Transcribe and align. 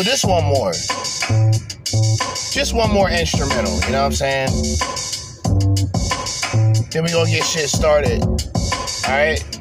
Oh, 0.00 0.02
just 0.02 0.24
one 0.24 0.44
more. 0.44 0.72
Just 2.54 2.72
one 2.72 2.90
more 2.90 3.10
instrumental, 3.10 3.74
you 3.80 3.92
know 3.92 4.04
what 4.04 4.06
I'm 4.06 4.12
saying? 4.12 4.48
Then 6.90 7.04
we 7.04 7.10
gonna 7.10 7.28
get 7.28 7.44
shit 7.44 7.68
started. 7.68 8.22
Alright? 9.04 9.59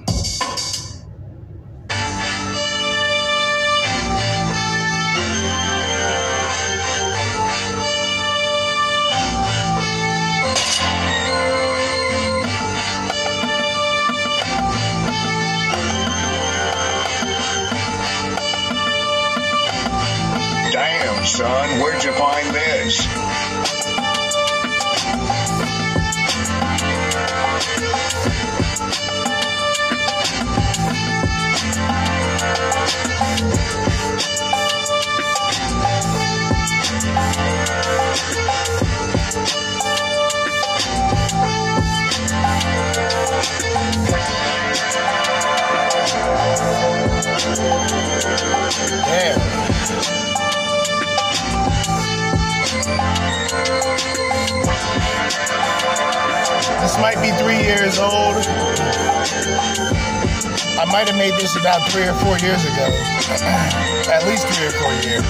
Three 61.88 62.08
or 62.08 62.14
four 62.16 62.38
years 62.40 62.64
ago. 62.66 62.88
At 64.12 64.26
least 64.26 64.48
three 64.48 64.68
or 64.68 64.72
four 64.72 64.94
years. 65.06 65.29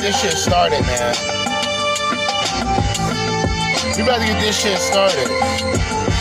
get 0.00 0.12
this 0.12 0.22
shit 0.22 0.32
started, 0.32 0.80
man. 0.82 1.14
We 3.96 4.02
about 4.02 4.20
to 4.20 4.26
get 4.26 4.40
this 4.40 4.58
shit 4.60 4.78
started. 4.78 5.28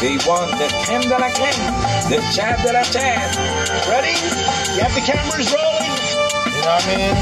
They 0.02 0.18
want 0.28 0.52
the 0.60 0.68
Kim 0.86 1.08
that 1.10 1.22
I 1.22 1.32
can, 1.32 1.54
the 2.10 2.20
Chad 2.36 2.60
that 2.66 2.76
I 2.76 2.84
Chad. 2.84 3.36
Ready? 3.88 4.12
You 4.76 4.82
have 4.84 4.94
the 4.94 5.02
cameras 5.02 5.54
rolling? 5.54 5.96
You 6.56 6.62
know 6.62 6.76
what 6.76 6.88
I 6.88 6.98
mean? 6.98 7.16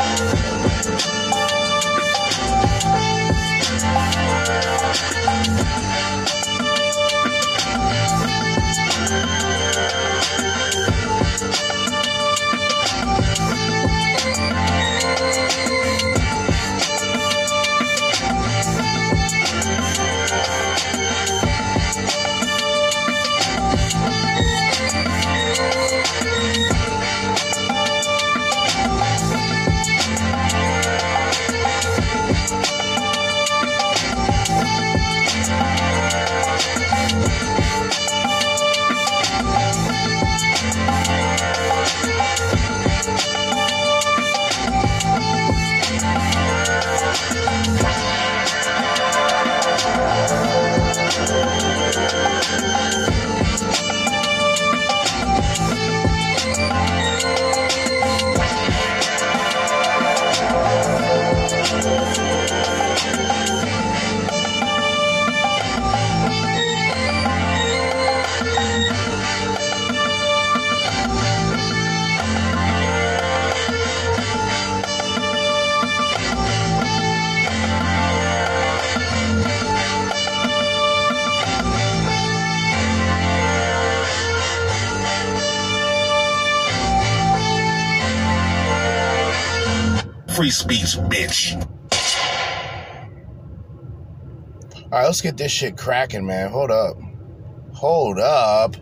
free 90.41 90.49
speech, 90.49 90.97
bitch. 91.11 91.53
All 94.85 94.89
right, 94.91 95.05
let's 95.05 95.21
get 95.21 95.37
this 95.37 95.51
shit 95.51 95.77
cracking, 95.77 96.25
man. 96.25 96.49
Hold 96.49 96.71
up. 96.71 96.97
Hold 97.75 98.17
up. 98.17 98.75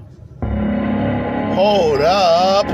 Hold 1.54 2.00
up. 2.00 2.66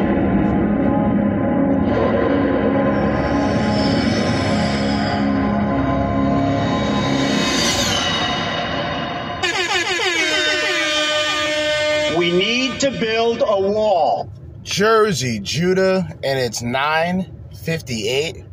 We 12.16 12.32
need 12.32 12.80
to 12.82 12.92
build 12.92 13.42
a 13.42 13.60
wall. 13.60 14.32
Jerzee, 14.62 15.42
Judah, 15.42 16.08
and 16.24 16.38
it's 16.38 16.62
9:58 16.62 18.46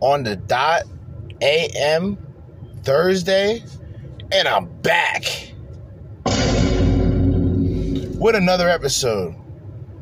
on 0.00 0.22
the 0.22 0.36
dot 0.36 0.82
AM 1.40 2.18
Thursday, 2.82 3.62
and 4.32 4.48
I'm 4.48 4.66
back 4.82 5.24
with 8.18 8.34
another 8.34 8.68
episode, 8.68 9.34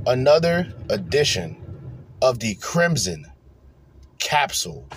another 0.07 0.73
edition 0.91 1.57
of 2.23 2.39
the 2.39 2.55
Crimson 2.57 3.27
Capsule 4.19 4.89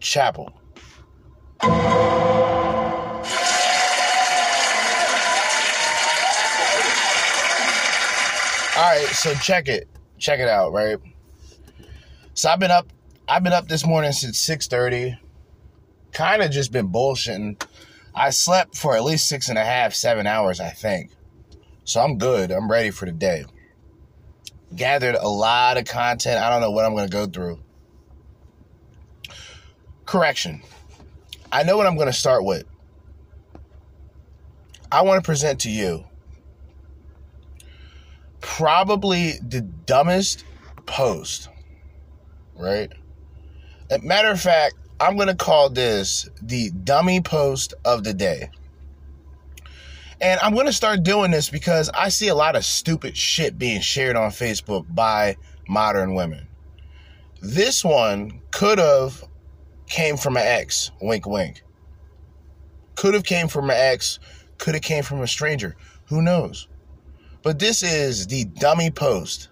Chapel. 0.00 0.52
All 8.76 8.82
right, 8.82 9.06
so 9.12 9.32
check 9.34 9.68
it. 9.68 9.88
Check 10.18 10.38
it 10.38 10.48
out, 10.48 10.72
right? 10.72 10.98
So 12.34 12.50
I've 12.50 12.58
been 12.60 12.70
up 12.70 12.92
I've 13.28 13.42
been 13.42 13.52
up 13.52 13.66
this 13.66 13.84
morning 13.84 14.12
since 14.12 14.38
6:30. 14.38 15.18
Kind 16.12 16.42
of 16.42 16.50
just 16.52 16.70
been 16.70 16.92
bullshitting. 16.92 17.60
I 18.14 18.30
slept 18.30 18.76
for 18.76 18.94
at 18.94 19.02
least 19.02 19.28
six 19.28 19.48
and 19.48 19.58
a 19.58 19.64
half, 19.64 19.94
seven 19.94 20.26
hours, 20.26 20.60
I 20.60 20.70
think. 20.70 21.10
So 21.84 22.00
I'm 22.00 22.18
good. 22.18 22.52
I'm 22.52 22.70
ready 22.70 22.90
for 22.90 23.04
the 23.04 23.12
day. 23.12 23.44
Gathered 24.74 25.16
a 25.16 25.28
lot 25.28 25.76
of 25.76 25.86
content. 25.86 26.40
I 26.40 26.50
don't 26.50 26.60
know 26.60 26.70
what 26.70 26.84
I'm 26.84 26.94
gonna 26.94 27.08
go 27.08 27.26
through. 27.26 27.60
Correction. 30.04 30.62
I 31.50 31.64
know 31.64 31.76
what 31.76 31.86
I'm 31.86 31.96
gonna 31.96 32.12
start 32.12 32.44
with. 32.44 32.64
I 34.90 35.02
want 35.02 35.22
to 35.22 35.26
present 35.26 35.60
to 35.62 35.70
you 35.70 36.04
probably 38.40 39.32
the 39.42 39.60
dumbest 39.60 40.44
post, 40.86 41.48
right? 42.54 42.92
As 43.90 44.02
matter 44.02 44.30
of 44.30 44.40
fact, 44.40 44.74
I'm 44.98 45.16
going 45.16 45.28
to 45.28 45.36
call 45.36 45.70
this 45.70 46.28
the 46.42 46.70
dummy 46.70 47.20
post 47.20 47.74
of 47.84 48.02
the 48.02 48.14
day. 48.14 48.50
And 50.20 50.40
I'm 50.40 50.54
going 50.54 50.66
to 50.66 50.72
start 50.72 51.02
doing 51.02 51.30
this 51.30 51.50
because 51.50 51.90
I 51.90 52.08
see 52.08 52.28
a 52.28 52.34
lot 52.34 52.56
of 52.56 52.64
stupid 52.64 53.16
shit 53.16 53.58
being 53.58 53.80
shared 53.80 54.16
on 54.16 54.30
Facebook 54.30 54.86
by 54.94 55.36
modern 55.68 56.14
women. 56.14 56.48
This 57.42 57.84
one 57.84 58.40
could 58.50 58.78
have 58.78 59.22
came 59.86 60.16
from 60.16 60.36
an 60.36 60.42
ex, 60.44 60.90
wink 61.00 61.26
wink. 61.26 61.62
Could 62.94 63.14
have 63.14 63.24
came 63.24 63.46
from 63.46 63.68
an 63.70 63.76
ex, 63.76 64.18
could 64.58 64.74
have 64.74 64.82
came 64.82 65.04
from 65.04 65.20
a 65.20 65.28
stranger. 65.28 65.76
Who 66.08 66.22
knows? 66.22 66.66
But 67.42 67.58
this 67.58 67.82
is 67.82 68.26
the 68.26 68.44
dummy 68.44 68.90
post 68.90 69.50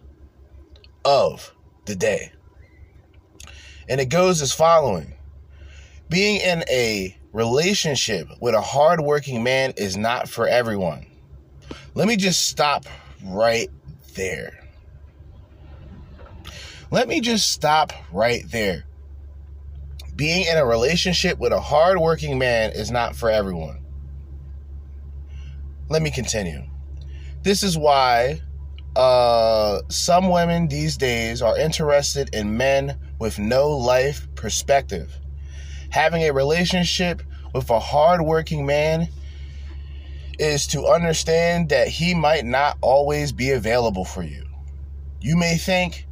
of 1.04 1.54
the 1.84 1.94
day. 1.94 2.32
And 3.88 4.00
it 4.00 4.06
goes 4.06 4.42
as 4.42 4.52
following 4.52 5.14
Being 6.08 6.40
in 6.40 6.64
a 6.70 7.16
relationship 7.32 8.28
with 8.40 8.54
a 8.54 8.60
hardworking 8.60 9.42
man 9.42 9.74
is 9.76 9.96
not 9.96 10.28
for 10.28 10.46
everyone. 10.46 11.06
Let 11.94 12.08
me 12.08 12.16
just 12.16 12.48
stop 12.48 12.86
right 13.24 13.70
there. 14.14 14.60
Let 16.90 17.08
me 17.08 17.20
just 17.20 17.50
stop 17.50 17.92
right 18.12 18.44
there. 18.50 18.84
Being 20.14 20.46
in 20.46 20.56
a 20.56 20.64
relationship 20.64 21.38
with 21.38 21.52
a 21.52 21.60
hardworking 21.60 22.38
man 22.38 22.72
is 22.72 22.90
not 22.90 23.16
for 23.16 23.30
everyone. 23.30 23.80
Let 25.88 26.02
me 26.02 26.10
continue 26.10 26.64
this 27.44 27.62
is 27.62 27.78
why 27.78 28.40
uh, 28.96 29.80
some 29.88 30.30
women 30.30 30.66
these 30.66 30.96
days 30.96 31.42
are 31.42 31.56
interested 31.58 32.34
in 32.34 32.56
men 32.56 32.98
with 33.18 33.38
no 33.38 33.70
life 33.70 34.26
perspective. 34.34 35.18
Having 35.90 36.22
a 36.22 36.32
relationship 36.32 37.22
with 37.52 37.70
a 37.70 37.78
hardworking 37.78 38.66
man 38.66 39.08
is 40.38 40.66
to 40.66 40.86
understand 40.86 41.68
that 41.68 41.88
he 41.88 42.14
might 42.14 42.44
not 42.44 42.76
always 42.80 43.32
be 43.32 43.50
available 43.50 44.04
for 44.04 44.22
you. 44.22 44.44
You 45.20 45.36
may 45.36 45.56
think 45.56 46.06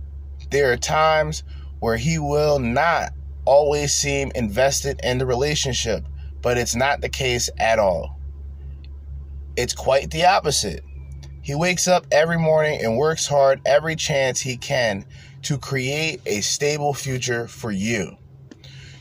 there 0.50 0.72
are 0.72 0.76
times 0.76 1.42
where 1.80 1.96
he 1.96 2.18
will 2.18 2.58
not 2.58 3.12
always 3.44 3.92
seem 3.92 4.30
invested 4.34 5.00
in 5.02 5.18
the 5.18 5.26
relationship, 5.26 6.04
but 6.40 6.56
it's 6.56 6.76
not 6.76 7.00
the 7.00 7.08
case 7.08 7.50
at 7.58 7.78
all. 7.78 8.18
It's 9.56 9.74
quite 9.74 10.10
the 10.10 10.24
opposite. 10.24 10.84
He 11.42 11.56
wakes 11.56 11.88
up 11.88 12.06
every 12.12 12.38
morning 12.38 12.80
and 12.82 12.96
works 12.96 13.26
hard 13.26 13.60
every 13.66 13.96
chance 13.96 14.40
he 14.40 14.56
can 14.56 15.04
to 15.42 15.58
create 15.58 16.20
a 16.26 16.40
stable 16.40 16.94
future 16.94 17.46
for 17.48 17.70
you. 17.70 18.16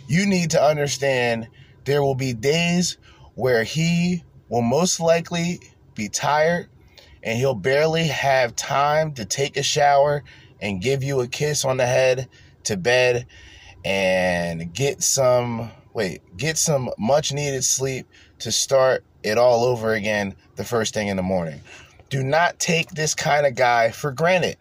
You 0.07 0.25
need 0.25 0.51
to 0.51 0.61
understand 0.61 1.47
there 1.85 2.03
will 2.03 2.15
be 2.15 2.33
days 2.33 2.97
where 3.35 3.63
he 3.63 4.23
will 4.49 4.61
most 4.61 4.99
likely 4.99 5.59
be 5.95 6.09
tired 6.09 6.67
and 7.23 7.37
he'll 7.37 7.55
barely 7.55 8.07
have 8.07 8.55
time 8.55 9.13
to 9.13 9.25
take 9.25 9.57
a 9.57 9.63
shower 9.63 10.23
and 10.59 10.81
give 10.81 11.03
you 11.03 11.21
a 11.21 11.27
kiss 11.27 11.63
on 11.63 11.77
the 11.77 11.85
head 11.85 12.27
to 12.63 12.77
bed 12.77 13.25
and 13.83 14.73
get 14.73 15.01
some 15.01 15.71
wait, 15.93 16.21
get 16.37 16.57
some 16.57 16.89
much 16.97 17.33
needed 17.33 17.63
sleep 17.63 18.07
to 18.39 18.51
start 18.51 19.03
it 19.23 19.37
all 19.37 19.65
over 19.65 19.93
again 19.93 20.35
the 20.55 20.63
first 20.63 20.93
thing 20.93 21.07
in 21.07 21.17
the 21.17 21.23
morning. 21.23 21.61
Do 22.09 22.23
not 22.23 22.59
take 22.59 22.89
this 22.91 23.13
kind 23.13 23.45
of 23.45 23.55
guy 23.55 23.91
for 23.91 24.11
granted. 24.11 24.57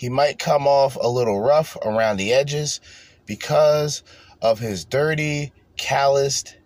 He 0.00 0.08
might 0.08 0.38
come 0.38 0.66
off 0.66 0.96
a 0.96 1.10
little 1.10 1.42
rough 1.42 1.76
around 1.84 2.16
the 2.16 2.32
edges 2.32 2.80
because 3.26 4.02
of 4.40 4.58
his 4.58 4.86
dirty, 4.86 5.52
calloused 5.76 6.56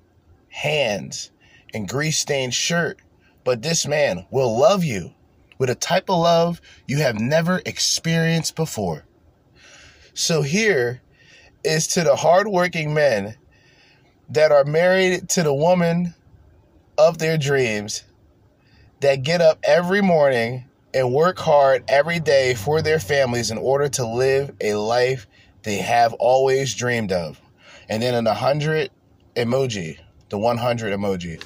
hands 0.50 1.32
and 1.74 1.88
grease 1.88 2.16
stained 2.16 2.54
shirt, 2.54 3.00
but 3.42 3.60
this 3.60 3.88
man 3.88 4.24
will 4.30 4.56
love 4.56 4.84
you 4.84 5.14
with 5.58 5.68
a 5.68 5.74
type 5.74 6.08
of 6.08 6.20
love 6.20 6.60
you 6.86 6.98
have 6.98 7.18
never 7.18 7.60
experienced 7.66 8.54
before. 8.54 9.04
So, 10.14 10.42
here 10.42 11.02
is 11.64 11.88
to 11.88 12.04
the 12.04 12.14
hardworking 12.14 12.94
men 12.94 13.34
that 14.28 14.52
are 14.52 14.64
married 14.64 15.28
to 15.30 15.42
the 15.42 15.52
woman 15.52 16.14
of 16.96 17.18
their 17.18 17.36
dreams 17.36 18.04
that 19.00 19.24
get 19.24 19.40
up 19.40 19.58
every 19.64 20.02
morning 20.02 20.66
and 20.94 21.12
work 21.12 21.38
hard 21.38 21.84
every 21.88 22.20
day 22.20 22.54
for 22.54 22.80
their 22.80 22.98
families 22.98 23.50
in 23.50 23.58
order 23.58 23.88
to 23.88 24.06
live 24.06 24.52
a 24.60 24.74
life 24.74 25.26
they 25.62 25.76
have 25.76 26.12
always 26.14 26.74
dreamed 26.74 27.12
of. 27.12 27.40
And 27.88 28.02
then 28.02 28.14
in 28.14 28.26
a 28.26 28.34
hundred 28.34 28.90
emoji, 29.36 29.98
the 30.28 30.38
100 30.38 30.98
emoji. 30.98 31.42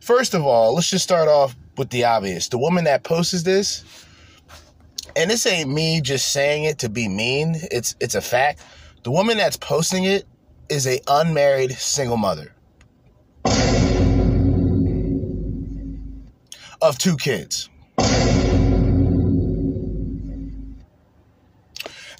First 0.00 0.34
of 0.34 0.44
all, 0.44 0.74
let's 0.74 0.88
just 0.88 1.04
start 1.04 1.28
off 1.28 1.56
with 1.76 1.90
the 1.90 2.04
obvious. 2.04 2.48
The 2.48 2.58
woman 2.58 2.84
that 2.84 3.02
posts 3.02 3.42
this, 3.42 3.84
and 5.16 5.30
this 5.30 5.46
ain't 5.46 5.70
me 5.70 6.00
just 6.00 6.32
saying 6.32 6.64
it 6.64 6.78
to 6.80 6.88
be 6.88 7.08
mean. 7.08 7.56
It's 7.70 7.96
it's 8.00 8.14
a 8.14 8.20
fact. 8.20 8.62
The 9.02 9.10
woman 9.10 9.36
that's 9.36 9.56
posting 9.56 10.04
it 10.04 10.24
is 10.68 10.86
a 10.86 11.00
unmarried 11.08 11.72
single 11.72 12.16
mother. 12.16 12.54
of 16.84 16.98
two 16.98 17.16
kids. 17.16 17.70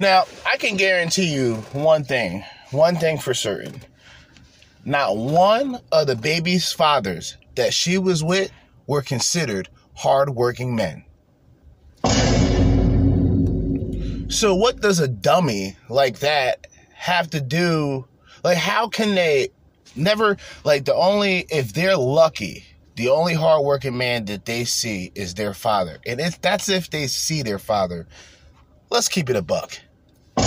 Now, 0.00 0.24
I 0.46 0.56
can 0.56 0.76
guarantee 0.76 1.32
you 1.32 1.56
one 1.72 2.04
thing, 2.04 2.44
one 2.70 2.96
thing 2.96 3.18
for 3.18 3.34
certain. 3.34 3.80
Not 4.84 5.16
one 5.16 5.80
of 5.92 6.06
the 6.06 6.16
baby's 6.16 6.72
fathers 6.72 7.36
that 7.54 7.72
she 7.72 7.98
was 7.98 8.22
with 8.22 8.50
were 8.86 9.02
considered 9.02 9.68
hardworking 9.94 10.74
men. 10.74 11.04
So, 14.28 14.54
what 14.54 14.80
does 14.80 14.98
a 14.98 15.08
dummy 15.08 15.76
like 15.88 16.18
that 16.20 16.66
have 16.94 17.30
to 17.30 17.40
do? 17.40 18.06
Like, 18.42 18.58
how 18.58 18.88
can 18.88 19.14
they 19.14 19.50
never, 19.94 20.36
like, 20.64 20.84
the 20.84 20.94
only, 20.94 21.46
if 21.50 21.72
they're 21.72 21.96
lucky, 21.96 22.64
the 22.96 23.08
only 23.08 23.34
hardworking 23.34 23.96
man 23.96 24.24
that 24.26 24.44
they 24.44 24.64
see 24.64 25.12
is 25.14 25.34
their 25.34 25.54
father. 25.54 25.98
And 26.06 26.20
if 26.20 26.40
that's 26.40 26.68
if 26.68 26.90
they 26.90 27.06
see 27.06 27.42
their 27.42 27.58
father. 27.58 28.06
Let's 28.94 29.08
keep 29.08 29.28
it 29.28 29.34
a 29.34 29.42
buck. 29.42 29.76
All 30.38 30.44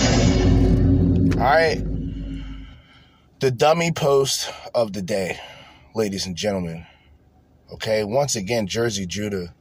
right. 1.38 1.84
The 3.42 3.52
dummy 3.52 3.92
post 3.92 4.50
of 4.74 4.94
the 4.94 5.02
day, 5.02 5.38
ladies 5.94 6.26
and 6.26 6.34
gentlemen. 6.34 6.86
Okay, 7.74 8.06
once 8.06 8.38
again, 8.38 8.66
Jerzee 8.66 9.06
Judah. 9.06 9.54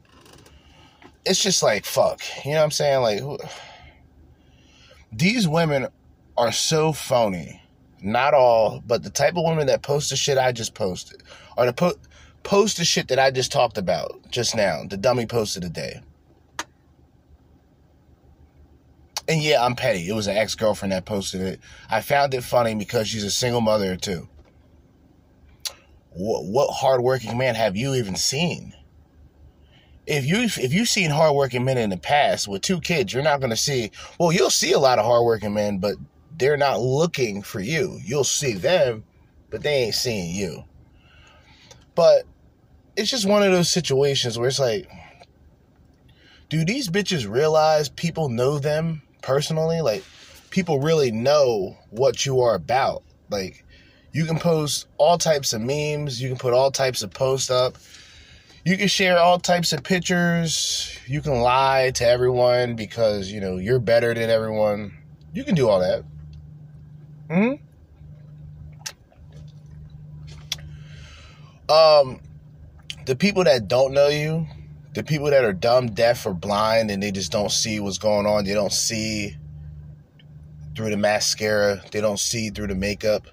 It's 1.25 1.43
just 1.43 1.65
like, 1.65 1.85
fuck. 1.85 2.21
You 2.45 2.53
know 2.53 2.59
what 2.59 2.63
I'm 2.63 2.71
saying? 2.71 3.03
Like, 3.03 3.19
who- 3.19 3.41
these 5.13 5.49
women 5.49 5.89
are 6.37 6.53
so 6.53 6.93
phony. 6.93 7.61
Not 8.01 8.35
all, 8.35 8.85
but 8.87 9.03
the 9.03 9.11
type 9.11 9.37
of 9.37 9.43
women 9.45 9.67
that 9.67 9.83
post 9.83 10.11
the 10.11 10.17
shit 10.17 10.39
I 10.39 10.53
just 10.53 10.75
posted, 10.75 11.25
or 11.57 11.67
the 11.67 11.73
po- 11.73 11.99
post 12.45 12.77
the 12.77 12.85
shit 12.85 13.09
that 13.09 13.19
I 13.19 13.33
just 13.33 13.51
talked 13.51 13.79
about 13.79 14.31
just 14.31 14.55
now, 14.55 14.85
the 14.89 14.97
dummy 14.97 15.27
post 15.27 15.57
of 15.57 15.63
the 15.65 15.71
day. 15.71 16.03
And 19.29 19.43
yeah, 19.43 19.65
I'm 19.65 19.75
petty. 19.75 20.09
It 20.09 20.15
was 20.15 20.29
an 20.29 20.37
ex 20.37 20.55
girlfriend 20.55 20.93
that 20.93 21.05
posted 21.05 21.41
it. 21.41 21.61
I 21.91 22.01
found 22.01 22.35
it 22.35 22.45
funny 22.45 22.75
because 22.75 23.09
she's 23.09 23.25
a 23.25 23.31
single 23.31 23.61
mother 23.61 23.97
too. 23.97 24.29
What, 26.11 26.45
what 26.45 26.71
hardworking 26.71 27.37
man 27.37 27.55
have 27.57 27.77
you 27.77 27.95
even 27.95 28.17
seen? 28.17 28.73
If 30.07 30.25
you 30.25 30.43
if 30.43 30.73
you've 30.73 30.89
seen 30.89 31.11
hardworking 31.11 31.65
men 31.65 31.79
in 31.79 31.91
the 31.91 31.97
past 31.97 32.47
with 32.47 32.63
two 32.63 32.81
kids, 32.81 33.13
you're 33.13 33.25
not 33.25 33.41
going 33.41 33.51
to 33.51 33.57
see. 33.57 33.91
Well, 34.21 34.31
you'll 34.31 34.51
see 34.51 34.73
a 34.73 34.79
lot 34.79 35.01
of 35.01 35.05
hardworking 35.05 35.53
men, 35.53 35.79
but 35.79 35.97
they're 36.39 36.57
not 36.57 36.81
looking 36.81 37.43
for 37.43 37.61
you. 37.61 37.99
You'll 38.05 38.23
see 38.23 38.53
them, 38.53 39.05
but 39.51 39.63
they 39.63 39.85
ain't 39.85 39.95
seeing 39.97 40.35
you. 40.35 40.65
But 41.97 42.25
it's 42.97 43.11
just 43.11 43.27
one 43.27 43.43
of 43.43 43.51
those 43.51 43.69
situations 43.69 44.39
where 44.39 44.49
it's 44.49 44.61
like, 44.61 44.89
do 46.49 46.65
these 46.65 46.89
bitches 46.89 47.29
realize 47.29 47.89
people 47.89 48.29
know 48.29 48.61
them 48.61 49.03
personally? 49.23 49.81
Like, 49.81 50.05
people 50.51 50.81
really 50.81 51.11
know 51.11 51.77
what 51.91 52.25
you 52.25 52.41
are 52.41 52.55
about. 52.55 53.03
Like, 53.31 53.65
you 54.13 54.25
can 54.25 54.39
post 54.39 54.87
all 54.97 55.19
types 55.19 55.53
of 55.53 55.61
memes, 55.61 56.23
you 56.23 56.29
can 56.29 56.39
put 56.39 56.55
all 56.55 56.71
types 56.71 57.03
of 57.03 57.11
posts 57.13 57.51
up, 57.51 57.77
you 58.65 58.77
can 58.77 58.89
share 58.89 59.19
all 59.19 59.39
types 59.39 59.73
of 59.73 59.83
pictures, 59.85 60.99
you 61.07 61.21
can 61.21 61.41
lie 61.41 61.91
to 61.95 62.07
everyone 62.07 62.77
because, 62.77 63.31
you 63.31 63.41
know, 63.41 63.59
you're 63.59 63.79
better 63.79 64.15
than 64.15 64.31
everyone. 64.31 64.97
You 65.35 65.45
can 65.45 65.55
do 65.55 65.69
all 65.69 65.81
that. 65.81 66.05
Hmm? 67.31 67.53
Um, 71.69 72.21
the 73.05 73.17
people 73.17 73.45
that 73.45 73.69
don't 73.69 73.93
know 73.93 74.09
you, 74.09 74.47
the 74.97 75.05
people 75.05 75.29
that 75.29 75.45
are 75.45 75.53
dumb, 75.53 75.89
deaf, 75.89 76.25
or 76.25 76.33
blind, 76.33 76.91
and 76.91 77.03
they 77.03 77.13
just 77.13 77.31
don't 77.31 77.53
see 77.53 77.81
what's 77.81 77.99
going 77.99 78.25
on. 78.25 78.45
They 78.45 78.55
don't 78.55 78.73
see 78.73 79.37
through 80.75 80.89
the 80.89 80.97
mascara. 80.97 81.83
They 81.93 82.01
don't 82.01 82.19
see 82.19 82.49
through 82.49 82.69
the 82.69 82.75
makeup. 82.75 83.27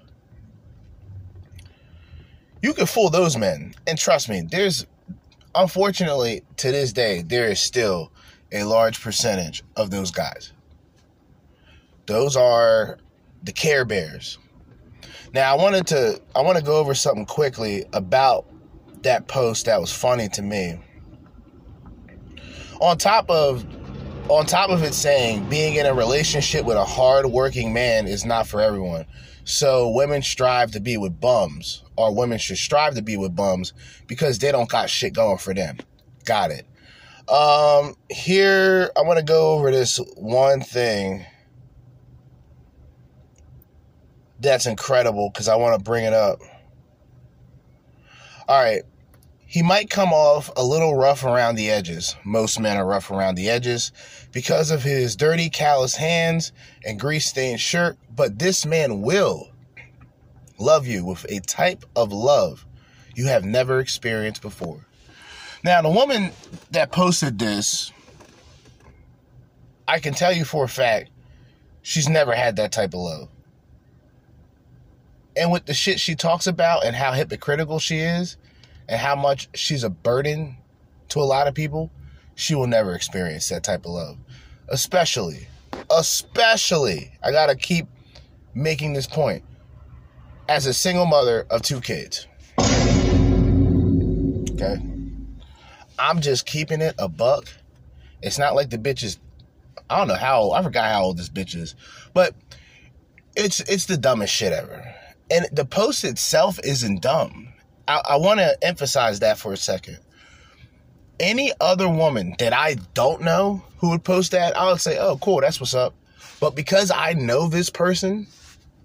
You 2.60 2.74
can 2.74 2.84
fool 2.84 3.08
those 3.08 3.38
men, 3.38 3.74
and 3.86 3.98
trust 3.98 4.28
me, 4.28 4.42
there's 4.42 4.86
unfortunately 5.54 6.42
to 6.58 6.70
this 6.70 6.92
day 6.92 7.22
there 7.22 7.46
is 7.46 7.60
still 7.60 8.12
a 8.52 8.64
large 8.64 9.00
percentage 9.00 9.62
of 9.74 9.90
those 9.90 10.10
guys. 10.10 10.52
Those 12.04 12.36
are 12.36 12.98
the 13.42 13.52
Care 13.52 13.86
Bears. 13.86 14.36
Now 15.32 15.56
I 15.56 15.62
wanted 15.62 15.86
to 15.86 16.20
I 16.36 16.42
want 16.42 16.58
to 16.58 16.64
go 16.64 16.76
over 16.76 16.94
something 16.94 17.24
quickly 17.24 17.86
about 17.94 18.44
that 19.00 19.28
post 19.28 19.64
that 19.64 19.80
was 19.80 19.92
funny 19.92 20.28
to 20.28 20.42
me. 20.42 20.78
On 22.80 22.98
top 22.98 23.30
of 23.30 23.64
on 24.28 24.46
top 24.46 24.70
of 24.70 24.82
it 24.82 24.94
saying 24.94 25.48
being 25.48 25.74
in 25.74 25.86
a 25.86 25.92
relationship 25.92 26.64
with 26.64 26.76
a 26.76 26.84
hard-working 26.84 27.72
man 27.72 28.06
is 28.06 28.24
not 28.24 28.46
for 28.46 28.60
everyone. 28.60 29.04
So 29.44 29.90
women 29.90 30.22
strive 30.22 30.72
to 30.72 30.80
be 30.80 30.96
with 30.96 31.20
bums 31.20 31.82
or 31.96 32.14
women 32.14 32.38
should 32.38 32.56
strive 32.56 32.94
to 32.94 33.02
be 33.02 33.16
with 33.16 33.36
bums 33.36 33.74
because 34.06 34.38
they 34.38 34.50
don't 34.50 34.68
got 34.68 34.88
shit 34.88 35.12
going 35.12 35.38
for 35.38 35.52
them. 35.52 35.78
Got 36.24 36.50
it. 36.50 36.66
Um 37.28 37.94
here 38.10 38.90
I 38.96 39.02
want 39.02 39.18
to 39.18 39.24
go 39.24 39.52
over 39.52 39.70
this 39.70 39.98
one 40.16 40.60
thing 40.60 41.26
that's 44.40 44.66
incredible 44.66 45.30
because 45.30 45.48
I 45.48 45.56
want 45.56 45.78
to 45.78 45.82
bring 45.82 46.04
it 46.04 46.12
up. 46.12 46.40
All 48.48 48.62
right. 48.62 48.82
He 49.54 49.62
might 49.62 49.88
come 49.88 50.12
off 50.12 50.50
a 50.56 50.64
little 50.64 50.96
rough 50.96 51.22
around 51.22 51.54
the 51.54 51.70
edges. 51.70 52.16
Most 52.24 52.58
men 52.58 52.76
are 52.76 52.84
rough 52.84 53.12
around 53.12 53.36
the 53.36 53.48
edges 53.48 53.92
because 54.32 54.72
of 54.72 54.82
his 54.82 55.14
dirty, 55.14 55.48
callous 55.48 55.94
hands 55.94 56.50
and 56.84 56.98
grease 56.98 57.26
stained 57.26 57.60
shirt, 57.60 57.96
but 58.12 58.40
this 58.40 58.66
man 58.66 59.00
will 59.00 59.52
love 60.58 60.88
you 60.88 61.04
with 61.04 61.24
a 61.28 61.38
type 61.38 61.84
of 61.94 62.12
love 62.12 62.66
you 63.14 63.26
have 63.26 63.44
never 63.44 63.78
experienced 63.78 64.42
before. 64.42 64.86
Now, 65.62 65.82
the 65.82 65.88
woman 65.88 66.32
that 66.72 66.90
posted 66.90 67.38
this, 67.38 67.92
I 69.86 70.00
can 70.00 70.14
tell 70.14 70.32
you 70.32 70.44
for 70.44 70.64
a 70.64 70.68
fact, 70.68 71.10
she's 71.80 72.08
never 72.08 72.34
had 72.34 72.56
that 72.56 72.72
type 72.72 72.92
of 72.92 72.98
love. 72.98 73.28
And 75.36 75.52
with 75.52 75.66
the 75.66 75.74
shit 75.74 76.00
she 76.00 76.16
talks 76.16 76.48
about 76.48 76.84
and 76.84 76.96
how 76.96 77.12
hypocritical 77.12 77.78
she 77.78 77.98
is 77.98 78.36
and 78.88 79.00
how 79.00 79.16
much 79.16 79.48
she's 79.54 79.84
a 79.84 79.90
burden 79.90 80.56
to 81.08 81.20
a 81.20 81.22
lot 81.22 81.46
of 81.46 81.54
people, 81.54 81.90
she 82.34 82.54
will 82.54 82.66
never 82.66 82.94
experience 82.94 83.48
that 83.48 83.62
type 83.62 83.84
of 83.84 83.92
love. 83.92 84.18
Especially, 84.68 85.46
especially, 85.90 87.12
I 87.22 87.30
gotta 87.30 87.54
keep 87.54 87.86
making 88.54 88.92
this 88.92 89.06
point 89.06 89.44
as 90.48 90.66
a 90.66 90.74
single 90.74 91.06
mother 91.06 91.46
of 91.50 91.62
two 91.62 91.80
kids. 91.80 92.26
Okay? 94.50 94.76
I'm 95.98 96.20
just 96.20 96.46
keeping 96.46 96.80
it 96.80 96.94
a 96.98 97.08
buck. 97.08 97.48
It's 98.22 98.38
not 98.38 98.54
like 98.54 98.70
the 98.70 98.78
bitch 98.78 99.02
is, 99.02 99.18
I 99.90 99.98
don't 99.98 100.08
know 100.08 100.14
how 100.14 100.40
old, 100.40 100.54
I 100.54 100.62
forgot 100.62 100.90
how 100.90 101.02
old 101.02 101.18
this 101.18 101.28
bitch 101.28 101.54
is, 101.54 101.74
but 102.14 102.34
it's 103.36 103.60
it's 103.60 103.86
the 103.86 103.96
dumbest 103.96 104.32
shit 104.32 104.52
ever. 104.52 104.94
And 105.30 105.46
the 105.52 105.64
post 105.64 106.04
itself 106.04 106.58
isn't 106.62 107.02
dumb. 107.02 107.53
I, 107.86 108.00
I 108.10 108.16
want 108.16 108.40
to 108.40 108.56
emphasize 108.62 109.20
that 109.20 109.38
for 109.38 109.52
a 109.52 109.56
second. 109.56 109.98
Any 111.20 111.52
other 111.60 111.88
woman 111.88 112.34
that 112.38 112.52
I 112.52 112.76
don't 112.94 113.22
know 113.22 113.62
who 113.78 113.90
would 113.90 114.04
post 114.04 114.32
that, 114.32 114.56
I 114.56 114.70
would 114.70 114.80
say, 114.80 114.98
oh, 114.98 115.16
cool, 115.18 115.40
that's 115.40 115.60
what's 115.60 115.74
up. 115.74 115.94
But 116.40 116.56
because 116.56 116.90
I 116.90 117.12
know 117.12 117.48
this 117.48 117.70
person, 117.70 118.26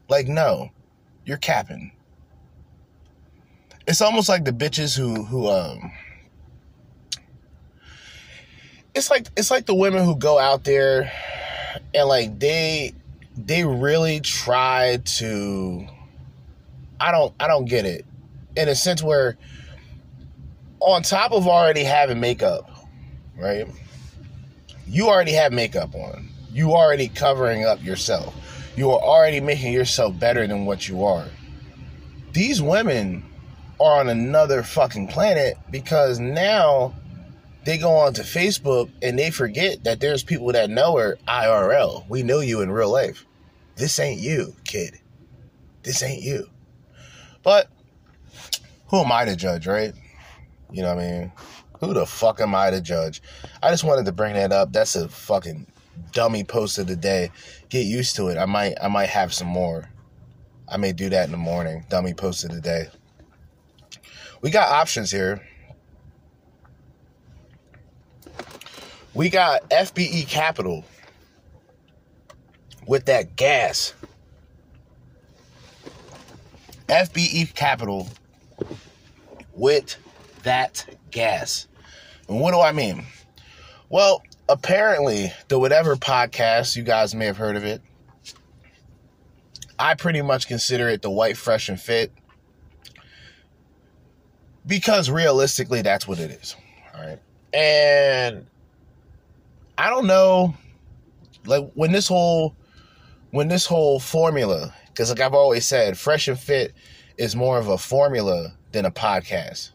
like, 0.09 0.27
no, 0.27 0.69
you're 1.25 1.37
capping. 1.37 1.91
It's 3.87 4.01
almost 4.01 4.29
like 4.29 4.45
the 4.45 4.51
bitches 4.51 4.95
who 4.95 5.23
who 5.23 5.49
um 5.49 5.91
it's 8.93 9.09
like 9.09 9.27
it's 9.35 9.49
like 9.49 9.65
the 9.65 9.75
women 9.75 10.05
who 10.05 10.15
go 10.15 10.37
out 10.37 10.63
there 10.63 11.11
and 11.93 12.07
like 12.07 12.39
they 12.39 12.93
they 13.35 13.63
really 13.63 14.19
try 14.19 14.99
to 15.03 15.87
I 16.99 17.11
don't 17.11 17.33
I 17.39 17.47
don't 17.47 17.65
get 17.65 17.85
it. 17.85 18.05
In 18.59 18.67
a 18.67 18.75
sense 18.75 19.01
where 19.01 19.37
on 20.81 21.01
top 21.01 21.31
of 21.31 21.47
already 21.47 21.83
having 21.83 22.19
makeup, 22.19 22.69
right? 23.37 23.65
You 24.85 25.07
already 25.07 25.31
have 25.31 25.53
makeup 25.53 25.95
on. 25.95 26.27
You 26.51 26.73
already 26.73 27.07
covering 27.07 27.63
up 27.63 27.81
yourself. 27.83 28.35
You 28.75 28.91
are 28.91 28.99
already 28.99 29.39
making 29.39 29.71
yourself 29.71 30.19
better 30.19 30.45
than 30.45 30.65
what 30.65 30.89
you 30.89 31.05
are. 31.05 31.25
These 32.33 32.61
women 32.61 33.23
are 33.79 34.01
on 34.01 34.09
another 34.09 34.61
fucking 34.63 35.07
planet 35.07 35.57
because 35.71 36.19
now 36.19 36.93
they 37.63 37.77
go 37.77 37.91
onto 37.91 38.23
Facebook 38.23 38.89
and 39.01 39.17
they 39.17 39.31
forget 39.31 39.85
that 39.85 40.01
there's 40.01 40.23
people 40.23 40.51
that 40.51 40.69
know 40.69 40.97
her 40.97 41.17
IRL. 41.27 42.07
We 42.09 42.23
know 42.23 42.41
you 42.41 42.61
in 42.61 42.71
real 42.71 42.91
life. 42.91 43.25
This 43.75 43.99
ain't 43.99 44.19
you, 44.19 44.53
kid. 44.65 44.99
This 45.83 46.03
ain't 46.03 46.23
you. 46.23 46.49
But 47.41 47.69
who 48.89 49.00
am 49.00 49.12
I 49.12 49.25
to 49.25 49.36
judge, 49.36 49.67
right? 49.67 49.93
You 50.72 50.81
know 50.81 50.93
what 50.93 51.03
I 51.03 51.12
mean? 51.12 51.31
Who 51.79 51.93
the 51.93 52.05
fuck 52.05 52.41
am 52.41 52.53
I 52.53 52.72
to 52.72 52.81
judge? 52.81 53.22
I 53.63 53.69
just 53.69 53.84
wanted 53.84 54.05
to 54.05 54.12
bring 54.12 54.34
that 54.34 54.51
up. 54.51 54.74
That's 54.74 54.96
a 54.96 55.08
fucking 55.08 55.67
dummy 56.12 56.43
post 56.43 56.77
of 56.77 56.88
the 56.88 56.96
day. 56.96 57.31
Get 57.69 57.86
used 57.86 58.15
to 58.17 58.27
it. 58.27 58.38
I 58.38 58.46
might 58.46 58.75
I 58.81 58.88
might 58.88 59.10
have 59.10 59.34
some 59.34 59.48
more. 59.48 59.89
I 60.67 60.77
may 60.77 60.91
do 60.91 61.10
that 61.10 61.25
in 61.25 61.31
the 61.31 61.38
morning. 61.38 61.86
Dummy 61.89 62.13
post 62.13 62.43
of 62.43 62.51
the 62.51 62.62
day. 62.62 62.88
We 64.41 64.51
got 64.51 64.69
options 64.69 65.12
here. 65.12 65.41
We 69.13 69.29
got 69.29 69.69
FBE 69.69 70.27
Capital 70.27 70.86
with 72.88 73.05
that 73.05 73.36
gas. 73.36 73.93
FBE 76.88 77.53
Capital 77.53 78.08
with 79.59 79.97
that 80.43 80.85
gas. 81.11 81.67
And 82.27 82.39
what 82.39 82.51
do 82.51 82.59
I 82.59 82.71
mean? 82.71 83.05
Well, 83.89 84.21
apparently, 84.47 85.33
the 85.47 85.59
whatever 85.59 85.95
podcast, 85.95 86.75
you 86.75 86.83
guys 86.83 87.13
may 87.15 87.25
have 87.25 87.37
heard 87.37 87.55
of 87.55 87.65
it, 87.65 87.81
I 89.77 89.95
pretty 89.95 90.21
much 90.21 90.47
consider 90.47 90.89
it 90.89 91.01
the 91.01 91.10
white 91.10 91.38
fresh 91.38 91.69
and 91.69 91.79
fit 91.79 92.12
because 94.65 95.10
realistically 95.10 95.81
that's 95.81 96.07
what 96.07 96.19
it 96.19 96.31
is. 96.31 96.55
All 96.93 97.01
right. 97.01 97.19
And 97.53 98.45
I 99.77 99.89
don't 99.89 100.05
know 100.05 100.53
like 101.45 101.71
when 101.73 101.93
this 101.93 102.07
whole 102.07 102.55
when 103.31 103.47
this 103.47 103.65
whole 103.65 103.99
formula 103.99 104.73
cuz 104.95 105.10
like 105.10 105.21
I've 105.21 105.34
always 105.34 105.65
said 105.65 105.97
fresh 105.97 106.27
and 106.27 106.38
fit 106.38 106.73
is 107.17 107.36
more 107.36 107.57
of 107.57 107.69
a 107.69 107.77
formula 107.77 108.53
than 108.71 108.86
a 108.86 108.91
podcast 108.91 109.71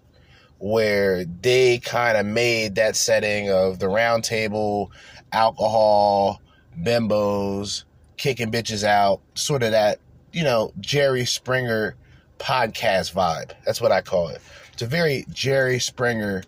where 0.58 1.24
they 1.24 1.78
kind 1.78 2.16
of 2.16 2.24
made 2.24 2.76
that 2.76 2.96
setting 2.96 3.50
of 3.50 3.78
the 3.78 3.88
round 3.88 4.24
table, 4.24 4.90
alcohol, 5.32 6.40
bimbos, 6.80 7.84
kicking 8.16 8.50
bitches 8.50 8.84
out, 8.84 9.20
sort 9.34 9.62
of 9.62 9.72
that, 9.72 9.98
you 10.32 10.42
know, 10.42 10.72
Jerry 10.80 11.24
Springer 11.26 11.96
podcast 12.38 13.12
vibe. 13.12 13.52
That's 13.64 13.80
what 13.80 13.92
I 13.92 14.00
call 14.00 14.28
it. 14.28 14.40
It's 14.72 14.82
a 14.82 14.86
very 14.86 15.24
Jerry 15.30 15.78
Springer 15.78 16.42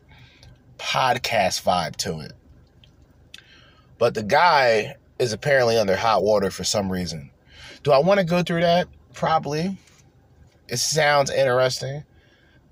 podcast 0.79 1.63
vibe 1.63 1.97
to 1.97 2.21
it. 2.21 2.33
But 3.99 4.15
the 4.15 4.23
guy 4.23 4.97
is 5.19 5.33
apparently 5.33 5.79
under 5.79 5.97
hot 5.97 6.23
water 6.23 6.51
for 6.51 6.65
some 6.65 6.91
reason. 6.91 7.31
Do 7.83 7.93
I 7.93 7.99
want 7.99 8.21
to 8.21 8.27
go 8.27 8.43
through 8.43 8.61
that? 8.61 8.89
Probably. 9.15 9.77
It 10.69 10.79
sounds 10.79 11.31
interesting. 11.31 12.05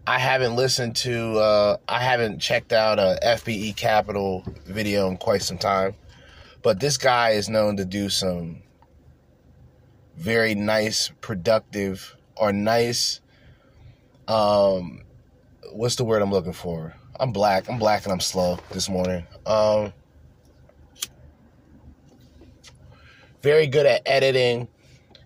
I 0.06 0.18
haven't 0.18 0.54
listened 0.54 0.96
to, 0.96 1.38
uh, 1.38 1.76
I 1.88 2.00
haven't 2.00 2.38
checked 2.38 2.74
out 2.74 2.98
a 2.98 3.18
FBE 3.22 3.74
Capital 3.74 4.44
video 4.66 5.08
in 5.08 5.16
quite 5.16 5.40
some 5.40 5.56
time. 5.56 5.94
But 6.62 6.78
this 6.78 6.98
guy 6.98 7.30
is 7.30 7.48
known 7.48 7.78
to 7.78 7.86
do 7.86 8.10
some 8.10 8.62
very 10.16 10.54
nice, 10.54 11.10
productive, 11.20 12.16
or 12.36 12.52
nice, 12.52 13.20
um, 14.28 15.02
what's 15.72 15.96
the 15.96 16.04
word 16.04 16.20
I'm 16.20 16.30
looking 16.30 16.52
for? 16.52 16.94
I'm 17.18 17.32
black. 17.32 17.68
I'm 17.68 17.78
black 17.78 18.04
and 18.04 18.12
I'm 18.12 18.20
slow 18.20 18.58
this 18.72 18.88
morning. 18.88 19.26
Um, 19.46 19.92
very 23.42 23.66
good 23.66 23.86
at 23.86 24.02
editing. 24.04 24.68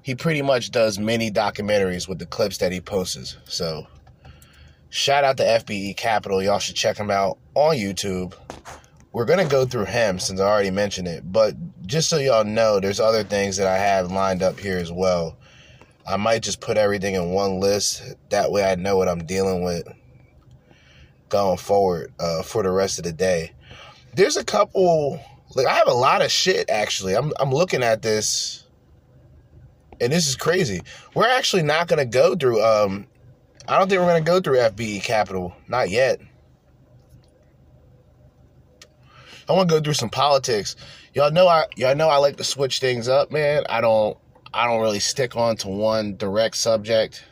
He 0.03 0.15
pretty 0.15 0.43
much 0.43 0.71
does 0.71 0.99
many 0.99 1.31
documentaries 1.31 2.09
with 2.09 2.19
the 2.19 2.27
clips 2.27 2.59
that 2.59 2.73
he 2.73 2.81
posts. 2.81 3.37
So, 3.45 3.87
shout 4.91 5.25
out 5.25 5.37
to 5.39 5.43
FBE 5.43 5.97
Capital. 5.97 6.43
Y'all 6.43 6.59
should 6.59 6.77
check 6.77 6.97
him 6.97 7.11
out 7.11 7.39
on 7.55 7.77
YouTube. 7.77 8.35
We're 9.13 9.25
going 9.25 9.45
to 9.45 9.51
go 9.51 9.65
through 9.65 9.87
him 9.87 10.19
since 10.19 10.41
I 10.41 10.45
already 10.45 10.71
mentioned 10.71 11.09
it. 11.09 11.31
But 11.31 11.55
just 11.87 12.09
so 12.09 12.19
y'all 12.19 12.45
know, 12.45 12.81
there's 12.81 13.01
other 13.01 13.25
things 13.25 13.57
that 13.57 13.67
I 13.67 13.77
have 13.77 14.13
lined 14.13 14.43
up 14.43 14.59
here 14.61 14.79
as 14.79 14.93
well. 14.93 15.37
I 16.07 16.17
might 16.17 16.43
just 16.43 16.61
put 16.61 16.77
everything 16.77 17.15
in 17.15 17.31
one 17.31 17.61
list. 17.61 18.03
That 18.31 18.51
way 18.51 18.65
I 18.65 18.77
know 18.77 18.97
what 18.97 19.09
I'm 19.09 19.27
dealing 19.27 19.63
with 19.63 19.87
going 21.29 21.59
forward 21.59 22.13
uh, 22.19 22.43
for 22.43 22.63
the 22.63 22.71
rest 22.71 22.99
of 22.99 23.05
the 23.05 23.13
day. 23.13 23.53
There's 24.15 24.37
a 24.37 24.45
couple 24.45 25.21
like 25.55 25.67
I 25.67 25.75
have 25.75 25.89
a 25.89 25.95
lot 25.95 26.23
of 26.23 26.31
shit 26.31 26.71
actually. 26.71 27.15
I'm 27.15 27.33
I'm 27.39 27.51
looking 27.51 27.83
at 27.83 28.01
this 28.01 28.65
and 30.01 30.13
this 30.13 30.27
is 30.29 30.37
crazy. 30.37 30.81
We're 31.15 31.29
actually 31.29 31.63
not 31.63 31.89
going 31.89 31.99
to 31.99 32.07
go 32.07 32.35
through 32.35 32.63
um 32.65 33.07
I 33.69 33.79
don't 33.79 33.89
think 33.89 34.01
we're 34.01 34.09
going 34.09 34.25
to 34.25 34.31
go 34.31 34.41
through 34.41 34.57
FBE 34.57 35.03
Capital 35.03 35.55
not 35.69 35.91
yet. 35.91 36.21
I 39.49 39.53
want 39.53 39.69
to 39.69 39.75
go 39.77 39.81
through 39.81 39.95
some 39.95 40.11
politics. 40.11 40.75
Y'all 41.15 41.31
know 41.31 41.49
I 41.49 41.67
y'all 41.77 41.95
know 41.95 42.09
I 42.09 42.17
like 42.17 42.37
to 42.37 42.45
switch 42.45 42.81
things 42.81 43.09
up, 43.09 43.31
man. 43.31 43.65
I 43.69 43.81
don't 43.81 44.17
I 44.53 44.67
don't 44.67 44.81
really 44.81 45.01
stick 45.01 45.37
on 45.37 45.57
to 45.59 45.69
one 45.69 46.17
direct 46.17 46.57
subject. 46.57 47.25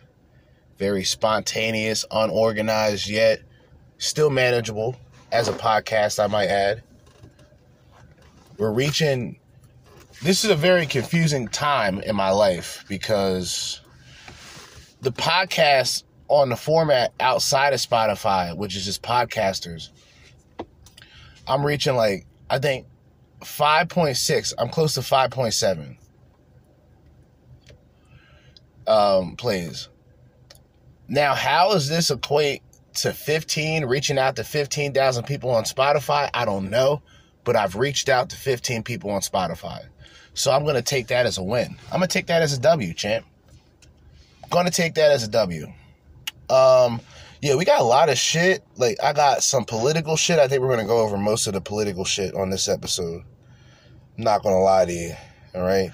Very 0.79 1.05
spontaneous, 1.05 2.05
unorganized 2.11 3.09
yet 3.09 3.41
still 3.99 4.31
manageable 4.31 4.97
as 5.33 5.49
a 5.49 5.53
podcast, 5.53 6.23
I 6.23 6.27
might 6.27 6.49
add. 6.49 6.83
We're 8.59 8.73
reaching 8.73 9.39
this 10.23 10.45
is 10.45 10.51
a 10.51 10.55
very 10.57 10.87
confusing 10.87 11.49
time 11.49 12.01
in 12.01 12.17
my 12.17 12.31
life 12.31 12.85
because 12.89 13.81
the 15.03 15.13
podcast 15.13 16.05
on 16.29 16.49
the 16.49 16.57
format 16.57 17.13
outside 17.21 17.73
of 17.73 17.81
Spotify, 17.81 18.57
which 18.57 18.77
is 18.77 18.85
just 18.85 19.03
podcasters, 19.03 19.91
I'm 21.47 21.65
reaching 21.65 21.95
like 21.97 22.27
I 22.51 22.59
think 22.59 22.87
5.6. 23.41 24.55
I'm 24.59 24.69
close 24.69 24.95
to 24.95 25.01
5.7 25.01 25.97
um, 28.87 29.37
plays. 29.37 29.89
Now, 31.09 31.35
how 31.35 31.73
does 31.73 31.89
this 31.89 32.11
equate 32.11 32.63
to 32.95 33.13
15, 33.13 33.85
reaching 33.85 34.19
out 34.19 34.37
to 34.37 34.45
15,000 34.45 35.25
people 35.25 35.51
on 35.51 35.65
Spotify? 35.65 36.31
I 36.35 36.45
don't 36.45 36.71
know, 36.71 37.03
but 37.45 37.57
I've 37.57 37.77
reached 37.77 38.09
out 38.09 38.31
to 38.31 38.37
15 38.37 38.83
people 38.83 39.11
on 39.11 39.21
Spotify. 39.21 39.85
So 40.35 40.51
I'm 40.51 40.65
going 40.65 40.77
to 40.77 40.83
take 40.83 41.09
that 41.09 41.27
as 41.27 41.39
a 41.39 41.43
win. 41.43 41.77
I'm 41.93 41.99
going 41.99 42.09
to 42.09 42.13
take 42.13 42.27
that 42.27 42.43
as 42.43 42.53
a 42.53 42.61
W, 42.61 42.93
champ. 42.93 43.25
Going 44.51 44.67
to 44.67 44.73
take 44.73 44.95
that 44.95 45.11
as 45.11 45.23
a 45.25 45.29
W. 45.29 45.73
Um, 46.51 47.01
yeah, 47.43 47.55
we 47.55 47.65
got 47.65 47.81
a 47.81 47.85
lot 47.85 48.09
of 48.09 48.19
shit. 48.19 48.65
Like, 48.77 48.97
I 49.03 49.13
got 49.13 49.43
some 49.43 49.65
political 49.65 50.17
shit. 50.17 50.39
I 50.39 50.49
think 50.49 50.61
we're 50.61 50.69
to 50.81 50.85
go 50.87 51.01
over 51.01 51.17
most 51.17 51.47
of 51.47 51.53
the 51.53 51.61
political 51.61 52.05
shit 52.05 52.35
on 52.35 52.51
this 52.51 52.69
episode. 52.69 53.23
I'm 54.17 54.25
not 54.25 54.43
to 54.55 54.61
lie 54.61 54.85
to 54.85 54.93
you. 54.93 55.15
All 55.55 55.63
right. 55.63 55.91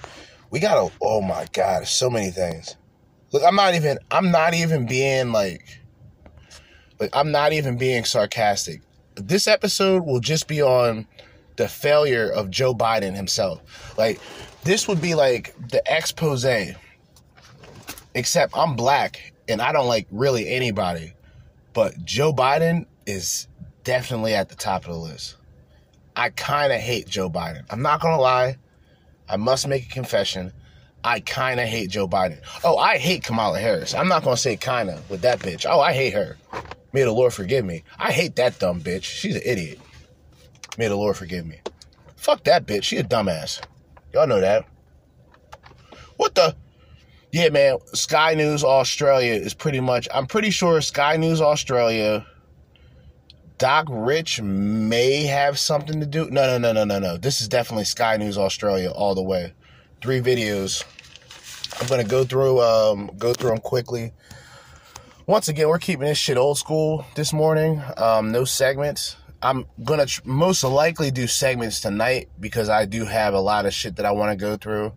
We 0.51 0.61
got 0.61 0.79
a, 0.79 0.93
oh 1.01 1.21
my 1.21 1.47
God, 1.53 1.87
so 1.87 2.11
many 2.11 2.31
things. 2.31 2.77
Look, 3.33 3.43
I'm 3.43 3.57
not 3.57 3.75
even, 3.75 3.99
I'm 4.11 4.31
not 4.31 4.55
even 4.55 4.87
being 4.87 5.33
like, 5.33 5.81
like, 7.01 7.11
I'm 7.15 7.33
not 7.33 7.53
even 7.53 7.79
being 7.79 8.05
sarcastic. 8.05 8.83
This 9.17 9.49
episode 9.49 10.05
will 10.05 10.21
just 10.21 10.47
be 10.47 10.63
on 10.63 11.07
the 11.57 11.69
failure 11.69 12.31
of 12.31 12.51
Joe 12.51 12.75
Biden 12.75 13.15
himself. 13.15 13.95
Like, 13.99 14.21
this 14.65 14.87
would 14.87 15.03
be 15.03 15.15
like 15.15 15.55
the 15.71 15.83
expose, 15.87 16.47
except 18.15 18.57
I'm 18.57 18.77
black 18.77 19.32
and 19.49 19.61
I 19.61 19.73
don't 19.73 19.89
like 19.89 20.07
really 20.11 20.49
anybody. 20.49 21.15
But 21.73 22.05
Joe 22.05 22.33
Biden 22.33 22.87
is 23.07 23.49
definitely 23.85 24.35
at 24.35 24.49
the 24.49 24.55
top 24.55 24.87
of 24.87 24.93
the 24.93 24.99
list. 24.99 25.37
I 26.15 26.31
kind 26.31 26.73
of 26.73 26.81
hate 26.81 27.09
Joe 27.09 27.31
Biden. 27.31 27.65
I'm 27.71 27.83
not 27.83 28.01
going 28.01 28.15
to 28.15 28.21
lie. 28.21 28.57
I 29.29 29.37
must 29.37 29.67
make 29.67 29.87
a 29.87 29.89
confession. 29.89 30.53
I 31.05 31.21
kind 31.21 31.59
of 31.59 31.67
hate 31.67 31.91
Joe 31.91 32.07
Biden. 32.07 32.41
Oh, 32.63 32.77
I 32.77 32.99
hate 32.99 33.25
Kamala 33.25 33.59
Harris. 33.59 33.95
I'm 33.95 34.09
not 34.09 34.23
going 34.23 34.37
to 34.37 34.41
say 34.43 34.57
kind 34.57 34.91
of 34.91 35.09
with 35.11 35.23
that 35.23 35.41
bitch. 35.41 35.67
Oh, 35.69 35.81
I 35.81 35.93
hate 35.93 36.13
her. 36.13 36.37
May 36.93 37.03
the 37.03 37.13
Lord 37.13 37.33
forgive 37.33 37.65
me. 37.65 37.83
I 37.99 38.13
hate 38.13 38.37
that 38.37 38.59
dumb 38.59 38.81
bitch. 38.81 39.05
She's 39.05 39.35
an 39.35 39.43
idiot. 39.45 39.81
May 40.77 40.89
the 40.89 40.97
Lord 40.97 41.17
forgive 41.17 41.47
me. 41.47 41.61
Fuck 42.17 42.45
that 42.45 42.67
bitch. 42.67 42.85
She 42.85 42.99
a 42.99 43.05
dumbass. 43.05 43.61
Y'all 44.13 44.27
know 44.27 44.41
that. 44.41 44.67
What 46.17 46.35
the? 46.35 46.55
Yeah, 47.33 47.49
man. 47.49 47.79
Sky 47.95 48.35
News 48.35 48.63
Australia 48.63 49.33
is 49.33 49.55
pretty 49.55 49.81
much. 49.81 50.07
I'm 50.13 50.27
pretty 50.27 50.51
sure 50.51 50.83
Sky 50.83 51.17
News 51.17 51.41
Australia. 51.41 52.27
Doc 53.57 53.87
Rich 53.89 54.43
may 54.43 55.23
have 55.25 55.59
something 55.59 55.99
to 56.01 56.05
do. 56.05 56.29
No, 56.31 56.47
no, 56.47 56.59
no, 56.59 56.73
no, 56.73 56.85
no, 56.85 56.99
no. 56.99 57.17
This 57.17 57.41
is 57.41 57.49
definitely 57.49 57.87
Sky 57.87 58.19
News 58.19 58.37
Australia 58.37 58.91
all 58.91 59.15
the 59.15 59.23
way. 59.23 59.55
Three 60.03 60.21
videos. 60.21 60.85
I'm 61.81 61.87
gonna 61.87 62.05
go 62.05 62.23
through 62.23 62.61
um 62.61 63.11
go 63.17 63.33
through 63.33 63.51
them 63.51 63.61
quickly. 63.61 64.13
Once 65.27 65.49
again, 65.49 65.69
we're 65.69 65.79
keeping 65.79 66.07
this 66.07 66.19
shit 66.19 66.37
old 66.37 66.59
school 66.59 67.07
this 67.15 67.33
morning. 67.33 67.81
Um, 67.97 68.31
no 68.31 68.45
segments. 68.45 69.17
I'm 69.41 69.65
gonna 69.83 70.05
tr- 70.05 70.21
most 70.27 70.63
likely 70.65 71.11
do 71.11 71.27
segments 71.27 71.81
tonight 71.81 72.29
because 72.39 72.69
I 72.69 72.85
do 72.85 73.07
have 73.07 73.33
a 73.33 73.41
lot 73.41 73.65
of 73.65 73.73
shit 73.73 73.97
that 73.97 74.05
I 74.05 74.11
want 74.11 74.33
to 74.33 74.37
go 74.37 74.59
through. 74.59 74.93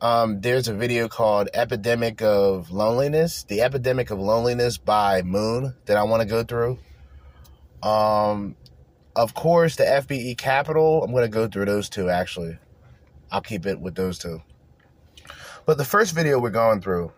Um, 0.00 0.40
there's 0.40 0.68
a 0.68 0.74
video 0.74 1.08
called 1.08 1.48
Epidemic 1.54 2.20
of 2.20 2.70
Loneliness, 2.70 3.44
The 3.44 3.62
Epidemic 3.62 4.10
of 4.10 4.18
Loneliness 4.18 4.76
by 4.76 5.22
Moon 5.22 5.74
that 5.86 5.96
I 5.96 6.02
want 6.02 6.22
to 6.22 6.28
go 6.28 6.42
through. 6.42 6.78
Um, 7.82 8.56
of 9.16 9.34
course, 9.34 9.76
the 9.76 9.84
FBE 9.84 10.36
Capital, 10.36 11.02
I'm 11.04 11.12
going 11.12 11.22
to 11.22 11.28
go 11.28 11.46
through 11.46 11.66
those 11.66 11.88
two 11.88 12.10
actually. 12.10 12.58
I'll 13.30 13.40
keep 13.40 13.66
it 13.66 13.80
with 13.80 13.94
those 13.94 14.18
two. 14.18 14.42
But 15.66 15.78
the 15.78 15.84
first 15.84 16.14
video 16.14 16.38
we're 16.38 16.50
going 16.50 16.80
through 16.80 17.12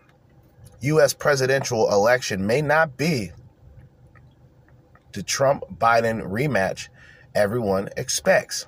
U.S. 0.81 1.13
presidential 1.13 1.91
election 1.91 2.45
may 2.45 2.61
not 2.61 2.95
be 2.95 3.31
the 5.13 5.23
Trump 5.23 5.63
Biden 5.77 6.21
rematch 6.21 6.89
everyone 7.33 7.89
expects. 7.97 8.67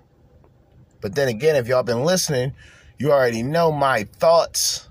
But 1.01 1.15
then 1.15 1.27
again, 1.27 1.55
if 1.55 1.67
y'all 1.67 1.83
been 1.83 2.03
listening, 2.03 2.53
you 2.99 3.13
already 3.13 3.41
know 3.41 3.71
my 3.71 4.03
thoughts. 4.03 4.87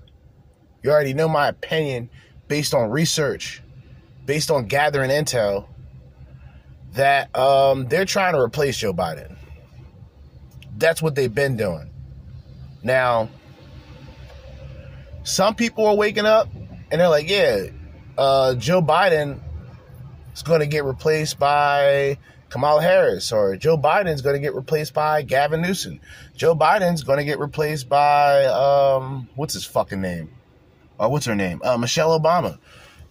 You 0.83 0.91
already 0.91 1.13
know 1.13 1.29
my 1.29 1.47
opinion 1.47 2.09
based 2.47 2.73
on 2.73 2.89
research, 2.89 3.61
based 4.25 4.49
on 4.49 4.65
gathering 4.65 5.11
intel, 5.11 5.67
that 6.93 7.33
um, 7.37 7.87
they're 7.87 8.05
trying 8.05 8.33
to 8.33 8.39
replace 8.39 8.77
Joe 8.77 8.93
Biden. 8.93 9.37
That's 10.77 11.01
what 11.01 11.13
they've 11.13 11.33
been 11.33 11.55
doing. 11.55 11.91
Now, 12.81 13.29
some 15.23 15.53
people 15.53 15.85
are 15.85 15.95
waking 15.95 16.25
up 16.25 16.49
and 16.91 16.99
they're 16.99 17.09
like, 17.09 17.29
yeah, 17.29 17.67
uh, 18.17 18.55
Joe 18.55 18.81
Biden 18.81 19.39
is 20.33 20.41
going 20.41 20.61
to 20.61 20.67
get 20.67 20.83
replaced 20.83 21.37
by 21.37 22.17
Kamala 22.49 22.81
Harris, 22.81 23.31
or 23.31 23.55
Joe 23.55 23.77
Biden's 23.77 24.21
going 24.21 24.35
to 24.35 24.39
get 24.39 24.55
replaced 24.55 24.93
by 24.93 25.21
Gavin 25.21 25.61
Newsom. 25.61 25.99
Joe 26.35 26.55
Biden's 26.55 27.03
going 27.03 27.19
to 27.19 27.23
get 27.23 27.39
replaced 27.39 27.87
by 27.87 28.45
um, 28.45 29.29
what's 29.35 29.53
his 29.53 29.65
fucking 29.65 30.01
name? 30.01 30.31
Or 30.97 31.09
what's 31.09 31.25
her 31.25 31.35
name? 31.35 31.61
Uh, 31.63 31.77
Michelle 31.77 32.19
Obama. 32.19 32.57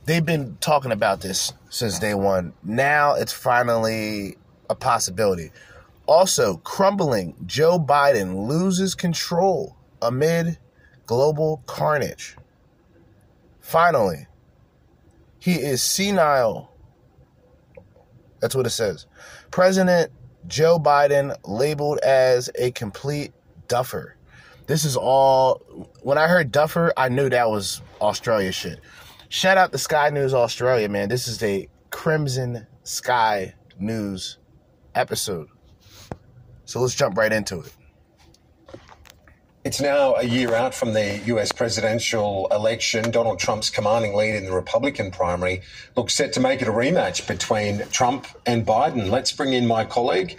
They've 0.05 0.25
been 0.25 0.57
talking 0.61 0.91
about 0.91 1.21
this 1.21 1.53
since 1.69 1.99
day 1.99 2.15
one. 2.15 2.53
Now 2.63 3.15
it's 3.15 3.33
finally 3.33 4.37
a 4.69 4.75
possibility. 4.75 5.53
Also, 6.07 6.57
crumbling, 6.59 7.35
Joe 7.47 7.79
Biden 7.79 8.49
loses 8.49 8.95
control 8.95 9.77
amid 10.01 10.59
global 11.07 11.63
carnage. 11.67 12.37
Finally, 13.61 14.27
he 15.39 15.53
is 15.57 15.83
senile. 15.83 16.73
That's 18.41 18.55
what 18.55 18.67
it 18.67 18.71
says. 18.71 19.07
President 19.51 20.13
Joe 20.47 20.79
Biden 20.79 21.37
labeled 21.45 21.99
as 21.99 22.51
a 22.57 22.71
complete 22.73 23.33
duffer. 23.69 24.17
This 24.67 24.85
is 24.85 24.97
all. 24.97 25.57
When 26.03 26.19
I 26.19 26.29
heard 26.29 26.53
duffer, 26.53 26.93
I 26.97 27.09
knew 27.09 27.29
that 27.31 27.51
was 27.51 27.83
Australia 28.01 28.53
shit. 28.53 28.81
Shout 29.29 29.59
out 29.59 29.73
to 29.73 29.79
Sky 29.79 30.11
News 30.11 30.35
Australia, 30.35 30.89
man. 30.89 31.09
This 31.09 31.29
is 31.29 31.43
a 31.43 31.69
Crimson 31.91 32.67
Sky 32.83 33.55
News 33.79 34.39
episode. 34.95 35.49
So 36.65 36.81
let's 36.81 36.95
jump 36.95 37.17
right 37.17 37.33
into 37.33 37.61
it. 37.61 37.73
It's 39.69 39.83
now 39.83 40.15
a 40.15 40.23
year 40.23 40.55
out 40.55 40.75
from 40.75 40.95
the 40.95 41.21
US 41.27 41.53
presidential 41.53 42.49
election. 42.51 43.11
Donald 43.11 43.39
Trump's 43.39 43.69
commanding 43.69 44.15
lead 44.15 44.35
in 44.35 44.47
the 44.47 44.53
Republican 44.53 45.11
primary 45.11 45.61
looks 45.95 46.15
set 46.15 46.33
to 46.33 46.41
make 46.41 46.63
it 46.63 46.69
a 46.69 46.71
rematch 46.71 47.29
between 47.29 47.87
Trump 47.91 48.27
and 48.47 48.65
Biden. 48.65 49.11
Let's 49.11 49.31
bring 49.31 49.53
in 49.53 49.67
my 49.67 49.85
colleague, 49.85 50.39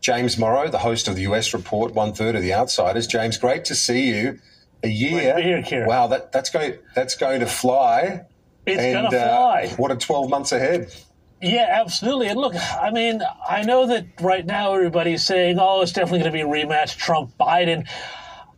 James 0.00 0.36
Morrow, 0.36 0.68
the 0.68 0.78
host 0.78 1.06
of 1.06 1.14
the 1.14 1.22
US 1.22 1.54
Report, 1.54 1.94
one 1.94 2.14
third 2.14 2.34
of 2.34 2.42
the 2.42 2.52
Outsiders. 2.52 3.06
James, 3.06 3.38
great 3.38 3.64
to 3.66 3.76
see 3.76 4.08
you. 4.08 4.40
A 4.82 4.88
year. 4.88 5.40
Here, 5.40 5.62
Kieran. 5.62 5.86
Wow, 5.86 6.08
that, 6.08 6.32
that's 6.32 6.50
going 6.50 6.74
that's 6.96 7.14
going 7.14 7.38
to 7.38 7.46
fly. 7.46 8.26
It's 8.66 8.82
and, 8.82 8.92
gonna 8.92 9.16
uh, 9.16 9.28
fly. 9.68 9.74
what 9.76 9.92
are 9.92 9.96
twelve 9.96 10.28
months 10.28 10.50
ahead? 10.50 10.92
Yeah, 11.40 11.68
absolutely. 11.70 12.26
And 12.26 12.40
look, 12.40 12.54
I 12.56 12.90
mean, 12.90 13.22
I 13.48 13.62
know 13.62 13.86
that 13.86 14.06
right 14.20 14.44
now 14.44 14.74
everybody's 14.74 15.24
saying, 15.24 15.58
oh, 15.60 15.82
it's 15.82 15.92
definitely 15.92 16.20
going 16.20 16.32
to 16.32 16.36
be 16.36 16.40
a 16.40 16.46
rematch, 16.46 16.96
Trump 16.96 17.38
Biden. 17.38 17.86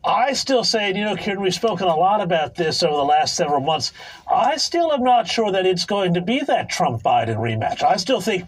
I 0.07 0.35
still 0.35 0.63
say, 0.63 0.89
you 0.95 1.05
know, 1.05 1.17
Kieran, 1.17 1.43
we've 1.43 1.53
spoken 1.53 1.89
a 1.89 1.97
lot 1.97 2.21
about 2.21 2.55
this 2.55 2.83
over 2.85 2.97
the 2.97 3.03
last 3.03 3.35
several 3.35 3.61
months. 3.61 3.93
I 4.33 4.57
still 4.57 4.93
am 4.93 5.03
not 5.03 5.27
sure 5.27 5.51
that 5.51 5.67
it's 5.67 5.85
going 5.85 6.15
to 6.15 6.21
be 6.21 6.41
that 6.41 6.71
Trump 6.71 7.03
Biden 7.03 7.39
rematch. 7.39 7.83
I 7.83 7.97
still 7.97 8.21
think 8.21 8.45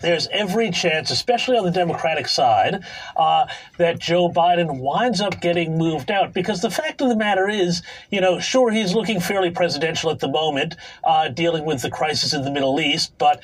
there's 0.00 0.28
every 0.28 0.70
chance, 0.70 1.10
especially 1.10 1.56
on 1.56 1.64
the 1.64 1.70
Democratic 1.70 2.28
side, 2.28 2.84
uh, 3.16 3.46
that 3.78 4.00
Joe 4.00 4.28
Biden 4.28 4.80
winds 4.80 5.22
up 5.22 5.40
getting 5.40 5.78
moved 5.78 6.10
out. 6.10 6.34
Because 6.34 6.60
the 6.60 6.70
fact 6.70 7.00
of 7.00 7.08
the 7.08 7.16
matter 7.16 7.48
is, 7.48 7.82
you 8.10 8.20
know, 8.20 8.38
sure, 8.38 8.70
he's 8.70 8.94
looking 8.94 9.18
fairly 9.18 9.50
presidential 9.50 10.10
at 10.10 10.18
the 10.18 10.28
moment, 10.28 10.76
uh, 11.04 11.28
dealing 11.28 11.64
with 11.64 11.80
the 11.80 11.90
crisis 11.90 12.34
in 12.34 12.42
the 12.42 12.50
Middle 12.50 12.78
East, 12.80 13.14
but 13.16 13.42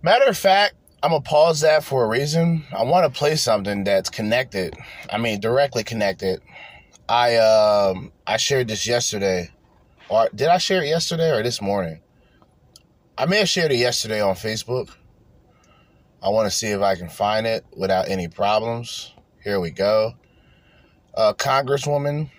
Matter 0.00 0.26
of 0.26 0.38
fact, 0.38 0.74
I'm 1.02 1.10
gonna 1.10 1.22
pause 1.22 1.60
that 1.60 1.84
for 1.84 2.04
a 2.04 2.08
reason. 2.08 2.64
I 2.76 2.82
want 2.82 3.12
to 3.12 3.16
play 3.16 3.36
something 3.36 3.84
that's 3.84 4.10
connected. 4.10 4.74
I 5.10 5.18
mean, 5.18 5.38
directly 5.38 5.84
connected. 5.84 6.40
I 7.08 7.36
um 7.36 8.12
I 8.26 8.36
shared 8.36 8.66
this 8.66 8.86
yesterday, 8.86 9.50
or 10.08 10.28
did 10.34 10.48
I 10.48 10.58
share 10.58 10.82
it 10.82 10.88
yesterday 10.88 11.30
or 11.30 11.42
this 11.42 11.62
morning? 11.62 12.00
I 13.16 13.26
may 13.26 13.38
have 13.38 13.48
shared 13.48 13.70
it 13.70 13.76
yesterday 13.76 14.20
on 14.20 14.34
Facebook. 14.34 14.90
I 16.20 16.30
want 16.30 16.50
to 16.50 16.56
see 16.56 16.68
if 16.68 16.80
I 16.80 16.96
can 16.96 17.08
find 17.08 17.46
it 17.46 17.64
without 17.76 18.08
any 18.08 18.26
problems. 18.26 19.14
Here 19.44 19.60
we 19.60 19.70
go. 19.70 20.14
Uh, 21.14 21.32
Congresswoman, 21.32 22.30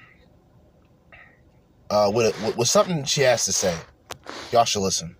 uh, 1.89 2.12
with, 2.13 2.38
with 2.43 2.58
with 2.58 2.67
something 2.67 3.06
she 3.06 3.22
has 3.22 3.45
to 3.45 3.54
say. 3.54 3.78
Y'all 4.52 4.65
should 4.65 4.82
listen. 4.82 5.15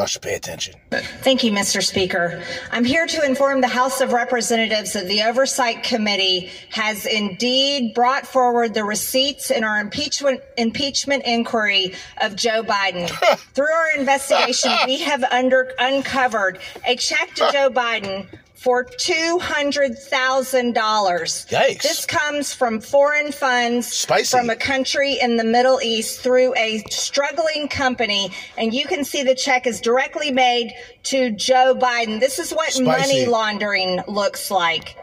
Y'all 0.00 0.06
should 0.06 0.22
pay 0.22 0.32
attention. 0.32 0.74
Thank 1.20 1.44
you, 1.44 1.52
Mr. 1.52 1.82
Speaker. 1.82 2.42
I'm 2.70 2.86
here 2.86 3.06
to 3.06 3.22
inform 3.22 3.60
the 3.60 3.68
House 3.68 4.00
of 4.00 4.14
Representatives 4.14 4.94
that 4.94 5.08
the 5.08 5.24
Oversight 5.24 5.82
Committee 5.82 6.48
has 6.70 7.04
indeed 7.04 7.92
brought 7.92 8.26
forward 8.26 8.72
the 8.72 8.82
receipts 8.82 9.50
in 9.50 9.62
our 9.62 9.78
impeachment 9.78 10.40
impeachment 10.56 11.24
inquiry 11.26 11.92
of 12.22 12.34
Joe 12.34 12.62
Biden. 12.62 13.10
Through 13.52 13.70
our 13.70 13.98
investigation, 13.98 14.72
we 14.86 15.00
have 15.00 15.22
under, 15.24 15.74
uncovered 15.78 16.60
a 16.86 16.96
check 16.96 17.34
to 17.34 17.50
Joe 17.52 17.68
Biden 17.68 18.26
for 18.60 18.84
$200,000. 18.84 20.74
Yikes. 20.74 21.82
This 21.82 22.04
comes 22.04 22.52
from 22.52 22.78
foreign 22.78 23.32
funds 23.32 23.90
Spicy. 23.90 24.36
from 24.36 24.50
a 24.50 24.56
country 24.56 25.18
in 25.18 25.38
the 25.38 25.44
Middle 25.44 25.80
East 25.80 26.20
through 26.20 26.54
a 26.56 26.84
struggling 26.90 27.68
company. 27.68 28.30
And 28.58 28.74
you 28.74 28.84
can 28.84 29.02
see 29.02 29.22
the 29.22 29.34
check 29.34 29.66
is 29.66 29.80
directly 29.80 30.30
made 30.30 30.74
to 31.04 31.30
Joe 31.30 31.74
Biden. 31.74 32.20
This 32.20 32.38
is 32.38 32.50
what 32.52 32.70
Spicy. 32.70 32.84
money 32.84 33.24
laundering 33.24 34.02
looks 34.06 34.50
like. 34.50 34.94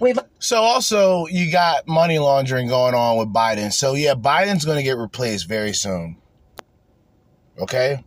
We've 0.00 0.18
So 0.38 0.58
also 0.58 1.26
you 1.28 1.50
got 1.50 1.88
money 1.88 2.18
laundering 2.18 2.68
going 2.68 2.94
on 2.94 3.16
with 3.16 3.32
Biden. 3.32 3.72
So 3.72 3.94
yeah, 3.94 4.16
Biden's 4.16 4.66
going 4.66 4.76
to 4.76 4.84
get 4.84 4.98
replaced 4.98 5.48
very 5.48 5.72
soon. 5.72 6.18
Okay? 7.58 8.04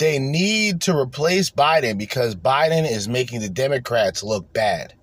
They 0.00 0.18
need 0.18 0.80
to 0.82 0.96
replace 0.96 1.50
Biden 1.50 1.98
because 1.98 2.34
Biden 2.34 2.90
is 2.90 3.06
making 3.06 3.40
the 3.40 3.50
Democrats 3.50 4.22
look 4.22 4.50
bad. 4.50 4.94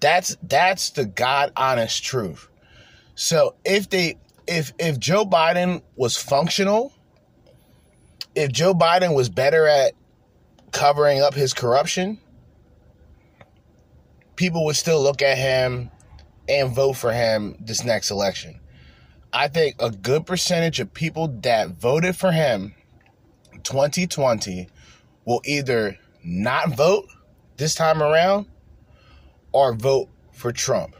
That's 0.00 0.36
that's 0.42 0.90
the 0.90 1.06
god 1.06 1.52
honest 1.54 2.02
truth. 2.02 2.48
So 3.14 3.54
if 3.64 3.88
they 3.90 4.16
if 4.48 4.72
if 4.80 4.98
Joe 4.98 5.24
Biden 5.24 5.82
was 5.94 6.16
functional, 6.16 6.92
if 8.34 8.50
Joe 8.50 8.74
Biden 8.74 9.14
was 9.14 9.28
better 9.28 9.68
at 9.68 9.92
covering 10.72 11.20
up 11.20 11.32
his 11.32 11.54
corruption, 11.54 12.18
people 14.34 14.64
would 14.64 14.74
still 14.74 15.00
look 15.00 15.22
at 15.22 15.38
him 15.38 15.92
and 16.48 16.74
vote 16.74 16.94
for 16.94 17.12
him 17.12 17.54
this 17.60 17.84
next 17.84 18.10
election. 18.10 18.58
I 19.32 19.46
think 19.46 19.76
a 19.78 19.92
good 19.92 20.26
percentage 20.26 20.80
of 20.80 20.92
people 20.92 21.28
that 21.42 21.68
voted 21.68 22.16
for 22.16 22.32
him 22.32 22.74
2020 23.66 24.68
will 25.24 25.42
either 25.44 25.98
not 26.24 26.76
vote 26.76 27.06
this 27.56 27.74
time 27.74 28.02
around 28.02 28.46
or 29.52 29.74
vote 29.74 30.08
for 30.32 30.52
Trump. 30.52 30.94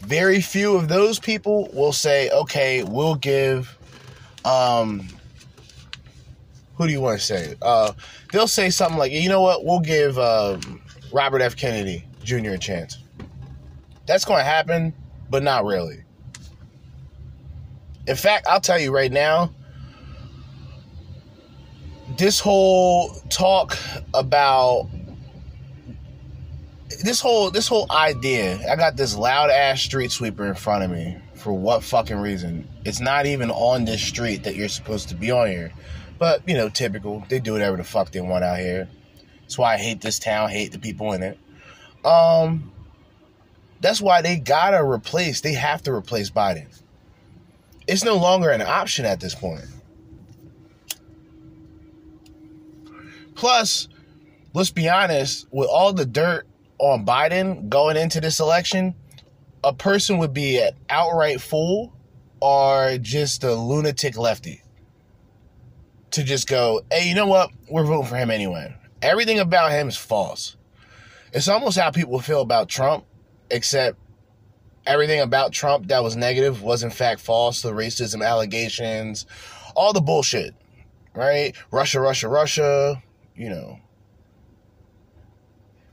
Very 0.00 0.40
few 0.40 0.74
of 0.74 0.88
those 0.88 1.18
people 1.18 1.68
will 1.72 1.92
say, 1.92 2.30
okay, 2.30 2.82
we'll 2.82 3.14
give 3.14 3.76
um 4.44 5.06
who 6.76 6.86
do 6.86 6.92
you 6.92 7.00
want 7.00 7.18
to 7.18 7.24
say? 7.24 7.54
Uh 7.60 7.92
they'll 8.32 8.48
say 8.48 8.70
something 8.70 8.98
like, 8.98 9.12
you 9.12 9.28
know 9.28 9.42
what, 9.42 9.64
we'll 9.64 9.80
give 9.80 10.18
um 10.18 10.80
Robert 11.12 11.42
F. 11.42 11.56
Kennedy 11.56 12.04
Jr. 12.22 12.50
a 12.50 12.58
chance. 12.58 12.98
That's 14.06 14.24
going 14.24 14.40
to 14.40 14.44
happen, 14.44 14.94
but 15.30 15.42
not 15.42 15.64
really. 15.64 16.04
In 18.06 18.16
fact, 18.16 18.46
I'll 18.48 18.60
tell 18.60 18.78
you 18.78 18.92
right 18.94 19.10
now, 19.10 19.50
this 22.16 22.40
whole 22.40 23.10
talk 23.28 23.76
about 24.14 24.88
this 27.02 27.20
whole 27.20 27.50
this 27.50 27.68
whole 27.68 27.90
idea, 27.90 28.58
I 28.70 28.76
got 28.76 28.96
this 28.96 29.16
loud 29.16 29.50
ass 29.50 29.80
street 29.80 30.10
sweeper 30.10 30.46
in 30.46 30.54
front 30.54 30.84
of 30.84 30.90
me. 30.90 31.18
For 31.34 31.52
what 31.52 31.84
fucking 31.84 32.16
reason? 32.16 32.66
It's 32.84 32.98
not 32.98 33.26
even 33.26 33.50
on 33.50 33.84
this 33.84 34.02
street 34.02 34.44
that 34.44 34.56
you're 34.56 34.68
supposed 34.68 35.10
to 35.10 35.14
be 35.14 35.30
on 35.30 35.48
here. 35.48 35.72
But, 36.18 36.48
you 36.48 36.54
know, 36.54 36.68
typical. 36.68 37.24
They 37.28 37.40
do 37.40 37.52
whatever 37.52 37.76
the 37.76 37.84
fuck 37.84 38.10
they 38.10 38.20
want 38.20 38.42
out 38.42 38.58
here. 38.58 38.88
That's 39.42 39.58
why 39.58 39.74
I 39.74 39.76
hate 39.76 40.00
this 40.00 40.18
town, 40.18 40.48
hate 40.48 40.72
the 40.72 40.78
people 40.78 41.12
in 41.12 41.22
it. 41.22 41.38
Um, 42.04 42.72
that's 43.80 44.00
why 44.00 44.22
they 44.22 44.38
gotta 44.38 44.82
replace. 44.82 45.40
They 45.40 45.52
have 45.52 45.82
to 45.82 45.92
replace 45.92 46.30
Biden. 46.30 46.66
It's 47.86 48.02
no 48.02 48.16
longer 48.16 48.50
an 48.50 48.62
option 48.62 49.04
at 49.04 49.20
this 49.20 49.34
point. 49.34 49.64
Plus, 53.36 53.88
let's 54.54 54.70
be 54.70 54.88
honest, 54.88 55.46
with 55.52 55.68
all 55.70 55.92
the 55.92 56.06
dirt 56.06 56.46
on 56.78 57.06
Biden 57.06 57.68
going 57.68 57.96
into 57.96 58.20
this 58.20 58.40
election, 58.40 58.94
a 59.62 59.72
person 59.72 60.18
would 60.18 60.32
be 60.32 60.58
an 60.58 60.72
outright 60.88 61.40
fool 61.40 61.92
or 62.40 62.98
just 63.00 63.44
a 63.44 63.54
lunatic 63.54 64.16
lefty 64.16 64.62
to 66.12 66.24
just 66.24 66.48
go, 66.48 66.80
hey, 66.90 67.08
you 67.08 67.14
know 67.14 67.26
what? 67.26 67.50
We're 67.70 67.84
voting 67.84 68.06
for 68.06 68.16
him 68.16 68.30
anyway. 68.30 68.74
Everything 69.02 69.38
about 69.38 69.70
him 69.70 69.88
is 69.88 69.96
false. 69.96 70.56
It's 71.32 71.48
almost 71.48 71.78
how 71.78 71.90
people 71.90 72.18
feel 72.20 72.40
about 72.40 72.68
Trump, 72.68 73.04
except 73.50 73.98
everything 74.86 75.20
about 75.20 75.52
Trump 75.52 75.88
that 75.88 76.02
was 76.02 76.16
negative 76.16 76.62
was 76.62 76.82
in 76.82 76.90
fact 76.90 77.20
false. 77.20 77.60
The 77.60 77.72
racism 77.72 78.26
allegations, 78.26 79.26
all 79.74 79.92
the 79.92 80.00
bullshit, 80.00 80.54
right? 81.14 81.54
Russia, 81.70 82.00
Russia, 82.00 82.28
Russia, 82.28 83.02
you 83.36 83.48
know. 83.50 83.78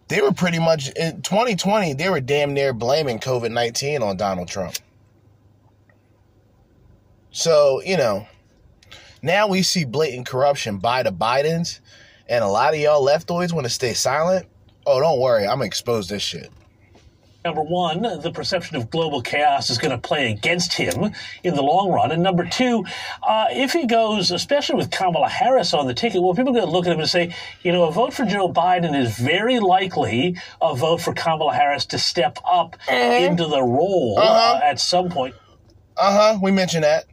They 0.07 0.21
were 0.21 0.33
pretty 0.33 0.59
much 0.59 0.89
in 0.89 1.21
2020, 1.21 1.93
they 1.93 2.09
were 2.09 2.21
damn 2.21 2.53
near 2.53 2.73
blaming 2.73 3.19
COVID 3.19 3.51
19 3.51 4.03
on 4.03 4.17
Donald 4.17 4.47
Trump. 4.47 4.75
So, 7.31 7.81
you 7.83 7.97
know, 7.97 8.27
now 9.23 9.47
we 9.47 9.63
see 9.63 9.85
blatant 9.85 10.27
corruption 10.27 10.77
by 10.77 11.01
the 11.01 11.11
Bidens, 11.11 11.79
and 12.27 12.43
a 12.43 12.47
lot 12.47 12.73
of 12.73 12.79
y'all 12.79 13.05
leftoids 13.05 13.53
want 13.53 13.65
to 13.65 13.71
stay 13.71 13.93
silent. 13.93 14.45
Oh, 14.85 14.99
don't 14.99 15.19
worry, 15.19 15.43
I'm 15.43 15.55
gonna 15.55 15.65
expose 15.65 16.07
this 16.09 16.21
shit. 16.21 16.51
Number 17.45 17.61
one, 17.61 18.03
the 18.21 18.31
perception 18.31 18.77
of 18.77 18.89
global 18.89 19.21
chaos 19.21 19.69
is 19.69 19.77
going 19.77 19.91
to 19.91 19.97
play 19.97 20.31
against 20.31 20.71
him 20.73 21.11
in 21.43 21.55
the 21.55 21.61
long 21.61 21.91
run. 21.91 22.13
And 22.13 22.23
number 22.23 22.45
two, 22.45 22.85
uh, 23.21 23.47
if 23.51 23.73
he 23.73 23.85
goes, 23.85 24.31
especially 24.31 24.75
with 24.77 24.91
Kamala 24.91 25.27
Harris 25.27 25.73
on 25.73 25.85
the 25.85 25.93
ticket, 25.93 26.21
well, 26.21 26.33
people 26.33 26.51
are 26.55 26.59
going 26.61 26.65
to 26.65 26.71
look 26.71 26.85
at 26.87 26.93
him 26.93 27.01
and 27.01 27.09
say, 27.09 27.35
you 27.61 27.73
know, 27.73 27.83
a 27.83 27.91
vote 27.91 28.13
for 28.13 28.23
Joe 28.25 28.47
Biden 28.47 28.95
is 28.97 29.17
very 29.17 29.59
likely 29.59 30.37
a 30.61 30.73
vote 30.73 31.01
for 31.01 31.13
Kamala 31.13 31.53
Harris 31.53 31.85
to 31.87 31.99
step 31.99 32.37
up 32.49 32.77
Mhm. 32.87 33.31
into 33.31 33.45
the 33.45 33.61
role 33.61 34.17
Uh-huh. 34.17 34.55
uh, 34.55 34.61
at 34.63 34.79
some 34.79 35.09
point. 35.09 35.35
Uh 35.97 36.11
huh. 36.33 36.39
We 36.41 36.51
mentioned 36.51 36.85
that. 36.85 37.03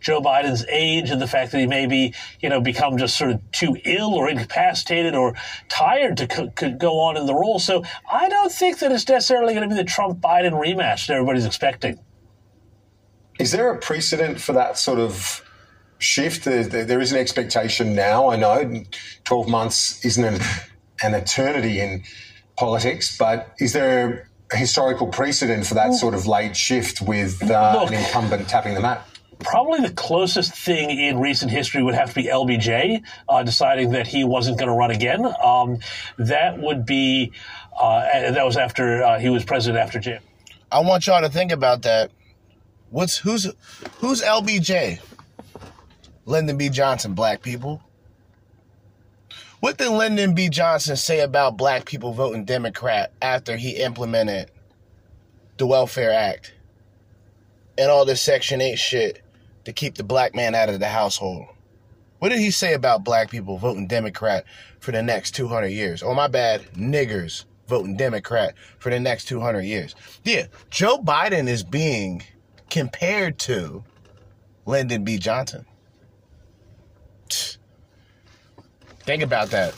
Joe 0.00 0.20
Biden's 0.20 0.64
age 0.68 1.10
and 1.10 1.20
the 1.20 1.26
fact 1.26 1.52
that 1.52 1.58
he 1.58 1.66
may 1.66 1.86
be, 1.86 2.14
you 2.40 2.48
know, 2.48 2.60
become 2.60 2.98
just 2.98 3.16
sort 3.16 3.30
of 3.30 3.50
too 3.50 3.76
ill 3.84 4.14
or 4.14 4.28
incapacitated 4.28 5.14
or 5.14 5.34
tired 5.68 6.16
to 6.18 6.26
co- 6.26 6.50
could 6.50 6.78
go 6.78 7.00
on 7.00 7.16
in 7.16 7.26
the 7.26 7.34
role. 7.34 7.58
So 7.58 7.82
I 8.10 8.28
don't 8.28 8.52
think 8.52 8.78
that 8.78 8.92
it's 8.92 9.08
necessarily 9.08 9.54
going 9.54 9.68
to 9.68 9.74
be 9.74 9.80
the 9.80 9.88
Trump 9.88 10.20
Biden 10.20 10.52
rematch 10.52 11.06
that 11.06 11.14
everybody's 11.14 11.46
expecting. 11.46 11.98
Is 13.38 13.52
there 13.52 13.70
a 13.70 13.78
precedent 13.78 14.40
for 14.40 14.52
that 14.52 14.78
sort 14.78 14.98
of 14.98 15.42
shift? 15.98 16.44
There, 16.44 17.00
is 17.00 17.12
an 17.12 17.18
expectation 17.18 17.94
now. 17.94 18.30
I 18.30 18.36
know 18.36 18.82
12 19.24 19.48
months 19.48 20.04
isn't 20.04 20.24
an, 20.24 20.40
an 21.02 21.14
eternity 21.14 21.80
in 21.80 22.02
politics, 22.56 23.16
but 23.16 23.52
is 23.58 23.72
there 23.72 24.30
historical 24.52 25.06
precedent 25.08 25.66
for 25.66 25.74
that 25.74 25.94
sort 25.94 26.14
of 26.14 26.26
late 26.26 26.56
shift 26.56 27.00
with 27.00 27.42
uh, 27.50 27.78
Look. 27.80 27.90
an 27.90 27.98
incumbent 27.98 28.48
tapping 28.48 28.74
the 28.74 28.80
map? 28.80 29.08
Probably 29.40 29.80
the 29.80 29.92
closest 29.92 30.54
thing 30.54 30.90
in 30.90 31.18
recent 31.18 31.50
history 31.50 31.82
would 31.82 31.94
have 31.94 32.08
to 32.10 32.14
be 32.14 32.24
LBJ 32.24 33.02
uh, 33.28 33.42
deciding 33.42 33.90
that 33.90 34.06
he 34.06 34.24
wasn't 34.24 34.58
going 34.58 34.68
to 34.68 34.74
run 34.74 34.90
again. 34.90 35.26
Um, 35.44 35.78
that 36.18 36.58
would 36.58 36.86
be, 36.86 37.32
uh, 37.78 38.30
that 38.32 38.46
was 38.46 38.56
after 38.56 39.02
uh, 39.02 39.18
he 39.18 39.28
was 39.28 39.44
president 39.44 39.82
after 39.82 39.98
Jim. 39.98 40.22
I 40.72 40.80
want 40.80 41.06
y'all 41.06 41.20
to 41.20 41.28
think 41.28 41.52
about 41.52 41.82
that. 41.82 42.10
What's 42.90 43.18
who's 43.18 43.52
who's 43.98 44.22
LBJ? 44.22 45.00
Lyndon 46.24 46.56
B. 46.56 46.68
Johnson, 46.68 47.14
black 47.14 47.42
people. 47.42 47.82
What 49.60 49.78
did 49.78 49.90
Lyndon 49.90 50.34
B. 50.34 50.48
Johnson 50.50 50.96
say 50.96 51.20
about 51.20 51.56
black 51.56 51.86
people 51.86 52.12
voting 52.12 52.44
Democrat 52.44 53.12
after 53.22 53.56
he 53.56 53.76
implemented 53.76 54.50
the 55.56 55.66
Welfare 55.66 56.12
Act 56.12 56.52
and 57.78 57.90
all 57.90 58.04
this 58.04 58.20
Section 58.20 58.60
8 58.60 58.76
shit 58.76 59.22
to 59.64 59.72
keep 59.72 59.94
the 59.94 60.04
black 60.04 60.34
man 60.34 60.54
out 60.54 60.68
of 60.68 60.78
the 60.78 60.88
household? 60.88 61.46
What 62.18 62.30
did 62.30 62.38
he 62.38 62.50
say 62.50 62.74
about 62.74 63.04
black 63.04 63.30
people 63.30 63.56
voting 63.56 63.86
Democrat 63.86 64.44
for 64.78 64.92
the 64.92 65.02
next 65.02 65.34
200 65.34 65.68
years? 65.68 66.02
Oh, 66.02 66.14
my 66.14 66.28
bad, 66.28 66.62
niggers 66.74 67.44
voting 67.66 67.96
Democrat 67.96 68.54
for 68.78 68.90
the 68.90 69.00
next 69.00 69.24
200 69.24 69.62
years. 69.62 69.94
Yeah, 70.22 70.46
Joe 70.70 70.98
Biden 70.98 71.48
is 71.48 71.62
being 71.62 72.22
compared 72.68 73.38
to 73.40 73.84
Lyndon 74.66 75.02
B. 75.04 75.18
Johnson. 75.18 75.64
Think 79.06 79.22
about 79.22 79.50
that. 79.50 79.74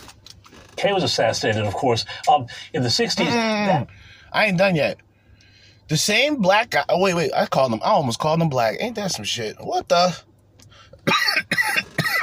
Kay 0.77 0.93
was 0.93 1.03
assassinated, 1.05 1.64
of 1.64 1.75
course, 1.75 2.05
um, 2.29 2.47
in 2.73 2.83
the 2.83 2.88
60s. 2.88 3.17
That- 3.27 3.87
I 4.33 4.47
ain't 4.47 4.59
done 4.59 4.75
yet. 4.75 4.99
The 5.88 5.97
same 5.97 6.37
black 6.37 6.71
guy. 6.71 6.85
Oh, 6.88 7.01
wait, 7.01 7.14
wait. 7.14 7.31
I 7.35 7.47
called 7.47 7.73
him. 7.73 7.81
I 7.83 7.88
almost 7.91 8.19
called 8.19 8.41
him 8.43 8.49
black. 8.49 8.77
Ain't 8.81 8.97
that 8.97 9.11
some 9.12 9.25
shit? 9.25 9.57
What 9.59 9.88
the? 9.88 10.17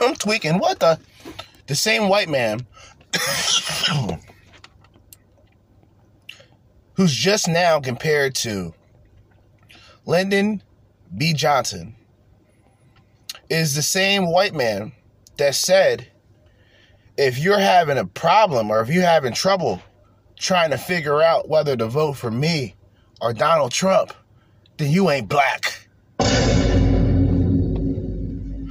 I'm 0.01 0.15
tweaking. 0.15 0.59
What 0.59 0.79
the? 0.79 0.99
The 1.67 1.75
same 1.75 2.09
white 2.09 2.29
man 2.29 2.65
who's 6.93 7.13
just 7.13 7.47
now 7.47 7.79
compared 7.79 8.35
to 8.35 8.73
Lyndon 10.05 10.61
B. 11.15 11.33
Johnson 11.33 11.95
is 13.49 13.73
the 13.75 13.81
same 13.81 14.31
white 14.31 14.53
man 14.53 14.91
that 15.37 15.55
said 15.55 16.11
if 17.17 17.39
you're 17.39 17.59
having 17.59 17.97
a 17.97 18.05
problem 18.05 18.71
or 18.71 18.81
if 18.81 18.89
you're 18.89 19.03
having 19.03 19.33
trouble 19.33 19.81
trying 20.37 20.71
to 20.71 20.77
figure 20.77 21.21
out 21.21 21.47
whether 21.47 21.75
to 21.75 21.87
vote 21.87 22.13
for 22.13 22.29
me 22.29 22.75
or 23.21 23.33
Donald 23.33 23.71
Trump, 23.71 24.13
then 24.77 24.91
you 24.91 25.09
ain't 25.09 25.29
black. 25.29 25.87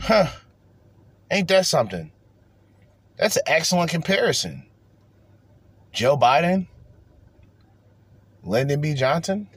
Huh. 0.00 0.26
Ain't 1.30 1.48
that 1.48 1.64
something? 1.64 2.12
That's 3.16 3.36
an 3.36 3.42
excellent 3.46 3.90
comparison. 3.90 4.66
Joe 5.92 6.18
Biden, 6.18 6.66
Lyndon 8.42 8.80
B. 8.80 8.92
Johnson, 8.94 9.48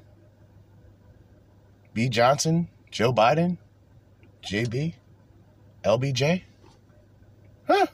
B. 1.93 2.07
Johnson, 2.07 2.69
Joe 2.91 3.11
Biden, 3.11 3.57
JB, 4.43 4.93
LBJ. 5.83 6.43
Huh. 7.67 7.87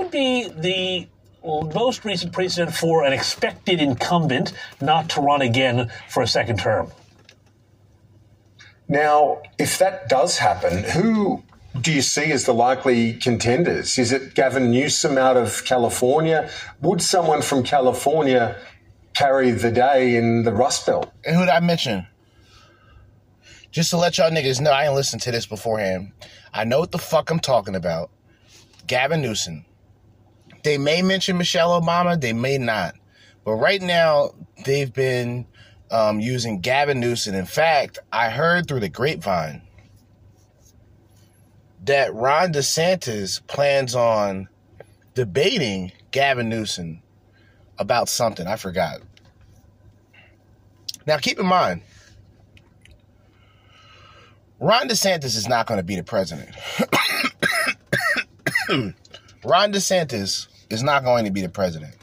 Would 0.00 0.10
be 0.10 0.48
the 0.48 1.08
most 1.44 2.04
recent 2.04 2.32
precedent 2.32 2.74
for 2.74 3.04
an 3.04 3.12
expected 3.12 3.80
incumbent 3.80 4.52
not 4.80 5.10
to 5.10 5.20
run 5.20 5.42
again 5.42 5.90
for 6.08 6.22
a 6.22 6.26
second 6.26 6.58
term. 6.58 6.90
Now, 8.88 9.42
if 9.58 9.78
that 9.78 10.08
does 10.08 10.38
happen, 10.38 10.82
who 10.82 11.42
do 11.80 11.92
you 11.92 12.02
see 12.02 12.32
as 12.32 12.44
the 12.44 12.52
likely 12.52 13.14
contenders? 13.14 13.98
Is 13.98 14.10
it 14.10 14.34
Gavin 14.34 14.70
Newsom 14.70 15.16
out 15.16 15.36
of 15.36 15.64
California? 15.64 16.50
Would 16.80 17.00
someone 17.00 17.42
from 17.42 17.62
California 17.62 18.56
carry 19.14 19.52
the 19.52 19.70
day 19.70 20.16
in 20.16 20.42
the 20.42 20.52
Rust 20.52 20.86
Belt? 20.86 21.12
And 21.24 21.36
who 21.36 21.42
did 21.42 21.50
I 21.50 21.60
mention? 21.60 22.06
Just 23.70 23.90
to 23.90 23.96
let 23.96 24.18
y'all 24.18 24.30
niggas 24.30 24.60
know, 24.60 24.72
I 24.72 24.86
ain't 24.86 24.94
listened 24.94 25.22
to 25.22 25.30
this 25.30 25.46
beforehand. 25.46 26.12
I 26.52 26.64
know 26.64 26.80
what 26.80 26.90
the 26.90 26.98
fuck 26.98 27.30
I'm 27.30 27.38
talking 27.38 27.76
about. 27.76 28.10
Gavin 28.88 29.22
Newsom. 29.22 29.64
They 30.62 30.78
may 30.78 31.02
mention 31.02 31.38
Michelle 31.38 31.80
Obama, 31.80 32.20
they 32.20 32.32
may 32.32 32.58
not. 32.58 32.94
But 33.44 33.54
right 33.54 33.80
now, 33.80 34.32
they've 34.64 34.92
been 34.92 35.46
um, 35.90 36.20
using 36.20 36.60
Gavin 36.60 37.00
Newsom. 37.00 37.34
In 37.34 37.46
fact, 37.46 37.98
I 38.12 38.30
heard 38.30 38.68
through 38.68 38.80
the 38.80 38.88
grapevine 38.88 39.62
that 41.84 42.14
Ron 42.14 42.52
DeSantis 42.52 43.44
plans 43.46 43.94
on 43.94 44.48
debating 45.14 45.92
Gavin 46.10 46.48
Newsom 46.48 47.02
about 47.78 48.08
something. 48.08 48.46
I 48.46 48.56
forgot. 48.56 49.00
Now, 51.06 51.16
keep 51.16 51.38
in 51.40 51.46
mind, 51.46 51.82
Ron 54.60 54.88
DeSantis 54.88 55.36
is 55.36 55.48
not 55.48 55.66
going 55.66 55.78
to 55.78 55.84
be 55.84 55.96
the 55.96 56.04
president. 56.04 56.54
Ron 59.42 59.72
DeSantis 59.72 60.46
is 60.70 60.82
not 60.82 61.04
going 61.04 61.24
to 61.24 61.30
be 61.30 61.42
the 61.42 61.48
president. 61.48 61.94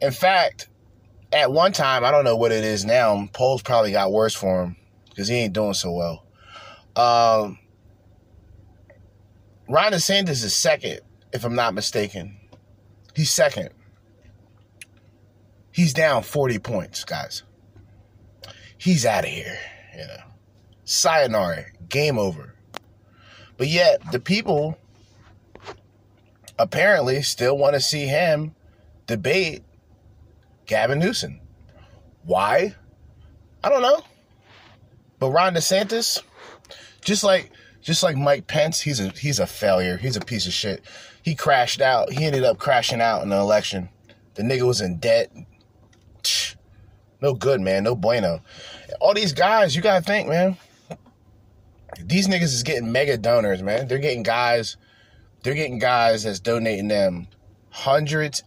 In 0.00 0.10
fact, 0.10 0.68
at 1.32 1.52
one 1.52 1.72
time, 1.72 2.04
I 2.04 2.10
don't 2.10 2.24
know 2.24 2.36
what 2.36 2.52
it 2.52 2.64
is 2.64 2.84
now, 2.84 3.28
polls 3.32 3.62
probably 3.62 3.92
got 3.92 4.12
worse 4.12 4.34
for 4.34 4.64
him 4.64 4.76
because 5.10 5.28
he 5.28 5.36
ain't 5.36 5.52
doing 5.52 5.74
so 5.74 5.92
well. 5.92 6.24
Um, 6.96 7.58
Ron 9.68 9.92
DeSantis 9.92 10.44
is 10.44 10.54
second, 10.54 11.00
if 11.32 11.44
I'm 11.44 11.54
not 11.54 11.74
mistaken. 11.74 12.36
He's 13.14 13.30
second. 13.30 13.70
He's 15.72 15.92
down 15.92 16.22
40 16.22 16.58
points, 16.60 17.04
guys. 17.04 17.42
He's 18.78 19.06
out 19.06 19.24
of 19.24 19.30
here. 19.30 19.58
You 19.96 20.06
know. 20.06 20.22
Sayonara. 20.84 21.64
Game 21.88 22.18
over. 22.18 22.54
But 23.56 23.68
yet, 23.68 24.00
the 24.12 24.20
people 24.20 24.76
apparently 26.58 27.22
still 27.22 27.56
want 27.58 27.74
to 27.74 27.80
see 27.80 28.06
him 28.06 28.54
debate 29.06 29.62
Gavin 30.66 30.98
Newsom. 30.98 31.40
Why? 32.24 32.74
I 33.62 33.68
don't 33.68 33.82
know. 33.82 34.02
But 35.18 35.30
Ron 35.30 35.54
DeSantis, 35.54 36.22
just 37.02 37.24
like 37.24 37.50
just 37.80 38.02
like 38.02 38.16
Mike 38.16 38.46
Pence, 38.46 38.80
he's 38.80 39.00
a 39.00 39.08
he's 39.10 39.38
a 39.38 39.46
failure. 39.46 39.96
He's 39.96 40.16
a 40.16 40.20
piece 40.20 40.46
of 40.46 40.52
shit. 40.52 40.82
He 41.22 41.34
crashed 41.34 41.80
out. 41.80 42.12
He 42.12 42.24
ended 42.24 42.44
up 42.44 42.58
crashing 42.58 43.00
out 43.00 43.22
in 43.22 43.28
the 43.28 43.36
election. 43.36 43.88
The 44.34 44.42
nigga 44.42 44.62
was 44.62 44.80
in 44.80 44.98
debt. 44.98 45.32
No 47.22 47.32
good, 47.32 47.62
man. 47.62 47.84
No 47.84 47.96
bueno. 47.96 48.40
All 49.00 49.14
these 49.14 49.32
guys, 49.32 49.74
you 49.74 49.80
gotta 49.80 50.04
think, 50.04 50.28
man. 50.28 50.58
These 51.98 52.28
niggas 52.28 52.42
is 52.42 52.62
getting 52.62 52.92
mega 52.92 53.16
donors, 53.16 53.62
man. 53.62 53.88
They're 53.88 53.96
getting 53.98 54.22
guys, 54.22 54.76
they're 55.44 55.54
getting 55.54 55.78
guys 55.78 56.24
that's 56.24 56.40
donating 56.40 56.88
them 56.88 57.28
hundreds 57.70 58.42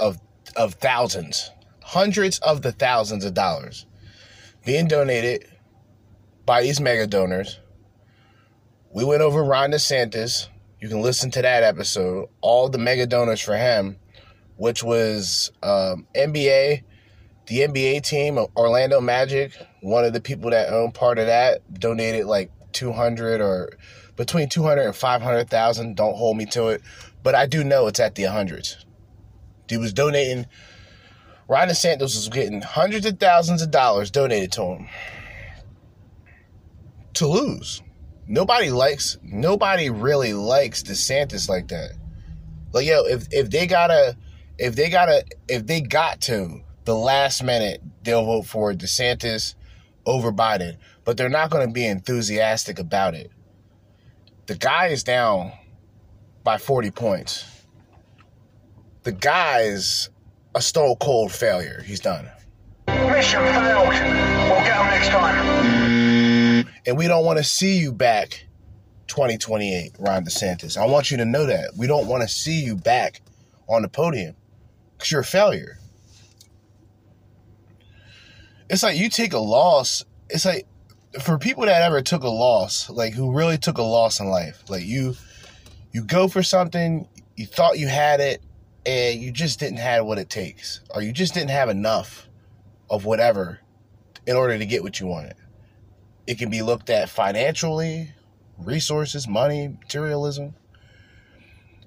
of 0.00 0.18
of 0.56 0.74
thousands, 0.74 1.50
hundreds 1.82 2.38
of 2.38 2.62
the 2.62 2.72
thousands 2.72 3.24
of 3.24 3.34
dollars 3.34 3.84
being 4.64 4.88
donated 4.88 5.46
by 6.46 6.62
these 6.62 6.80
mega 6.80 7.06
donors. 7.06 7.60
We 8.94 9.04
went 9.04 9.22
over 9.22 9.44
Ron 9.44 9.72
DeSantis. 9.72 10.48
You 10.80 10.88
can 10.88 11.02
listen 11.02 11.30
to 11.32 11.42
that 11.42 11.62
episode. 11.62 12.28
All 12.40 12.68
the 12.68 12.78
mega 12.78 13.06
donors 13.06 13.40
for 13.40 13.56
him, 13.56 13.96
which 14.56 14.82
was 14.82 15.50
um, 15.62 16.06
NBA, 16.14 16.82
the 17.46 17.58
NBA 17.58 18.02
team, 18.02 18.38
Orlando 18.56 19.00
Magic. 19.00 19.52
One 19.82 20.04
of 20.04 20.12
the 20.12 20.20
people 20.20 20.50
that 20.50 20.72
owned 20.72 20.94
part 20.94 21.18
of 21.18 21.26
that 21.26 21.60
donated 21.78 22.26
like 22.26 22.50
200 22.76 23.40
or 23.40 23.70
between 24.16 24.48
200 24.48 24.82
and 24.82 24.94
500,000. 24.94 25.96
Don't 25.96 26.16
hold 26.16 26.36
me 26.36 26.46
to 26.46 26.68
it, 26.68 26.82
but 27.22 27.34
I 27.34 27.46
do 27.46 27.64
know 27.64 27.86
it's 27.86 28.00
at 28.00 28.14
the 28.14 28.24
hundreds. 28.24 28.84
He 29.68 29.76
was 29.76 29.92
donating. 29.92 30.46
Ron 31.48 31.68
DeSantis 31.68 32.02
was 32.02 32.28
getting 32.28 32.60
hundreds 32.60 33.06
of 33.06 33.18
thousands 33.18 33.62
of 33.62 33.70
dollars 33.70 34.10
donated 34.10 34.52
to 34.52 34.62
him 34.62 34.88
to 37.14 37.26
lose. 37.26 37.82
Nobody 38.26 38.70
likes. 38.70 39.16
Nobody 39.22 39.88
really 39.88 40.34
likes 40.34 40.82
DeSantis 40.82 41.48
like 41.48 41.68
that. 41.68 41.92
Like 42.72 42.86
yo, 42.86 43.04
if 43.04 43.28
if 43.30 43.50
they 43.50 43.66
gotta, 43.66 44.16
if 44.58 44.74
they 44.76 44.90
gotta, 44.90 45.24
if 45.48 45.66
they 45.66 45.80
got 45.80 46.20
to 46.22 46.60
the 46.84 46.94
last 46.94 47.42
minute, 47.42 47.80
they'll 48.02 48.24
vote 48.24 48.46
for 48.46 48.72
DeSantis 48.72 49.54
over 50.04 50.32
Biden, 50.32 50.76
but 51.06 51.16
they're 51.16 51.30
not 51.30 51.50
going 51.50 51.66
to 51.66 51.72
be 51.72 51.86
enthusiastic 51.86 52.80
about 52.80 53.14
it. 53.14 53.30
The 54.46 54.56
guy 54.56 54.88
is 54.88 55.04
down 55.04 55.52
by 56.42 56.58
40 56.58 56.90
points. 56.90 57.44
The 59.04 59.12
guy's 59.12 60.10
a 60.56 60.60
stone 60.60 60.96
cold 60.96 61.30
failure. 61.30 61.80
He's 61.86 62.00
done. 62.00 62.28
Mission 62.88 63.40
failed. 63.40 63.88
We'll 63.88 64.64
get 64.64 64.76
him 64.76 64.86
next 64.86 65.08
time. 65.08 66.66
And 66.86 66.96
we 66.96 67.06
don't 67.06 67.24
want 67.24 67.38
to 67.38 67.44
see 67.44 67.78
you 67.78 67.92
back 67.92 68.44
2028, 69.06 69.92
Ron 70.00 70.24
DeSantis. 70.24 70.76
I 70.76 70.86
want 70.86 71.12
you 71.12 71.18
to 71.18 71.24
know 71.24 71.46
that. 71.46 71.70
We 71.76 71.86
don't 71.86 72.08
want 72.08 72.22
to 72.22 72.28
see 72.28 72.64
you 72.64 72.74
back 72.74 73.22
on 73.68 73.82
the 73.82 73.88
podium 73.88 74.34
because 74.96 75.12
you're 75.12 75.20
a 75.20 75.24
failure. 75.24 75.78
It's 78.68 78.82
like 78.82 78.98
you 78.98 79.08
take 79.08 79.34
a 79.34 79.38
loss. 79.38 80.04
It's 80.28 80.44
like 80.44 80.66
for 81.20 81.38
people 81.38 81.64
that 81.64 81.82
ever 81.82 82.02
took 82.02 82.22
a 82.22 82.28
loss, 82.28 82.90
like 82.90 83.14
who 83.14 83.32
really 83.32 83.58
took 83.58 83.78
a 83.78 83.82
loss 83.82 84.20
in 84.20 84.28
life, 84.28 84.62
like 84.68 84.84
you, 84.84 85.14
you 85.92 86.04
go 86.04 86.28
for 86.28 86.42
something, 86.42 87.08
you 87.36 87.46
thought 87.46 87.78
you 87.78 87.88
had 87.88 88.20
it, 88.20 88.42
and 88.84 89.20
you 89.20 89.32
just 89.32 89.58
didn't 89.58 89.78
have 89.78 90.06
what 90.06 90.18
it 90.18 90.30
takes, 90.30 90.80
or 90.94 91.02
you 91.02 91.12
just 91.12 91.34
didn't 91.34 91.50
have 91.50 91.68
enough 91.68 92.28
of 92.88 93.04
whatever 93.04 93.60
in 94.26 94.36
order 94.36 94.56
to 94.56 94.66
get 94.66 94.82
what 94.82 95.00
you 95.00 95.06
wanted. 95.06 95.34
It 96.26 96.38
can 96.38 96.50
be 96.50 96.62
looked 96.62 96.90
at 96.90 97.08
financially, 97.08 98.12
resources, 98.58 99.26
money, 99.26 99.68
materialism. 99.68 100.54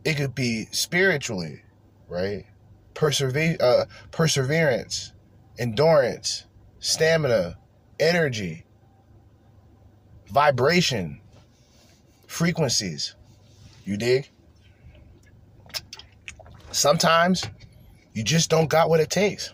It 0.03 0.15
could 0.15 0.35
be 0.35 0.65
spiritually, 0.71 1.61
right? 2.07 2.45
Persever- 2.93 3.57
uh, 3.59 3.85
perseverance, 4.11 5.13
endurance, 5.57 6.45
stamina, 6.79 7.57
energy, 7.99 8.65
vibration, 10.29 11.19
frequencies. 12.27 13.15
You 13.85 13.97
dig? 13.97 14.29
Sometimes 16.71 17.43
you 18.13 18.23
just 18.23 18.49
don't 18.49 18.69
got 18.69 18.89
what 18.89 18.99
it 18.99 19.09
takes. 19.09 19.53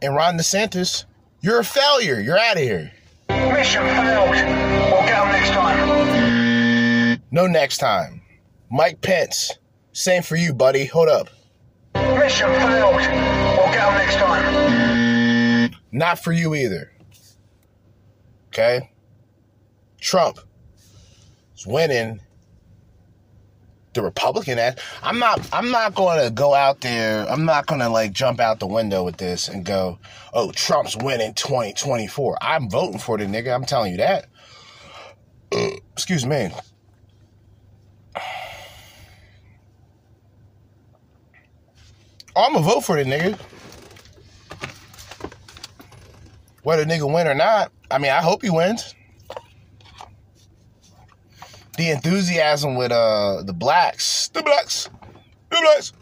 And 0.00 0.14
Ron 0.14 0.38
DeSantis, 0.38 1.04
you're 1.40 1.60
a 1.60 1.64
failure. 1.64 2.20
You're 2.20 2.38
out 2.38 2.56
of 2.56 2.62
here. 2.62 2.92
Mission 3.28 3.82
failed. 3.82 4.30
We'll 4.30 5.26
next 5.32 5.50
time. 5.50 7.20
No 7.30 7.46
next 7.46 7.78
time. 7.78 8.22
Mike 8.70 9.00
Pence, 9.00 9.58
same 9.92 10.22
for 10.22 10.36
you, 10.36 10.54
buddy. 10.54 10.86
Hold 10.86 11.08
up. 11.08 11.28
Mission 11.94 12.48
failed. 12.48 12.96
We'll 12.96 13.72
next 13.72 14.16
time. 14.16 15.74
Not 15.90 16.22
for 16.22 16.32
you 16.32 16.54
either. 16.54 16.92
Okay? 18.48 18.90
Trump 20.06 20.38
is 21.56 21.66
winning 21.66 22.20
the 23.92 24.02
Republican 24.02 24.56
act. 24.56 24.80
I'm 25.02 25.18
not 25.18 25.40
I'm 25.52 25.72
not 25.72 25.96
going 25.96 26.24
to 26.24 26.30
go 26.30 26.54
out 26.54 26.80
there. 26.80 27.28
I'm 27.28 27.44
not 27.44 27.66
going 27.66 27.80
to 27.80 27.88
like 27.88 28.12
jump 28.12 28.38
out 28.38 28.60
the 28.60 28.68
window 28.68 29.02
with 29.02 29.16
this 29.16 29.48
and 29.48 29.64
go, 29.64 29.98
"Oh, 30.32 30.52
Trump's 30.52 30.96
winning 30.96 31.34
2024." 31.34 32.38
I'm 32.40 32.70
voting 32.70 33.00
for 33.00 33.18
the 33.18 33.24
nigga. 33.24 33.52
I'm 33.52 33.64
telling 33.64 33.90
you 33.90 33.98
that. 33.98 34.26
Excuse 35.92 36.24
me. 36.24 36.52
I'm 42.36 42.52
gonna 42.52 42.64
vote 42.64 42.82
for 42.82 43.02
the 43.02 43.10
nigga. 43.10 43.36
Whether 46.62 46.84
nigga 46.84 47.12
win 47.12 47.26
or 47.26 47.34
not, 47.34 47.72
I 47.90 47.98
mean, 47.98 48.12
I 48.12 48.22
hope 48.22 48.42
he 48.42 48.50
wins. 48.50 48.95
The 51.76 51.90
enthusiasm 51.90 52.74
with 52.76 52.92
uh 52.92 53.42
the 53.42 53.52
blacks, 53.52 54.28
the 54.28 54.42
blacks, 54.42 54.88
the 55.50 55.58
blacks. 55.60 55.92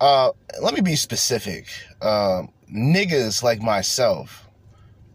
Uh, 0.00 0.30
let 0.62 0.74
me 0.74 0.80
be 0.80 0.96
specific. 0.96 1.66
Um, 2.02 2.50
niggas 2.70 3.42
like 3.42 3.62
myself, 3.62 4.46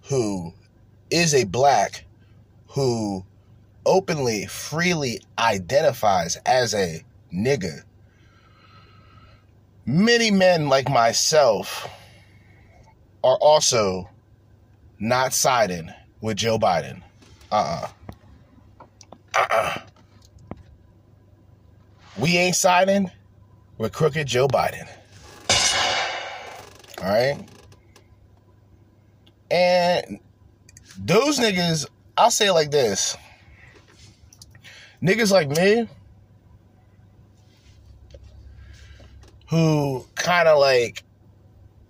who 0.10 0.54
is 1.12 1.34
a 1.34 1.44
black, 1.44 2.06
who 2.68 3.24
openly, 3.86 4.46
freely 4.48 5.22
identifies 5.38 6.38
as 6.46 6.74
a 6.74 7.04
nigga. 7.34 7.84
Many 9.86 10.32
men 10.32 10.70
like 10.70 10.90
myself 10.90 11.88
are 13.24 13.38
also 13.38 14.10
not 15.00 15.34
siding 15.34 15.92
with 16.22 16.38
Joe 16.38 16.58
Biden. 16.58 17.02
Uh 17.52 17.56
uh-uh. 17.56 17.86
uh. 17.86 17.90
Uh-uh. 19.36 19.80
We 22.18 22.38
ain't 22.38 22.56
siding 22.56 23.10
with 23.78 23.94
crooked 23.94 24.28
Joe 24.28 24.48
Biden. 24.48 24.88
All 27.02 27.10
right? 27.10 27.48
And 29.50 30.20
those 30.98 31.40
niggas, 31.40 31.88
I'll 32.18 32.32
say 32.32 32.48
it 32.48 32.54
like 32.54 32.72
this 32.72 33.18
niggas 35.02 35.32
like 35.32 35.50
me, 35.50 35.88
who 39.50 40.06
kind 40.16 40.48
of 40.48 40.60
like 40.60 41.04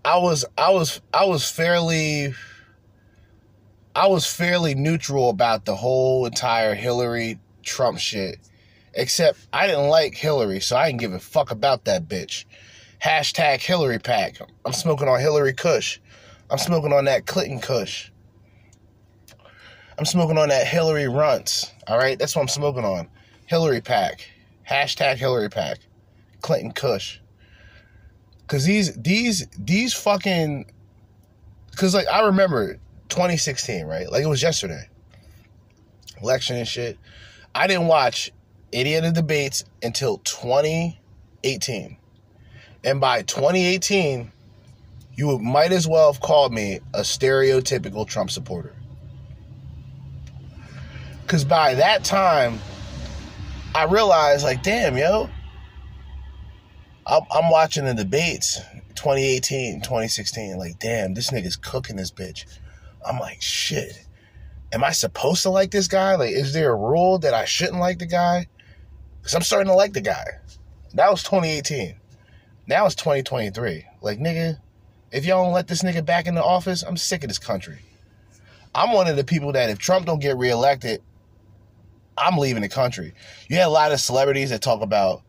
I 0.03 0.17
was 0.17 0.45
I 0.57 0.71
was 0.71 1.01
I 1.13 1.25
was 1.25 1.49
fairly 1.49 2.33
I 3.95 4.07
was 4.07 4.25
fairly 4.25 4.73
neutral 4.73 5.29
about 5.29 5.65
the 5.65 5.75
whole 5.75 6.25
entire 6.25 6.75
Hillary 6.75 7.39
Trump 7.63 7.99
shit. 7.99 8.39
Except 8.93 9.37
I 9.53 9.67
didn't 9.67 9.87
like 9.87 10.15
Hillary, 10.15 10.59
so 10.59 10.75
I 10.75 10.87
didn't 10.87 11.01
give 11.01 11.13
a 11.13 11.19
fuck 11.19 11.51
about 11.51 11.85
that 11.85 12.07
bitch. 12.07 12.45
Hashtag 13.01 13.59
Hillary 13.59 13.99
pack. 13.99 14.37
I'm 14.65 14.73
smoking 14.73 15.07
on 15.07 15.19
Hillary 15.19 15.53
Kush. 15.53 15.99
I'm 16.49 16.57
smoking 16.57 16.93
on 16.93 17.05
that 17.05 17.25
Clinton 17.25 17.59
Kush. 17.59 18.11
I'm 19.97 20.05
smoking 20.05 20.37
on 20.37 20.49
that 20.49 20.67
Hillary 20.67 21.07
Runts. 21.07 21.71
All 21.87 21.97
right, 21.97 22.17
that's 22.19 22.35
what 22.35 22.41
I'm 22.41 22.47
smoking 22.47 22.83
on. 22.83 23.07
Hillary 23.45 23.81
pack. 23.81 24.29
Hashtag 24.69 25.15
Hillary 25.15 25.49
pack. 25.49 25.79
Clinton 26.41 26.71
Kush. 26.71 27.19
Cause 28.47 28.65
these 28.65 28.93
these 28.95 29.47
these 29.57 29.93
fucking 29.93 30.69
cause 31.77 31.93
like 31.93 32.07
I 32.07 32.25
remember 32.25 32.79
2016, 33.11 33.85
right? 33.85 34.11
Like 34.11 34.23
it 34.23 34.27
was 34.27 34.41
yesterday. 34.41 34.89
Election 36.21 36.55
and 36.55 36.67
shit. 36.67 36.97
I 37.53 37.67
didn't 37.67 37.87
watch 37.87 38.31
any 38.73 38.95
of 38.95 39.03
the 39.03 39.11
debates 39.11 39.65
until 39.83 40.17
2018. 40.19 41.97
And 42.83 43.01
by 43.01 43.21
2018, 43.23 44.31
you 45.13 45.37
might 45.39 45.71
as 45.71 45.87
well 45.87 46.11
have 46.11 46.21
called 46.21 46.53
me 46.53 46.79
a 46.93 47.01
stereotypical 47.01 48.07
Trump 48.07 48.31
supporter. 48.31 48.75
Cause 51.27 51.43
by 51.43 51.75
that 51.75 52.03
time, 52.03 52.59
I 53.75 53.83
realized 53.85 54.43
like, 54.43 54.63
damn, 54.63 54.97
yo, 54.97 55.29
I'm, 57.05 57.21
I'm 57.31 57.49
watching 57.49 57.85
the 57.85 57.93
debates 57.93 58.59
2018, 58.95 59.81
2016. 59.81 60.57
Like, 60.57 60.79
damn, 60.79 61.13
this 61.13 61.31
nigga's 61.31 61.55
cooking 61.55 61.97
this 61.97 62.11
bitch. 62.11 62.45
I'm 63.05 63.19
like, 63.19 63.41
shit. 63.41 64.05
Am 64.73 64.83
I 64.83 64.91
supposed 64.91 65.43
to 65.43 65.49
like 65.49 65.71
this 65.71 65.87
guy? 65.87 66.15
Like, 66.15 66.31
is 66.31 66.53
there 66.53 66.71
a 66.71 66.75
rule 66.75 67.19
that 67.19 67.33
I 67.33 67.45
shouldn't 67.45 67.79
like 67.79 67.99
the 67.99 68.05
guy? 68.05 68.47
Because 69.19 69.35
I'm 69.35 69.41
starting 69.41 69.67
to 69.67 69.75
like 69.75 69.93
the 69.93 70.01
guy. 70.01 70.25
That 70.93 71.11
was 71.11 71.23
2018. 71.23 71.95
Now 72.67 72.85
it's 72.85 72.95
2023. 72.95 73.85
Like, 74.01 74.19
nigga, 74.19 74.59
if 75.11 75.25
y'all 75.25 75.43
don't 75.43 75.53
let 75.53 75.67
this 75.67 75.83
nigga 75.83 76.05
back 76.05 76.27
in 76.27 76.35
the 76.35 76.43
office, 76.43 76.83
I'm 76.83 76.97
sick 76.97 77.23
of 77.23 77.29
this 77.29 77.39
country. 77.39 77.79
I'm 78.73 78.93
one 78.93 79.07
of 79.07 79.17
the 79.17 79.23
people 79.23 79.51
that 79.51 79.69
if 79.69 79.77
Trump 79.77 80.05
don't 80.05 80.19
get 80.19 80.37
reelected, 80.37 81.01
I'm 82.17 82.37
leaving 82.37 82.61
the 82.61 82.69
country. 82.69 83.13
You 83.49 83.57
had 83.57 83.67
a 83.67 83.69
lot 83.69 83.91
of 83.91 83.99
celebrities 83.99 84.51
that 84.51 84.61
talk 84.61 84.81
about, 84.81 85.23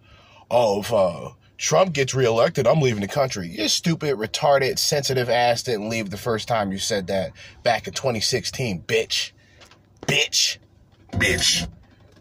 oh, 0.51 0.83
uh, 0.83 1.33
Trump 1.63 1.93
gets 1.93 2.13
reelected, 2.13 2.67
I'm 2.67 2.81
leaving 2.81 3.03
the 3.03 3.09
country. 3.09 3.47
You 3.47 3.69
stupid, 3.69 4.17
retarded, 4.17 4.81
sensitive 4.81 5.31
ass 5.31 5.63
didn't 5.63 5.89
leave 5.89 6.11
the 6.11 6.17
first 6.17 6.49
time 6.49 6.73
you 6.73 6.79
said 6.79 7.07
that 7.07 7.31
back 7.63 7.87
in 7.87 7.93
2016, 7.93 8.83
bitch. 8.83 9.31
Bitch. 10.01 10.59
Bitch. 11.13 11.69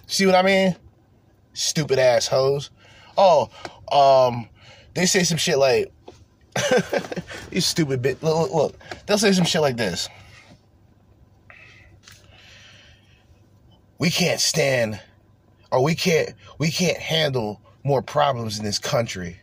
See 0.05 0.27
what 0.27 0.35
I 0.35 0.43
mean? 0.43 0.75
Stupid 1.53 1.97
ass 1.97 2.27
hoes. 2.27 2.69
Oh, 3.17 3.49
um, 3.91 4.47
they 4.93 5.07
say 5.07 5.23
some 5.23 5.39
shit 5.39 5.57
like, 5.57 5.91
you 7.51 7.61
stupid 7.61 8.03
bitch. 8.03 8.21
Look, 8.21 8.37
look, 8.37 8.53
look, 8.53 8.75
they'll 9.07 9.17
say 9.17 9.31
some 9.31 9.45
shit 9.45 9.61
like 9.61 9.75
this. 9.75 10.07
We 13.97 14.11
can't 14.11 14.39
stand, 14.39 15.01
or 15.71 15.83
we 15.83 15.95
can't, 15.95 16.35
we 16.59 16.69
can't 16.69 16.99
handle 16.99 17.59
more 17.83 18.01
problems 18.01 18.57
in 18.57 18.65
this 18.65 18.79
country. 18.79 19.37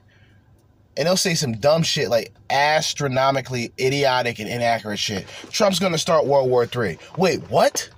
And 0.96 1.06
they'll 1.06 1.16
say 1.16 1.34
some 1.34 1.52
dumb 1.52 1.82
shit 1.82 2.08
like 2.08 2.32
astronomically 2.50 3.72
idiotic 3.78 4.38
and 4.40 4.48
inaccurate 4.48 4.98
shit. 4.98 5.26
Trump's 5.50 5.78
gonna 5.78 5.98
start 5.98 6.26
World 6.26 6.50
War 6.50 6.64
III. 6.64 6.98
Wait, 7.16 7.48
what? 7.50 7.88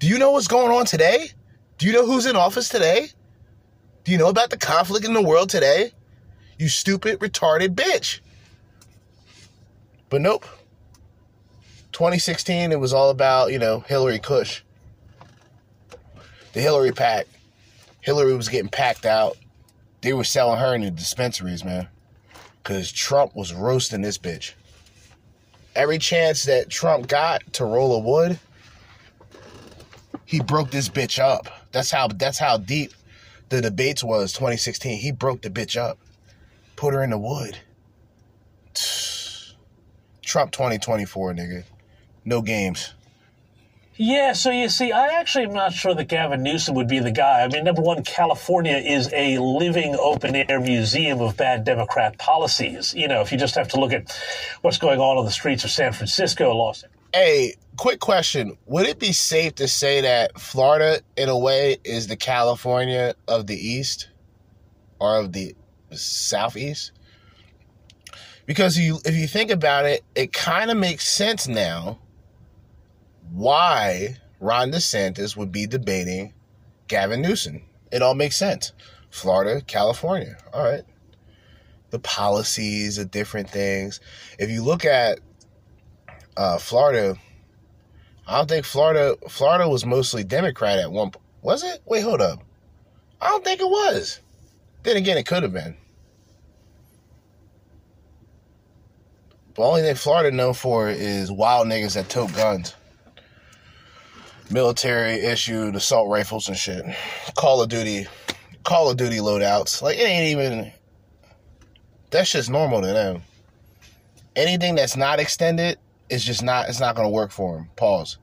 Do 0.00 0.08
you 0.08 0.18
know 0.18 0.32
what's 0.32 0.48
going 0.48 0.72
on 0.72 0.84
today? 0.86 1.30
Do 1.78 1.86
you 1.86 1.92
know 1.92 2.06
who's 2.06 2.26
in 2.26 2.36
office 2.36 2.68
today? 2.68 3.08
Do 4.04 4.12
you 4.12 4.18
know 4.18 4.28
about 4.28 4.50
the 4.50 4.56
conflict 4.56 5.04
in 5.06 5.12
the 5.12 5.22
world 5.22 5.50
today? 5.50 5.92
You 6.58 6.68
stupid, 6.68 7.20
retarded 7.20 7.74
bitch. 7.74 8.20
But 10.08 10.20
nope. 10.20 10.44
2016, 11.92 12.72
it 12.72 12.80
was 12.80 12.92
all 12.92 13.10
about, 13.10 13.52
you 13.52 13.58
know, 13.58 13.80
Hillary 13.80 14.18
Kush. 14.18 14.62
The 16.52 16.60
Hillary 16.60 16.92
pack. 16.92 17.26
Hillary 18.00 18.34
was 18.34 18.48
getting 18.48 18.70
packed 18.70 19.06
out. 19.06 19.36
They 20.00 20.12
were 20.12 20.24
selling 20.24 20.58
her 20.58 20.74
in 20.74 20.82
the 20.82 20.90
dispensaries, 20.90 21.64
man. 21.64 21.88
Because 22.62 22.90
Trump 22.92 23.34
was 23.34 23.52
roasting 23.52 24.02
this 24.02 24.18
bitch. 24.18 24.52
Every 25.74 25.98
chance 25.98 26.44
that 26.44 26.68
Trump 26.68 27.08
got 27.08 27.52
to 27.54 27.64
roll 27.64 27.94
a 27.94 28.00
wood, 28.00 28.38
he 30.24 30.40
broke 30.40 30.70
this 30.70 30.88
bitch 30.88 31.18
up. 31.18 31.48
That's 31.72 31.90
how 31.90 32.08
that's 32.08 32.38
how 32.38 32.56
deep 32.56 32.92
the 33.48 33.60
debates 33.60 34.02
was 34.02 34.32
2016. 34.32 34.98
He 34.98 35.12
broke 35.12 35.42
the 35.42 35.50
bitch 35.50 35.76
up. 35.76 35.98
Put 36.76 36.94
her 36.94 37.02
in 37.02 37.10
the 37.10 37.18
wood. 37.18 37.58
Trump 40.22 40.52
2024, 40.52 41.34
nigga. 41.34 41.64
No 42.24 42.42
games. 42.42 42.94
Yeah, 44.02 44.32
so 44.32 44.50
you 44.50 44.70
see, 44.70 44.92
I 44.92 45.08
actually 45.08 45.44
am 45.44 45.52
not 45.52 45.74
sure 45.74 45.94
that 45.94 46.08
Gavin 46.08 46.42
Newsom 46.42 46.74
would 46.76 46.88
be 46.88 47.00
the 47.00 47.10
guy. 47.10 47.42
I 47.42 47.48
mean, 47.48 47.64
number 47.64 47.82
one, 47.82 48.02
California 48.02 48.78
is 48.78 49.12
a 49.12 49.36
living 49.36 49.94
open 49.94 50.34
air 50.34 50.58
museum 50.58 51.20
of 51.20 51.36
bad 51.36 51.64
Democrat 51.64 52.16
policies. 52.16 52.94
You 52.94 53.08
know, 53.08 53.20
if 53.20 53.30
you 53.30 53.36
just 53.36 53.56
have 53.56 53.68
to 53.68 53.76
look 53.78 53.92
at 53.92 54.10
what's 54.62 54.78
going 54.78 55.00
on 55.00 55.18
on 55.18 55.26
the 55.26 55.30
streets 55.30 55.64
of 55.64 55.70
San 55.70 55.92
Francisco, 55.92 56.54
Los 56.54 56.82
Angeles. 56.82 57.04
Hey, 57.12 57.54
quick 57.76 58.00
question. 58.00 58.56
Would 58.64 58.86
it 58.86 58.98
be 58.98 59.12
safe 59.12 59.56
to 59.56 59.68
say 59.68 60.00
that 60.00 60.40
Florida, 60.40 61.02
in 61.18 61.28
a 61.28 61.38
way, 61.38 61.76
is 61.84 62.06
the 62.06 62.16
California 62.16 63.14
of 63.28 63.48
the 63.48 63.56
East 63.56 64.08
or 64.98 65.18
of 65.18 65.34
the 65.34 65.54
Southeast? 65.92 66.92
Because 68.46 68.78
you, 68.78 68.98
if 69.04 69.14
you 69.14 69.26
think 69.26 69.50
about 69.50 69.84
it, 69.84 70.02
it 70.14 70.32
kind 70.32 70.70
of 70.70 70.78
makes 70.78 71.06
sense 71.06 71.46
now 71.46 71.98
why 73.30 74.16
Ron 74.40 74.72
DeSantis 74.72 75.36
would 75.36 75.52
be 75.52 75.66
debating 75.66 76.32
Gavin 76.88 77.22
Newsom. 77.22 77.62
It 77.92 78.02
all 78.02 78.14
makes 78.14 78.36
sense. 78.36 78.72
Florida, 79.10 79.60
California. 79.66 80.36
All 80.52 80.64
right. 80.64 80.84
The 81.90 81.98
policies, 81.98 82.96
the 82.96 83.04
different 83.04 83.50
things. 83.50 84.00
If 84.38 84.50
you 84.50 84.62
look 84.62 84.84
at 84.84 85.20
uh, 86.36 86.58
Florida, 86.58 87.16
I 88.26 88.38
don't 88.38 88.48
think 88.48 88.64
Florida 88.64 89.16
Florida 89.28 89.68
was 89.68 89.84
mostly 89.84 90.22
Democrat 90.22 90.78
at 90.78 90.90
one 90.90 91.10
point. 91.10 91.24
Was 91.42 91.64
it? 91.64 91.82
Wait, 91.86 92.02
hold 92.02 92.20
up. 92.20 92.42
I 93.20 93.28
don't 93.28 93.44
think 93.44 93.60
it 93.60 93.68
was. 93.68 94.20
Then 94.82 94.96
again, 94.96 95.18
it 95.18 95.26
could 95.26 95.42
have 95.42 95.52
been. 95.52 95.76
The 99.54 99.62
only 99.62 99.82
thing 99.82 99.94
Florida 99.96 100.30
known 100.34 100.54
for 100.54 100.88
is 100.88 101.30
wild 101.30 101.66
niggas 101.66 101.94
that 101.94 102.08
tote 102.08 102.32
guns 102.34 102.74
military 104.50 105.14
issued 105.20 105.76
assault 105.76 106.08
rifles 106.08 106.48
and 106.48 106.56
shit. 106.56 106.84
Call 107.36 107.62
of 107.62 107.68
Duty, 107.68 108.06
Call 108.64 108.90
of 108.90 108.96
Duty 108.96 109.18
loadouts. 109.18 109.82
Like 109.82 109.96
it 109.96 110.02
ain't 110.02 110.38
even. 110.38 110.72
That's 112.10 112.32
just 112.32 112.50
normal 112.50 112.80
to 112.80 112.88
them. 112.88 113.22
Anything 114.34 114.74
that's 114.74 114.96
not 114.96 115.20
extended 115.20 115.78
is 116.08 116.24
just 116.24 116.42
not. 116.42 116.68
It's 116.68 116.80
not 116.80 116.96
to 116.96 117.08
work 117.08 117.30
for 117.30 117.56
them. 117.56 117.70
Pause. 117.76 118.18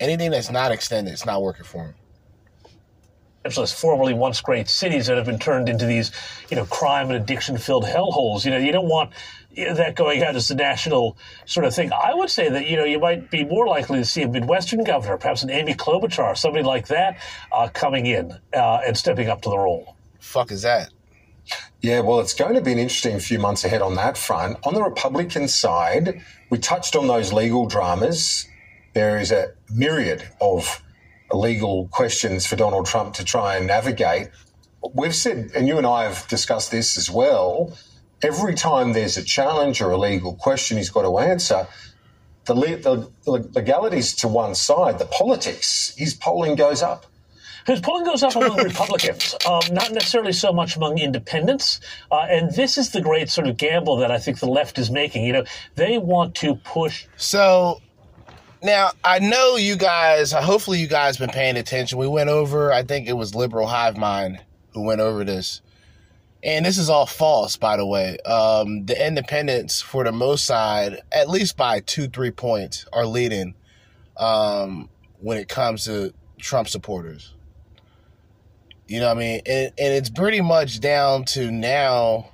Anything 0.00 0.30
that's 0.30 0.50
not 0.50 0.72
extended, 0.72 1.12
it's 1.12 1.26
not 1.26 1.42
working 1.42 1.64
for 1.64 1.84
them. 1.84 1.94
Angeles, 3.44 3.72
formerly 3.72 4.14
once 4.14 4.40
great 4.40 4.68
cities 4.68 5.06
that 5.06 5.16
have 5.16 5.26
been 5.26 5.38
turned 5.38 5.68
into 5.68 5.84
these, 5.84 6.12
you 6.50 6.56
know, 6.56 6.64
crime 6.66 7.10
and 7.10 7.16
addiction 7.16 7.58
filled 7.58 7.84
hellholes. 7.84 8.44
You 8.44 8.52
know, 8.52 8.58
you 8.58 8.72
don't 8.72 8.88
want 8.88 9.10
that 9.56 9.94
going 9.96 10.22
out 10.22 10.36
as 10.36 10.50
a 10.50 10.54
national 10.54 11.16
sort 11.44 11.66
of 11.66 11.74
thing. 11.74 11.92
I 11.92 12.14
would 12.14 12.30
say 12.30 12.48
that 12.48 12.66
you 12.66 12.76
know 12.76 12.84
you 12.84 12.98
might 12.98 13.30
be 13.30 13.44
more 13.44 13.66
likely 13.66 13.98
to 13.98 14.04
see 14.04 14.22
a 14.22 14.28
Midwestern 14.28 14.84
governor, 14.84 15.16
perhaps 15.16 15.42
an 15.42 15.50
Amy 15.50 15.74
Klobuchar, 15.74 16.36
somebody 16.36 16.64
like 16.64 16.88
that, 16.88 17.18
uh, 17.52 17.68
coming 17.72 18.06
in 18.06 18.32
uh, 18.54 18.80
and 18.86 18.96
stepping 18.96 19.28
up 19.28 19.42
to 19.42 19.50
the 19.50 19.58
role. 19.58 19.96
Fuck 20.20 20.52
is 20.52 20.62
that? 20.62 20.90
Yeah, 21.80 22.00
well, 22.00 22.20
it's 22.20 22.34
going 22.34 22.54
to 22.54 22.60
be 22.60 22.72
an 22.72 22.78
interesting 22.78 23.18
few 23.18 23.40
months 23.40 23.64
ahead 23.64 23.82
on 23.82 23.96
that 23.96 24.16
front. 24.16 24.58
On 24.64 24.74
the 24.74 24.82
Republican 24.82 25.48
side, 25.48 26.22
we 26.48 26.58
touched 26.58 26.94
on 26.94 27.08
those 27.08 27.32
legal 27.32 27.66
dramas. 27.66 28.46
There 28.94 29.18
is 29.18 29.32
a 29.32 29.52
myriad 29.68 30.22
of 30.40 30.82
legal 31.36 31.88
questions 31.88 32.46
for 32.46 32.56
Donald 32.56 32.86
Trump 32.86 33.14
to 33.14 33.24
try 33.24 33.56
and 33.56 33.66
navigate. 33.66 34.28
We've 34.94 35.14
said, 35.14 35.50
and 35.54 35.68
you 35.68 35.78
and 35.78 35.86
I 35.86 36.04
have 36.04 36.26
discussed 36.28 36.70
this 36.70 36.98
as 36.98 37.10
well 37.10 37.76
every 38.22 38.54
time 38.54 38.92
there's 38.92 39.16
a 39.16 39.24
challenge 39.24 39.82
or 39.82 39.90
a 39.90 39.98
legal 39.98 40.34
question 40.34 40.76
he's 40.76 40.90
got 40.90 41.02
to 41.02 41.18
answer, 41.18 41.66
the, 42.44 42.54
the, 42.54 43.10
the 43.24 43.30
legalities 43.30 44.14
to 44.16 44.28
one 44.28 44.54
side, 44.54 44.98
the 44.98 45.06
politics, 45.06 45.94
his 45.96 46.14
polling 46.14 46.54
goes 46.54 46.82
up. 46.82 47.06
His 47.66 47.80
polling 47.80 48.04
goes 48.04 48.24
up 48.24 48.34
among 48.34 48.56
Republicans, 48.64 49.36
um, 49.48 49.62
not 49.70 49.92
necessarily 49.92 50.32
so 50.32 50.52
much 50.52 50.76
among 50.76 50.98
independents. 50.98 51.80
Uh, 52.10 52.26
and 52.28 52.52
this 52.54 52.76
is 52.76 52.90
the 52.90 53.00
great 53.00 53.28
sort 53.28 53.46
of 53.46 53.56
gamble 53.56 53.98
that 53.98 54.10
I 54.10 54.18
think 54.18 54.40
the 54.40 54.48
left 54.48 54.78
is 54.78 54.90
making. 54.90 55.24
You 55.24 55.32
know, 55.32 55.44
they 55.76 55.98
want 55.98 56.34
to 56.36 56.56
push. 56.56 57.06
So 57.16 57.80
now 58.62 58.90
I 59.04 59.18
know 59.18 59.56
you 59.56 59.76
guys. 59.76 60.32
Hopefully, 60.32 60.80
you 60.80 60.86
guys 60.86 61.16
been 61.16 61.30
paying 61.30 61.56
attention. 61.56 61.98
We 61.98 62.08
went 62.08 62.30
over. 62.30 62.72
I 62.72 62.82
think 62.82 63.08
it 63.08 63.14
was 63.14 63.34
Liberal 63.34 63.66
Hivemind 63.66 64.40
who 64.72 64.82
went 64.82 65.00
over 65.00 65.22
this 65.24 65.60
and 66.44 66.66
this 66.66 66.76
is 66.78 66.90
all 66.90 67.06
false, 67.06 67.56
by 67.56 67.76
the 67.76 67.86
way. 67.86 68.18
Um, 68.26 68.84
the 68.86 69.06
independents, 69.06 69.80
for 69.80 70.02
the 70.02 70.12
most 70.12 70.44
side, 70.44 71.00
at 71.12 71.28
least 71.28 71.56
by 71.56 71.80
two, 71.80 72.08
three 72.08 72.32
points, 72.32 72.84
are 72.92 73.06
leading 73.06 73.54
um, 74.16 74.88
when 75.20 75.38
it 75.38 75.48
comes 75.48 75.84
to 75.84 76.12
Trump 76.38 76.68
supporters. 76.68 77.34
You 78.88 79.00
know 79.00 79.08
what 79.08 79.18
I 79.18 79.20
mean? 79.20 79.40
And, 79.46 79.72
and 79.78 79.94
it's 79.94 80.10
pretty 80.10 80.40
much 80.40 80.80
down 80.80 81.24
to 81.26 81.50
now 81.50 82.30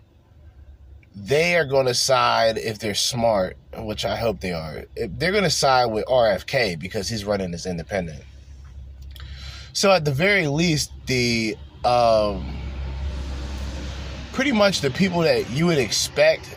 they 1.14 1.56
are 1.56 1.66
going 1.66 1.86
to 1.86 1.94
side 1.94 2.56
if 2.56 2.78
they're 2.78 2.94
smart, 2.94 3.58
which 3.84 4.04
I 4.04 4.16
hope 4.16 4.40
they 4.40 4.52
are. 4.52 4.84
They're 4.96 5.32
going 5.32 5.44
to 5.44 5.50
side 5.50 5.86
with 5.86 6.04
RFK 6.06 6.78
because 6.78 7.08
he's 7.08 7.24
running 7.24 7.54
as 7.54 7.66
independent. 7.66 8.22
So 9.72 9.92
at 9.92 10.04
the 10.04 10.12
very 10.12 10.46
least, 10.46 10.90
the 11.06 11.56
um, 11.84 12.56
pretty 14.32 14.52
much 14.52 14.80
the 14.80 14.90
people 14.90 15.20
that 15.20 15.50
you 15.50 15.66
would 15.66 15.78
expect 15.78 16.56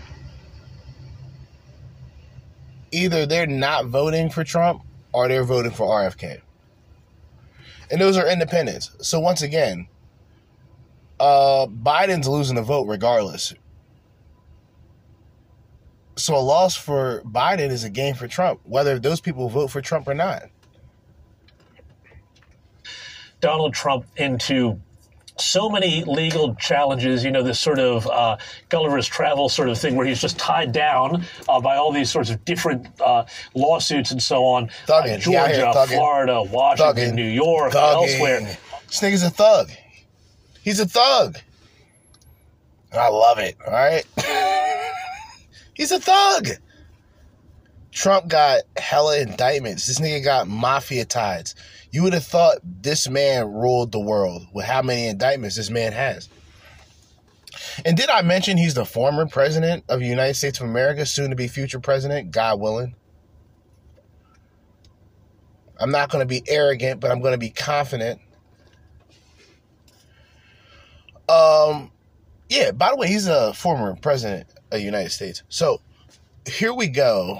either 2.91 3.25
they're 3.25 3.47
not 3.47 3.87
voting 3.87 4.29
for 4.29 4.43
Trump 4.43 4.83
or 5.13 5.27
they're 5.27 5.43
voting 5.43 5.71
for 5.71 5.87
RFK. 5.87 6.41
And 7.89 7.99
those 7.99 8.17
are 8.17 8.27
independents. 8.27 8.91
So 9.01 9.19
once 9.19 9.41
again, 9.41 9.87
uh, 11.19 11.67
Biden's 11.67 12.27
losing 12.27 12.55
the 12.55 12.61
vote 12.61 12.87
regardless. 12.87 13.53
So 16.21 16.35
a 16.35 16.37
loss 16.37 16.75
for 16.75 17.23
Biden 17.25 17.71
is 17.71 17.83
a 17.83 17.89
gain 17.89 18.13
for 18.13 18.27
Trump, 18.27 18.59
whether 18.63 18.99
those 18.99 19.19
people 19.19 19.49
vote 19.49 19.71
for 19.71 19.81
Trump 19.81 20.07
or 20.07 20.13
not. 20.13 20.43
Donald 23.39 23.73
Trump 23.73 24.05
into 24.17 24.79
so 25.39 25.67
many 25.67 26.03
legal 26.03 26.53
challenges, 26.55 27.23
you 27.23 27.31
know, 27.31 27.41
this 27.41 27.59
sort 27.59 27.79
of 27.79 28.05
uh, 28.05 28.37
Gulliver's 28.69 29.07
Travel 29.07 29.49
sort 29.49 29.69
of 29.69 29.79
thing 29.79 29.95
where 29.95 30.05
he's 30.05 30.21
just 30.21 30.37
tied 30.37 30.71
down 30.71 31.25
uh, 31.49 31.59
by 31.59 31.77
all 31.77 31.91
these 31.91 32.11
sorts 32.11 32.29
of 32.29 32.45
different 32.45 32.87
uh, 33.01 33.25
lawsuits 33.55 34.11
and 34.11 34.21
so 34.21 34.45
on. 34.45 34.69
Thugging. 34.85 35.15
Uh, 35.15 35.17
Georgia. 35.17 35.85
Florida, 35.87 36.43
Washington, 36.43 36.95
Thugging. 36.95 37.13
New 37.15 37.25
York, 37.25 37.73
Thugging. 37.73 38.13
elsewhere. 38.13 38.57
This 38.87 38.99
nigga's 38.99 39.23
a 39.23 39.31
thug. 39.31 39.71
He's 40.61 40.79
a 40.79 40.85
thug. 40.85 41.39
And 42.91 42.99
I 42.99 43.07
love 43.07 43.39
it, 43.39 43.57
all 43.65 43.73
right? 43.73 44.05
He's 45.81 45.91
a 45.91 45.99
thug. 45.99 46.47
Trump 47.91 48.27
got 48.27 48.61
hella 48.77 49.17
indictments. 49.19 49.87
This 49.87 49.99
nigga 49.99 50.23
got 50.23 50.47
mafia 50.47 51.05
ties. 51.05 51.55
You 51.89 52.03
would 52.03 52.13
have 52.13 52.23
thought 52.23 52.59
this 52.63 53.09
man 53.09 53.51
ruled 53.51 53.91
the 53.91 53.99
world 53.99 54.45
with 54.53 54.67
how 54.67 54.83
many 54.83 55.07
indictments 55.07 55.55
this 55.55 55.71
man 55.71 55.91
has. 55.91 56.29
And 57.83 57.97
did 57.97 58.11
I 58.11 58.21
mention 58.21 58.57
he's 58.57 58.75
the 58.75 58.85
former 58.85 59.25
president 59.25 59.83
of 59.89 60.01
the 60.01 60.05
United 60.05 60.35
States 60.35 60.59
of 60.59 60.69
America, 60.69 61.03
soon 61.03 61.31
to 61.31 61.35
be 61.35 61.47
future 61.47 61.79
president, 61.79 62.29
God 62.29 62.59
willing? 62.59 62.93
I'm 65.79 65.89
not 65.89 66.11
going 66.11 66.21
to 66.21 66.27
be 66.27 66.43
arrogant, 66.47 66.99
but 66.99 67.09
I'm 67.09 67.21
going 67.21 67.33
to 67.33 67.39
be 67.39 67.49
confident. 67.49 68.21
Um, 71.27 71.89
yeah. 72.49 72.69
By 72.69 72.91
the 72.91 72.97
way, 72.97 73.07
he's 73.07 73.25
a 73.25 73.51
former 73.55 73.95
president 73.95 74.47
United 74.79 75.11
States. 75.11 75.43
So 75.49 75.81
here 76.45 76.73
we 76.73 76.87
go 76.87 77.39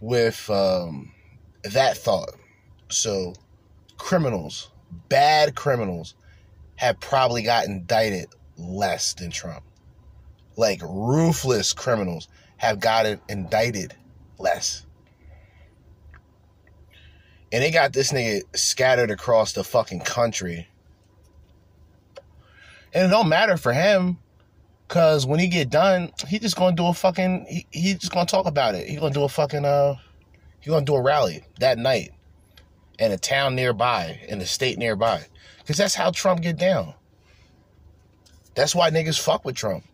with 0.00 0.48
um, 0.50 1.12
that 1.64 1.96
thought. 1.96 2.30
So 2.88 3.34
criminals, 3.96 4.70
bad 5.08 5.54
criminals, 5.54 6.14
have 6.76 7.00
probably 7.00 7.42
got 7.42 7.66
indicted 7.66 8.28
less 8.56 9.14
than 9.14 9.30
Trump. 9.30 9.64
Like 10.56 10.80
ruthless 10.82 11.72
criminals 11.72 12.28
have 12.56 12.80
gotten 12.80 13.20
indicted 13.28 13.94
less. 14.38 14.84
And 17.50 17.62
they 17.62 17.70
got 17.70 17.92
this 17.92 18.12
nigga 18.12 18.42
scattered 18.54 19.10
across 19.10 19.52
the 19.52 19.64
fucking 19.64 20.00
country. 20.00 20.68
And 22.92 23.06
it 23.06 23.08
don't 23.08 23.28
matter 23.28 23.56
for 23.56 23.72
him, 23.72 24.18
cause 24.88 25.26
when 25.26 25.38
he 25.38 25.48
get 25.48 25.70
done, 25.70 26.10
he 26.26 26.38
just 26.38 26.56
gonna 26.56 26.74
do 26.74 26.86
a 26.86 26.94
fucking 26.94 27.46
he, 27.48 27.66
he 27.70 27.94
just 27.94 28.12
gonna 28.12 28.26
talk 28.26 28.46
about 28.46 28.74
it. 28.74 28.88
He 28.88 28.96
gonna 28.96 29.14
do 29.14 29.24
a 29.24 29.28
fucking 29.28 29.64
uh 29.64 29.94
he 30.60 30.70
gonna 30.70 30.84
do 30.84 30.94
a 30.94 31.02
rally 31.02 31.44
that 31.60 31.78
night 31.78 32.10
in 32.98 33.12
a 33.12 33.18
town 33.18 33.54
nearby, 33.54 34.20
in 34.28 34.40
a 34.40 34.46
state 34.46 34.78
nearby. 34.78 35.24
Cause 35.66 35.76
that's 35.76 35.94
how 35.94 36.10
Trump 36.10 36.42
get 36.42 36.56
down. 36.56 36.94
That's 38.54 38.74
why 38.74 38.90
niggas 38.90 39.20
fuck 39.20 39.44
with 39.44 39.54
Trump. 39.54 39.84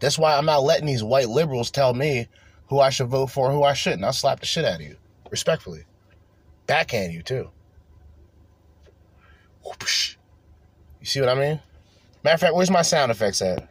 That's 0.00 0.18
why 0.18 0.36
I'm 0.36 0.46
not 0.46 0.62
letting 0.62 0.86
these 0.86 1.02
white 1.02 1.28
liberals 1.28 1.70
tell 1.70 1.92
me 1.92 2.28
who 2.68 2.80
I 2.80 2.90
should 2.90 3.08
vote 3.08 3.26
for 3.26 3.50
who 3.50 3.64
I 3.64 3.74
shouldn't. 3.74 4.04
I'll 4.04 4.12
slap 4.12 4.40
the 4.40 4.46
shit 4.46 4.64
out 4.64 4.76
of 4.76 4.82
you. 4.82 4.96
Respectfully. 5.30 5.84
Backhand 6.66 7.12
you 7.12 7.22
too. 7.22 7.50
You 11.00 11.06
see 11.06 11.20
what 11.20 11.28
I 11.28 11.34
mean? 11.34 11.60
Matter 12.22 12.34
of 12.34 12.40
fact, 12.40 12.54
where's 12.54 12.70
my 12.70 12.82
sound 12.82 13.10
effects 13.10 13.42
at? 13.42 13.68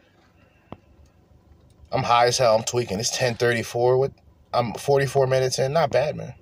I'm 1.92 2.02
high 2.02 2.26
as 2.26 2.38
hell. 2.38 2.54
I'm 2.56 2.64
tweaking. 2.64 3.00
It's 3.00 3.16
10:34. 3.16 3.98
With 3.98 4.12
I'm 4.52 4.72
44 4.74 5.26
minutes 5.26 5.58
in. 5.58 5.72
Not 5.72 5.90
bad, 5.90 6.16
man. 6.16 6.34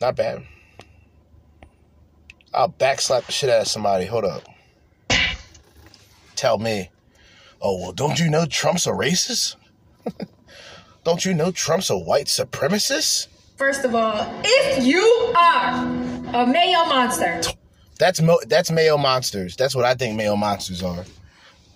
Not 0.00 0.16
bad. 0.16 0.44
I'll 2.54 2.70
backslap 2.70 3.26
the 3.26 3.32
shit 3.32 3.50
out 3.50 3.60
of 3.60 3.68
somebody. 3.68 4.06
Hold 4.06 4.24
up. 4.24 4.42
Tell 6.36 6.58
me. 6.58 6.90
Oh 7.60 7.78
well, 7.80 7.92
don't 7.92 8.18
you 8.20 8.30
know 8.30 8.46
Trump's 8.46 8.86
a 8.86 8.90
racist? 8.90 9.56
don't 11.04 11.24
you 11.24 11.34
know 11.34 11.50
Trump's 11.50 11.90
a 11.90 11.98
white 11.98 12.26
supremacist? 12.26 13.26
First 13.56 13.84
of 13.84 13.94
all, 13.94 14.24
if 14.44 14.84
you 14.84 15.02
are 15.36 15.84
a 16.32 16.46
Mayo 16.46 16.84
monster, 16.84 17.40
That's 17.98 18.22
mo- 18.22 18.40
that's 18.46 18.70
Mayo 18.70 18.96
monsters. 18.96 19.56
That's 19.56 19.74
what 19.74 19.84
I 19.84 19.94
think 19.94 20.16
Mayo 20.16 20.36
monsters 20.36 20.82
are. 20.84 21.04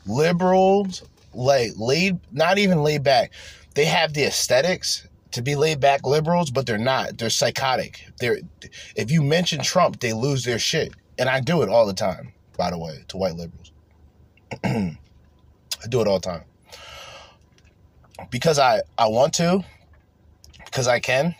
Liberals, 0.07 1.03
like 1.35 1.73
laid, 1.77 2.19
not 2.31 2.59
even 2.59 2.83
laid 2.83 3.03
back. 3.03 3.33
They 3.75 3.85
have 3.87 4.15
the 4.15 4.25
aesthetics 4.25 5.07
to 5.33 5.43
be 5.43 5.57
laid 5.57 5.81
back 5.81 6.07
liberals, 6.07 6.51
but 6.51 6.67
they're 6.67 6.79
not. 6.79 7.19
They're 7.19 7.31
psychotic. 7.31 8.07
They're 8.19 8.39
if 8.97 9.11
you 9.11 9.23
mention 9.23 9.63
Trump, 9.63 10.01
they 10.01 10.13
lose 10.13 10.45
their 10.45 10.59
shit, 10.59 10.93
and 11.19 11.29
I 11.29 11.41
do 11.41 11.63
it 11.63 11.69
all 11.69 11.87
the 11.87 11.95
time. 11.95 12.33
By 12.57 12.71
the 12.71 12.79
way, 12.79 13.05
to 13.09 13.17
white 13.17 13.35
liberals, 13.35 13.73
I 14.65 14.97
do 15.89 16.01
it 16.01 16.07
all 16.07 16.21
the 16.21 16.29
time 16.29 16.45
because 18.31 18.59
I 18.59 18.83
I 18.99 19.09
want 19.09 19.35
to, 19.35 19.65
because 20.65 20.87
I 20.89 21.01
can, 21.01 21.35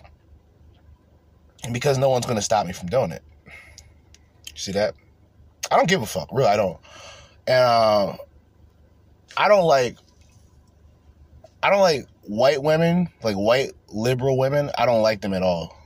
and 1.65 1.73
because 1.73 1.99
no 1.99 2.09
one's 2.09 2.27
to 2.27 2.43
stop 2.43 2.67
me 2.67 2.73
from 2.73 2.89
doing 2.89 3.13
it. 3.13 3.23
See 4.55 4.73
that? 4.73 4.95
I 5.71 5.77
don't 5.77 5.89
give 5.89 6.03
a 6.03 6.07
fuck. 6.07 6.29
Really, 6.33 6.49
I 6.49 6.57
don't. 6.57 6.79
And 7.47 7.65
uh, 7.65 8.17
I 9.37 9.49
don't 9.49 9.65
like. 9.65 9.97
I 11.63 11.71
don't 11.71 11.81
like 11.81 12.07
white 12.23 12.63
women, 12.63 13.09
like 13.23 13.37
white 13.37 13.73
liberal 13.89 14.39
women. 14.39 14.71
I 14.77 14.87
don't 14.87 15.03
like 15.03 15.21
them 15.21 15.35
at 15.35 15.43
all. 15.43 15.77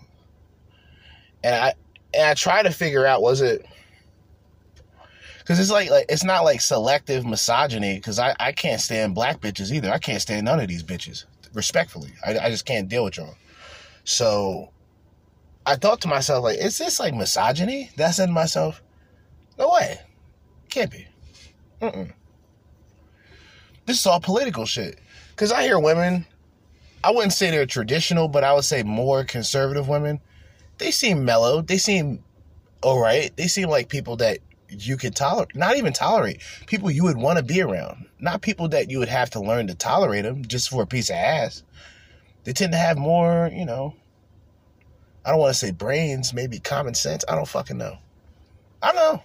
And 1.44 1.55
I 1.55 1.74
and 2.14 2.28
I 2.28 2.34
try 2.34 2.62
to 2.62 2.70
figure 2.70 3.07
out 3.07 3.22
was 3.22 3.40
it 3.40 3.66
because 5.38 5.61
it's 5.61 5.70
like 5.70 5.90
like 5.90 6.07
it's 6.09 6.24
not 6.24 6.44
like 6.44 6.61
selective 6.61 7.24
misogyny 7.26 7.97
because 7.97 8.18
I 8.18 8.34
I 8.40 8.53
can't 8.53 8.80
stand 8.80 9.14
black 9.14 9.40
bitches 9.40 9.72
either. 9.72 9.90
I 9.90 9.99
can't 9.99 10.20
stand 10.20 10.44
none 10.44 10.61
of 10.61 10.68
these 10.68 10.82
bitches. 10.82 11.24
Respectfully, 11.53 12.12
I 12.24 12.38
I 12.38 12.51
just 12.51 12.66
can't 12.66 12.88
deal 12.88 13.05
with 13.05 13.16
y'all. 13.16 13.36
So 14.05 14.70
I 15.66 15.76
thought 15.76 16.01
to 16.03 16.09
myself, 16.09 16.44
like, 16.44 16.59
is 16.59 16.78
this 16.78 17.01
like 17.01 17.14
misogyny? 17.14 17.90
That 17.97 18.09
I 18.09 18.11
said 18.12 18.26
to 18.26 18.32
myself, 18.32 18.82
no 19.59 19.70
way. 19.70 20.01
Can't 20.68 20.90
be. 20.90 21.07
Mm-mm. 21.82 22.12
This 23.87 24.01
is 24.01 24.07
all 24.07 24.20
political 24.20 24.66
shit. 24.66 24.99
Because 25.30 25.53
I 25.53 25.62
hear 25.62 25.78
women, 25.78 26.26
I 27.03 27.12
wouldn't 27.12 27.32
say 27.32 27.51
they're 27.51 27.66
traditional, 27.66 28.28
but 28.28 28.45
I 28.45 28.53
would 28.53 28.64
say 28.64 28.82
more 28.82 29.24
conservative 29.24 29.89
women. 29.89 30.20
They 30.78 30.91
seem 30.91 31.24
mellow. 31.24 31.62
They 31.62 31.78
seem 31.78 32.22
all 32.82 33.01
right. 33.01 33.34
They 33.37 33.47
seem 33.47 33.68
like 33.68 33.89
people 33.89 34.16
that 34.16 34.39
you 34.68 34.97
could 34.97 35.14
tolerate, 35.14 35.55
not 35.55 35.76
even 35.76 35.93
tolerate, 35.93 36.43
people 36.66 36.91
you 36.91 37.05
would 37.05 37.16
want 37.16 37.39
to 37.39 37.45
be 37.45 37.62
around. 37.62 38.07
Not 38.18 38.43
people 38.43 38.68
that 38.70 38.91
you 38.91 38.99
would 38.99 39.09
have 39.09 39.30
to 39.30 39.41
learn 39.41 39.68
to 39.68 39.74
tolerate 39.74 40.24
them 40.24 40.45
just 40.45 40.70
for 40.70 40.82
a 40.82 40.87
piece 40.87 41.11
of 41.11 41.16
ass. 41.16 41.62
They 42.45 42.53
tend 42.53 42.72
to 42.72 42.78
have 42.78 42.99
more, 42.99 43.51
you 43.53 43.64
know, 43.64 43.95
I 45.24 45.30
don't 45.30 45.41
want 45.41 45.53
to 45.53 45.59
say 45.59 45.72
brains, 45.72 46.32
maybe 46.32 46.59
common 46.59 46.95
sense. 46.95 47.24
I 47.28 47.34
don't 47.34 47.49
fucking 47.49 47.78
know. 47.78 47.99
I 48.82 48.93
don't 48.93 48.97
know. 48.97 49.22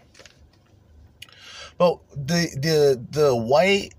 But 1.77 1.99
the 2.11 2.47
the 2.59 3.05
the 3.11 3.35
white 3.35 3.93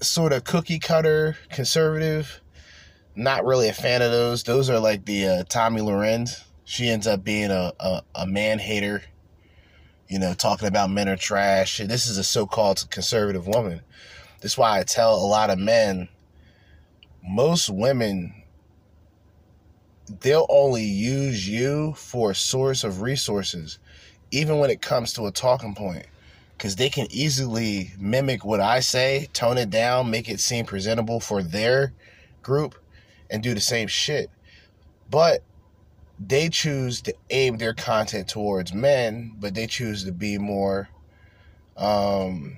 sort 0.00 0.32
of 0.32 0.44
cookie 0.44 0.78
cutter 0.78 1.36
conservative, 1.50 2.40
not 3.14 3.44
really 3.44 3.68
a 3.68 3.72
fan 3.72 4.02
of 4.02 4.10
those. 4.10 4.42
Those 4.42 4.70
are 4.70 4.78
like 4.78 5.04
the 5.04 5.26
uh, 5.26 5.44
Tomi 5.44 5.80
Lahren. 5.80 6.28
She 6.64 6.88
ends 6.88 7.06
up 7.06 7.24
being 7.24 7.50
a, 7.50 7.72
a, 7.80 8.02
a 8.14 8.26
man 8.26 8.58
hater, 8.58 9.02
you 10.08 10.18
know, 10.18 10.34
talking 10.34 10.68
about 10.68 10.90
men 10.90 11.08
are 11.08 11.16
trash. 11.16 11.78
This 11.78 12.06
is 12.06 12.18
a 12.18 12.24
so 12.24 12.46
called 12.46 12.86
conservative 12.90 13.46
woman. 13.46 13.80
That's 14.40 14.58
why 14.58 14.78
I 14.78 14.82
tell 14.84 15.14
a 15.14 15.26
lot 15.26 15.50
of 15.50 15.58
men, 15.58 16.08
most 17.22 17.70
women 17.70 18.34
they'll 20.20 20.46
only 20.48 20.84
use 20.84 21.48
you 21.48 21.92
for 21.94 22.30
a 22.30 22.34
source 22.34 22.84
of 22.84 23.02
resources, 23.02 23.78
even 24.30 24.58
when 24.58 24.70
it 24.70 24.80
comes 24.80 25.12
to 25.14 25.26
a 25.26 25.30
talking 25.30 25.74
point. 25.74 26.06
Because 26.58 26.74
they 26.74 26.90
can 26.90 27.06
easily 27.10 27.92
mimic 27.98 28.44
what 28.44 28.58
I 28.58 28.80
say, 28.80 29.28
tone 29.32 29.58
it 29.58 29.70
down, 29.70 30.10
make 30.10 30.28
it 30.28 30.40
seem 30.40 30.66
presentable 30.66 31.20
for 31.20 31.40
their 31.40 31.92
group, 32.42 32.74
and 33.30 33.42
do 33.42 33.54
the 33.54 33.60
same 33.60 33.86
shit. 33.86 34.28
But 35.08 35.44
they 36.18 36.48
choose 36.48 37.00
to 37.02 37.14
aim 37.30 37.58
their 37.58 37.74
content 37.74 38.26
towards 38.26 38.74
men, 38.74 39.36
but 39.38 39.54
they 39.54 39.68
choose 39.68 40.02
to 40.04 40.12
be 40.12 40.36
more 40.36 40.88
um, 41.76 42.56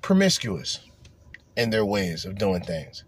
promiscuous 0.00 0.78
in 1.56 1.70
their 1.70 1.84
ways 1.84 2.24
of 2.24 2.38
doing 2.38 2.62
things. 2.62 3.02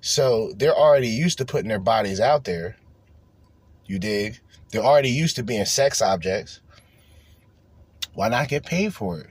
So 0.00 0.52
they're 0.56 0.74
already 0.74 1.08
used 1.08 1.38
to 1.38 1.44
putting 1.44 1.68
their 1.68 1.78
bodies 1.78 2.18
out 2.18 2.42
there. 2.42 2.76
You 3.86 4.00
dig? 4.00 4.40
They're 4.70 4.82
already 4.82 5.10
used 5.10 5.36
to 5.36 5.44
being 5.44 5.64
sex 5.64 6.02
objects. 6.02 6.60
Why 8.14 8.28
not 8.28 8.48
get 8.48 8.66
paid 8.66 8.92
for 8.92 9.20
it? 9.20 9.30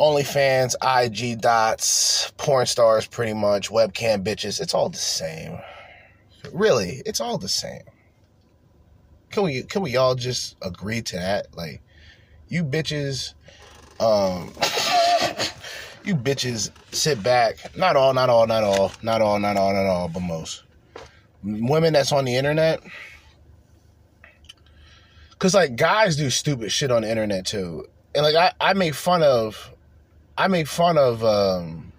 OnlyFans, 0.00 0.74
IG 0.82 1.42
dots, 1.42 2.32
porn 2.38 2.64
stars, 2.64 3.06
pretty 3.06 3.34
much, 3.34 3.68
webcam 3.68 4.24
bitches. 4.24 4.58
It's 4.58 4.72
all 4.72 4.88
the 4.88 4.96
same. 4.96 5.58
Really, 6.52 7.02
it's 7.04 7.20
all 7.20 7.36
the 7.36 7.48
same. 7.48 7.82
Can 9.30 9.42
we 9.42 9.62
can 9.62 9.82
we 9.82 9.96
all 9.96 10.14
just 10.14 10.56
agree 10.62 11.02
to 11.02 11.16
that? 11.16 11.54
Like, 11.54 11.82
you 12.48 12.64
bitches, 12.64 13.34
um, 14.00 14.46
you 16.04 16.16
bitches 16.16 16.70
sit 16.92 17.22
back. 17.22 17.76
Not 17.76 17.94
all, 17.94 18.14
not 18.14 18.30
all, 18.30 18.46
not 18.46 18.64
all, 18.64 18.90
not 19.02 19.20
all, 19.20 19.38
not 19.38 19.58
all, 19.58 19.74
not 19.74 19.86
all, 19.86 20.08
but 20.08 20.20
most 20.20 20.64
women 21.42 21.92
that's 21.92 22.10
on 22.10 22.24
the 22.24 22.36
internet. 22.36 22.80
Cause 25.38 25.54
like 25.54 25.76
guys 25.76 26.16
do 26.16 26.28
stupid 26.30 26.72
shit 26.72 26.90
on 26.90 27.02
the 27.02 27.10
internet 27.10 27.46
too, 27.46 27.86
and 28.14 28.24
like 28.24 28.34
I 28.34 28.52
I 28.60 28.72
make 28.74 28.94
fun 28.94 29.22
of, 29.22 29.74
I 30.40 30.48
make 30.48 30.68
fun 30.68 30.96
of 30.96 31.22
um, 31.22 31.92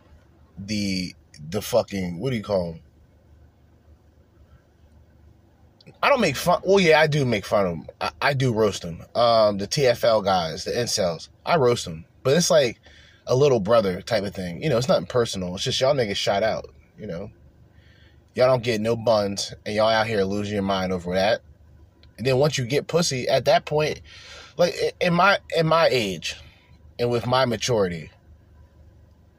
the 0.58 1.14
the 1.52 1.62
fucking 1.62 2.18
what 2.18 2.32
do 2.32 2.38
you 2.38 2.42
call 2.42 2.72
them? 2.72 2.82
I 6.02 6.10
don't 6.10 6.22
make 6.22 6.36
fun. 6.36 6.60
Well, 6.66 6.80
yeah, 6.80 7.00
I 7.00 7.06
do 7.06 7.24
make 7.24 7.46
fun 7.46 7.66
of 7.68 7.72
them. 7.72 7.88
I, 8.02 8.12
I 8.20 8.34
do 8.34 8.52
roast 8.52 8.82
them. 8.82 9.04
Um, 9.14 9.60
the 9.60 9.68
TFL 9.68 10.26
guys, 10.26 10.64
the 10.64 10.72
incels, 10.72 11.30
I 11.46 11.58
roast 11.58 11.86
them. 11.86 12.06
But 12.24 12.36
it's 12.36 12.50
like 12.50 12.80
a 13.28 13.36
little 13.36 13.60
brother 13.60 14.02
type 14.02 14.24
of 14.24 14.34
thing. 14.34 14.64
You 14.64 14.70
know, 14.70 14.80
it's 14.80 14.88
nothing 14.88 15.06
personal. 15.06 15.54
It's 15.54 15.64
just 15.64 15.80
y'all 15.80 15.94
niggas 15.94 16.16
shot 16.16 16.42
out. 16.42 16.74
You 16.98 17.06
know, 17.06 17.30
y'all 18.34 18.48
don't 18.48 18.64
get 18.64 18.82
no 18.82 18.96
buns, 18.96 19.54
and 19.68 19.76
y'all 19.76 19.90
out 19.90 20.08
here 20.08 20.24
losing 20.24 20.56
your 20.56 20.64
mind 20.64 20.92
over 20.92 21.14
that. 21.14 21.42
And 22.18 22.26
then 22.26 22.38
once 22.38 22.58
you 22.58 22.66
get 22.66 22.88
pussy, 22.88 23.28
at 23.28 23.46
that 23.46 23.66
point, 23.66 24.02
like 24.58 24.74
in 25.00 25.14
my 25.14 25.38
in 25.56 25.68
my 25.68 25.90
age, 25.92 26.38
and 26.98 27.12
with 27.12 27.28
my 27.28 27.46
maturity, 27.46 28.10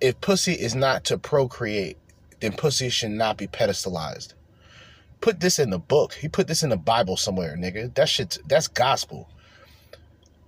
if 0.02 0.20
pussy 0.20 0.52
is 0.52 0.74
not 0.74 1.04
to 1.04 1.16
procreate, 1.16 1.96
then 2.40 2.52
pussy 2.52 2.90
should 2.90 3.12
not 3.12 3.36
be 3.36 3.46
pedestalized 3.46 4.34
put 5.22 5.40
this 5.40 5.58
in 5.58 5.70
the 5.70 5.78
book. 5.78 6.12
He 6.12 6.28
put 6.28 6.48
this 6.48 6.62
in 6.62 6.68
the 6.68 6.76
Bible 6.76 7.16
somewhere, 7.16 7.56
nigga. 7.56 7.94
That 7.94 8.10
shit, 8.10 8.36
that's 8.46 8.68
gospel. 8.68 9.30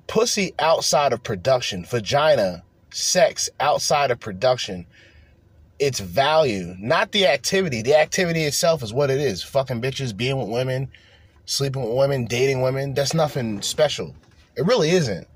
Pussy 0.07 0.53
outside 0.59 1.15
of 1.15 1.23
production, 1.23 1.87
vagina, 1.87 2.63
sex 2.91 3.49
outside 3.59 4.11
of 4.11 4.21
production, 4.21 4.85
its 5.79 6.01
value, 6.01 6.75
not 6.79 7.13
the 7.13 7.27
activity. 7.27 7.81
The 7.81 7.97
activity 7.97 8.43
itself 8.43 8.83
is 8.83 8.93
what 8.93 9.11
it 9.11 9.19
is. 9.19 9.43
Fucking 9.43 9.81
bitches, 9.81 10.15
being 10.15 10.37
with 10.37 10.49
women, 10.49 10.91
sleeping 11.47 11.83
with 11.83 11.97
women, 11.97 12.27
dating 12.27 12.61
women. 12.61 12.93
That's 12.93 13.15
nothing 13.15 13.63
special. 13.63 14.15
It 14.57 14.67
really 14.67 14.91
isn't. 14.91 15.27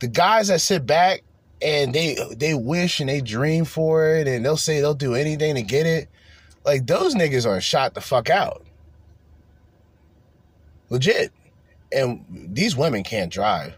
The 0.00 0.08
guys 0.08 0.48
that 0.48 0.60
sit 0.60 0.86
back 0.86 1.22
and 1.62 1.94
they 1.94 2.16
they 2.36 2.54
wish 2.54 3.00
and 3.00 3.08
they 3.08 3.20
dream 3.20 3.64
for 3.64 4.14
it 4.16 4.26
and 4.26 4.44
they'll 4.44 4.56
say 4.56 4.80
they'll 4.80 4.94
do 4.94 5.14
anything 5.14 5.54
to 5.54 5.62
get 5.62 5.86
it 5.86 6.08
like 6.64 6.86
those 6.86 7.14
niggas 7.14 7.46
are 7.46 7.60
shot 7.60 7.94
the 7.94 8.00
fuck 8.00 8.30
out. 8.30 8.64
Legit. 10.88 11.32
And 11.92 12.24
these 12.28 12.76
women 12.76 13.02
can't 13.02 13.32
drive. 13.32 13.74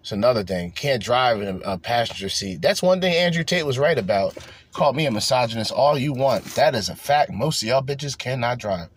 It's 0.00 0.12
another 0.12 0.44
thing. 0.44 0.70
Can't 0.70 1.02
drive 1.02 1.42
in 1.42 1.60
a 1.64 1.76
passenger 1.76 2.28
seat. 2.28 2.62
That's 2.62 2.82
one 2.82 3.00
thing 3.00 3.12
Andrew 3.14 3.44
Tate 3.44 3.66
was 3.66 3.78
right 3.78 3.98
about. 3.98 4.36
Call 4.72 4.92
me 4.92 5.06
a 5.06 5.10
misogynist 5.10 5.72
all 5.72 5.98
you 5.98 6.12
want. 6.12 6.44
That 6.54 6.74
is 6.74 6.88
a 6.88 6.94
fact. 6.94 7.32
Most 7.32 7.62
of 7.62 7.68
y'all 7.68 7.82
bitches 7.82 8.16
cannot 8.16 8.58
drive. 8.58 8.88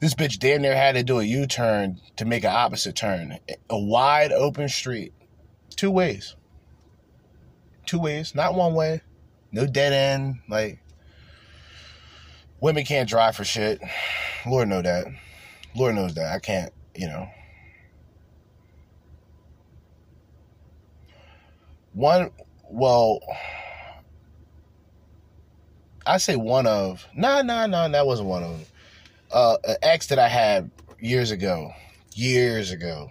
This 0.00 0.14
bitch 0.14 0.38
damn 0.38 0.62
near 0.62 0.76
had 0.76 0.96
to 0.96 1.02
do 1.02 1.20
a 1.20 1.24
U 1.24 1.46
turn 1.46 2.00
to 2.16 2.24
make 2.24 2.44
an 2.44 2.50
opposite 2.50 2.96
turn. 2.96 3.38
A 3.70 3.78
wide 3.78 4.32
open 4.32 4.68
street. 4.68 5.12
Two 5.76 5.90
ways. 5.90 6.36
Two 7.86 8.00
ways, 8.00 8.34
not 8.34 8.54
one 8.54 8.74
way. 8.74 9.02
No 9.50 9.66
dead 9.66 9.92
end. 9.92 10.40
Like, 10.48 10.78
women 12.60 12.84
can't 12.84 13.08
drive 13.08 13.36
for 13.36 13.44
shit. 13.44 13.80
Lord 14.46 14.68
know 14.68 14.82
that. 14.82 15.06
Lord 15.74 15.94
knows 15.94 16.14
that. 16.14 16.32
I 16.32 16.38
can't, 16.38 16.72
you 16.94 17.06
know. 17.06 17.28
One, 21.92 22.30
well, 22.70 23.20
I 26.06 26.16
say 26.18 26.36
one 26.36 26.66
of. 26.66 27.06
Nah, 27.14 27.42
nah, 27.42 27.66
nah, 27.66 27.88
that 27.88 28.06
wasn't 28.06 28.28
one 28.28 28.42
of 28.42 28.50
them. 28.50 28.66
Uh, 29.30 29.56
an 29.66 29.76
ex 29.82 30.06
that 30.08 30.18
I 30.18 30.28
had 30.28 30.70
years 30.98 31.30
ago. 31.30 31.72
Years 32.14 32.70
ago. 32.70 33.10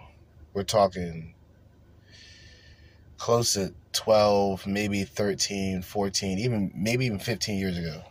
We're 0.52 0.64
talking 0.64 1.34
close 3.22 3.54
to 3.54 3.72
12, 3.92 4.66
maybe 4.66 5.04
13, 5.04 5.82
14, 5.82 6.38
even 6.38 6.72
maybe 6.74 7.06
even 7.06 7.18
15 7.18 7.58
years 7.58 7.78
ago 7.78 8.02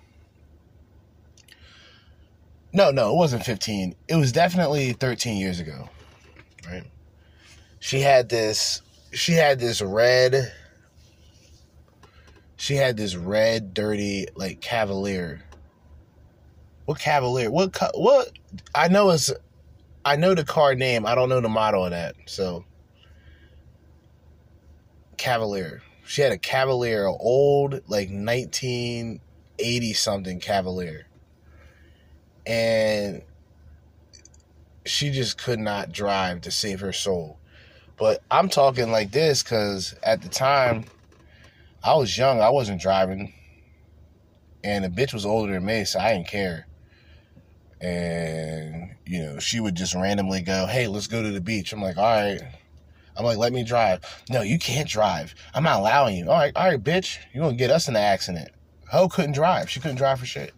no, 2.73 2.91
no, 2.91 3.11
it 3.11 3.15
wasn't 3.15 3.43
15. 3.43 3.95
It 4.07 4.15
was 4.15 4.31
definitely 4.31 4.93
13 4.93 5.37
years 5.37 5.59
ago. 5.59 5.89
Right? 6.65 6.83
She 7.79 7.99
had 8.01 8.29
this 8.29 8.81
she 9.13 9.33
had 9.33 9.59
this 9.59 9.81
red 9.81 10.53
she 12.55 12.75
had 12.75 12.95
this 12.95 13.15
red 13.15 13.73
dirty 13.73 14.27
like 14.35 14.61
cavalier. 14.61 15.43
What 16.85 16.99
cavalier? 16.99 17.49
What 17.49 17.75
what 17.95 18.31
I 18.75 18.87
know 18.87 19.09
is 19.09 19.33
I 20.05 20.15
know 20.15 20.35
the 20.35 20.45
car 20.45 20.75
name. 20.75 21.05
I 21.05 21.15
don't 21.15 21.29
know 21.29 21.41
the 21.41 21.49
model 21.49 21.85
of 21.85 21.91
that. 21.91 22.15
So 22.25 22.63
Cavalier. 25.21 25.81
She 26.05 26.21
had 26.21 26.31
a 26.31 26.37
Cavalier, 26.37 27.05
old 27.07 27.73
like 27.87 28.09
1980 28.09 29.93
something 29.93 30.39
Cavalier 30.39 31.05
and 32.45 33.21
she 34.85 35.11
just 35.11 35.37
could 35.37 35.59
not 35.59 35.91
drive 35.91 36.41
to 36.41 36.51
save 36.51 36.79
her 36.79 36.93
soul. 36.93 37.37
But 37.97 38.21
I'm 38.31 38.49
talking 38.49 38.91
like 38.91 39.11
this 39.11 39.43
because 39.43 39.93
at 40.03 40.21
the 40.21 40.29
time, 40.29 40.85
I 41.83 41.95
was 41.95 42.17
young. 42.17 42.41
I 42.41 42.49
wasn't 42.49 42.81
driving. 42.81 43.33
And 44.63 44.83
the 44.83 44.89
bitch 44.89 45.13
was 45.13 45.25
older 45.25 45.53
than 45.53 45.65
me, 45.65 45.85
so 45.85 45.99
I 45.99 46.13
didn't 46.13 46.27
care. 46.27 46.67
And, 47.79 48.95
you 49.05 49.23
know, 49.23 49.39
she 49.39 49.59
would 49.59 49.75
just 49.75 49.95
randomly 49.95 50.41
go, 50.41 50.67
hey, 50.67 50.87
let's 50.87 51.07
go 51.07 51.21
to 51.21 51.31
the 51.31 51.41
beach. 51.41 51.73
I'm 51.73 51.81
like, 51.81 51.97
all 51.97 52.03
right. 52.03 52.41
I'm 53.17 53.25
like, 53.25 53.37
let 53.37 53.53
me 53.53 53.63
drive. 53.63 54.01
No, 54.29 54.41
you 54.41 54.57
can't 54.57 54.87
drive. 54.87 55.35
I'm 55.53 55.63
not 55.63 55.79
allowing 55.79 56.15
you. 56.17 56.29
All 56.29 56.37
right, 56.37 56.55
all 56.55 56.67
right, 56.67 56.81
bitch. 56.81 57.17
You're 57.33 57.43
going 57.43 57.57
to 57.57 57.59
get 57.59 57.71
us 57.71 57.87
in 57.87 57.95
an 57.95 58.01
accident. 58.01 58.49
Ho 58.91 59.07
couldn't 59.09 59.33
drive. 59.33 59.69
She 59.69 59.79
couldn't 59.79 59.97
drive 59.97 60.19
for 60.19 60.25
shit. 60.25 60.53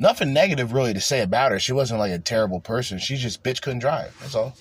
nothing 0.00 0.32
negative 0.32 0.72
really 0.72 0.94
to 0.94 1.00
say 1.00 1.20
about 1.20 1.52
her. 1.52 1.60
She 1.60 1.72
wasn't 1.72 2.00
like 2.00 2.10
a 2.10 2.18
terrible 2.18 2.58
person. 2.58 2.98
She 2.98 3.16
just 3.16 3.44
bitch 3.44 3.62
couldn't 3.62 3.78
drive. 3.78 4.16
That's 4.20 4.34
all. 4.34 4.56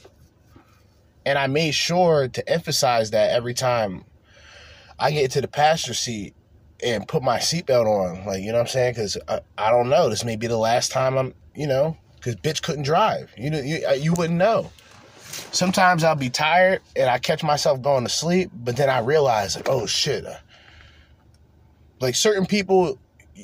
And 1.26 1.40
I 1.40 1.48
made 1.48 1.74
sure 1.74 2.28
to 2.28 2.50
emphasize 2.50 3.12
that 3.12 3.32
every 3.32 3.54
time 3.54 4.04
I 5.00 5.12
get 5.12 5.32
to 5.32 5.42
the 5.42 5.48
passenger 5.48 5.94
seat 5.94 6.36
and 6.84 7.08
put 7.08 7.24
my 7.24 7.38
seatbelt 7.38 7.86
on. 7.86 8.26
Like, 8.26 8.42
you 8.42 8.52
know 8.52 8.58
what 8.58 8.62
I'm 8.62 8.68
saying? 8.68 8.94
Because 8.94 9.18
I, 9.28 9.40
I 9.58 9.72
don't 9.72 9.90
know. 9.90 10.10
This 10.10 10.26
may 10.26 10.36
be 10.36 10.48
the 10.48 10.58
last 10.58 10.92
time 10.92 11.18
I'm, 11.18 11.34
you 11.56 11.68
know, 11.68 11.98
because 12.20 12.36
bitch 12.36 12.62
couldn't 12.62 12.84
drive. 12.84 13.32
You 13.38 13.50
know, 13.50 13.60
you, 13.60 13.86
uh, 13.88 13.94
you 13.94 14.14
wouldn't 14.14 14.38
know. 14.38 14.72
Sometimes 15.52 16.04
I'll 16.04 16.16
be 16.16 16.30
tired 16.30 16.82
and 16.96 17.10
I 17.10 17.18
catch 17.18 17.44
myself 17.44 17.82
going 17.82 18.04
to 18.04 18.10
sleep, 18.10 18.52
but 18.54 18.76
then 18.76 18.90
I 18.90 19.00
realize, 19.00 19.56
like, 19.56 19.70
oh 19.70 19.86
shit. 19.86 20.26
Like 22.00 22.16
certain 22.16 22.46
people, 22.46 22.98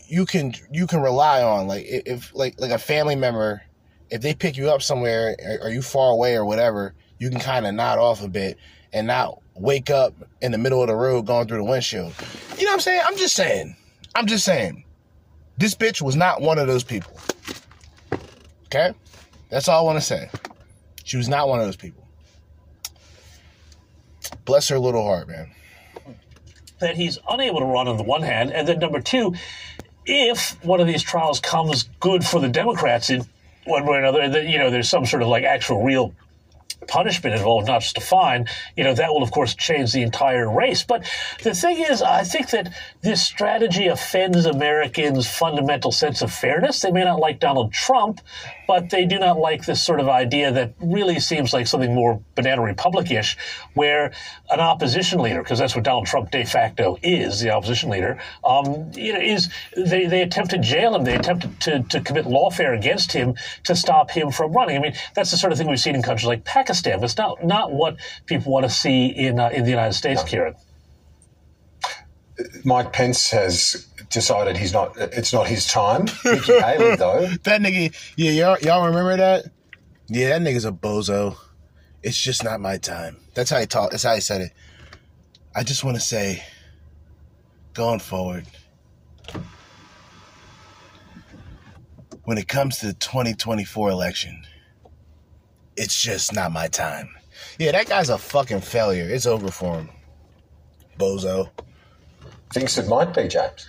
you 0.08 0.26
can 0.26 0.54
you 0.72 0.88
can 0.88 1.02
rely 1.02 1.42
on 1.42 1.68
like 1.68 1.86
if 1.88 2.34
like 2.36 2.60
like 2.60 2.72
a 2.72 2.78
family 2.78 3.16
member 3.16 3.62
if 4.10 4.22
they 4.22 4.34
pick 4.34 4.58
you 4.58 4.70
up 4.70 4.82
somewhere 4.82 5.36
or 5.62 5.70
you 5.70 5.82
far 5.82 6.12
away 6.12 6.36
or 6.36 6.46
whatever 6.46 6.94
you 7.18 7.30
can 7.30 7.40
kind 7.40 7.66
of 7.66 7.74
nod 7.74 7.98
off 7.98 8.24
a 8.24 8.28
bit 8.28 8.58
and 8.94 9.08
not 9.08 9.40
wake 9.56 9.90
up 9.90 10.14
in 10.42 10.52
the 10.52 10.58
middle 10.58 10.82
of 10.82 10.88
the 10.88 10.96
road 10.96 11.26
going 11.26 11.48
through 11.48 11.58
the 11.58 11.64
windshield 11.64 12.14
you 12.58 12.66
know 12.66 12.72
what 12.72 12.74
i'm 12.76 12.80
saying 12.80 13.02
i'm 13.06 13.18
just 13.18 13.36
saying 13.36 13.76
i'm 14.16 14.28
just 14.28 14.44
saying 14.44 14.84
this 15.58 15.76
bitch 15.76 16.02
was 16.02 16.16
not 16.16 16.42
one 16.42 16.60
of 16.60 16.68
those 16.68 16.84
people 16.84 17.18
okay? 18.66 18.94
That's 19.50 19.68
all 19.68 19.80
i 19.80 19.84
want 19.84 19.98
to 19.98 20.06
say. 20.06 20.30
She 21.04 21.18
was 21.18 21.30
not 21.30 21.48
one 21.48 21.60
of 21.60 21.66
those 21.66 21.76
people. 21.76 22.08
Bless 24.44 24.68
her 24.70 24.80
little 24.80 25.04
heart 25.04 25.28
man. 25.28 25.52
That 26.80 26.96
he's 26.96 27.20
unable 27.30 27.60
to 27.60 27.66
run 27.66 27.88
on 27.88 27.98
the 27.98 28.04
one 28.04 28.22
hand, 28.22 28.52
and 28.52 28.68
then 28.68 28.80
number 28.80 29.00
two, 29.00 29.36
if 30.06 30.64
one 30.64 30.82
of 30.82 30.88
these 30.88 31.02
trials 31.02 31.40
comes 31.40 31.90
good 32.00 32.24
for 32.24 32.40
the 32.40 32.50
Democrats 32.50 33.10
in 33.10 33.26
one 33.66 33.86
way 33.86 33.98
or 33.98 34.00
another, 34.00 34.28
that 34.28 34.46
you 34.48 34.58
know 34.58 34.70
there's 34.70 34.90
some 34.90 35.06
sort 35.06 35.22
of 35.22 35.30
like 35.30 35.44
actual 35.44 35.84
real 35.84 36.14
punishment 36.88 37.36
involved, 37.36 37.68
not 37.68 37.82
just 37.82 37.98
a 37.98 38.02
fine, 38.02 38.48
you 38.76 38.84
know, 38.84 38.94
that 38.94 39.12
will, 39.12 39.24
of 39.24 39.32
course, 39.32 39.56
change 39.56 39.92
the 39.92 40.02
entire 40.02 40.50
race. 40.50 40.84
But 40.84 41.10
the 41.44 41.54
thing 41.54 41.78
is, 41.80 42.02
I 42.02 42.24
think 42.24 42.50
that 42.52 42.74
this 43.02 43.22
strategy 43.22 43.88
offends 43.88 44.46
Americans' 44.46 45.30
fundamental 45.30 45.92
sense 45.92 46.22
of 46.22 46.32
fairness. 46.32 46.82
They 46.82 46.92
may 46.92 47.04
not 47.04 47.20
like 47.20 47.40
Donald 47.40 47.74
Trump, 47.74 48.22
but 48.68 48.90
they 48.90 49.06
do 49.06 49.20
not 49.20 49.38
like 49.38 49.66
this 49.66 49.82
sort 49.82 50.00
of 50.00 50.08
idea 50.08 50.52
that 50.52 50.74
really 50.80 51.20
seems 51.20 51.54
like 51.54 51.68
something 51.68 51.94
more 51.94 52.22
banana 52.36 52.62
republic-ish, 52.62 53.38
where 53.74 54.12
an 54.50 54.60
opposition 54.60 55.20
leader, 55.20 55.42
because 55.42 55.60
that's 55.60 55.76
what 55.76 55.84
Donald 55.84 56.06
Trump 56.08 56.32
de 56.32 56.44
facto 56.46 56.98
is, 57.04 57.40
the 57.40 57.52
opposition 57.52 57.90
leader, 57.90 58.20
um, 58.44 58.92
you 58.96 59.14
know, 59.14 59.20
is 59.20 59.50
they, 59.76 60.06
they 60.06 60.22
attempt 60.22 60.52
to 60.52 60.58
jail 60.58 60.96
him, 60.96 61.04
they 61.04 61.16
attempt 61.16 61.60
to, 61.62 61.84
to 61.84 62.02
commit 62.02 62.26
lawfare 62.26 62.78
against 62.78 63.12
him 63.12 63.36
to 63.64 63.76
stop 63.76 64.12
him 64.12 64.32
from 64.32 64.52
running. 64.52 64.78
I 64.78 64.80
mean, 64.80 64.94
that's 65.14 65.32
the 65.32 65.38
sort 65.38 65.52
of 65.52 65.58
thing 65.58 65.68
we've 65.68 65.80
seen 65.80 65.96
in 65.96 66.02
countries 66.02 66.28
like 66.28 66.44
Pakistan. 66.44 67.04
It's 67.04 67.18
not 67.18 67.44
not 67.44 67.72
what 67.72 67.98
people 68.26 68.52
want 68.52 68.66
to 68.66 68.70
see 68.70 69.08
in 69.08 69.40
uh, 69.40 69.50
in 69.50 69.64
the 69.64 69.70
United 69.70 69.94
States, 69.94 70.24
Kieran. 70.24 70.56
Mike 72.64 72.92
Pence 72.92 73.32
has 73.32 73.88
decided 74.10 74.58
he's 74.58 74.74
not. 74.74 74.96
It's 74.98 75.34
not 75.34 75.48
his 75.48 75.66
time. 75.68 76.06
Nikki 76.24 76.60
Haley, 76.60 76.96
though, 76.96 77.28
That 77.44 77.62
nigga, 77.62 77.96
yeah, 78.16 78.32
y'all, 78.32 78.58
y'all 78.60 78.86
remember 78.86 79.18
that? 79.18 79.46
Yeah, 80.08 80.30
that 80.30 80.42
nigga's 80.42 80.66
a 80.66 80.72
bozo. 80.72 81.38
It's 82.04 82.18
just 82.18 82.44
not 82.44 82.60
my 82.60 82.78
time. 82.78 83.18
That's 83.34 83.50
how 83.50 83.60
he 83.60 83.66
talked. 83.66 83.92
That's 83.92 84.04
how 84.04 84.14
he 84.14 84.22
said 84.22 84.42
it. 84.42 84.52
I 85.56 85.64
just 85.64 85.84
want 85.84 85.96
to 85.98 86.02
say, 86.02 86.44
going 87.74 88.00
forward, 88.00 88.46
when 92.26 92.38
it 92.38 92.48
comes 92.48 92.78
to 92.80 92.88
the 92.88 92.94
2024 92.94 93.90
election, 93.90 94.44
it's 95.78 96.00
just 96.02 96.34
not 96.34 96.52
my 96.52 96.68
time. 96.68 97.10
Yeah, 97.60 97.72
that 97.72 97.88
guy's 97.88 98.10
a 98.10 98.18
fucking 98.18 98.62
failure. 98.62 99.08
It's 99.10 99.26
over 99.26 99.50
for 99.50 99.76
him. 99.80 99.90
Bozo. 101.00 101.50
thinks 102.54 102.78
it 102.78 102.88
might 102.88 103.14
be 103.14 103.28
James. 103.28 103.68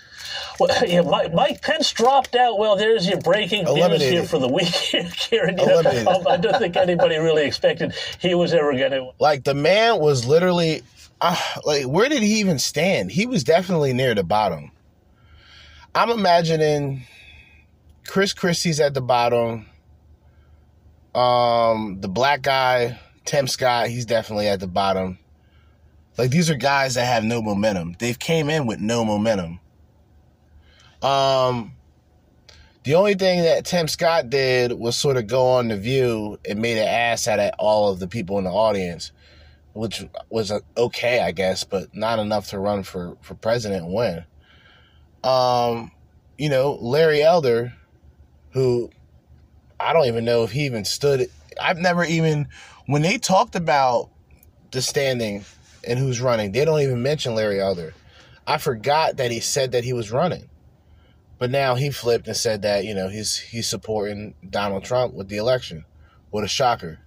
Well, 0.58 0.70
yeah, 0.86 1.02
Mike, 1.02 1.34
Mike 1.34 1.62
Pence 1.62 1.92
dropped 1.92 2.34
out. 2.34 2.58
Well, 2.58 2.76
there's 2.76 3.08
your 3.08 3.20
breaking 3.20 3.64
news 3.64 4.02
here 4.02 4.24
for 4.24 4.38
the 4.38 4.48
weekend, 4.48 5.12
Kieran. 5.16 5.58
You 5.58 5.66
know, 5.66 5.80
um, 5.80 6.26
I 6.26 6.36
don't 6.36 6.58
think 6.58 6.76
anybody 6.76 7.16
really 7.18 7.44
expected 7.46 7.94
he 8.20 8.34
was 8.34 8.54
ever 8.54 8.72
going 8.72 8.90
to. 8.92 9.10
Like 9.18 9.44
the 9.44 9.54
man 9.54 10.00
was 10.00 10.26
literally, 10.26 10.82
uh, 11.20 11.36
like 11.64 11.84
where 11.84 12.08
did 12.08 12.22
he 12.22 12.40
even 12.40 12.58
stand? 12.58 13.10
He 13.10 13.26
was 13.26 13.44
definitely 13.44 13.92
near 13.92 14.14
the 14.14 14.24
bottom. 14.24 14.70
I'm 15.94 16.10
imagining 16.10 17.04
Chris 18.06 18.32
Christie's 18.32 18.80
at 18.80 18.94
the 18.94 19.00
bottom. 19.00 19.66
Um, 21.14 22.00
the 22.00 22.08
black 22.08 22.42
guy, 22.42 22.98
Tim 23.24 23.48
Scott, 23.48 23.88
he's 23.88 24.04
definitely 24.04 24.48
at 24.48 24.60
the 24.60 24.66
bottom. 24.66 25.18
Like 26.18 26.30
these 26.30 26.50
are 26.50 26.54
guys 26.54 26.94
that 26.94 27.06
have 27.06 27.24
no 27.24 27.42
momentum. 27.42 27.96
They've 27.98 28.18
came 28.18 28.50
in 28.50 28.66
with 28.66 28.80
no 28.80 29.04
momentum. 29.04 29.60
Um, 31.02 31.76
the 32.86 32.94
only 32.94 33.14
thing 33.14 33.42
that 33.42 33.64
Tim 33.64 33.88
Scott 33.88 34.30
did 34.30 34.72
was 34.72 34.96
sort 34.96 35.16
of 35.16 35.26
go 35.26 35.44
on 35.46 35.68
the 35.68 35.76
View 35.76 36.38
and 36.48 36.60
made 36.60 36.78
an 36.78 36.86
ass 36.86 37.26
out 37.26 37.40
of 37.40 37.50
all 37.58 37.90
of 37.90 37.98
the 37.98 38.06
people 38.06 38.38
in 38.38 38.44
the 38.44 38.50
audience, 38.50 39.10
which 39.72 40.04
was 40.30 40.52
uh, 40.52 40.60
okay, 40.76 41.20
I 41.20 41.32
guess, 41.32 41.64
but 41.64 41.94
not 41.94 42.20
enough 42.20 42.50
to 42.50 42.60
run 42.60 42.84
for 42.84 43.16
for 43.22 43.34
president 43.34 43.86
and 43.86 43.92
win. 43.92 44.24
Um, 45.24 45.90
you 46.38 46.48
know, 46.48 46.78
Larry 46.80 47.22
Elder, 47.22 47.74
who 48.50 48.90
I 49.80 49.92
don't 49.92 50.06
even 50.06 50.24
know 50.24 50.44
if 50.44 50.52
he 50.52 50.66
even 50.66 50.84
stood. 50.84 51.28
I've 51.60 51.78
never 51.78 52.04
even 52.04 52.46
when 52.86 53.02
they 53.02 53.18
talked 53.18 53.56
about 53.56 54.10
the 54.70 54.80
standing 54.80 55.44
and 55.82 55.98
who's 55.98 56.20
running, 56.20 56.52
they 56.52 56.64
don't 56.64 56.80
even 56.80 57.02
mention 57.02 57.34
Larry 57.34 57.60
Elder. 57.60 57.94
I 58.46 58.58
forgot 58.58 59.16
that 59.16 59.32
he 59.32 59.40
said 59.40 59.72
that 59.72 59.82
he 59.82 59.92
was 59.92 60.12
running. 60.12 60.48
But 61.38 61.50
now 61.50 61.74
he 61.74 61.90
flipped 61.90 62.26
and 62.26 62.36
said 62.36 62.62
that, 62.62 62.84
you 62.84 62.94
know, 62.94 63.08
he's 63.08 63.36
he's 63.36 63.68
supporting 63.68 64.34
Donald 64.48 64.84
Trump 64.84 65.14
with 65.14 65.28
the 65.28 65.36
election. 65.36 65.84
What 66.30 66.44
a 66.44 66.48
shocker. 66.48 66.98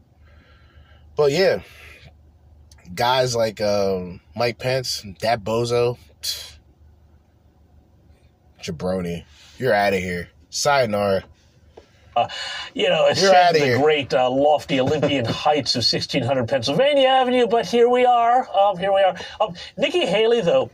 But 1.15 1.32
yeah, 1.32 1.61
guys 2.93 3.36
like 3.36 3.59
um, 3.59 4.21
Mike 4.36 4.59
Pence, 4.59 5.03
that 5.21 5.43
bozo, 5.43 5.97
pfft, 6.21 6.57
jabroni, 8.63 9.25
you're 9.57 9.73
out 9.73 9.93
of 9.93 9.99
here. 9.99 10.30
Sayonara. 10.49 11.23
you 12.73 12.89
know, 12.89 13.07
ascend 13.07 13.55
the 13.55 13.59
here. 13.59 13.80
great 13.80 14.13
uh, 14.13 14.30
lofty 14.30 14.80
Olympian 14.80 15.25
heights 15.25 15.75
of 15.75 15.80
1600 15.80 16.47
Pennsylvania 16.47 17.07
Avenue, 17.07 17.47
but 17.47 17.65
here 17.65 17.89
we 17.89 18.05
are. 18.05 18.47
Um, 18.49 18.77
here 18.77 18.93
we 18.93 19.01
are. 19.01 19.15
Um, 19.39 19.55
Nikki 19.77 20.05
Haley, 20.05 20.41
though, 20.41 20.69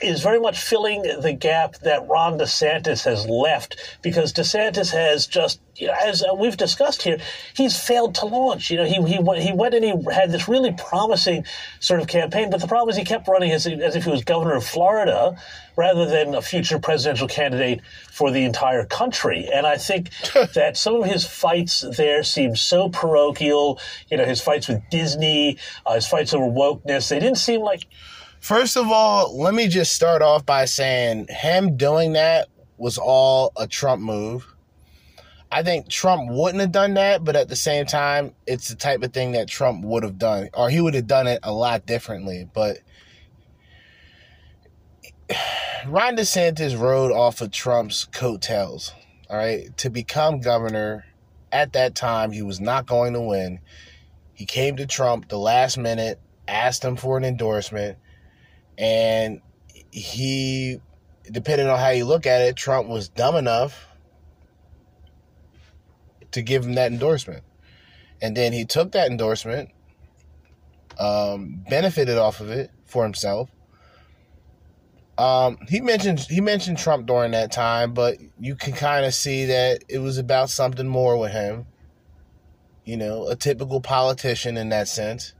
is 0.00 0.22
very 0.22 0.38
much 0.38 0.60
filling 0.60 1.02
the 1.02 1.32
gap 1.32 1.76
that 1.78 2.06
Ron 2.06 2.38
DeSantis 2.38 3.04
has 3.04 3.26
left 3.26 3.98
because 4.02 4.32
DeSantis 4.32 4.90
has 4.92 5.26
just, 5.26 5.58
you 5.76 5.86
know, 5.86 5.94
as 6.04 6.22
uh, 6.22 6.34
we've 6.34 6.56
discussed 6.56 7.02
here, 7.02 7.18
he's 7.54 7.80
failed 7.80 8.14
to 8.16 8.26
launch. 8.26 8.70
You 8.70 8.78
know, 8.78 8.84
he, 8.84 9.02
he, 9.02 9.18
went, 9.18 9.42
he 9.42 9.52
went 9.52 9.74
and 9.74 9.84
he 9.84 10.12
had 10.12 10.32
this 10.32 10.48
really 10.48 10.72
promising 10.72 11.46
sort 11.80 12.00
of 12.00 12.08
campaign, 12.08 12.50
but 12.50 12.60
the 12.60 12.66
problem 12.66 12.90
is 12.90 12.96
he 12.96 13.04
kept 13.04 13.26
running 13.26 13.52
as, 13.52 13.66
as 13.66 13.96
if 13.96 14.04
he 14.04 14.10
was 14.10 14.22
governor 14.22 14.56
of 14.56 14.66
Florida 14.66 15.36
rather 15.76 16.06
than 16.06 16.34
a 16.34 16.42
future 16.42 16.78
presidential 16.78 17.28
candidate 17.28 17.80
for 18.10 18.30
the 18.30 18.44
entire 18.44 18.84
country. 18.84 19.48
And 19.52 19.66
I 19.66 19.78
think 19.78 20.10
that 20.54 20.76
some 20.76 20.96
of 20.96 21.04
his 21.04 21.26
fights 21.26 21.84
there 21.96 22.22
seem 22.22 22.54
so 22.54 22.90
parochial. 22.90 23.80
You 24.10 24.18
know, 24.18 24.24
his 24.24 24.42
fights 24.42 24.68
with 24.68 24.82
Disney, 24.90 25.56
uh, 25.86 25.94
his 25.94 26.06
fights 26.06 26.34
over 26.34 26.46
wokeness, 26.46 27.08
they 27.08 27.18
didn't 27.18 27.38
seem 27.38 27.60
like 27.60 27.86
First 28.46 28.76
of 28.76 28.92
all, 28.92 29.36
let 29.36 29.54
me 29.54 29.66
just 29.66 29.92
start 29.92 30.22
off 30.22 30.46
by 30.46 30.66
saying 30.66 31.26
him 31.28 31.76
doing 31.76 32.12
that 32.12 32.46
was 32.76 32.96
all 32.96 33.50
a 33.56 33.66
Trump 33.66 34.00
move. 34.00 34.46
I 35.50 35.64
think 35.64 35.88
Trump 35.88 36.30
wouldn't 36.30 36.60
have 36.60 36.70
done 36.70 36.94
that, 36.94 37.24
but 37.24 37.34
at 37.34 37.48
the 37.48 37.56
same 37.56 37.86
time, 37.86 38.36
it's 38.46 38.68
the 38.68 38.76
type 38.76 39.02
of 39.02 39.12
thing 39.12 39.32
that 39.32 39.48
Trump 39.48 39.84
would 39.84 40.04
have 40.04 40.16
done, 40.16 40.48
or 40.54 40.70
he 40.70 40.80
would 40.80 40.94
have 40.94 41.08
done 41.08 41.26
it 41.26 41.40
a 41.42 41.52
lot 41.52 41.86
differently. 41.86 42.48
But 42.54 42.78
Ron 45.88 46.16
DeSantis 46.16 46.78
rode 46.78 47.10
off 47.10 47.40
of 47.40 47.50
Trump's 47.50 48.04
coattails, 48.04 48.92
all 49.28 49.38
right, 49.38 49.76
to 49.78 49.90
become 49.90 50.38
governor. 50.38 51.04
At 51.50 51.72
that 51.72 51.96
time, 51.96 52.30
he 52.30 52.42
was 52.42 52.60
not 52.60 52.86
going 52.86 53.14
to 53.14 53.20
win. 53.20 53.58
He 54.34 54.46
came 54.46 54.76
to 54.76 54.86
Trump 54.86 55.30
the 55.30 55.36
last 55.36 55.76
minute, 55.76 56.20
asked 56.46 56.84
him 56.84 56.94
for 56.94 57.18
an 57.18 57.24
endorsement, 57.24 57.98
and 58.78 59.40
he, 59.90 60.80
depending 61.30 61.68
on 61.68 61.78
how 61.78 61.90
you 61.90 62.04
look 62.04 62.26
at 62.26 62.42
it, 62.42 62.56
Trump 62.56 62.88
was 62.88 63.08
dumb 63.08 63.36
enough 63.36 63.86
to 66.32 66.42
give 66.42 66.64
him 66.64 66.74
that 66.74 66.92
endorsement. 66.92 67.42
And 68.20 68.36
then 68.36 68.52
he 68.52 68.64
took 68.64 68.92
that 68.92 69.10
endorsement, 69.10 69.70
um, 70.98 71.64
benefited 71.68 72.18
off 72.18 72.40
of 72.40 72.50
it 72.50 72.70
for 72.84 73.04
himself. 73.04 73.50
Um, 75.18 75.56
he 75.68 75.80
mentioned 75.80 76.20
he 76.20 76.42
mentioned 76.42 76.76
Trump 76.76 77.06
during 77.06 77.32
that 77.32 77.50
time, 77.50 77.94
but 77.94 78.18
you 78.38 78.54
can 78.54 78.74
kind 78.74 79.06
of 79.06 79.14
see 79.14 79.46
that 79.46 79.84
it 79.88 79.98
was 79.98 80.18
about 80.18 80.50
something 80.50 80.86
more 80.86 81.16
with 81.16 81.32
him. 81.32 81.66
You 82.84 82.98
know, 82.98 83.26
a 83.28 83.34
typical 83.34 83.80
politician 83.80 84.58
in 84.58 84.68
that 84.68 84.88
sense 84.88 85.32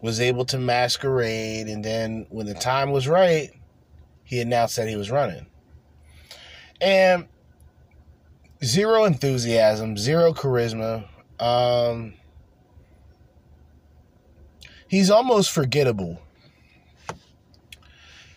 was 0.00 0.20
able 0.20 0.44
to 0.46 0.58
masquerade, 0.58 1.66
and 1.66 1.84
then 1.84 2.26
when 2.30 2.46
the 2.46 2.54
time 2.54 2.90
was 2.90 3.08
right, 3.08 3.50
he 4.24 4.40
announced 4.40 4.76
that 4.76 4.88
he 4.88 4.96
was 4.96 5.10
running. 5.10 5.46
And 6.80 7.26
zero 8.62 9.04
enthusiasm, 9.04 9.96
zero 9.96 10.32
charisma. 10.32 11.08
Um, 11.40 12.14
he's 14.88 15.10
almost 15.10 15.50
forgettable. 15.50 16.20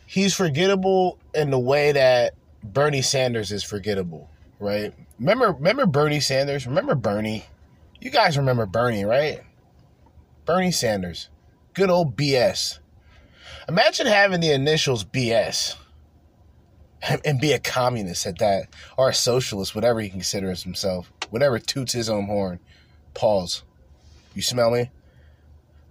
He's 0.05 0.33
forgettable 0.33 1.19
in 1.33 1.51
the 1.51 1.59
way 1.59 1.93
that 1.93 2.33
Bernie 2.63 3.01
Sanders 3.01 3.51
is 3.51 3.63
forgettable, 3.63 4.29
right? 4.59 4.93
Remember, 5.19 5.51
remember 5.51 5.85
Bernie 5.85 6.19
Sanders. 6.19 6.67
Remember 6.67 6.95
Bernie. 6.95 7.45
You 7.99 8.09
guys 8.09 8.37
remember 8.37 8.65
Bernie, 8.65 9.05
right? 9.05 9.41
Bernie 10.45 10.71
Sanders, 10.71 11.29
good 11.73 11.89
old 11.89 12.15
BS. 12.15 12.79
Imagine 13.67 14.07
having 14.07 14.41
the 14.41 14.51
initials 14.51 15.03
BS 15.03 15.75
and 17.25 17.39
be 17.39 17.53
a 17.53 17.59
communist 17.59 18.25
at 18.25 18.39
that, 18.39 18.67
or 18.97 19.09
a 19.09 19.13
socialist, 19.13 19.75
whatever 19.75 19.99
he 20.01 20.09
considers 20.09 20.63
himself, 20.63 21.11
whatever 21.29 21.59
toots 21.59 21.93
his 21.93 22.09
own 22.09 22.25
horn. 22.25 22.59
Pause. 23.13 23.63
You 24.33 24.41
smell 24.41 24.71
me? 24.71 24.89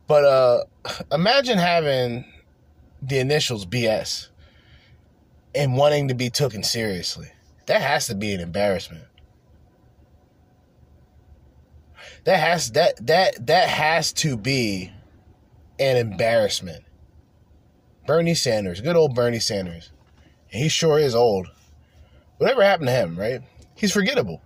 But 0.07 0.24
uh 0.24 0.64
imagine 1.12 1.59
having 1.59 2.24
the 3.03 3.18
initials 3.18 3.66
BS 3.66 4.28
and 5.55 5.76
wanting 5.76 6.09
to 6.09 6.14
be 6.14 6.31
taken 6.31 6.62
seriously. 6.62 7.28
That 7.66 7.83
has 7.83 8.07
to 8.07 8.14
be 8.14 8.33
an 8.33 8.41
embarrassment. 8.41 9.05
That 12.24 12.39
has 12.39 12.72
that 12.72 13.07
that 13.07 13.47
that 13.47 13.68
has 13.68 14.12
to 14.14 14.37
be 14.37 14.93
an 15.81 15.97
embarrassment. 15.97 16.85
Bernie 18.07 18.35
Sanders, 18.35 18.81
good 18.81 18.97
old 18.97 19.14
Bernie 19.14 19.41
Sanders. 19.41 19.91
And 20.53 20.62
he 20.62 20.68
sure 20.68 20.99
is 20.99 21.14
old. 21.14 21.49
Whatever 22.39 22.62
happened 22.62 22.89
to 22.89 22.93
him, 22.93 23.18
right? 23.18 23.41
He's 23.74 23.93
forgettable. 23.93 24.43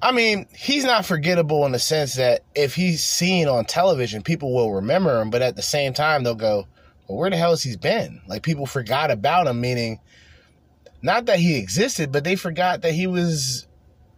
I 0.00 0.12
mean, 0.12 0.46
he's 0.54 0.84
not 0.84 1.06
forgettable 1.06 1.64
in 1.64 1.72
the 1.72 1.78
sense 1.78 2.16
that 2.16 2.42
if 2.54 2.74
he's 2.74 3.02
seen 3.02 3.48
on 3.48 3.64
television, 3.64 4.22
people 4.22 4.54
will 4.54 4.74
remember 4.74 5.20
him, 5.20 5.30
but 5.30 5.42
at 5.42 5.56
the 5.56 5.62
same 5.62 5.94
time, 5.94 6.24
they'll 6.24 6.34
go, 6.34 6.66
well, 7.08 7.18
where 7.18 7.30
the 7.30 7.36
hell 7.36 7.50
has 7.50 7.62
he 7.62 7.76
been? 7.76 8.20
Like, 8.26 8.42
people 8.42 8.66
forgot 8.66 9.10
about 9.10 9.46
him, 9.46 9.60
meaning 9.60 10.00
not 11.02 11.26
that 11.26 11.38
he 11.38 11.56
existed, 11.56 12.12
but 12.12 12.24
they 12.24 12.36
forgot 12.36 12.82
that 12.82 12.92
he 12.92 13.06
was 13.06 13.66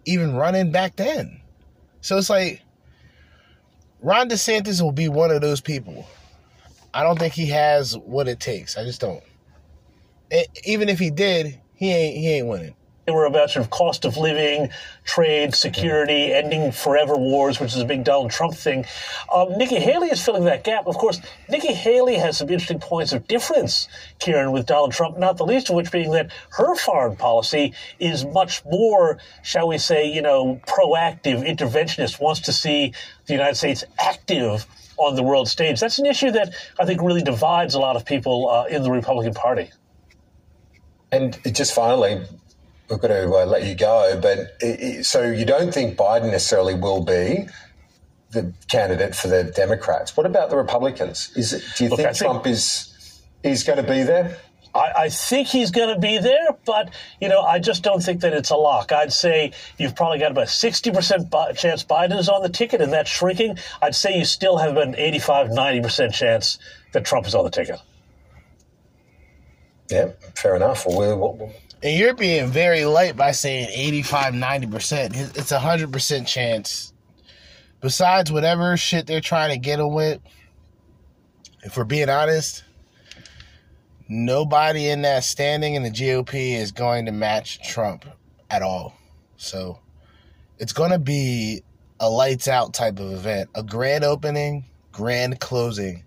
even 0.04 0.34
running 0.34 0.72
back 0.72 0.96
then. 0.96 1.40
So 2.00 2.18
it's 2.18 2.30
like, 2.30 2.62
Ron 4.00 4.28
DeSantis 4.28 4.80
will 4.80 4.92
be 4.92 5.08
one 5.08 5.30
of 5.30 5.40
those 5.40 5.60
people. 5.60 6.06
I 6.94 7.02
don't 7.02 7.18
think 7.18 7.34
he 7.34 7.46
has 7.46 7.96
what 7.96 8.28
it 8.28 8.40
takes. 8.40 8.76
I 8.76 8.84
just 8.84 9.00
don't. 9.00 9.22
Even 10.64 10.88
if 10.88 10.98
he 10.98 11.10
did, 11.10 11.60
he 11.74 11.92
ain't 11.92 12.16
he 12.16 12.28
ain't 12.30 12.46
winning. 12.46 12.74
They 13.06 13.12
were 13.12 13.24
about 13.24 13.50
sort 13.50 13.64
of 13.64 13.70
cost 13.70 14.04
of 14.04 14.16
living, 14.16 14.70
trade, 15.04 15.54
security, 15.54 16.32
ending 16.32 16.72
forever 16.72 17.16
wars, 17.16 17.60
which 17.60 17.72
is 17.74 17.80
a 17.80 17.84
big 17.84 18.02
Donald 18.02 18.32
Trump 18.32 18.54
thing. 18.54 18.84
Um, 19.32 19.56
Nikki 19.56 19.76
Haley 19.76 20.08
is 20.08 20.22
filling 20.24 20.44
that 20.44 20.64
gap. 20.64 20.86
Of 20.88 20.96
course, 20.98 21.20
Nikki 21.48 21.72
Haley 21.72 22.16
has 22.16 22.38
some 22.38 22.50
interesting 22.50 22.80
points 22.80 23.12
of 23.12 23.28
difference, 23.28 23.88
Kieran, 24.18 24.50
with 24.50 24.66
Donald 24.66 24.92
Trump, 24.92 25.18
not 25.18 25.36
the 25.36 25.46
least 25.46 25.70
of 25.70 25.76
which 25.76 25.92
being 25.92 26.10
that 26.12 26.32
her 26.50 26.74
foreign 26.74 27.16
policy 27.16 27.74
is 28.00 28.24
much 28.24 28.64
more, 28.64 29.18
shall 29.44 29.68
we 29.68 29.78
say, 29.78 30.12
you 30.12 30.22
know, 30.22 30.60
proactive, 30.66 31.46
interventionist, 31.46 32.20
wants 32.20 32.40
to 32.40 32.52
see 32.52 32.92
the 33.26 33.34
United 33.34 33.54
States 33.54 33.84
active 34.00 34.66
on 34.96 35.14
the 35.14 35.22
world 35.22 35.48
stage. 35.48 35.78
That's 35.78 35.98
an 35.98 36.06
issue 36.06 36.32
that 36.32 36.54
I 36.80 36.86
think 36.86 37.02
really 37.02 37.22
divides 37.22 37.74
a 37.74 37.78
lot 37.78 37.96
of 37.96 38.04
people 38.04 38.48
uh, 38.48 38.64
in 38.64 38.82
the 38.82 38.90
Republican 38.90 39.34
Party. 39.34 39.70
And 41.12 41.38
just 41.54 41.74
finally, 41.74 42.26
we've 42.88 43.00
got 43.00 43.08
to 43.08 43.28
uh, 43.28 43.46
let 43.46 43.64
you 43.64 43.74
go. 43.74 44.18
But 44.20 44.38
it, 44.60 44.80
it, 44.80 45.06
so 45.06 45.22
you 45.22 45.44
don't 45.44 45.72
think 45.72 45.96
Biden 45.96 46.30
necessarily 46.30 46.74
will 46.74 47.04
be 47.04 47.46
the 48.30 48.52
candidate 48.68 49.14
for 49.14 49.28
the 49.28 49.44
Democrats? 49.44 50.16
What 50.16 50.26
about 50.26 50.50
the 50.50 50.56
Republicans? 50.56 51.32
Is 51.36 51.52
it, 51.52 51.64
do 51.76 51.84
you 51.84 51.90
Look, 51.90 51.98
think 51.98 52.08
I 52.08 52.12
think- 52.12 52.30
Trump 52.30 52.46
is 52.46 52.92
is 53.42 53.62
going 53.64 53.82
to 53.84 53.88
be 53.90 54.02
there? 54.02 54.38
I, 54.74 55.04
I 55.04 55.08
think 55.08 55.48
he's 55.48 55.70
going 55.70 55.94
to 55.94 55.98
be 55.98 56.18
there, 56.18 56.48
but 56.66 56.90
you 57.18 57.28
know, 57.28 57.40
I 57.40 57.58
just 57.60 57.82
don't 57.82 58.02
think 58.02 58.20
that 58.20 58.34
it's 58.34 58.50
a 58.50 58.56
lock. 58.56 58.92
I'd 58.92 59.12
say 59.12 59.52
you've 59.78 59.96
probably 59.96 60.18
got 60.18 60.32
about 60.32 60.50
sixty 60.50 60.90
percent 60.90 61.32
chance 61.56 61.82
Biden 61.84 62.18
is 62.18 62.28
on 62.28 62.42
the 62.42 62.50
ticket, 62.50 62.82
and 62.82 62.92
that's 62.92 63.08
shrinking. 63.08 63.56
I'd 63.80 63.94
say 63.94 64.18
you 64.18 64.26
still 64.26 64.58
have 64.58 64.72
about 64.72 64.88
an 64.88 64.96
85 64.96 65.50
90 65.50 65.80
percent 65.80 66.12
chance 66.14 66.58
that 66.92 67.06
Trump 67.06 67.26
is 67.26 67.34
on 67.34 67.44
the 67.44 67.50
ticket. 67.50 67.80
Yeah, 69.90 70.10
fair 70.34 70.56
enough. 70.56 70.84
Well, 70.86 71.18
we'll, 71.18 71.52
And 71.86 71.96
you're 71.96 72.14
being 72.14 72.48
very 72.48 72.84
light 72.84 73.16
by 73.16 73.30
saying 73.30 73.68
85, 73.72 74.34
90%. 74.34 75.38
It's 75.38 75.52
a 75.52 75.58
100% 75.60 76.26
chance. 76.26 76.92
Besides 77.80 78.32
whatever 78.32 78.76
shit 78.76 79.06
they're 79.06 79.20
trying 79.20 79.52
to 79.52 79.56
get 79.56 79.78
him 79.78 79.94
with, 79.94 80.20
if 81.62 81.76
we're 81.76 81.84
being 81.84 82.08
honest, 82.08 82.64
nobody 84.08 84.88
in 84.88 85.02
that 85.02 85.22
standing 85.22 85.76
in 85.76 85.84
the 85.84 85.92
GOP 85.92 86.56
is 86.56 86.72
going 86.72 87.06
to 87.06 87.12
match 87.12 87.60
Trump 87.62 88.04
at 88.50 88.62
all. 88.62 88.92
So 89.36 89.78
it's 90.58 90.72
going 90.72 90.90
to 90.90 90.98
be 90.98 91.62
a 92.00 92.10
lights 92.10 92.48
out 92.48 92.74
type 92.74 92.98
of 92.98 93.12
event, 93.12 93.50
a 93.54 93.62
grand 93.62 94.02
opening, 94.02 94.64
grand 94.90 95.38
closing 95.38 96.02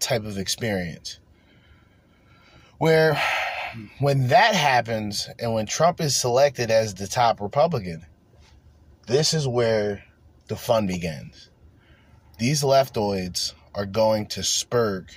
type 0.00 0.24
of 0.24 0.38
experience. 0.38 1.20
Where 2.78 3.16
when 3.98 4.28
that 4.28 4.54
happens 4.54 5.28
and 5.38 5.54
when 5.54 5.66
Trump 5.66 6.00
is 6.00 6.16
selected 6.16 6.70
as 6.70 6.94
the 6.94 7.06
top 7.06 7.40
Republican, 7.40 8.04
this 9.06 9.34
is 9.34 9.46
where 9.46 10.04
the 10.48 10.56
fun 10.56 10.86
begins. 10.86 11.50
These 12.38 12.62
leftoids 12.62 13.54
are 13.74 13.86
going 13.86 14.26
to 14.26 14.40
spurg 14.40 15.10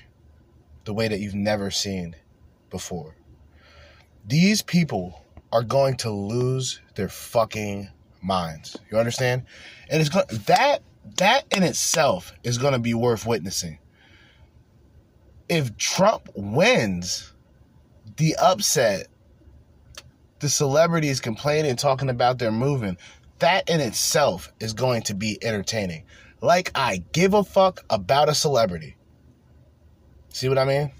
the 0.86 0.93
way 0.93 1.08
that 1.08 1.20
you've 1.20 1.36
never 1.36 1.72
seen 1.72 2.16
before. 2.70 3.16
These 4.26 4.62
people 4.62 5.24
are 5.51 5.64
going 5.64 5.97
to 5.97 6.12
lose 6.12 6.82
their 6.95 7.10
fucking 7.10 7.89
minds. 8.22 8.78
You 8.91 8.97
understand? 8.97 9.43
And 9.89 10.01
it's 10.01 10.10
going 10.10 10.26
that 10.45 10.82
that 11.18 11.45
in 11.55 11.64
itself 11.64 12.34
is 12.43 12.58
going 12.58 12.74
to 12.74 12.80
be 12.80 12.93
worth 12.93 13.26
witnessing. 13.26 13.80
If 15.47 15.78
Trump 15.78 16.30
wins, 16.36 17.34
the 18.18 18.36
upset, 18.36 19.07
the 20.39 20.49
celebrities 20.49 21.20
complaining, 21.20 21.76
talking 21.76 22.09
about 22.09 22.39
their 22.39 22.51
moving, 22.51 22.97
that 23.39 23.70
in 23.70 23.80
itself 23.80 24.51
is 24.59 24.74
going 24.74 25.03
to 25.03 25.15
be 25.15 25.38
entertaining. 25.43 26.03
Like 26.41 26.72
I 26.76 27.03
give 27.11 27.34
a 27.34 27.43
fuck 27.43 27.84
about 27.89 28.30
a 28.30 28.36
celebrity. 28.36 28.95
See 30.30 30.49
what 30.49 30.57
I 30.57 30.65
mean? 30.65 30.91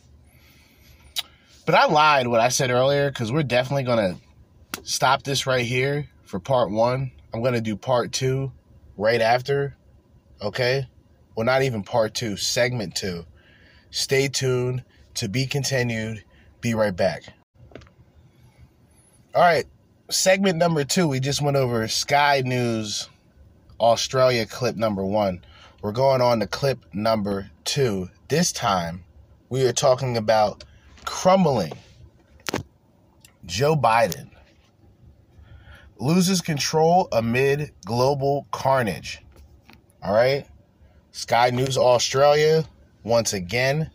But 1.66 1.76
I 1.76 1.86
lied 1.86 2.28
what 2.28 2.40
I 2.40 2.50
said 2.50 2.72
earlier 2.72 3.10
because 3.10 3.32
we're 3.32 3.44
definitely 3.44 3.84
going 3.84 4.16
to 4.16 4.82
stop 4.84 5.24
this 5.24 5.46
right 5.46 5.66
here 5.66 6.08
for 6.24 6.40
part 6.40 6.72
one. 6.72 7.12
I'm 7.34 7.42
going 7.42 7.54
to 7.54 7.62
do 7.62 7.76
part 7.76 8.14
two 8.14 8.52
right 8.96 9.22
after. 9.22 9.76
Okay? 10.42 10.88
Well, 11.36 11.46
not 11.46 11.64
even 11.64 11.84
part 11.84 12.14
two, 12.14 12.38
segment 12.38 12.96
two. 12.96 13.26
Stay 13.92 14.28
tuned 14.28 14.84
to 15.16 15.28
be 15.28 15.46
continued. 15.46 16.24
Be 16.68 16.74
right 16.74 16.94
back. 16.94 17.24
All 19.34 19.42
right, 19.42 19.64
segment 20.10 20.58
number 20.58 20.84
two. 20.84 21.08
We 21.08 21.22
just 21.22 21.42
went 21.42 21.56
over 21.56 21.88
Sky 21.88 22.42
News 22.44 23.08
Australia 23.80 24.46
clip 24.46 24.76
number 24.76 25.06
one. 25.06 25.46
We're 25.82 25.94
going 25.94 26.20
on 26.20 26.42
to 26.42 26.46
clip 26.46 26.84
number 26.94 27.50
two. 27.64 28.10
This 28.28 28.52
time, 28.52 29.06
we 29.48 29.66
are 29.66 29.72
talking 29.72 30.18
about 30.18 30.66
crumbling. 31.06 31.72
Joe 33.46 33.78
Biden 33.78 34.30
loses 36.00 36.42
control 36.42 37.08
amid 37.14 37.72
global 37.86 38.46
carnage. 38.52 39.24
All 40.04 40.14
right, 40.14 40.46
Sky 41.14 41.50
News 41.50 41.78
Australia 41.78 42.66
once 43.04 43.32
again 43.32 43.90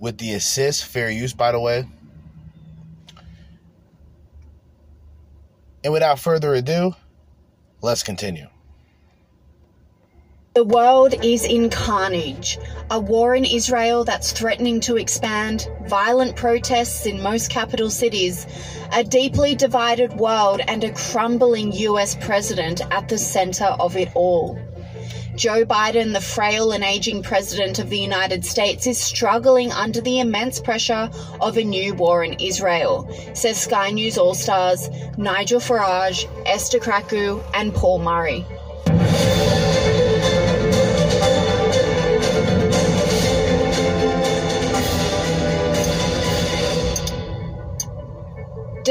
with 0.00 0.18
the 0.18 0.32
assist, 0.32 0.86
fair 0.86 1.10
use, 1.10 1.34
by 1.34 1.52
the 1.52 1.60
way. 1.60 1.86
And 5.84 5.92
without 5.92 6.18
further 6.18 6.54
ado, 6.54 6.94
let's 7.80 8.02
continue. 8.02 8.48
The 10.54 10.64
world 10.64 11.14
is 11.24 11.44
in 11.44 11.70
carnage. 11.70 12.58
A 12.90 12.98
war 12.98 13.36
in 13.36 13.44
Israel 13.44 14.04
that's 14.04 14.32
threatening 14.32 14.80
to 14.80 14.96
expand, 14.96 15.68
violent 15.86 16.34
protests 16.34 17.06
in 17.06 17.22
most 17.22 17.50
capital 17.50 17.88
cities, 17.88 18.46
a 18.92 19.04
deeply 19.04 19.54
divided 19.54 20.14
world, 20.14 20.60
and 20.66 20.82
a 20.82 20.92
crumbling 20.92 21.72
US 21.72 22.16
president 22.16 22.80
at 22.90 23.08
the 23.08 23.16
center 23.16 23.66
of 23.78 23.96
it 23.96 24.10
all. 24.14 24.58
Joe 25.40 25.64
Biden, 25.64 26.12
the 26.12 26.20
frail 26.20 26.70
and 26.72 26.84
aging 26.84 27.22
president 27.22 27.78
of 27.78 27.88
the 27.88 27.98
United 27.98 28.44
States, 28.44 28.86
is 28.86 29.00
struggling 29.00 29.72
under 29.72 30.02
the 30.02 30.20
immense 30.20 30.60
pressure 30.60 31.08
of 31.40 31.56
a 31.56 31.64
new 31.64 31.94
war 31.94 32.22
in 32.22 32.34
Israel, 32.34 33.08
says 33.32 33.58
Sky 33.58 33.90
News 33.90 34.18
All 34.18 34.34
Stars 34.34 34.90
Nigel 35.16 35.58
Farage, 35.58 36.26
Esther 36.44 36.78
Krakue, 36.78 37.42
and 37.54 37.74
Paul 37.74 38.00
Murray. 38.00 38.44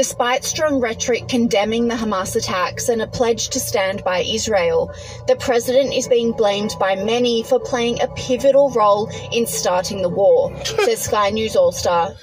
Despite 0.00 0.44
strong 0.44 0.80
rhetoric 0.80 1.28
condemning 1.28 1.86
the 1.86 1.94
Hamas 1.94 2.34
attacks 2.34 2.88
and 2.88 3.02
a 3.02 3.06
pledge 3.06 3.50
to 3.50 3.60
stand 3.60 4.02
by 4.02 4.20
Israel, 4.20 4.94
the 5.28 5.36
president 5.36 5.92
is 5.92 6.08
being 6.08 6.32
blamed 6.32 6.70
by 6.80 6.96
many 6.96 7.42
for 7.42 7.60
playing 7.60 8.00
a 8.00 8.08
pivotal 8.08 8.70
role 8.70 9.10
in 9.30 9.46
starting 9.46 10.00
the 10.00 10.08
war, 10.08 10.56
says 10.64 11.02
Sky 11.02 11.28
News 11.28 11.54
All 11.54 11.70
Star. 11.70 12.14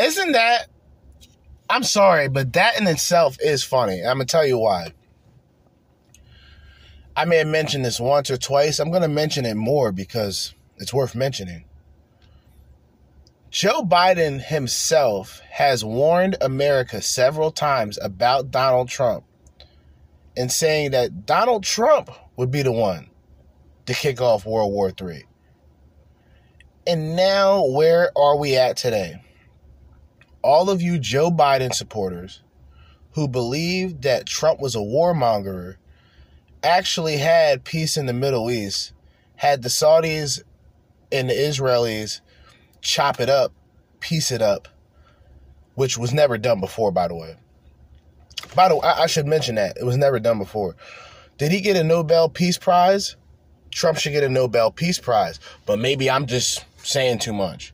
Isn't 0.00 0.32
that? 0.32 0.68
I'm 1.68 1.82
sorry, 1.82 2.28
but 2.30 2.54
that 2.54 2.80
in 2.80 2.86
itself 2.86 3.36
is 3.40 3.62
funny. 3.62 4.00
I'm 4.00 4.14
gonna 4.14 4.24
tell 4.24 4.46
you 4.46 4.56
why. 4.56 4.94
I 7.14 7.26
may 7.26 7.36
have 7.36 7.46
mentioned 7.46 7.84
this 7.84 8.00
once 8.00 8.30
or 8.30 8.38
twice. 8.38 8.78
I'm 8.78 8.90
gonna 8.90 9.06
mention 9.06 9.44
it 9.44 9.54
more 9.54 9.92
because 9.92 10.54
it's 10.78 10.94
worth 10.94 11.14
mentioning. 11.14 11.66
Joe 13.50 13.82
Biden 13.82 14.42
himself 14.42 15.40
has 15.50 15.82
warned 15.82 16.36
America 16.40 17.00
several 17.00 17.50
times 17.50 17.98
about 18.02 18.50
Donald 18.50 18.88
Trump 18.88 19.24
and 20.36 20.52
saying 20.52 20.90
that 20.90 21.24
Donald 21.24 21.64
Trump 21.64 22.10
would 22.36 22.50
be 22.50 22.60
the 22.60 22.72
one 22.72 23.08
to 23.86 23.94
kick 23.94 24.20
off 24.20 24.44
World 24.44 24.70
War 24.70 24.92
III. 25.00 25.24
And 26.86 27.16
now, 27.16 27.64
where 27.64 28.10
are 28.16 28.36
we 28.36 28.56
at 28.56 28.76
today? 28.76 29.22
All 30.42 30.68
of 30.68 30.82
you 30.82 30.98
Joe 30.98 31.30
Biden 31.30 31.74
supporters 31.74 32.42
who 33.12 33.28
believe 33.28 34.02
that 34.02 34.26
Trump 34.26 34.60
was 34.60 34.74
a 34.74 34.78
warmonger 34.78 35.76
actually 36.62 37.16
had 37.16 37.64
peace 37.64 37.96
in 37.96 38.04
the 38.04 38.12
Middle 38.12 38.50
East, 38.50 38.92
had 39.36 39.62
the 39.62 39.70
Saudis 39.70 40.42
and 41.10 41.30
the 41.30 41.34
Israelis 41.34 42.20
chop 42.80 43.20
it 43.20 43.28
up, 43.28 43.52
piece 44.00 44.30
it 44.30 44.42
up, 44.42 44.68
which 45.74 45.98
was 45.98 46.12
never 46.12 46.38
done 46.38 46.60
before, 46.60 46.90
by 46.90 47.08
the 47.08 47.14
way. 47.14 47.36
By 48.54 48.68
the 48.68 48.76
way, 48.76 48.82
I, 48.82 49.02
I 49.02 49.06
should 49.06 49.26
mention 49.26 49.56
that. 49.56 49.76
It 49.76 49.84
was 49.84 49.96
never 49.96 50.18
done 50.18 50.38
before. 50.38 50.76
Did 51.38 51.52
he 51.52 51.60
get 51.60 51.76
a 51.76 51.84
Nobel 51.84 52.28
Peace 52.28 52.58
Prize? 52.58 53.16
Trump 53.70 53.98
should 53.98 54.12
get 54.12 54.24
a 54.24 54.28
Nobel 54.28 54.70
Peace 54.70 54.98
Prize. 54.98 55.38
But 55.66 55.78
maybe 55.78 56.10
I'm 56.10 56.26
just 56.26 56.64
saying 56.78 57.18
too 57.18 57.32
much. 57.32 57.72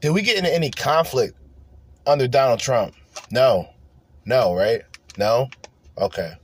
Did 0.00 0.10
we 0.10 0.22
get 0.22 0.36
into 0.36 0.54
any 0.54 0.70
conflict 0.70 1.36
under 2.06 2.28
Donald 2.28 2.60
Trump? 2.60 2.94
No. 3.30 3.68
No, 4.26 4.54
right? 4.54 4.82
No? 5.16 5.48
Okay. 5.98 6.34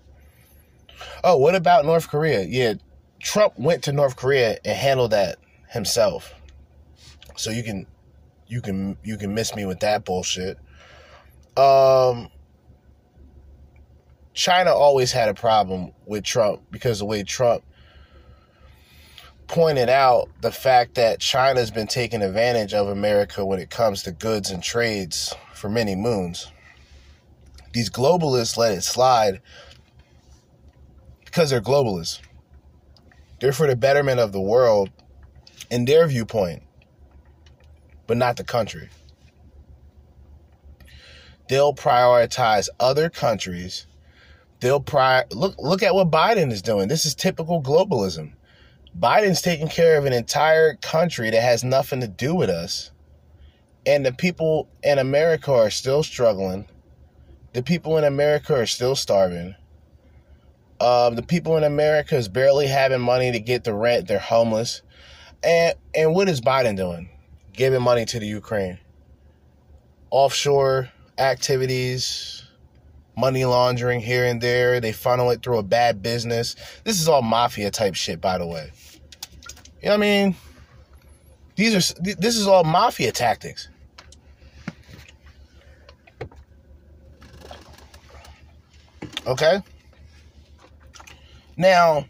Oh, 1.22 1.36
what 1.36 1.54
about 1.54 1.84
North 1.84 2.08
Korea? 2.08 2.42
Yeah, 2.42 2.74
Trump 3.20 3.58
went 3.58 3.84
to 3.84 3.92
North 3.92 4.16
Korea 4.16 4.58
and 4.64 4.76
handled 4.76 5.12
that 5.12 5.38
himself. 5.68 6.34
So 7.40 7.50
you 7.50 7.62
can 7.62 7.86
you 8.46 8.60
can 8.60 8.98
you 9.02 9.16
can 9.16 9.34
miss 9.34 9.54
me 9.56 9.64
with 9.64 9.80
that 9.80 10.04
bullshit. 10.04 10.58
Um 11.56 12.28
China 14.34 14.72
always 14.72 15.10
had 15.10 15.28
a 15.28 15.34
problem 15.34 15.92
with 16.04 16.22
Trump 16.22 16.62
because 16.70 16.98
the 16.98 17.06
way 17.06 17.22
Trump 17.22 17.64
pointed 19.46 19.88
out 19.88 20.28
the 20.42 20.52
fact 20.52 20.94
that 20.96 21.18
China's 21.18 21.70
been 21.70 21.86
taking 21.86 22.22
advantage 22.22 22.74
of 22.74 22.88
America 22.88 23.44
when 23.44 23.58
it 23.58 23.70
comes 23.70 24.02
to 24.02 24.12
goods 24.12 24.50
and 24.50 24.62
trades 24.62 25.34
for 25.54 25.68
many 25.68 25.96
moons. 25.96 26.46
These 27.72 27.90
globalists 27.90 28.56
let 28.56 28.72
it 28.72 28.82
slide 28.82 29.40
because 31.24 31.50
they're 31.50 31.60
globalists. 31.60 32.20
They're 33.40 33.52
for 33.52 33.66
the 33.66 33.76
betterment 33.76 34.20
of 34.20 34.32
the 34.32 34.40
world 34.40 34.90
in 35.70 35.84
their 35.86 36.06
viewpoint, 36.06 36.62
but 38.10 38.16
not 38.16 38.36
the 38.36 38.42
country. 38.42 38.88
They'll 41.48 41.72
prioritize 41.72 42.68
other 42.80 43.08
countries. 43.08 43.86
They'll 44.58 44.80
pri- 44.80 45.26
look 45.30 45.54
look 45.60 45.84
at 45.84 45.94
what 45.94 46.10
Biden 46.10 46.50
is 46.50 46.60
doing. 46.60 46.88
This 46.88 47.06
is 47.06 47.14
typical 47.14 47.62
globalism. 47.62 48.32
Biden's 48.98 49.42
taking 49.42 49.68
care 49.68 49.96
of 49.96 50.06
an 50.06 50.12
entire 50.12 50.74
country 50.74 51.30
that 51.30 51.40
has 51.40 51.62
nothing 51.62 52.00
to 52.00 52.08
do 52.08 52.34
with 52.34 52.50
us. 52.50 52.90
And 53.86 54.04
the 54.04 54.12
people 54.12 54.68
in 54.82 54.98
America 54.98 55.52
are 55.52 55.70
still 55.70 56.02
struggling. 56.02 56.66
The 57.52 57.62
people 57.62 57.96
in 57.96 58.02
America 58.02 58.56
are 58.56 58.66
still 58.66 58.96
starving. 58.96 59.54
Um, 60.80 61.14
the 61.14 61.22
people 61.22 61.56
in 61.56 61.62
America 61.62 62.16
is 62.16 62.26
barely 62.26 62.66
having 62.66 63.02
money 63.02 63.30
to 63.30 63.38
get 63.38 63.62
the 63.62 63.72
rent. 63.72 64.08
They're 64.08 64.18
homeless. 64.18 64.82
And 65.44 65.76
and 65.94 66.12
what 66.12 66.28
is 66.28 66.40
Biden 66.40 66.76
doing? 66.76 67.08
Giving 67.52 67.82
money 67.82 68.04
to 68.06 68.18
the 68.18 68.26
Ukraine. 68.26 68.78
Offshore 70.10 70.90
activities, 71.18 72.44
money 73.16 73.44
laundering 73.44 74.00
here 74.00 74.24
and 74.24 74.40
there. 74.40 74.80
They 74.80 74.92
funnel 74.92 75.30
it 75.30 75.42
through 75.42 75.58
a 75.58 75.62
bad 75.62 76.02
business. 76.02 76.56
This 76.84 77.00
is 77.00 77.08
all 77.08 77.22
mafia 77.22 77.70
type 77.70 77.94
shit, 77.94 78.20
by 78.20 78.38
the 78.38 78.46
way. 78.46 78.70
You 79.82 79.88
know 79.88 79.90
what 79.90 79.94
I 79.94 79.96
mean? 79.98 80.36
These 81.56 81.74
are 81.74 82.02
this 82.02 82.36
is 82.36 82.46
all 82.46 82.64
mafia 82.64 83.12
tactics. 83.12 83.68
Okay? 89.26 89.60
Now, 91.56 92.06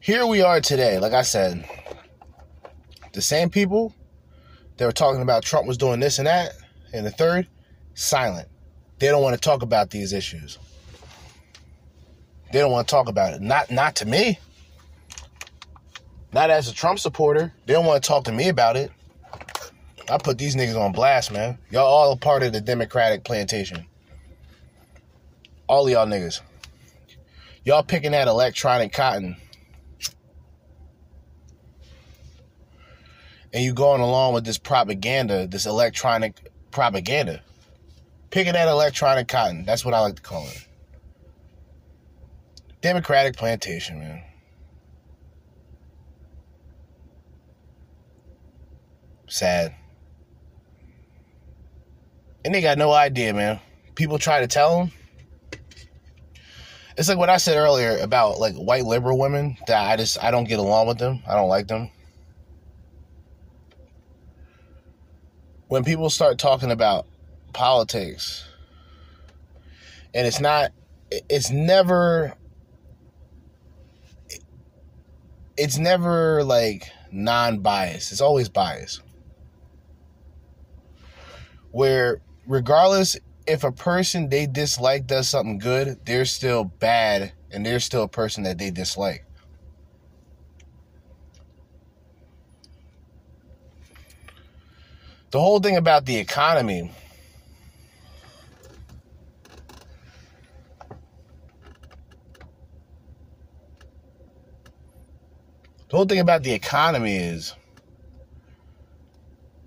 here 0.00 0.26
we 0.26 0.42
are 0.42 0.60
today. 0.60 0.98
Like 0.98 1.12
I 1.12 1.22
said, 1.22 1.64
the 3.12 3.22
same 3.22 3.48
people 3.50 3.94
that 4.78 4.86
were 4.86 4.92
talking 4.92 5.22
about 5.22 5.42
Trump 5.44 5.66
was 5.66 5.76
doing 5.76 6.00
this 6.00 6.18
and 6.18 6.26
that, 6.26 6.52
and 6.92 7.04
the 7.04 7.10
third, 7.10 7.46
silent. 7.94 8.48
They 8.98 9.08
don't 9.08 9.22
want 9.22 9.34
to 9.34 9.40
talk 9.40 9.62
about 9.62 9.90
these 9.90 10.12
issues. 10.12 10.58
They 12.52 12.60
don't 12.60 12.72
want 12.72 12.88
to 12.88 12.90
talk 12.90 13.08
about 13.08 13.34
it. 13.34 13.42
Not 13.42 13.70
not 13.70 13.96
to 13.96 14.06
me. 14.06 14.38
Not 16.32 16.50
as 16.50 16.68
a 16.68 16.74
Trump 16.74 16.98
supporter. 16.98 17.52
They 17.66 17.74
don't 17.74 17.86
want 17.86 18.02
to 18.02 18.08
talk 18.08 18.24
to 18.24 18.32
me 18.32 18.48
about 18.48 18.76
it. 18.76 18.90
I 20.10 20.16
put 20.18 20.38
these 20.38 20.56
niggas 20.56 20.80
on 20.80 20.92
blast, 20.92 21.30
man. 21.30 21.58
Y'all 21.70 21.86
all 21.86 22.12
a 22.12 22.16
part 22.16 22.42
of 22.42 22.52
the 22.52 22.60
Democratic 22.60 23.24
plantation. 23.24 23.86
All 25.66 25.88
y'all 25.90 26.06
niggas. 26.06 26.40
Y'all 27.64 27.82
picking 27.82 28.12
that 28.12 28.28
electronic 28.28 28.92
cotton. 28.92 29.36
And 33.52 33.64
you're 33.64 33.74
going 33.74 34.00
along 34.00 34.34
with 34.34 34.44
this 34.44 34.58
propaganda, 34.58 35.46
this 35.46 35.66
electronic 35.66 36.50
propaganda. 36.70 37.42
Picking 38.30 38.52
that 38.52 38.68
electronic 38.68 39.26
cotton. 39.26 39.64
That's 39.64 39.84
what 39.84 39.94
I 39.94 40.00
like 40.00 40.16
to 40.16 40.22
call 40.22 40.46
it. 40.48 40.66
Democratic 42.82 43.36
plantation, 43.36 43.98
man. 43.98 44.22
Sad. 49.28 49.74
And 52.44 52.54
they 52.54 52.60
got 52.60 52.78
no 52.78 52.92
idea, 52.92 53.34
man. 53.34 53.60
People 53.94 54.18
try 54.18 54.40
to 54.40 54.46
tell 54.46 54.78
them. 54.78 54.92
It's 56.96 57.08
like 57.08 57.18
what 57.18 57.30
I 57.30 57.36
said 57.36 57.56
earlier 57.56 57.98
about 57.98 58.40
like 58.40 58.54
white 58.56 58.84
liberal 58.84 59.18
women 59.18 59.56
that 59.68 59.90
I 59.90 59.96
just 59.96 60.22
I 60.22 60.30
don't 60.30 60.48
get 60.48 60.58
along 60.58 60.88
with 60.88 60.98
them. 60.98 61.22
I 61.28 61.34
don't 61.34 61.48
like 61.48 61.68
them. 61.68 61.90
When 65.68 65.84
people 65.84 66.10
start 66.10 66.38
talking 66.38 66.70
about 66.70 67.06
politics 67.52 68.44
and 70.14 70.26
it's 70.26 70.40
not 70.40 70.72
it's 71.10 71.50
never 71.50 72.34
it's 75.56 75.78
never 75.78 76.44
like 76.44 76.90
non-biased. 77.10 78.12
It's 78.12 78.20
always 78.20 78.48
biased 78.48 79.02
where 81.70 82.20
regardless 82.46 83.16
if 83.46 83.64
a 83.64 83.72
person 83.72 84.28
they 84.28 84.46
dislike 84.46 85.06
does 85.06 85.28
something 85.28 85.58
good, 85.58 85.98
they're 86.04 86.24
still 86.24 86.64
bad 86.64 87.32
and 87.50 87.64
they're 87.64 87.80
still 87.80 88.02
a 88.02 88.08
person 88.08 88.44
that 88.44 88.58
they 88.58 88.70
dislike. 88.70 89.24
The 95.30 95.40
whole 95.40 95.60
thing 95.60 95.76
about 95.76 96.06
the 96.06 96.16
economy 96.16 96.90
The 105.88 105.96
whole 105.96 106.04
thing 106.04 106.18
about 106.18 106.42
the 106.42 106.52
economy 106.52 107.16
is 107.16 107.54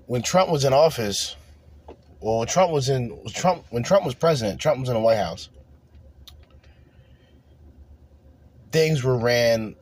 when 0.06 0.22
Trump 0.22 0.52
was 0.52 0.66
in 0.66 0.72
office, 0.72 1.36
well, 2.20 2.40
when 2.40 2.48
Trump 2.48 2.72
was 2.72 2.90
in 2.90 3.20
Trump 3.30 3.66
when 3.72 3.82
Trump 3.82 4.06
was 4.06 4.14
president, 4.14 4.62
Trump 4.62 4.80
was 4.82 4.90
in 4.90 4.94
the 4.94 5.02
White 5.02 5.18
House. 5.18 5.50
Things 8.72 9.04
were 9.04 9.18
ran 9.18 9.76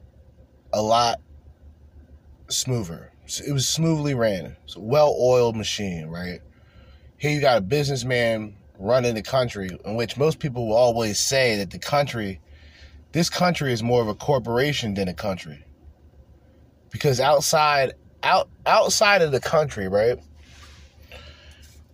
a 0.71 0.81
lot 0.81 1.19
smoother. 2.47 3.08
It 3.37 3.51
was 3.51 3.67
smoothly 3.67 4.13
ran. 4.13 4.55
It's 4.63 4.75
a 4.75 4.79
well-oiled 4.79 5.55
machine, 5.55 6.07
right? 6.07 6.41
Here 7.17 7.31
you 7.31 7.41
got 7.41 7.57
a 7.57 7.61
businessman 7.61 8.55
running 8.79 9.13
the 9.15 9.21
country, 9.21 9.69
in 9.85 9.95
which 9.95 10.17
most 10.17 10.39
people 10.39 10.67
will 10.67 10.75
always 10.75 11.19
say 11.19 11.57
that 11.57 11.69
the 11.69 11.79
country, 11.79 12.39
this 13.11 13.29
country 13.29 13.73
is 13.73 13.83
more 13.83 14.01
of 14.01 14.07
a 14.07 14.15
corporation 14.15 14.93
than 14.93 15.07
a 15.07 15.13
country. 15.13 15.65
Because 16.91 17.19
outside, 17.19 17.93
out 18.23 18.49
outside 18.65 19.21
of 19.21 19.31
the 19.31 19.39
country, 19.39 19.87
right? 19.87 20.17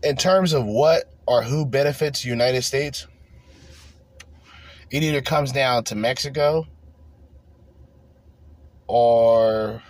in 0.05 0.15
terms 0.15 0.53
of 0.53 0.65
what 0.65 1.11
or 1.25 1.41
who 1.41 1.65
benefits 1.65 2.21
the 2.21 2.29
United 2.29 2.61
States, 2.61 3.07
it 4.91 5.01
either 5.01 5.21
comes 5.21 5.51
down 5.51 5.83
to 5.85 5.95
Mexico 5.95 6.67
or 8.87 9.81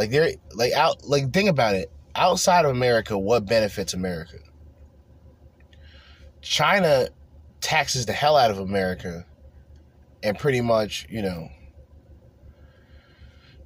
like 0.00 0.08
they're 0.08 0.32
like 0.54 0.72
out 0.72 1.06
like 1.06 1.30
think 1.30 1.50
about 1.50 1.74
it. 1.74 1.92
Outside 2.14 2.64
of 2.64 2.70
America, 2.70 3.18
what 3.18 3.44
benefits 3.44 3.92
America? 3.92 4.38
China 6.40 7.08
taxes 7.60 8.06
the 8.06 8.14
hell 8.14 8.34
out 8.34 8.50
of 8.50 8.58
America 8.58 9.26
and 10.22 10.38
pretty 10.38 10.62
much, 10.62 11.06
you 11.10 11.20
know, 11.20 11.50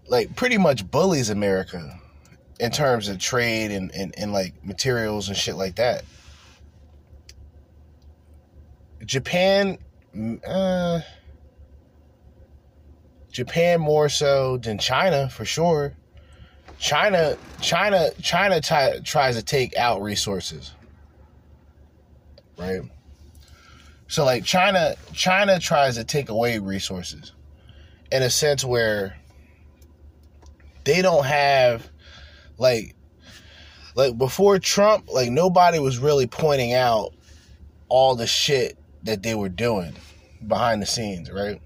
like 0.08 0.34
pretty 0.34 0.58
much 0.58 0.90
bullies 0.90 1.30
America 1.30 2.00
in 2.58 2.72
terms 2.72 3.08
of 3.08 3.20
trade 3.20 3.70
and, 3.70 3.92
and, 3.92 4.12
and 4.18 4.32
like 4.32 4.54
materials 4.64 5.28
and 5.28 5.36
shit 5.36 5.54
like 5.54 5.76
that. 5.76 6.04
Japan 9.04 9.78
uh, 10.44 11.00
Japan 13.30 13.80
more 13.80 14.08
so 14.08 14.56
than 14.56 14.78
China 14.78 15.28
for 15.28 15.44
sure. 15.44 15.94
China, 16.84 17.34
China, 17.62 18.10
China 18.20 18.60
t- 18.60 19.00
tries 19.04 19.36
to 19.36 19.42
take 19.42 19.74
out 19.74 20.02
resources, 20.02 20.72
right? 22.58 22.82
So 24.06 24.22
like 24.26 24.44
China, 24.44 24.94
China 25.14 25.58
tries 25.58 25.94
to 25.94 26.04
take 26.04 26.28
away 26.28 26.58
resources, 26.58 27.32
in 28.12 28.22
a 28.22 28.28
sense 28.28 28.66
where 28.66 29.16
they 30.84 31.00
don't 31.00 31.24
have, 31.24 31.88
like, 32.58 32.94
like 33.94 34.18
before 34.18 34.58
Trump, 34.58 35.08
like 35.10 35.30
nobody 35.30 35.78
was 35.78 35.96
really 35.96 36.26
pointing 36.26 36.74
out 36.74 37.14
all 37.88 38.14
the 38.14 38.26
shit 38.26 38.76
that 39.04 39.22
they 39.22 39.34
were 39.34 39.48
doing 39.48 39.96
behind 40.46 40.82
the 40.82 40.86
scenes, 40.86 41.30
right? 41.30 41.62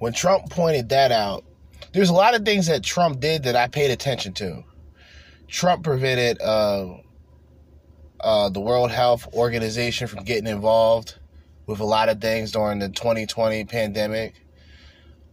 When 0.00 0.12
Trump 0.12 0.50
pointed 0.50 0.88
that 0.88 1.12
out, 1.12 1.44
there's 1.92 2.10
a 2.10 2.14
lot 2.14 2.34
of 2.34 2.44
things 2.44 2.66
that 2.66 2.82
Trump 2.82 3.20
did 3.20 3.44
that 3.44 3.56
I 3.56 3.68
paid 3.68 3.90
attention 3.90 4.32
to. 4.34 4.64
Trump 5.48 5.82
prevented 5.82 6.40
uh, 6.40 6.96
uh, 8.20 8.48
the 8.50 8.60
World 8.60 8.90
Health 8.90 9.26
Organization 9.34 10.06
from 10.06 10.24
getting 10.24 10.46
involved 10.46 11.16
with 11.66 11.80
a 11.80 11.84
lot 11.84 12.08
of 12.08 12.20
things 12.20 12.52
during 12.52 12.78
the 12.78 12.88
2020 12.88 13.64
pandemic. 13.64 14.34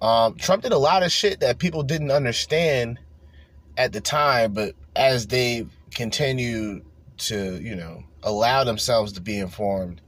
Um, 0.01 0.35
Trump 0.35 0.63
did 0.63 0.71
a 0.71 0.77
lot 0.77 1.03
of 1.03 1.11
shit 1.11 1.39
that 1.41 1.59
people 1.59 1.83
didn't 1.83 2.11
understand 2.11 2.99
at 3.75 3.93
the 3.93 4.01
time, 4.01 4.53
but 4.53 4.73
as 4.95 5.27
they 5.27 5.65
continue 5.93 6.83
to, 7.17 7.59
you 7.61 7.75
know, 7.75 8.03
allow 8.23 8.63
themselves 8.63 9.13
to 9.13 9.21
be 9.21 9.39
informed 9.39 10.01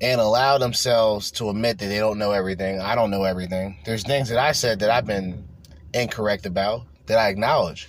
and 0.00 0.20
allow 0.20 0.58
themselves 0.58 1.30
to 1.30 1.48
admit 1.48 1.78
that 1.78 1.86
they 1.86 1.98
don't 1.98 2.18
know 2.18 2.32
everything. 2.32 2.80
I 2.80 2.94
don't 2.94 3.10
know 3.10 3.24
everything. 3.24 3.78
There's 3.84 4.02
things 4.02 4.28
that 4.30 4.38
I 4.38 4.52
said 4.52 4.80
that 4.80 4.90
I've 4.90 5.06
been 5.06 5.46
incorrect 5.94 6.46
about 6.46 6.82
that 7.06 7.18
I 7.18 7.28
acknowledge. 7.28 7.88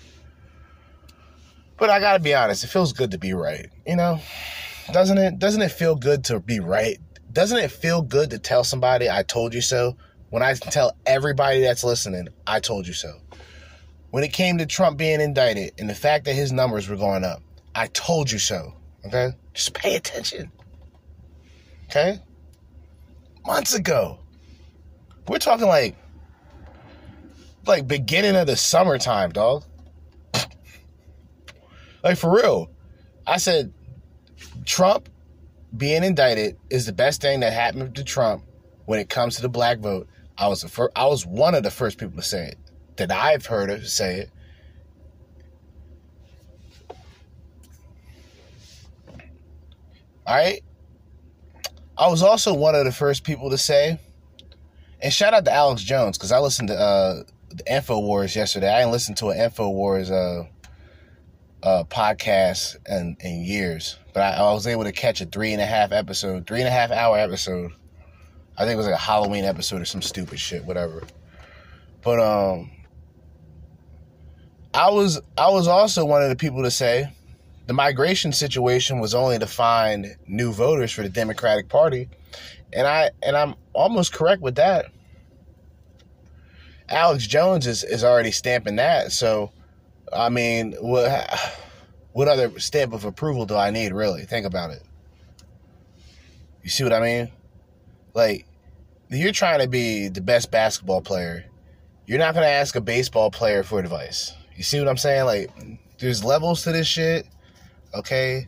But 1.77 1.89
I 1.89 1.99
gotta 1.99 2.19
be 2.19 2.33
honest, 2.33 2.63
it 2.63 2.67
feels 2.67 2.93
good 2.93 3.11
to 3.11 3.17
be 3.17 3.33
right. 3.33 3.69
You 3.85 3.95
know? 3.95 4.19
Doesn't 4.91 5.17
it 5.17 5.39
doesn't 5.39 5.61
it 5.61 5.71
feel 5.71 5.95
good 5.95 6.23
to 6.25 6.39
be 6.39 6.59
right? 6.59 6.99
Doesn't 7.31 7.57
it 7.57 7.71
feel 7.71 8.01
good 8.01 8.29
to 8.31 8.39
tell 8.39 8.63
somebody 8.63 9.09
I 9.09 9.23
told 9.23 9.53
you 9.53 9.61
so? 9.61 9.97
When 10.29 10.43
I 10.43 10.53
tell 10.53 10.95
everybody 11.05 11.61
that's 11.61 11.83
listening, 11.83 12.27
I 12.45 12.59
told 12.59 12.87
you 12.87 12.93
so. 12.93 13.19
When 14.11 14.23
it 14.23 14.33
came 14.33 14.57
to 14.59 14.65
Trump 14.65 14.97
being 14.97 15.21
indicted 15.21 15.73
and 15.77 15.89
the 15.89 15.95
fact 15.95 16.25
that 16.25 16.33
his 16.33 16.51
numbers 16.51 16.87
were 16.87 16.95
going 16.95 17.23
up, 17.23 17.41
I 17.75 17.87
told 17.87 18.31
you 18.31 18.39
so. 18.39 18.73
Okay? 19.05 19.31
Just 19.53 19.73
pay 19.73 19.95
attention. 19.95 20.51
Okay? 21.85 22.19
Months 23.45 23.73
ago. 23.73 24.19
We're 25.27 25.39
talking 25.39 25.67
like 25.67 25.95
like 27.65 27.87
beginning 27.87 28.35
of 28.35 28.47
the 28.47 28.55
summertime, 28.55 29.31
dog. 29.31 29.63
like 32.03 32.17
for 32.17 32.35
real. 32.35 32.69
I 33.25 33.37
said 33.37 33.73
Trump 34.65 35.09
being 35.75 36.03
indicted 36.03 36.57
is 36.69 36.85
the 36.85 36.93
best 36.93 37.21
thing 37.21 37.39
that 37.39 37.53
happened 37.53 37.95
to 37.95 38.03
Trump 38.03 38.43
when 38.85 38.99
it 38.99 39.09
comes 39.09 39.37
to 39.37 39.41
the 39.41 39.49
black 39.49 39.79
vote. 39.79 40.07
I 40.37 40.47
was 40.47 40.61
the 40.61 40.67
first, 40.67 40.91
I 40.95 41.05
was 41.05 41.25
one 41.25 41.55
of 41.55 41.63
the 41.63 41.71
first 41.71 41.97
people 41.97 42.17
to 42.17 42.23
say 42.23 42.47
it 42.47 42.57
that 42.97 43.11
I've 43.11 43.45
heard 43.45 43.69
of 43.69 43.87
say 43.87 44.19
it. 44.21 44.29
All 50.25 50.35
right. 50.35 50.61
I 51.97 52.07
was 52.07 52.23
also 52.23 52.53
one 52.53 52.75
of 52.75 52.85
the 52.85 52.91
first 52.91 53.23
people 53.23 53.49
to 53.49 53.57
say, 53.57 53.99
and 55.01 55.13
shout 55.13 55.33
out 55.33 55.45
to 55.45 55.51
Alex 55.51 55.83
Jones 55.83 56.17
because 56.17 56.31
I 56.31 56.39
listened 56.39 56.69
to 56.69 56.75
uh, 56.79 57.23
the 57.57 57.63
Infowars 57.63 58.35
yesterday. 58.35 58.73
I 58.73 58.79
didn't 58.79 58.91
listen 58.91 59.15
to 59.15 59.29
an 59.29 59.37
Infowars 59.37 60.11
uh, 60.11 60.47
uh, 61.65 61.83
podcast 61.85 62.77
in, 62.87 63.17
in 63.19 63.43
years, 63.43 63.97
but 64.13 64.21
I, 64.21 64.43
I 64.43 64.53
was 64.53 64.67
able 64.67 64.83
to 64.83 64.91
catch 64.91 65.21
a 65.21 65.25
three 65.25 65.53
and 65.53 65.61
a 65.61 65.65
half 65.65 65.91
episode, 65.91 66.47
three 66.47 66.59
and 66.59 66.67
a 66.67 66.71
half 66.71 66.91
hour 66.91 67.17
episode. 67.17 67.71
I 68.57 68.65
think 68.65 68.73
it 68.73 68.77
was 68.77 68.85
like 68.85 68.95
a 68.95 68.99
Halloween 68.99 69.45
episode 69.45 69.81
or 69.81 69.85
some 69.85 70.01
stupid 70.01 70.39
shit, 70.39 70.63
whatever. 70.65 71.03
But 72.03 72.19
um, 72.19 72.71
I 74.73 74.89
was 74.89 75.21
I 75.37 75.49
was 75.49 75.67
also 75.67 76.05
one 76.05 76.21
of 76.21 76.29
the 76.29 76.35
people 76.35 76.63
to 76.63 76.71
say 76.71 77.11
the 77.65 77.73
migration 77.73 78.33
situation 78.33 78.99
was 78.99 79.15
only 79.15 79.39
to 79.39 79.47
find 79.47 80.15
new 80.27 80.51
voters 80.51 80.91
for 80.91 81.01
the 81.01 81.09
Democratic 81.09 81.69
Party, 81.69 82.09
and 82.73 82.85
I 82.85 83.11
and 83.21 83.37
I'm 83.37 83.55
almost 83.73 84.13
correct 84.13 84.41
with 84.41 84.55
that. 84.55 84.92
Alex 86.89 87.27
Jones 87.27 87.67
is, 87.67 87.83
is 87.83 88.03
already 88.03 88.31
stamping 88.31 88.75
that, 88.75 89.11
so 89.11 89.51
I 90.11 90.29
mean, 90.29 90.73
what 90.79 91.29
what 92.13 92.27
other 92.27 92.59
stamp 92.59 92.93
of 92.93 93.05
approval 93.05 93.45
do 93.45 93.55
I 93.55 93.71
need 93.71 93.93
really? 93.93 94.23
Think 94.25 94.45
about 94.45 94.71
it. 94.71 94.83
You 96.61 96.69
see 96.69 96.83
what 96.83 96.93
I 96.93 96.99
mean? 96.99 97.31
Like, 98.13 98.45
you're 99.09 99.31
trying 99.31 99.59
to 99.59 99.67
be 99.67 100.07
the 100.07 100.21
best 100.21 100.51
basketball 100.51 101.01
player. 101.01 101.45
You're 102.05 102.19
not 102.19 102.33
going 102.33 102.45
to 102.45 102.51
ask 102.51 102.75
a 102.75 102.81
baseball 102.81 103.31
player 103.31 103.63
for 103.63 103.79
advice. 103.79 104.33
You 104.55 104.63
see 104.63 104.79
what 104.79 104.87
I'm 104.87 104.97
saying? 104.97 105.25
Like, 105.25 105.51
there's 105.99 106.23
levels 106.23 106.63
to 106.63 106.71
this 106.71 106.87
shit. 106.87 107.27
Okay. 107.93 108.47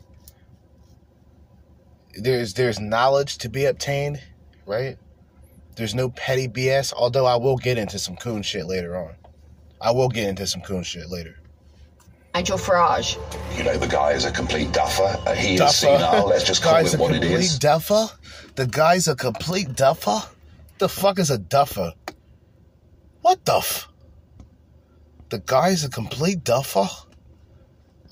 There's 2.14 2.54
there's 2.54 2.80
knowledge 2.80 3.38
to 3.38 3.48
be 3.48 3.66
obtained, 3.66 4.22
right? 4.64 4.96
There's 5.76 5.94
no 5.94 6.10
petty 6.10 6.48
BS. 6.48 6.92
Although 6.94 7.26
I 7.26 7.36
will 7.36 7.56
get 7.56 7.78
into 7.78 7.98
some 7.98 8.16
coon 8.16 8.42
shit 8.42 8.66
later 8.66 8.96
on. 8.96 9.14
I 9.80 9.90
will 9.92 10.08
get 10.08 10.28
into 10.28 10.46
some 10.46 10.62
coon 10.62 10.82
shit 10.82 11.08
later. 11.10 11.36
Nigel 12.34 12.58
Farage. 12.58 13.16
You 13.56 13.64
know, 13.64 13.78
the 13.78 13.86
guy 13.86 14.12
is 14.12 14.24
a 14.24 14.30
complete 14.32 14.72
duffer. 14.72 15.18
Uh, 15.26 15.34
he 15.34 15.56
Duffer. 15.56 15.70
is 15.70 15.76
senile. 15.76 16.26
Let's 16.26 16.44
just 16.44 16.62
call 16.62 16.72
Guy's 16.74 16.92
it 16.94 16.98
a 16.98 17.02
what 17.02 17.12
it 17.12 17.20
complete 17.20 17.34
is. 17.40 17.58
Duffer? 17.58 18.08
The 18.56 18.66
guy's 18.66 19.08
a 19.08 19.16
complete 19.16 19.74
duffer? 19.74 20.22
The 20.78 20.88
fuck 20.88 21.18
is 21.18 21.30
a 21.30 21.38
duffer? 21.38 21.92
What 23.22 23.44
the 23.46 23.56
f? 23.56 23.88
The 25.30 25.38
guy's 25.38 25.82
a 25.84 25.88
complete 25.88 26.44
duffer? 26.44 26.86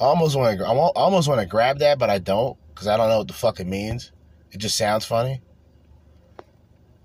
I 0.00 0.04
almost 0.04 0.36
want 0.36 0.58
to. 0.58 0.64
I 0.66 0.72
I 0.72 0.90
almost 0.96 1.28
want 1.28 1.40
to 1.40 1.46
grab 1.46 1.78
that, 1.80 1.98
but 1.98 2.08
I 2.10 2.18
don't 2.18 2.56
because 2.68 2.86
I 2.88 2.96
don't 2.96 3.08
know 3.08 3.18
what 3.18 3.28
the 3.28 3.34
fuck 3.34 3.60
it 3.60 3.66
means. 3.66 4.10
It 4.52 4.58
just 4.58 4.76
sounds 4.76 5.04
funny. 5.04 5.40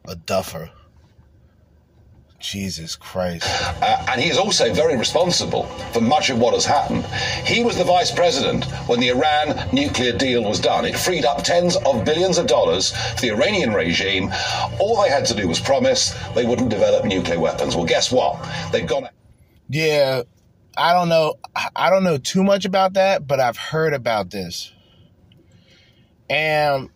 A 0.07 0.15
duffer. 0.15 0.71
Jesus 2.39 2.95
Christ. 2.95 3.45
Uh, 3.81 4.05
and 4.09 4.21
he 4.21 4.29
is 4.29 4.37
also 4.37 4.73
very 4.73 4.97
responsible 4.97 5.63
for 5.91 5.99
much 5.99 6.29
of 6.29 6.39
what 6.39 6.53
has 6.53 6.65
happened. 6.65 7.05
He 7.45 7.63
was 7.63 7.77
the 7.77 7.83
vice 7.83 8.11
president 8.11 8.65
when 8.87 8.99
the 9.01 9.09
Iran 9.09 9.69
nuclear 9.73 10.13
deal 10.13 10.43
was 10.43 10.59
done. 10.59 10.85
It 10.85 10.97
freed 10.97 11.25
up 11.25 11.43
tens 11.43 11.75
of 11.75 12.05
billions 12.05 12.37
of 12.37 12.47
dollars 12.47 12.91
for 13.15 13.21
the 13.21 13.31
Iranian 13.31 13.73
regime. 13.73 14.31
All 14.79 15.01
they 15.01 15.09
had 15.09 15.25
to 15.25 15.35
do 15.35 15.47
was 15.47 15.59
promise 15.59 16.15
they 16.33 16.45
wouldn't 16.45 16.69
develop 16.69 17.03
nuclear 17.05 17.39
weapons. 17.39 17.75
Well, 17.75 17.85
guess 17.85 18.11
what? 18.11 18.39
They've 18.71 18.87
gone. 18.87 19.09
Yeah, 19.67 20.23
I 20.77 20.93
don't 20.93 21.09
know. 21.09 21.35
I 21.75 21.89
don't 21.89 22.05
know 22.05 22.17
too 22.17 22.43
much 22.43 22.63
about 22.63 22.93
that, 22.93 23.27
but 23.27 23.39
I've 23.41 23.57
heard 23.57 23.93
about 23.93 24.31
this, 24.31 24.71
and 26.29 26.89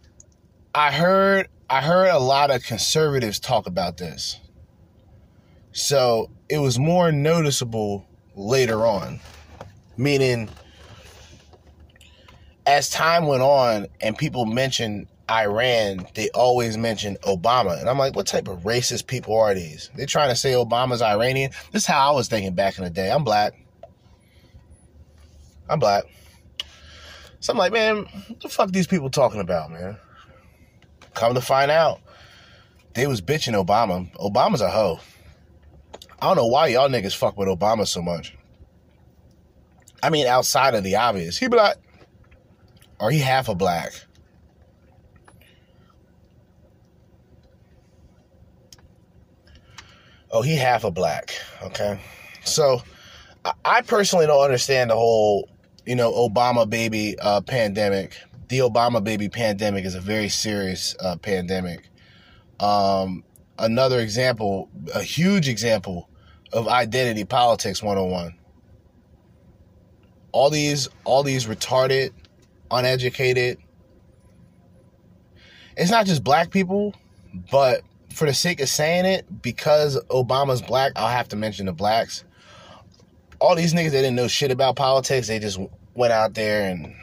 I 0.73 0.91
heard 0.91 1.49
I 1.69 1.81
heard 1.81 2.09
a 2.09 2.19
lot 2.19 2.51
of 2.51 2.63
conservatives 2.63 3.39
talk 3.39 3.67
about 3.67 3.97
this. 3.97 4.39
So 5.71 6.29
it 6.49 6.59
was 6.59 6.77
more 6.77 7.11
noticeable 7.11 8.05
later 8.35 8.85
on, 8.85 9.19
meaning 9.97 10.49
as 12.65 12.89
time 12.89 13.25
went 13.27 13.41
on 13.41 13.87
and 14.01 14.17
people 14.17 14.45
mentioned 14.45 15.07
Iran, 15.29 16.05
they 16.15 16.29
always 16.31 16.77
mentioned 16.77 17.17
Obama. 17.21 17.79
And 17.79 17.89
I'm 17.89 17.97
like, 17.97 18.15
what 18.15 18.27
type 18.27 18.47
of 18.47 18.59
racist 18.59 19.07
people 19.07 19.35
are 19.35 19.53
these? 19.53 19.89
They're 19.95 20.05
trying 20.05 20.29
to 20.29 20.35
say 20.35 20.51
Obama's 20.51 21.01
Iranian. 21.01 21.51
This 21.71 21.83
is 21.83 21.87
how 21.87 22.11
I 22.11 22.15
was 22.15 22.27
thinking 22.27 22.53
back 22.53 22.77
in 22.77 22.83
the 22.83 22.89
day. 22.89 23.09
I'm 23.09 23.23
black. 23.23 23.53
I'm 25.69 25.79
black. 25.79 26.03
So 27.39 27.51
I'm 27.51 27.57
like, 27.57 27.73
man, 27.73 28.05
what 28.27 28.41
the 28.41 28.49
fuck 28.49 28.71
these 28.71 28.87
people 28.87 29.09
talking 29.09 29.41
about, 29.41 29.71
man? 29.71 29.97
Come 31.13 31.35
to 31.35 31.41
find 31.41 31.69
out, 31.71 32.01
they 32.93 33.07
was 33.07 33.21
bitching 33.21 33.53
Obama. 33.53 34.11
Obama's 34.17 34.61
a 34.61 34.69
hoe. 34.69 34.99
I 36.19 36.27
don't 36.27 36.37
know 36.37 36.47
why 36.47 36.67
y'all 36.67 36.89
niggas 36.89 37.15
fuck 37.15 37.37
with 37.37 37.47
Obama 37.47 37.87
so 37.87 38.01
much. 38.01 38.35
I 40.01 40.09
mean, 40.09 40.27
outside 40.27 40.75
of 40.75 40.83
the 40.83 40.95
obvious. 40.95 41.37
He 41.37 41.47
black. 41.47 41.77
Or 42.99 43.11
he 43.11 43.19
half 43.19 43.49
a 43.49 43.55
black. 43.55 43.93
Oh, 50.31 50.41
he 50.41 50.55
half 50.55 50.83
a 50.83 50.91
black. 50.91 51.31
Okay. 51.61 51.99
So 52.43 52.81
I- 53.63 53.81
personally 53.81 54.25
don't 54.25 54.43
understand 54.43 54.89
the 54.89 54.95
whole, 54.95 55.49
you 55.85 55.95
know, 55.95 56.11
Obama 56.11 56.69
baby 56.69 57.15
uh, 57.19 57.41
pandemic 57.41 58.17
the 58.53 58.59
Obama 58.59 59.03
baby 59.03 59.29
pandemic 59.29 59.83
is 59.83 59.95
a 59.95 59.99
very 59.99 60.29
serious 60.29 60.95
uh, 60.99 61.15
pandemic. 61.15 61.89
Um, 62.59 63.23
another 63.57 63.99
example, 63.99 64.69
a 64.93 65.01
huge 65.01 65.49
example 65.49 66.07
of 66.51 66.67
identity 66.67 67.25
politics 67.25 67.81
101. 67.81 68.35
All 70.31 70.51
these, 70.51 70.87
all 71.03 71.23
these 71.23 71.47
retarded, 71.47 72.11
uneducated. 72.69 73.57
It's 75.75 75.89
not 75.89 76.05
just 76.05 76.23
black 76.23 76.51
people, 76.51 76.93
but 77.49 77.81
for 78.11 78.27
the 78.27 78.35
sake 78.35 78.61
of 78.61 78.69
saying 78.69 79.05
it, 79.05 79.41
because 79.41 79.99
Obama's 80.11 80.61
black, 80.61 80.91
I'll 80.95 81.07
have 81.07 81.27
to 81.29 81.35
mention 81.35 81.65
the 81.65 81.73
blacks. 81.73 82.23
All 83.41 83.55
these 83.55 83.73
niggas 83.73 83.91
that 83.91 84.01
didn't 84.01 84.15
know 84.15 84.27
shit 84.27 84.51
about 84.51 84.75
politics, 84.75 85.27
they 85.27 85.39
just 85.39 85.59
went 85.95 86.13
out 86.13 86.35
there 86.35 86.69
and, 86.69 86.93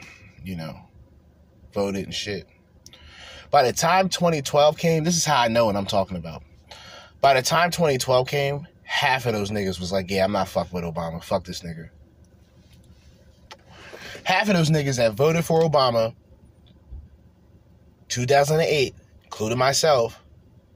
you 0.45 0.55
know, 0.55 0.77
voted 1.73 2.05
and 2.05 2.15
shit. 2.15 2.47
By 3.51 3.65
the 3.65 3.73
time 3.73 4.09
2012 4.09 4.79
came, 4.79 5.05
this 5.05 5.17
is 5.17 5.25
how 5.25 5.41
I 5.41 5.49
know 5.49 5.67
what 5.67 5.77
I'm 5.77 5.87
talking 5.87 6.17
about. 6.17 6.43
By 7.21 7.35
the 7.35 7.43
time 7.43 7.71
2012 7.71 8.29
came, 8.29 8.67
half 8.83 9.27
of 9.27 9.33
those 9.33 9.51
niggas 9.51 9.81
was 9.81 9.93
like, 9.93 10.11
yeah, 10.11 10.25
I'm 10.25 10.33
not 10.33 10.49
fucking 10.49 10.73
with 10.73 10.85
Obama. 10.85 11.23
Fuck 11.23 11.45
this 11.45 11.61
nigga. 11.61 11.91
Half 14.25 14.49
of 14.49 14.55
those 14.55 14.71
niggas 14.71 14.97
that 14.99 15.15
voted 15.15 15.45
for 15.45 15.63
Obama 15.63 16.15
2008, 18.09 18.95
including 19.25 19.59
myself, 19.59 20.23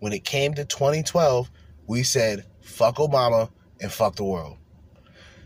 when 0.00 0.12
it 0.12 0.24
came 0.24 0.54
to 0.54 0.64
2012, 0.64 1.50
we 1.86 2.02
said, 2.02 2.44
fuck 2.60 2.96
Obama 2.96 3.50
and 3.80 3.92
fuck 3.92 4.16
the 4.16 4.24
world. 4.24 4.56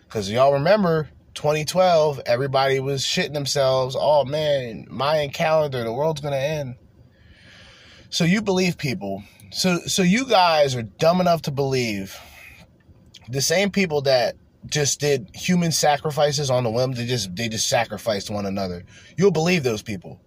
Because 0.04 0.30
y'all 0.30 0.52
remember 0.52 1.08
2012, 1.38 2.20
everybody 2.26 2.80
was 2.80 3.04
shitting 3.04 3.32
themselves. 3.32 3.94
Oh 3.96 4.24
man, 4.24 4.86
Mayan 4.90 5.30
calendar, 5.30 5.84
the 5.84 5.92
world's 5.92 6.20
gonna 6.20 6.34
end. 6.34 6.74
So 8.10 8.24
you 8.24 8.42
believe 8.42 8.76
people. 8.76 9.22
So 9.52 9.78
so 9.86 10.02
you 10.02 10.26
guys 10.26 10.74
are 10.74 10.82
dumb 10.82 11.20
enough 11.20 11.42
to 11.42 11.52
believe 11.52 12.18
the 13.28 13.40
same 13.40 13.70
people 13.70 14.02
that 14.02 14.34
just 14.66 14.98
did 14.98 15.30
human 15.32 15.70
sacrifices 15.70 16.50
on 16.50 16.64
the 16.64 16.70
whim. 16.70 16.94
They 16.94 17.06
just 17.06 17.36
they 17.36 17.48
just 17.48 17.68
sacrificed 17.68 18.30
one 18.30 18.44
another. 18.44 18.84
You'll 19.16 19.30
believe 19.30 19.62
those 19.62 19.82
people. 19.82 20.20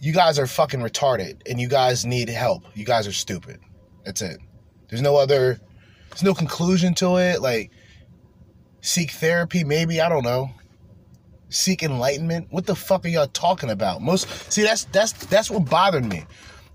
You 0.00 0.12
guys 0.12 0.40
are 0.40 0.48
fucking 0.48 0.80
retarded, 0.80 1.40
and 1.48 1.60
you 1.60 1.68
guys 1.68 2.04
need 2.04 2.28
help. 2.28 2.64
You 2.74 2.84
guys 2.84 3.06
are 3.06 3.12
stupid. 3.12 3.60
That's 4.04 4.22
it. 4.22 4.40
There's 4.88 5.02
no 5.02 5.14
other. 5.14 5.60
There's 6.10 6.24
no 6.24 6.34
conclusion 6.34 6.94
to 6.94 7.18
it. 7.18 7.40
Like 7.40 7.70
seek 8.84 9.12
therapy, 9.12 9.64
maybe 9.64 10.00
I 10.00 10.08
don't 10.08 10.24
know. 10.24 10.50
Seek 11.48 11.82
enlightenment. 11.82 12.48
What 12.50 12.66
the 12.66 12.74
fuck 12.74 13.04
are 13.04 13.08
y'all 13.08 13.26
talking 13.28 13.70
about? 13.70 14.02
Most 14.02 14.52
see 14.52 14.62
that's 14.62 14.84
that's 14.86 15.12
that's 15.26 15.50
what 15.50 15.68
bothered 15.68 16.04
me. 16.04 16.24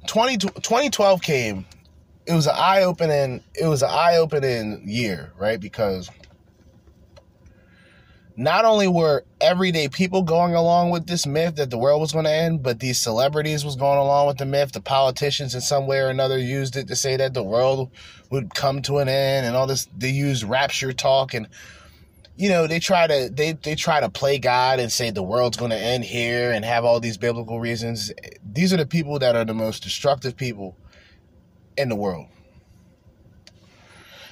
20, 0.08 0.38
2012 0.38 1.22
came 1.22 1.66
it 2.26 2.34
was 2.34 2.48
an 2.48 2.56
eye 2.56 2.84
opening 2.84 3.44
it 3.54 3.66
was 3.68 3.84
an 3.84 3.90
eye 3.92 4.18
opening 4.18 4.82
year, 4.86 5.34
right? 5.38 5.60
Because 5.60 6.10
not 8.36 8.64
only 8.64 8.88
were 8.88 9.26
everyday 9.42 9.90
people 9.90 10.24
going 10.24 10.56
along 10.56 10.92
with 10.92 11.08
this 11.08 11.28
myth 11.28 11.58
that 11.58 11.70
the 11.70 11.78
world 11.78 12.00
was 12.00 12.14
going 12.14 12.24
to 12.24 12.32
end, 12.32 12.64
but 12.64 12.80
these 12.80 12.98
celebrities 12.98 13.66
was 13.66 13.76
going 13.76 13.98
along 13.98 14.28
with 14.28 14.38
the 14.38 14.46
myth. 14.46 14.72
The 14.72 14.80
politicians 14.80 15.54
in 15.54 15.60
some 15.60 15.88
way 15.88 16.00
or 16.00 16.08
another 16.08 16.38
used 16.38 16.78
it 16.78 16.88
to 16.88 16.96
say 16.96 17.18
that 17.18 17.34
the 17.34 17.44
world 17.44 17.92
would 18.32 18.56
come 18.56 18.82
to 18.84 19.00
an 19.00 19.10
end 19.10 19.46
and 19.46 19.58
all 19.58 19.68
this. 19.68 19.90
They 19.98 20.12
used 20.12 20.44
rapture 20.44 20.94
talk 20.94 21.34
and 21.34 21.50
you 22.40 22.48
know 22.48 22.68
they 22.68 22.80
try 22.80 23.06
to 23.06 23.30
they 23.30 23.52
they 23.52 23.76
try 23.76 24.00
to 24.00 24.10
play 24.10 24.40
God 24.40 24.80
and 24.80 24.90
say 24.90 25.12
the 25.12 25.22
world's 25.22 25.58
going 25.58 25.72
to 25.72 25.78
end 25.78 26.06
here 26.06 26.54
and 26.54 26.64
have 26.64 26.86
all 26.86 27.02
these 27.02 27.18
biblical 27.18 27.60
reasons. 27.60 28.14
These 28.42 28.72
are 28.72 28.78
the 28.78 28.86
people 28.86 29.20
that 29.20 29.36
are 29.36 29.44
the 29.44 29.54
most 29.54 29.84
destructive 29.84 30.38
people 30.38 30.78
in 31.78 31.90
the 31.90 31.98
world. 31.98 32.28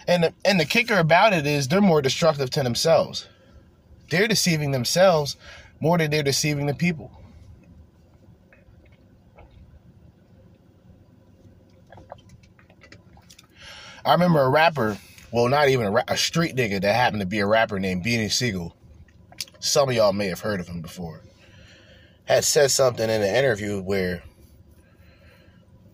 And 0.07 0.23
the, 0.23 0.33
and 0.45 0.57
the 0.57 0.63
kicker 0.63 0.97
about 0.97 1.33
it 1.33 1.45
is 1.45 1.67
they're 1.67 1.81
more 1.81 2.01
destructive 2.01 2.49
to 2.51 2.63
themselves. 2.63 3.27
They're 4.09 4.29
deceiving 4.29 4.71
themselves 4.71 5.35
more 5.81 5.97
than 5.97 6.09
they're 6.09 6.23
deceiving 6.23 6.65
the 6.65 6.73
people. 6.73 7.11
I 14.05 14.13
remember 14.13 14.41
a 14.41 14.49
rapper, 14.49 14.97
well, 15.31 15.47
not 15.49 15.69
even 15.69 15.87
a, 15.87 15.91
ra- 15.91 16.03
a 16.07 16.17
street 16.17 16.55
nigga 16.55 16.81
that 16.81 16.95
happened 16.95 17.21
to 17.21 17.27
be 17.27 17.39
a 17.39 17.45
rapper 17.45 17.79
named 17.79 18.05
Beanie 18.05 18.31
Sigel. 18.31 18.75
Some 19.59 19.89
of 19.89 19.95
y'all 19.95 20.13
may 20.13 20.27
have 20.27 20.41
heard 20.41 20.59
of 20.59 20.67
him 20.67 20.81
before. 20.81 21.21
Had 22.25 22.43
said 22.43 22.71
something 22.71 23.09
in 23.09 23.21
an 23.21 23.35
interview 23.35 23.81
where 23.81 24.23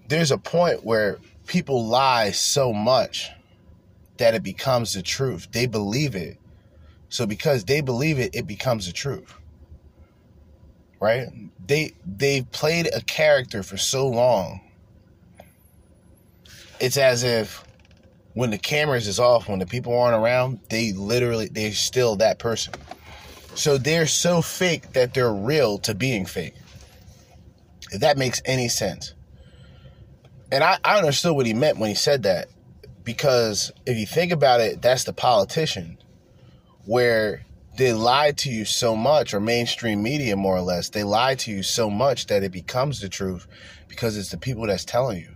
there's 0.08 0.32
a 0.32 0.38
point 0.38 0.84
where 0.84 1.20
people 1.48 1.88
lie 1.88 2.32
so 2.32 2.74
much 2.74 3.30
that 4.18 4.34
it 4.34 4.44
becomes 4.44 4.94
the 4.94 5.02
truth. 5.02 5.48
They 5.52 5.66
believe 5.66 6.16
it. 6.16 6.38
So 7.10 7.26
because 7.26 7.66
they 7.66 7.82
believe 7.82 8.20
it, 8.20 8.34
it 8.34 8.48
becomes 8.48 8.88
the 8.88 8.94
truth. 8.94 9.34
Right? 11.00 11.28
They 11.66 11.94
they've 12.06 12.50
played 12.52 12.88
a 12.94 13.02
character 13.02 13.64
for 13.64 13.78
so 13.78 14.08
long. 14.08 14.62
It's 16.80 16.98
as 16.98 17.24
if 17.24 17.64
when 18.34 18.50
the 18.50 18.58
cameras 18.58 19.08
is 19.08 19.20
off, 19.20 19.48
when 19.48 19.60
the 19.60 19.66
people 19.66 19.98
aren't 19.98 20.16
around, 20.22 20.60
they 20.70 20.92
literally 20.94 21.50
they're 21.50 21.72
still 21.72 22.16
that 22.18 22.40
person. 22.40 22.74
So 23.56 23.78
they're 23.78 24.08
so 24.08 24.42
fake 24.42 24.94
that 24.94 25.14
they're 25.14 25.34
real 25.34 25.78
to 25.80 25.94
being 25.94 26.26
fake. 26.26 26.56
If 27.92 28.02
that 28.02 28.18
makes 28.18 28.42
any 28.46 28.70
sense. 28.70 29.14
And 30.52 30.64
I, 30.64 30.78
I 30.84 30.98
understood 30.98 31.36
what 31.36 31.46
he 31.46 31.54
meant 31.54 31.78
when 31.78 31.90
he 31.90 31.96
said 31.96 32.24
that. 32.24 32.48
Because 33.04 33.72
if 33.86 33.98
you 33.98 34.06
think 34.06 34.32
about 34.32 34.62
it, 34.62 34.82
that's 34.82 35.04
the 35.04 35.14
politician 35.14 35.98
where 36.86 37.46
they 37.78 37.92
lie 37.92 38.32
to 38.32 38.50
you 38.50 38.66
so 38.66 38.96
much, 38.96 39.34
or 39.34 39.40
mainstream 39.40 40.02
media 40.02 40.36
more 40.36 40.56
or 40.56 40.62
less, 40.62 40.90
they 40.90 41.04
lie 41.04 41.36
to 41.36 41.52
you 41.52 41.64
so 41.64 41.90
much 41.90 42.28
that 42.28 42.44
it 42.44 42.52
becomes 42.52 43.02
the 43.02 43.10
truth 43.10 43.48
because 43.88 44.16
it's 44.16 44.30
the 44.30 44.38
people 44.38 44.68
that's 44.68 44.86
telling 44.86 45.20
you. 45.20 45.33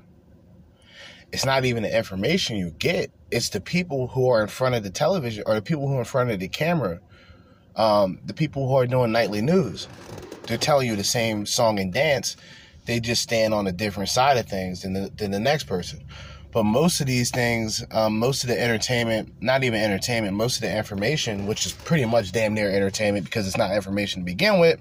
It's 1.37 1.45
not 1.45 1.65
even 1.65 1.83
the 1.83 1.95
information 1.95 2.57
you 2.57 2.71
get, 2.79 3.11
it's 3.29 3.49
the 3.49 3.61
people 3.61 4.07
who 4.07 4.27
are 4.27 4.41
in 4.41 4.47
front 4.47 4.73
of 4.73 4.81
the 4.81 4.89
television 4.89 5.43
or 5.45 5.53
the 5.53 5.61
people 5.61 5.87
who 5.87 5.93
are 5.93 5.99
in 5.99 6.05
front 6.05 6.31
of 6.31 6.39
the 6.39 6.47
camera, 6.47 6.99
um, 7.75 8.17
the 8.25 8.33
people 8.33 8.67
who 8.67 8.75
are 8.75 8.87
doing 8.87 9.11
nightly 9.11 9.41
news. 9.41 9.87
They're 10.47 10.57
telling 10.57 10.87
you 10.87 10.95
the 10.95 11.03
same 11.03 11.45
song 11.45 11.77
and 11.77 11.93
dance. 11.93 12.37
They 12.87 12.99
just 12.99 13.21
stand 13.21 13.53
on 13.53 13.67
a 13.67 13.71
different 13.71 14.09
side 14.09 14.37
of 14.37 14.47
things 14.47 14.81
than 14.81 14.93
the, 14.93 15.11
than 15.15 15.29
the 15.29 15.39
next 15.39 15.65
person. 15.65 16.03
But 16.51 16.63
most 16.63 17.01
of 17.01 17.05
these 17.05 17.29
things, 17.29 17.85
um, 17.91 18.17
most 18.17 18.43
of 18.43 18.49
the 18.49 18.59
entertainment, 18.59 19.31
not 19.39 19.63
even 19.63 19.79
entertainment, 19.79 20.35
most 20.35 20.55
of 20.55 20.63
the 20.63 20.75
information, 20.75 21.45
which 21.45 21.67
is 21.67 21.73
pretty 21.73 22.05
much 22.05 22.31
damn 22.31 22.55
near 22.55 22.71
entertainment 22.71 23.25
because 23.25 23.45
it's 23.45 23.57
not 23.57 23.75
information 23.75 24.23
to 24.23 24.25
begin 24.25 24.59
with, 24.59 24.79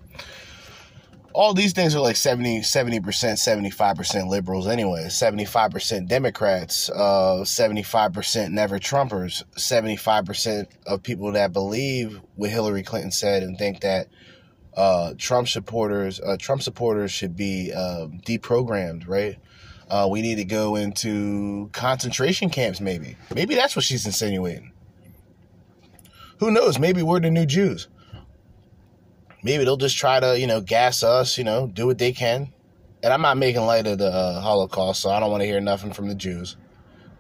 all 1.37 1.53
these 1.53 1.75
things 1.75 1.95
are 1.95 2.01
like 2.01 2.17
70, 2.17 2.61
70%, 2.61 3.03
75% 3.03 4.29
liberals 4.29 4.67
anyway, 4.67 5.05
75% 5.05 6.09
Democrats, 6.09 6.89
uh, 6.89 7.43
75% 7.45 8.53
never 8.53 8.79
Trumpers, 8.79 9.45
75% 9.55 10.67
of 10.87 11.03
people 11.03 11.33
that 11.33 11.53
believe 11.53 12.23
what 12.37 12.49
Hillary 12.49 12.83
Clinton 12.83 13.11
said 13.11 13.43
and 13.43 13.59
think 13.59 13.81
that 13.81 14.09
uh, 14.79 15.13
Trump 15.19 15.47
supporters, 15.49 16.21
uh, 16.21 16.39
Trump 16.39 16.63
supporters 16.63 17.13
should 17.13 17.37
be 17.37 17.71
uh, 17.71 18.07
deprogrammed, 18.25 19.07
right? 19.07 19.37
Uh, 19.91 20.09
we 20.11 20.23
need 20.23 20.37
to 20.37 20.45
go 20.45 20.75
into 20.75 21.69
concentration 21.75 22.49
camps, 22.49 22.81
maybe. 22.81 23.15
Maybe 23.35 23.55
that's 23.55 23.77
what 23.77 23.85
she's 23.85 24.07
insinuating. 24.07 24.73
Who 26.39 26.51
knows? 26.51 26.79
Maybe 26.79 27.03
we're 27.03 27.21
the 27.21 27.31
new 27.31 27.45
Jews. 27.45 27.89
Maybe 29.43 29.65
they'll 29.65 29.77
just 29.77 29.97
try 29.97 30.19
to, 30.21 30.39
you 30.39 30.47
know, 30.47 30.61
gas 30.61 31.03
us, 31.03 31.39
you 31.39 31.45
know, 31.45 31.67
do 31.67 31.87
what 31.87 31.99
they 31.99 32.13
can. 32.13 32.53
And 33.03 33.13
I'm 33.13 33.23
not 33.23 33.37
making 33.37 33.63
light 33.63 33.87
of 33.87 33.99
the 33.99 34.09
uh, 34.09 34.41
Holocaust, 34.41 35.03
so 35.03 35.11
I 35.11 35.21
don't 35.21 35.31
want 35.31 35.43
to 35.43 35.47
hear 35.47 35.61
nothing 35.61 35.93
from 35.93 36.09
the 36.09 36.15
Jews. 36.15 36.57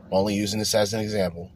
I'm 0.07 0.15
only 0.15 0.35
using 0.35 0.59
this 0.59 0.75
as 0.75 0.95
an 0.95 1.01
example. 1.01 1.51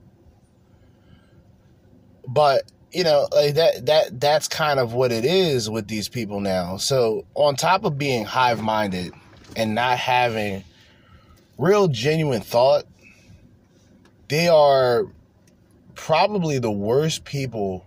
But 2.28 2.70
you 2.92 3.04
know, 3.04 3.28
like 3.32 3.54
that 3.54 3.86
that 3.86 4.20
that's 4.20 4.48
kind 4.48 4.80
of 4.80 4.92
what 4.92 5.12
it 5.12 5.24
is 5.24 5.70
with 5.70 5.88
these 5.88 6.08
people 6.08 6.40
now. 6.40 6.76
So 6.76 7.24
on 7.34 7.56
top 7.56 7.84
of 7.84 7.98
being 7.98 8.24
hive 8.24 8.62
minded 8.62 9.12
and 9.56 9.74
not 9.74 9.98
having 9.98 10.64
real 11.58 11.88
genuine 11.88 12.40
thought, 12.40 12.84
they 14.28 14.48
are 14.48 15.06
probably 15.94 16.58
the 16.58 16.70
worst 16.70 17.24
people 17.24 17.86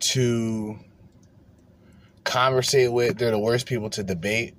to 0.00 0.78
conversate 2.24 2.92
with. 2.92 3.18
They're 3.18 3.30
the 3.30 3.38
worst 3.38 3.66
people 3.66 3.90
to 3.90 4.02
debate. 4.02 4.54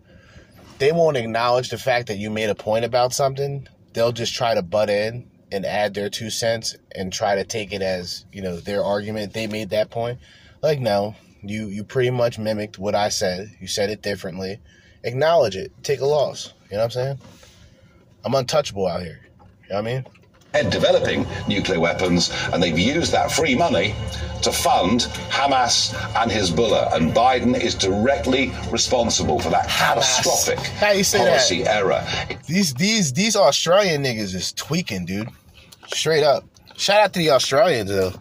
They 0.80 0.92
won't 0.92 1.18
acknowledge 1.18 1.70
the 1.70 1.78
fact 1.78 2.08
that 2.08 2.18
you 2.18 2.30
made 2.30 2.50
a 2.50 2.56
point 2.56 2.86
about 2.86 3.14
something. 3.14 3.68
They'll 3.94 4.12
just 4.12 4.34
try 4.34 4.56
to 4.56 4.62
butt 4.62 4.90
in 4.90 5.30
and 5.52 5.66
add 5.66 5.94
their 5.94 6.10
two 6.10 6.30
cents 6.30 6.76
and 6.96 7.14
try 7.14 7.36
to 7.36 7.44
take 7.44 7.72
it 7.72 7.82
as, 7.82 8.26
you 8.34 8.42
know, 8.42 8.58
their 8.58 8.84
argument. 8.84 9.34
They 9.34 9.48
made 9.48 9.70
that 9.70 9.92
point. 9.92 10.20
Like, 10.62 10.80
no, 10.80 11.16
You 11.44 11.68
you 11.68 11.84
pretty 11.84 12.10
much 12.10 12.40
mimicked 12.40 12.80
what 12.80 12.96
I 12.96 13.10
said. 13.10 13.52
You 13.60 13.68
said 13.68 13.90
it 13.90 14.02
differently. 14.02 14.60
Acknowledge 15.04 15.58
it. 15.58 15.72
Take 15.84 16.00
a 16.00 16.06
loss. 16.06 16.54
You 16.72 16.78
know 16.78 16.78
what 16.78 16.84
I'm 16.86 16.92
saying? 16.92 17.20
I'm 18.24 18.34
untouchable 18.34 18.88
out 18.88 19.02
here. 19.02 19.20
You 19.64 19.70
know 19.70 19.76
what 19.76 19.78
I 19.78 19.82
mean? 19.82 20.06
And 20.54 20.72
developing 20.72 21.26
nuclear 21.48 21.80
weapons, 21.80 22.32
and 22.52 22.62
they've 22.62 22.78
used 22.78 23.12
that 23.12 23.32
free 23.32 23.56
money 23.56 23.96
to 24.44 24.52
fund 24.52 25.02
Hamas 25.30 25.94
and 26.22 26.30
Hezbollah. 26.32 26.94
And 26.94 27.12
Biden 27.14 27.60
is 27.60 27.76
directly 27.76 28.52
responsible 28.72 29.40
for 29.40 29.50
that 29.50 29.68
catastrophic 29.68 30.60
you 30.96 31.04
say 31.04 31.18
policy 31.20 31.64
that? 31.64 31.78
error. 31.78 32.06
These 32.48 32.74
these 32.76 33.14
these 33.14 33.36
Australian 33.36 34.04
niggas 34.04 34.36
is 34.36 34.54
tweaking, 34.54 35.06
dude. 35.06 35.30
Straight 35.88 36.24
up. 36.24 36.44
Shout 36.76 37.02
out 37.02 37.14
to 37.14 37.20
the 37.20 37.32
Australians 37.32 37.90
though. 37.90 38.14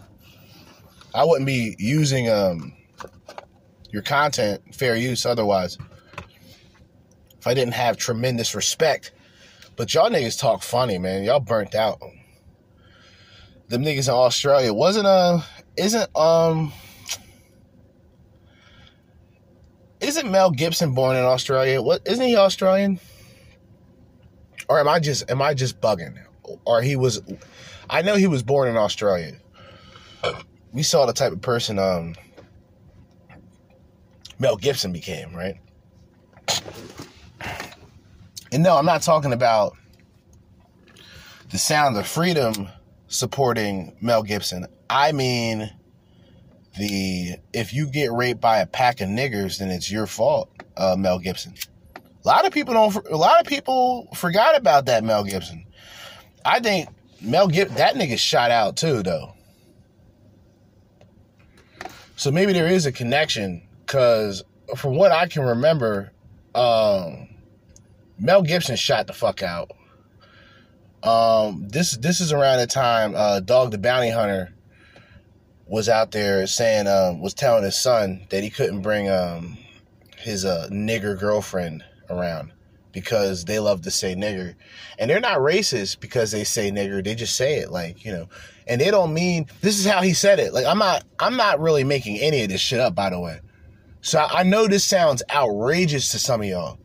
I 1.14 1.24
wouldn't 1.24 1.46
be 1.46 1.76
using 1.78 2.30
um 2.30 2.72
your 3.90 4.02
content 4.02 4.74
fair 4.74 4.96
use 4.96 5.26
otherwise. 5.26 5.76
If 7.38 7.46
I 7.46 7.54
didn't 7.54 7.74
have 7.74 7.96
tremendous 7.96 8.54
respect. 8.54 9.10
But 9.74 9.92
y'all 9.94 10.10
niggas 10.10 10.38
talk 10.38 10.62
funny, 10.62 10.98
man. 10.98 11.24
Y'all 11.24 11.40
burnt 11.40 11.74
out. 11.74 12.00
Them 13.68 13.84
niggas 13.84 14.08
in 14.08 14.14
Australia 14.14 14.72
wasn't 14.72 15.06
uh 15.06 15.40
isn't 15.76 16.14
um 16.16 16.72
isn't 20.00 20.30
Mel 20.30 20.50
Gibson 20.50 20.94
born 20.94 21.16
in 21.16 21.24
Australia? 21.24 21.80
What 21.80 22.02
isn't 22.04 22.26
he 22.26 22.36
Australian? 22.36 23.00
Or 24.68 24.78
am 24.78 24.88
I 24.88 25.00
just 25.00 25.30
am 25.30 25.40
I 25.40 25.54
just 25.54 25.80
bugging? 25.80 26.18
Or 26.64 26.82
he 26.82 26.96
was 26.96 27.22
I 27.88 28.02
know 28.02 28.16
he 28.16 28.26
was 28.26 28.42
born 28.42 28.68
in 28.68 28.76
Australia. 28.76 29.36
We 30.72 30.82
saw 30.82 31.06
the 31.06 31.12
type 31.12 31.32
of 31.32 31.40
person 31.40 31.78
um 31.78 32.14
Mel 34.38 34.56
Gibson 34.56 34.92
became, 34.92 35.34
right? 35.34 35.56
And 38.50 38.62
no, 38.62 38.76
I'm 38.76 38.84
not 38.84 39.02
talking 39.02 39.32
about 39.32 39.76
the 41.50 41.58
sound 41.58 41.96
of 41.96 42.06
freedom 42.06 42.68
supporting 43.12 43.94
Mel 44.00 44.22
Gibson. 44.22 44.66
I 44.88 45.12
mean 45.12 45.70
the 46.78 47.36
if 47.52 47.72
you 47.72 47.86
get 47.86 48.10
raped 48.12 48.40
by 48.40 48.58
a 48.58 48.66
pack 48.66 49.00
of 49.00 49.08
niggers, 49.08 49.58
then 49.58 49.70
it's 49.70 49.90
your 49.90 50.06
fault, 50.06 50.50
uh, 50.76 50.96
Mel 50.98 51.18
Gibson. 51.18 51.54
A 51.96 52.28
lot 52.28 52.46
of 52.46 52.52
people 52.52 52.72
don't. 52.74 52.94
A 53.08 53.16
lot 53.16 53.40
of 53.40 53.46
people 53.46 54.08
forgot 54.14 54.56
about 54.56 54.86
that 54.86 55.04
Mel 55.04 55.24
Gibson. 55.24 55.66
I 56.44 56.60
think 56.60 56.88
Mel 57.20 57.48
Gibson 57.48 57.76
that 57.76 57.94
nigga 57.94 58.18
shot 58.18 58.50
out 58.50 58.76
too, 58.76 59.02
though. 59.02 59.34
So 62.16 62.30
maybe 62.30 62.52
there 62.52 62.68
is 62.68 62.86
a 62.86 62.92
connection, 62.92 63.62
because 63.84 64.44
from 64.76 64.94
what 64.96 65.10
I 65.10 65.26
can 65.26 65.42
remember, 65.42 66.12
um, 66.54 67.28
Mel 68.18 68.42
Gibson 68.42 68.76
shot 68.76 69.08
the 69.08 69.12
fuck 69.12 69.42
out. 69.42 69.72
Um, 71.02 71.68
this 71.68 71.96
this 71.96 72.20
is 72.20 72.32
around 72.32 72.58
the 72.58 72.66
time 72.66 73.14
uh, 73.16 73.40
Dog 73.40 73.72
the 73.72 73.78
Bounty 73.78 74.10
Hunter 74.10 74.54
was 75.66 75.88
out 75.88 76.12
there 76.12 76.46
saying 76.46 76.86
um, 76.86 77.20
was 77.20 77.34
telling 77.34 77.64
his 77.64 77.76
son 77.76 78.26
that 78.30 78.42
he 78.42 78.50
couldn't 78.50 78.82
bring 78.82 79.08
um, 79.08 79.56
his 80.18 80.44
uh, 80.44 80.68
nigger 80.70 81.18
girlfriend 81.18 81.82
around 82.08 82.52
because 82.92 83.46
they 83.46 83.58
love 83.58 83.82
to 83.82 83.90
say 83.90 84.14
nigger, 84.14 84.54
and 84.98 85.10
they're 85.10 85.18
not 85.18 85.38
racist 85.38 85.98
because 85.98 86.30
they 86.30 86.44
say 86.44 86.70
nigger. 86.70 87.02
They 87.02 87.14
just 87.14 87.36
say 87.36 87.56
it 87.56 87.70
like 87.70 88.04
you 88.04 88.12
know, 88.12 88.28
and 88.68 88.80
they 88.80 88.90
don't 88.90 89.12
mean 89.12 89.46
this 89.60 89.78
is 89.78 89.86
how 89.86 90.02
he 90.02 90.14
said 90.14 90.38
it. 90.38 90.52
Like 90.52 90.66
I'm 90.66 90.78
not 90.78 91.04
I'm 91.18 91.36
not 91.36 91.58
really 91.58 91.84
making 91.84 92.18
any 92.18 92.42
of 92.42 92.48
this 92.48 92.60
shit 92.60 92.80
up, 92.80 92.94
by 92.94 93.10
the 93.10 93.18
way. 93.18 93.40
So 94.02 94.20
I 94.20 94.42
know 94.42 94.66
this 94.66 94.84
sounds 94.84 95.22
outrageous 95.34 96.10
to 96.12 96.18
some 96.18 96.42
of 96.42 96.46
y'all. 96.46 96.78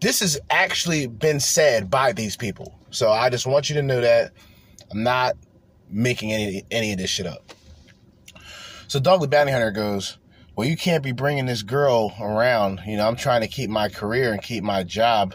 This 0.00 0.20
has 0.20 0.40
actually 0.48 1.06
been 1.06 1.40
said 1.40 1.90
by 1.90 2.12
these 2.12 2.36
people. 2.36 2.79
So 2.90 3.10
I 3.10 3.30
just 3.30 3.46
want 3.46 3.68
you 3.68 3.76
to 3.76 3.82
know 3.82 4.00
that 4.00 4.32
I'm 4.90 5.02
not 5.02 5.36
making 5.88 6.32
any 6.32 6.64
any 6.70 6.92
of 6.92 6.98
this 6.98 7.10
shit 7.10 7.26
up. 7.26 7.52
So 8.88 8.98
Dog 8.98 9.20
the 9.20 9.28
Bounty 9.28 9.52
Hunter 9.52 9.70
goes, 9.70 10.18
Well, 10.56 10.66
you 10.66 10.76
can't 10.76 11.02
be 11.02 11.12
bringing 11.12 11.46
this 11.46 11.62
girl 11.62 12.14
around. 12.20 12.80
You 12.86 12.96
know, 12.96 13.06
I'm 13.06 13.16
trying 13.16 13.42
to 13.42 13.48
keep 13.48 13.70
my 13.70 13.88
career 13.88 14.32
and 14.32 14.42
keep 14.42 14.64
my 14.64 14.82
job. 14.82 15.34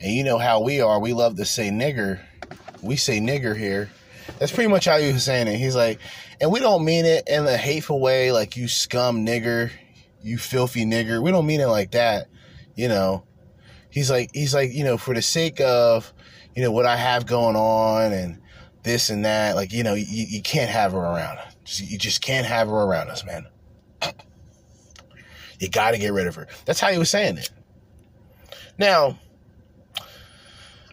And 0.00 0.12
you 0.12 0.24
know 0.24 0.38
how 0.38 0.60
we 0.60 0.80
are. 0.80 0.98
We 0.98 1.12
love 1.12 1.36
to 1.36 1.44
say 1.44 1.70
nigger. 1.70 2.20
We 2.82 2.96
say 2.96 3.20
nigger 3.20 3.56
here. 3.56 3.90
That's 4.38 4.50
pretty 4.50 4.68
much 4.68 4.86
how 4.86 4.98
he 4.98 5.12
was 5.12 5.24
saying 5.24 5.46
it. 5.46 5.58
He's 5.58 5.76
like, 5.76 6.00
and 6.40 6.50
we 6.50 6.58
don't 6.58 6.84
mean 6.84 7.04
it 7.04 7.28
in 7.28 7.46
a 7.46 7.56
hateful 7.56 8.00
way, 8.00 8.32
like 8.32 8.56
you 8.56 8.66
scum 8.66 9.24
nigger, 9.24 9.70
you 10.22 10.38
filthy 10.38 10.84
nigger. 10.84 11.22
We 11.22 11.30
don't 11.30 11.46
mean 11.46 11.60
it 11.60 11.66
like 11.66 11.92
that. 11.92 12.26
You 12.74 12.88
know, 12.88 13.22
he's 13.90 14.10
like, 14.10 14.30
he's 14.34 14.52
like, 14.52 14.72
you 14.72 14.82
know, 14.82 14.96
for 14.96 15.14
the 15.14 15.22
sake 15.22 15.60
of, 15.60 16.12
you 16.54 16.62
know, 16.62 16.70
what 16.70 16.86
I 16.86 16.96
have 16.96 17.26
going 17.26 17.56
on 17.56 18.12
and 18.12 18.38
this 18.82 19.10
and 19.10 19.24
that, 19.24 19.54
like, 19.54 19.72
you 19.72 19.82
know, 19.82 19.94
you, 19.94 20.04
you 20.08 20.42
can't 20.42 20.70
have 20.70 20.92
her 20.92 20.98
around. 20.98 21.38
You 21.66 21.98
just 21.98 22.20
can't 22.22 22.46
have 22.46 22.68
her 22.68 22.74
around 22.74 23.08
us, 23.08 23.24
man. 23.24 23.46
You 25.60 25.68
got 25.68 25.92
to 25.92 25.98
get 25.98 26.12
rid 26.12 26.26
of 26.26 26.34
her. 26.34 26.48
That's 26.64 26.80
how 26.80 26.90
he 26.90 26.98
was 26.98 27.08
saying 27.08 27.38
it. 27.38 27.50
Now, 28.78 29.16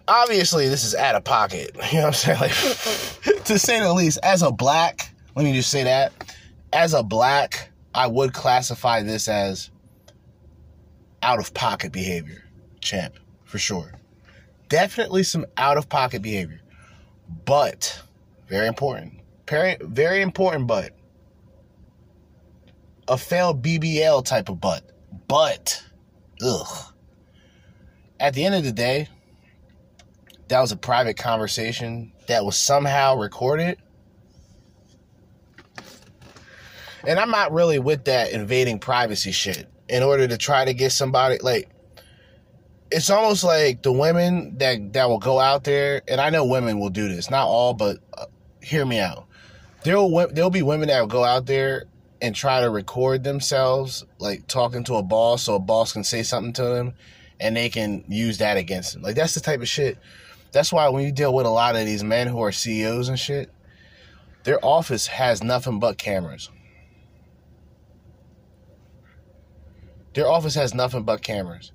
obviously, 0.08 0.70
this 0.70 0.84
is 0.84 0.94
out 0.94 1.16
of 1.16 1.24
pocket. 1.24 1.76
You 1.92 2.00
know 2.00 2.06
what 2.06 2.08
I'm 2.08 2.14
saying? 2.14 2.40
Like, 2.40 3.44
to 3.46 3.58
say 3.58 3.80
the 3.80 3.94
least, 3.94 4.20
as 4.22 4.44
a 4.44 4.52
black, 4.52 5.14
let 5.36 5.44
me 5.44 5.54
just 5.54 5.72
say 5.72 5.84
that. 5.84 6.14
As 6.72 6.94
a 6.94 7.02
black, 7.02 7.72
I 7.96 8.06
would 8.06 8.34
classify 8.34 9.02
this 9.02 9.28
as 9.28 9.72
out 11.24 11.40
of 11.40 11.54
pocket 11.54 11.92
behavior, 11.92 12.44
champ, 12.80 13.16
for 13.44 13.58
sure. 13.58 13.99
Definitely 14.70 15.24
some 15.24 15.46
out 15.58 15.78
of 15.78 15.90
pocket 15.90 16.22
behavior. 16.22 16.62
But, 17.46 18.02
very 18.48 18.68
important. 18.68 19.20
Very, 19.48 20.22
important, 20.22 20.68
but 20.68 20.92
a 23.08 23.18
failed 23.18 23.64
BBL 23.64 24.24
type 24.24 24.48
of 24.48 24.62
butt. 24.62 24.84
But, 25.28 25.84
ugh. 26.42 26.94
At 28.20 28.36
the 28.36 28.46
end 28.46 28.56
of 28.56 28.64
the 28.64 28.72
day, 28.72 29.10
that 30.50 30.60
was 30.60 30.72
a 30.72 30.78
private 30.78 31.18
conversation 31.18 32.12
that 32.28 32.46
was 32.46 32.58
somehow 32.58 33.16
recorded. 33.16 33.78
And 37.08 37.20
I'm 37.20 37.32
not 37.32 37.52
really 37.52 37.80
with 37.80 38.06
that 38.06 38.32
invading 38.32 38.80
privacy 38.80 39.32
shit 39.32 39.68
in 39.88 40.04
order 40.04 40.28
to 40.28 40.38
try 40.38 40.66
to 40.66 40.74
get 40.74 40.92
somebody 40.92 41.40
like 41.42 41.70
it's 42.92 43.10
almost 43.10 43.44
like 43.44 43.82
the 43.84 43.92
women 43.92 44.58
that 44.58 44.94
that 44.94 45.10
will 45.10 45.20
go 45.20 45.40
out 45.40 45.64
there 45.64 46.02
and 46.08 46.20
I 46.20 46.30
know 46.30 46.46
women 46.46 46.80
will 46.80 46.90
do 46.90 47.08
this, 47.08 47.30
not 47.30 47.48
all 47.48 47.74
but 47.74 47.98
uh, 48.18 48.26
hear 48.62 48.86
me 48.86 49.00
out. 49.00 49.26
There'll 49.84 50.28
there'll 50.28 50.50
be 50.50 50.64
women 50.64 50.88
that 50.90 51.00
will 51.00 51.08
go 51.08 51.24
out 51.24 51.46
there 51.46 51.86
and 52.22 52.36
try 52.36 52.62
to 52.62 52.70
record 52.70 53.24
themselves 53.24 54.06
like 54.18 54.48
talking 54.48 54.84
to 54.86 54.96
a 54.96 55.04
boss 55.04 55.44
so 55.44 55.56
a 55.56 55.60
boss 55.60 55.94
can 55.94 56.04
say 56.04 56.24
something 56.24 56.54
to 56.54 56.64
them 56.64 56.94
and 57.40 57.56
they 57.56 57.70
can 57.70 58.04
use 58.08 58.40
that 58.40 58.58
against 58.58 58.94
them. 58.94 59.02
Like 59.02 59.16
that's 59.16 59.36
the 59.36 59.40
type 59.40 59.62
of 59.62 59.68
shit. 59.68 59.98
That's 60.52 60.74
why 60.74 60.90
when 60.90 61.06
you 61.06 61.12
deal 61.12 61.34
with 61.34 61.46
a 61.46 61.52
lot 61.52 61.76
of 61.76 61.86
these 61.86 62.04
men 62.04 62.28
who 62.28 62.42
are 62.42 62.52
CEOs 62.52 63.08
and 63.08 63.20
shit, 63.20 63.52
their 64.44 64.64
office 64.66 65.08
has 65.08 65.44
nothing 65.44 65.80
but 65.80 65.98
cameras. 65.98 66.50
Their 70.16 70.28
office 70.28 70.56
has 70.56 70.74
nothing 70.74 71.04
but 71.04 71.22
cameras. 71.22 71.72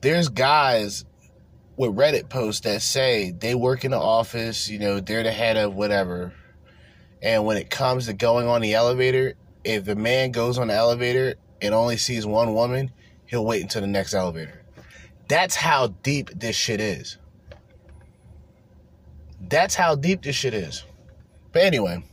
There's 0.00 0.28
guys 0.28 1.04
with 1.76 1.96
Reddit 1.96 2.28
posts 2.28 2.62
that 2.62 2.82
say 2.82 3.30
they 3.32 3.54
work 3.54 3.84
in 3.84 3.90
the 3.90 3.98
office, 3.98 4.68
you 4.68 4.78
know, 4.78 5.00
they're 5.00 5.22
the 5.22 5.32
head 5.32 5.56
of 5.56 5.74
whatever. 5.74 6.32
And 7.22 7.44
when 7.44 7.56
it 7.56 7.68
comes 7.68 8.06
to 8.06 8.14
going 8.14 8.46
on 8.46 8.62
the 8.62 8.74
elevator, 8.74 9.34
if 9.64 9.88
a 9.88 9.94
man 9.94 10.30
goes 10.30 10.58
on 10.58 10.68
the 10.68 10.74
elevator 10.74 11.34
and 11.60 11.74
only 11.74 11.98
sees 11.98 12.24
one 12.24 12.54
woman, 12.54 12.90
he'll 13.26 13.44
wait 13.44 13.62
until 13.62 13.82
the 13.82 13.86
next 13.86 14.14
elevator. 14.14 14.62
That's 15.28 15.54
how 15.54 15.88
deep 15.88 16.30
this 16.34 16.56
shit 16.56 16.80
is. 16.80 17.18
That's 19.40 19.74
how 19.74 19.94
deep 19.96 20.22
this 20.22 20.36
shit 20.36 20.54
is. 20.54 20.84
But 21.52 21.62
anyway. 21.62 22.04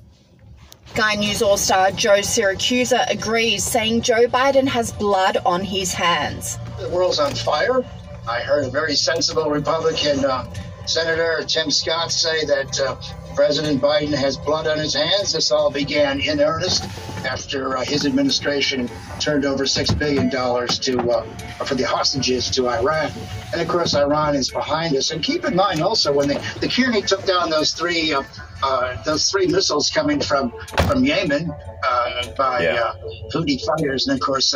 Sky 0.93 1.15
News 1.15 1.41
All 1.43 1.57
Star 1.57 1.91
Joe 1.91 2.19
Siracusa 2.19 3.07
agrees, 3.09 3.63
saying 3.63 4.01
Joe 4.01 4.25
Biden 4.27 4.67
has 4.67 4.91
blood 4.91 5.37
on 5.45 5.63
his 5.63 5.93
hands. 5.93 6.57
The 6.79 6.89
world's 6.89 7.19
on 7.19 7.35
fire. 7.35 7.85
I 8.27 8.39
heard 8.41 8.65
a 8.65 8.69
very 8.71 8.95
sensible 8.95 9.49
Republican 9.49 10.25
uh, 10.25 10.51
Senator 10.87 11.43
Tim 11.45 11.69
Scott 11.69 12.11
say 12.11 12.45
that 12.45 12.79
uh, 12.79 12.95
President 13.35 13.81
Biden 13.81 14.13
has 14.13 14.37
blood 14.37 14.67
on 14.67 14.77
his 14.77 14.93
hands. 14.93 15.33
This 15.33 15.51
all 15.51 15.69
began 15.69 16.19
in 16.21 16.39
earnest 16.39 16.83
after 17.25 17.77
uh, 17.77 17.83
his 17.83 18.05
administration 18.05 18.89
turned 19.19 19.43
over 19.43 19.65
six 19.65 19.91
billion 19.93 20.29
dollars 20.29 20.79
to 20.79 20.97
uh, 21.11 21.23
for 21.65 21.75
the 21.75 21.83
hostages 21.83 22.49
to 22.51 22.69
Iran, 22.69 23.11
and 23.51 23.61
of 23.61 23.67
course 23.67 23.95
Iran 23.95 24.35
is 24.35 24.49
behind 24.49 24.95
us. 24.95 25.11
And 25.11 25.21
keep 25.21 25.43
in 25.45 25.55
mind 25.55 25.81
also 25.81 26.13
when 26.13 26.29
the 26.29 26.35
the 26.61 26.69
Carney 26.69 27.01
took 27.01 27.25
down 27.25 27.49
those 27.49 27.73
three 27.73 28.13
uh, 28.13 28.23
uh, 28.63 29.03
those 29.03 29.29
three 29.29 29.47
missiles 29.47 29.89
coming 29.89 30.21
from 30.21 30.53
from 30.87 31.03
Yemen 31.03 31.51
uh, 31.87 32.31
by 32.37 32.61
Yeah. 32.63 32.75
uh, 32.75 32.93
Houthi 33.33 33.59
fighters, 33.65 34.07
and 34.07 34.15
of 34.15 34.25
course. 34.25 34.55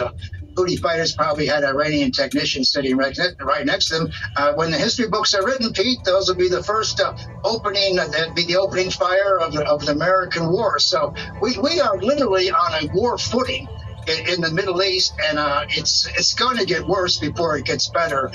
Houthi 0.56 0.80
fighters 0.80 1.14
probably 1.14 1.48
had 1.48 1.64
Iranian 1.64 2.12
technicians 2.12 2.72
sitting 2.72 2.98
right, 2.98 3.18
right 3.40 3.66
next 3.66 3.90
to 3.90 4.00
them. 4.00 4.12
Uh, 4.36 4.54
when 4.54 4.72
the 4.72 4.78
history 4.78 5.08
books 5.08 5.34
are 5.34 5.46
written, 5.46 5.72
Pete, 5.74 6.04
those 6.04 6.28
will 6.28 6.36
be 6.36 6.50
the 6.50 6.64
first 6.64 7.00
uh, 7.00 7.16
opening. 7.44 8.00
Uh, 8.00 8.08
that'd 8.08 8.36
be 8.36 8.46
the 8.46 8.58
opening 8.58 8.90
fire 8.90 9.40
of 9.40 9.56
of 9.56 9.86
the 9.86 9.92
American 9.92 10.52
War. 10.52 10.80
So 10.80 11.14
we, 11.42 11.58
we 11.58 11.80
are 11.80 11.98
literally 11.98 12.52
on 12.52 12.84
a 12.84 12.94
war 12.94 13.18
footing 13.18 13.68
in, 14.08 14.34
in 14.34 14.42
the 14.42 14.52
Middle 14.52 14.82
East, 14.82 15.14
and 15.24 15.38
uh, 15.38 15.66
it's 15.70 16.08
it's 16.18 16.34
going 16.34 16.58
to 16.58 16.66
get 16.66 16.88
worse 16.88 17.18
before 17.18 17.58
it 17.58 17.66
gets 17.66 17.90
better. 17.90 18.32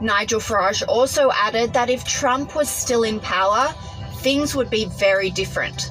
Nigel 0.00 0.40
Farage 0.40 0.82
also 0.86 1.30
added 1.32 1.72
that 1.72 1.90
if 1.90 2.04
Trump 2.04 2.54
was 2.54 2.68
still 2.68 3.02
in 3.02 3.18
power, 3.20 3.74
things 4.18 4.54
would 4.54 4.70
be 4.70 4.84
very 4.84 5.30
different. 5.30 5.90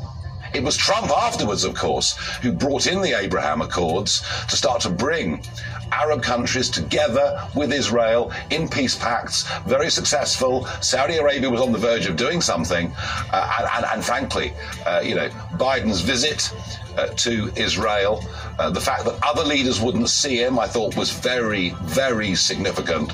It 0.57 0.63
was 0.63 0.75
Trump 0.75 1.11
afterwards, 1.11 1.63
of 1.63 1.75
course, 1.75 2.17
who 2.41 2.51
brought 2.51 2.87
in 2.87 3.03
the 3.03 3.13
Abraham 3.13 3.61
Accords 3.61 4.23
to 4.49 4.57
start 4.57 4.81
to 4.81 4.89
bring 4.89 5.43
Arab 5.91 6.23
countries 6.23 6.71
together 6.71 7.47
with 7.53 7.71
Israel 7.71 8.31
in 8.49 8.67
peace 8.67 8.95
pacts, 8.95 9.43
very 9.67 9.91
successful. 9.91 10.65
Saudi 10.81 11.17
Arabia 11.17 11.47
was 11.47 11.61
on 11.61 11.71
the 11.71 11.77
verge 11.77 12.07
of 12.07 12.15
doing 12.15 12.41
something. 12.41 12.91
Uh, 13.31 13.55
and, 13.59 13.67
and, 13.75 13.85
and 13.93 14.03
frankly, 14.03 14.51
uh, 14.87 14.99
you 15.05 15.13
know, 15.13 15.29
Biden's 15.57 16.01
visit 16.01 16.51
uh, 16.97 17.07
to 17.07 17.51
Israel, 17.55 18.23
uh, 18.59 18.69
the 18.69 18.81
fact 18.81 19.05
that 19.05 19.17
other 19.23 19.43
leaders 19.43 19.79
wouldn't 19.79 20.09
see 20.09 20.41
him, 20.41 20.59
I 20.59 20.67
thought 20.67 20.95
was 20.95 21.11
very, 21.11 21.69
very 21.83 22.35
significant. 22.35 23.11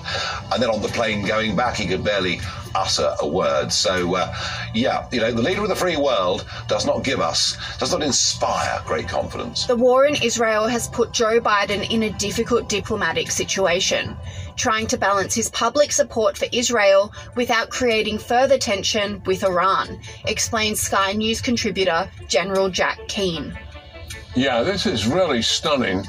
And 0.52 0.62
then 0.62 0.70
on 0.70 0.82
the 0.82 0.88
plane 0.90 1.26
going 1.26 1.56
back, 1.56 1.76
he 1.76 1.88
could 1.88 2.04
barely 2.04 2.40
utter 2.76 3.16
a 3.22 3.28
word. 3.28 3.72
So, 3.72 4.16
uh, 4.16 4.36
yeah, 4.74 5.08
you 5.12 5.20
know, 5.20 5.32
the 5.32 5.42
leader 5.42 5.62
of 5.62 5.70
the 5.70 5.76
free 5.76 5.98
world 5.98 6.46
does 6.68 6.86
not 6.86 7.04
give 7.04 7.20
us, 7.20 7.58
does 7.78 7.92
not 7.92 8.02
inspire 8.02 8.82
great 8.86 9.08
confidence. 9.08 9.66
The 9.66 9.76
war 9.76 10.06
in 10.06 10.16
Israel 10.22 10.68
has 10.68 10.88
put 10.88 11.12
Joe 11.12 11.40
Biden 11.40 11.90
in 11.90 12.04
a 12.04 12.10
difficult 12.12 12.70
diplomatic 12.70 13.32
situation, 13.32 14.18
trying 14.56 14.88
to 14.88 14.98
balance 14.98 15.36
his 15.36 15.50
public 15.50 15.92
support 15.92 16.38
for 16.38 16.48
Israel 16.52 17.14
without 17.36 17.70
creating 17.70 18.18
further 18.18 18.58
tension 18.58 19.22
with 19.26 19.44
Iran, 19.44 20.00
explains 20.26 20.80
Sky 20.80 21.14
News 21.14 21.42
contributor 21.42 22.10
General 22.28 22.70
Jack 22.70 23.00
Keane. 23.08 23.58
Yeah, 24.36 24.64
this 24.64 24.88
is 24.88 25.06
really 25.06 25.44
stunning. 25.44 26.04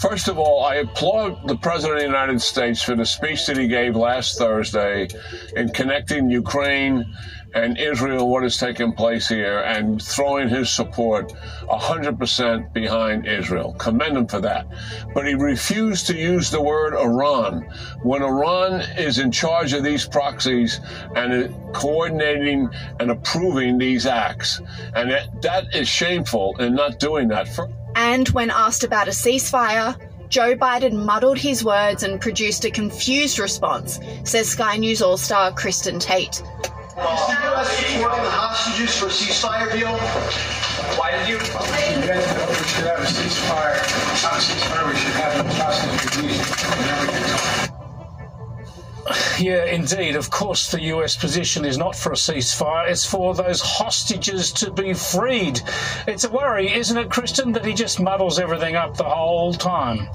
First 0.00 0.28
of 0.28 0.38
all, 0.38 0.62
I 0.64 0.76
applaud 0.76 1.48
the 1.48 1.56
President 1.56 1.96
of 1.96 2.02
the 2.02 2.06
United 2.06 2.40
States 2.40 2.80
for 2.80 2.94
the 2.94 3.04
speech 3.04 3.46
that 3.46 3.56
he 3.56 3.66
gave 3.66 3.96
last 3.96 4.38
Thursday 4.38 5.08
in 5.56 5.70
connecting 5.70 6.30
Ukraine 6.30 7.04
and 7.54 7.78
Israel, 7.78 8.28
what 8.28 8.42
has 8.42 8.56
taken 8.56 8.92
place 8.92 9.28
here, 9.28 9.60
and 9.60 10.02
throwing 10.02 10.48
his 10.48 10.70
support 10.70 11.32
100% 11.68 12.72
behind 12.72 13.26
Israel. 13.26 13.74
Commend 13.78 14.16
him 14.16 14.26
for 14.26 14.40
that. 14.40 14.66
But 15.14 15.26
he 15.26 15.34
refused 15.34 16.06
to 16.08 16.16
use 16.16 16.50
the 16.50 16.60
word 16.60 16.94
Iran. 16.94 17.66
When 18.02 18.22
Iran 18.22 18.82
is 18.98 19.18
in 19.18 19.32
charge 19.32 19.72
of 19.72 19.82
these 19.82 20.06
proxies 20.06 20.80
and 21.16 21.54
coordinating 21.74 22.68
and 23.00 23.10
approving 23.10 23.78
these 23.78 24.06
acts, 24.06 24.60
and 24.94 25.10
that, 25.42 25.64
is 25.74 25.88
shameful 25.88 26.56
in 26.58 26.74
not 26.74 26.98
doing 26.98 27.28
that. 27.28 27.48
For, 27.48 27.70
And 27.94 28.28
when 28.30 28.50
asked 28.50 28.84
about 28.84 29.08
a 29.08 29.12
ceasefire, 29.12 29.96
Joe 30.28 30.54
Biden 30.54 31.04
muddled 31.04 31.38
his 31.38 31.64
words 31.64 32.02
and 32.02 32.20
produced 32.20 32.64
a 32.64 32.70
confused 32.70 33.38
response, 33.38 33.98
says 34.24 34.50
Sky 34.50 34.76
News 34.76 35.00
All 35.00 35.16
Star 35.16 35.52
Kristin 35.52 35.98
Tate. 35.98 36.42
Is 36.98 37.04
the 37.04 37.38
U.S. 37.44 37.78
supporting 37.78 38.24
the 38.24 38.30
hostages 38.30 38.98
for 38.98 39.06
a 39.06 39.08
ceasefire 39.08 39.70
deal? 39.72 39.96
Why 40.98 41.12
did 41.12 41.28
you? 41.28 41.36
You 41.36 42.06
guys 42.08 42.26
know 42.34 42.46
we 42.48 42.54
should 42.66 42.86
have 42.86 42.98
a 42.98 43.06
ceasefire. 43.06 43.78
Not 44.22 44.32
a 44.32 44.42
ceasefire, 44.42 44.84
we 44.90 44.96
should 44.98 45.14
have 45.14 45.38
the 45.38 45.44
hostages 45.54 46.16
released. 46.16 46.50
we 46.50 46.82
can. 46.84 47.38
Yeah, 49.40 49.64
indeed. 49.66 50.16
Of 50.16 50.30
course, 50.30 50.72
the 50.72 50.82
US 50.94 51.16
position 51.16 51.64
is 51.64 51.78
not 51.78 51.94
for 51.94 52.10
a 52.10 52.16
ceasefire, 52.16 52.90
it's 52.90 53.04
for 53.04 53.32
those 53.32 53.60
hostages 53.60 54.50
to 54.54 54.72
be 54.72 54.92
freed. 54.92 55.60
It's 56.08 56.24
a 56.24 56.30
worry, 56.30 56.74
isn't 56.74 56.96
it, 56.98 57.10
Kristin, 57.10 57.54
that 57.54 57.64
he 57.64 57.74
just 57.74 58.00
muddles 58.00 58.40
everything 58.40 58.74
up 58.74 58.96
the 58.96 59.04
whole 59.04 59.54
time? 59.54 60.08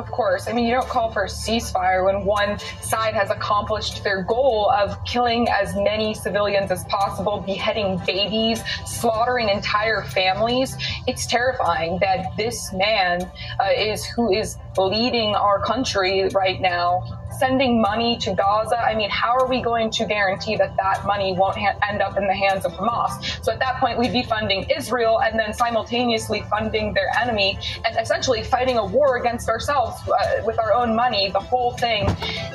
Of 0.00 0.10
course. 0.10 0.48
I 0.48 0.54
mean, 0.54 0.64
you 0.64 0.72
don't 0.72 0.88
call 0.88 1.12
for 1.12 1.24
a 1.24 1.28
ceasefire 1.28 2.06
when 2.06 2.24
one 2.24 2.58
side 2.80 3.12
has 3.12 3.28
accomplished 3.28 4.02
their 4.02 4.22
goal 4.22 4.70
of 4.70 4.96
killing 5.04 5.46
as 5.50 5.76
many 5.76 6.14
civilians 6.14 6.70
as 6.70 6.84
possible, 6.84 7.40
beheading 7.40 8.00
babies, 8.06 8.62
slaughtering 8.86 9.50
entire 9.50 10.02
families. 10.04 10.74
It's 11.06 11.26
terrifying 11.26 11.98
that 12.00 12.34
this 12.38 12.72
man 12.72 13.30
uh, 13.60 13.72
is 13.76 14.06
who 14.06 14.32
is 14.32 14.56
leading 14.78 15.34
our 15.34 15.62
country 15.62 16.26
right 16.32 16.62
now. 16.62 17.19
Sending 17.40 17.80
money 17.80 18.18
to 18.18 18.34
Gaza. 18.34 18.78
I 18.78 18.94
mean, 18.94 19.08
how 19.08 19.32
are 19.38 19.46
we 19.48 19.62
going 19.62 19.90
to 19.92 20.04
guarantee 20.04 20.56
that 20.56 20.76
that 20.76 21.06
money 21.06 21.32
won't 21.32 21.56
ha- 21.56 21.74
end 21.88 22.02
up 22.02 22.18
in 22.18 22.26
the 22.26 22.34
hands 22.34 22.66
of 22.66 22.72
Hamas? 22.72 23.12
So 23.42 23.50
at 23.50 23.58
that 23.60 23.80
point, 23.80 23.98
we'd 23.98 24.12
be 24.12 24.22
funding 24.22 24.68
Israel 24.68 25.20
and 25.22 25.38
then 25.38 25.54
simultaneously 25.54 26.42
funding 26.50 26.92
their 26.92 27.10
enemy 27.18 27.58
and 27.86 27.96
essentially 27.98 28.42
fighting 28.44 28.76
a 28.76 28.84
war 28.84 29.16
against 29.16 29.48
ourselves 29.48 29.96
uh, 30.08 30.42
with 30.44 30.58
our 30.58 30.74
own 30.74 30.94
money. 30.94 31.30
The 31.30 31.40
whole 31.40 31.72
thing, 31.72 32.02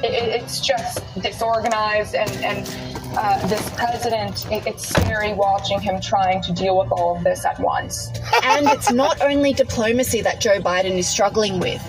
it, 0.03 0.13
it- 0.21 0.35
it's 0.35 0.59
just 0.61 1.01
disorganized 1.21 2.13
and, 2.13 2.29
and 2.43 2.67
uh, 3.17 3.47
this 3.47 3.67
president, 3.71 4.45
it, 4.51 4.67
it's 4.67 4.87
scary 4.87 5.33
watching 5.33 5.79
him 5.79 5.99
trying 6.01 6.41
to 6.43 6.51
deal 6.53 6.77
with 6.77 6.91
all 6.91 7.15
of 7.17 7.23
this 7.23 7.43
at 7.45 7.59
once. 7.59 8.09
And 8.43 8.67
it's 8.67 8.91
not 8.91 9.19
only 9.21 9.53
diplomacy 9.53 10.21
that 10.21 10.39
Joe 10.41 10.59
Biden 10.59 10.91
is 10.97 11.07
struggling 11.07 11.59
with. 11.59 11.81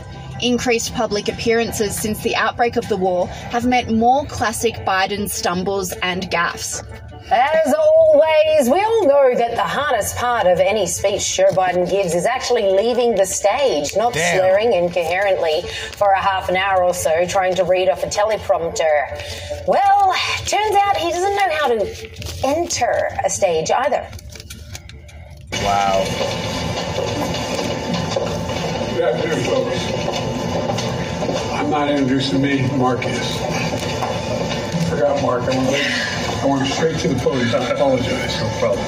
Increased 0.42 0.94
public 0.94 1.28
appearances 1.28 1.98
since 1.98 2.22
the 2.22 2.36
outbreak 2.36 2.76
of 2.76 2.88
the 2.88 2.96
war 2.96 3.26
have 3.26 3.66
meant 3.66 3.90
more 3.90 4.24
classic 4.26 4.74
Biden 4.86 5.28
stumbles 5.28 5.92
and 6.02 6.24
gaffes. 6.30 6.84
As 7.30 7.74
always, 7.74 8.70
we 8.70 8.80
all 8.80 9.06
know 9.08 9.34
that 9.34 9.56
the 9.56 9.62
hardest 9.62 10.16
part 10.16 10.46
of 10.46 10.60
any 10.60 10.86
speech 10.86 11.36
Joe 11.36 11.50
Biden 11.50 11.90
gives 11.90 12.14
is 12.14 12.24
actually 12.24 12.70
leaving 12.70 13.16
the 13.16 13.26
stage, 13.26 13.96
not 13.96 14.12
Damn. 14.12 14.38
slurring 14.38 14.72
incoherently 14.72 15.62
for 15.92 16.12
a 16.12 16.20
half 16.20 16.48
an 16.48 16.56
hour 16.56 16.84
or 16.84 16.94
so 16.94 17.26
trying 17.26 17.56
to 17.56 17.64
read 17.64 17.88
off 17.88 18.04
a 18.04 18.06
teleprompter. 18.06 19.66
Well, 19.66 20.14
turns 20.44 20.76
out 20.76 20.96
he 20.98 21.10
doesn't 21.10 21.34
know 21.34 21.50
how 21.50 21.68
to 21.68 22.46
enter 22.46 23.08
a 23.24 23.30
stage 23.30 23.72
either. 23.72 24.08
Wow. 25.64 26.04
Good 28.94 29.02
afternoon, 29.02 29.44
folks. 29.44 29.95
I'm 31.66 31.72
not 31.72 31.90
introducing 31.90 32.40
me, 32.42 32.64
Mark 32.76 33.04
is. 33.04 33.36
Forgot 34.88 35.20
Mark. 35.20 35.42
I 35.42 35.56
went, 35.56 36.40
I 36.40 36.46
went 36.46 36.68
straight 36.68 36.96
to 37.00 37.08
the 37.08 37.16
podium. 37.16 37.60
I 37.60 37.70
apologize. 37.70 38.40
No 38.40 38.48
problem. 38.60 38.86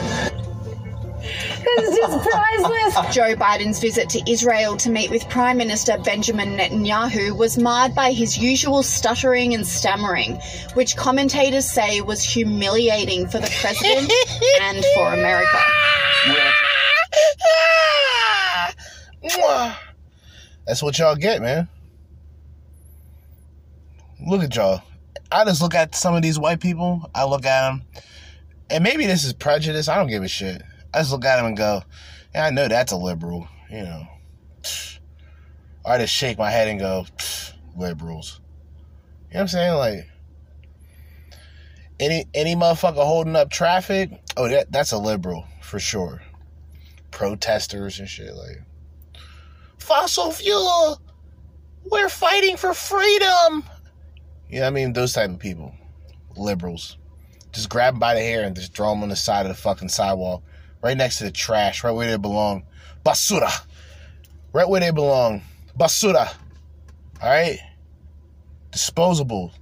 This 1.19 1.97
is 1.97 2.29
priceless. 2.29 2.95
Joe 3.13 3.35
Biden's 3.35 3.81
visit 3.81 4.09
to 4.11 4.31
Israel 4.31 4.77
to 4.77 4.91
meet 4.91 5.11
with 5.11 5.29
Prime 5.29 5.57
Minister 5.57 5.99
Benjamin 5.99 6.57
Netanyahu 6.57 7.37
was 7.37 7.59
marred 7.59 7.97
by 7.97 8.13
his 8.13 8.39
usual 8.39 8.85
stuttering 8.85 9.55
and 9.55 9.67
stammering, 9.67 10.37
which 10.75 10.97
commentators 10.97 11.69
say 11.69 12.01
was 12.01 12.23
humiliating 12.23 13.27
for 13.27 13.41
the 13.41 13.53
president 13.61 14.13
and 14.63 14.85
for 14.95 15.13
America. 15.15 15.59
That's 20.65 20.81
what 20.81 20.97
y'all 20.97 21.17
get, 21.17 21.43
man. 21.43 21.69
Look 24.29 24.43
at 24.43 24.55
y'all. 24.55 24.83
I 25.33 25.45
just 25.47 25.63
look 25.63 25.75
at 25.75 25.95
some 25.95 26.15
of 26.15 26.21
these 26.21 26.39
white 26.39 26.61
people. 26.61 27.11
I 27.15 27.25
look 27.25 27.47
at 27.47 27.71
them, 27.71 27.83
and 28.69 28.85
maybe 28.85 29.07
this 29.07 29.25
is 29.25 29.33
prejudice. 29.33 29.89
I 29.89 29.97
don't 29.97 30.09
give 30.09 30.23
a 30.23 30.29
shit. 30.29 30.63
I 30.93 30.99
just 30.99 31.13
look 31.13 31.25
at 31.25 31.37
them 31.37 31.47
and 31.47 31.57
go, 31.57 31.83
"Yeah, 32.35 32.45
I 32.45 32.51
know 32.51 32.69
that's 32.69 32.93
a 32.93 32.97
liberal." 32.97 33.49
You 33.71 33.85
know. 33.85 34.07
I 35.87 35.97
just 35.97 36.13
shake 36.13 36.37
my 36.37 36.51
head 36.51 36.69
and 36.69 36.79
go, 36.79 37.07
"Liberals." 37.75 38.41
You 39.31 39.35
know 39.35 39.39
what 39.39 39.41
I'm 39.41 39.49
saying? 39.49 39.75
Like 39.75 40.07
any 41.99 42.27
any 42.35 42.55
motherfucker 42.55 43.05
holding 43.05 43.35
up 43.35 43.51
traffic, 43.51 44.11
oh 44.37 44.47
that 44.49 44.71
that's 44.71 44.93
a 44.93 44.99
liberal 44.99 45.47
for 45.63 45.79
sure. 45.79 46.21
Protesters 47.11 47.99
and 47.99 48.09
shit 48.09 48.35
like 48.35 48.63
fossil 49.79 50.33
fuel. 50.33 51.01
We're 51.91 52.11
fighting 52.11 52.59
for 52.59 52.75
freedom. 52.75 53.65
Yeah, 54.51 54.67
I 54.67 54.71
mean 54.71 54.93
those 54.93 55.13
type 55.13 55.31
of 55.31 55.39
people, 55.39 55.75
liberals, 56.37 56.97
Just 57.53 57.69
grab 57.69 57.95
him 57.95 58.01
by 58.01 58.15
the 58.15 58.21
hair 58.21 58.45
and 58.45 58.57
just 58.57 58.75
throw 58.75 58.91
them 58.91 59.03
on 59.03 59.11
the 59.11 59.17
side 59.17 59.45
of 59.45 59.55
the 59.55 59.61
fucking 59.61 59.91
sidewalk, 59.91 60.43
right 60.83 60.97
next 60.97 61.19
to 61.19 61.25
the 61.25 61.31
trash, 61.31 61.85
right 61.85 61.93
where 61.93 62.11
they 62.11 62.17
belong. 62.17 62.65
Basura, 63.05 63.53
right 64.53 64.69
where 64.69 64.81
they 64.81 64.91
belong. 64.91 65.43
Basura. 65.79 66.33
All 67.23 67.29
right, 67.29 67.59
disposable. 68.71 69.53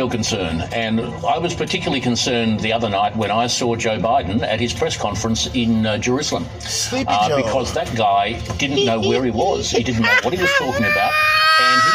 Real 0.00 0.08
concern. 0.08 0.62
And 0.72 0.98
I 1.26 1.36
was 1.36 1.52
particularly 1.52 2.00
concerned 2.00 2.60
the 2.60 2.72
other 2.72 2.88
night 2.88 3.14
when 3.16 3.30
I 3.30 3.46
saw 3.48 3.76
Joe 3.76 3.98
Biden 3.98 4.40
at 4.40 4.58
his 4.58 4.72
press 4.72 4.96
conference 4.96 5.46
in 5.54 5.84
uh, 5.84 5.98
Jerusalem. 5.98 6.46
Uh, 6.90 7.36
because 7.36 7.74
that 7.74 7.94
guy 7.94 8.40
didn't 8.56 8.86
know 8.86 8.98
where 9.00 9.22
he 9.22 9.30
was. 9.30 9.70
He 9.70 9.82
didn't 9.82 10.00
know 10.00 10.16
what 10.22 10.32
he 10.32 10.40
was 10.40 10.50
talking 10.52 10.86
about. 10.86 11.12
And 11.60 11.82
he, 11.82 11.90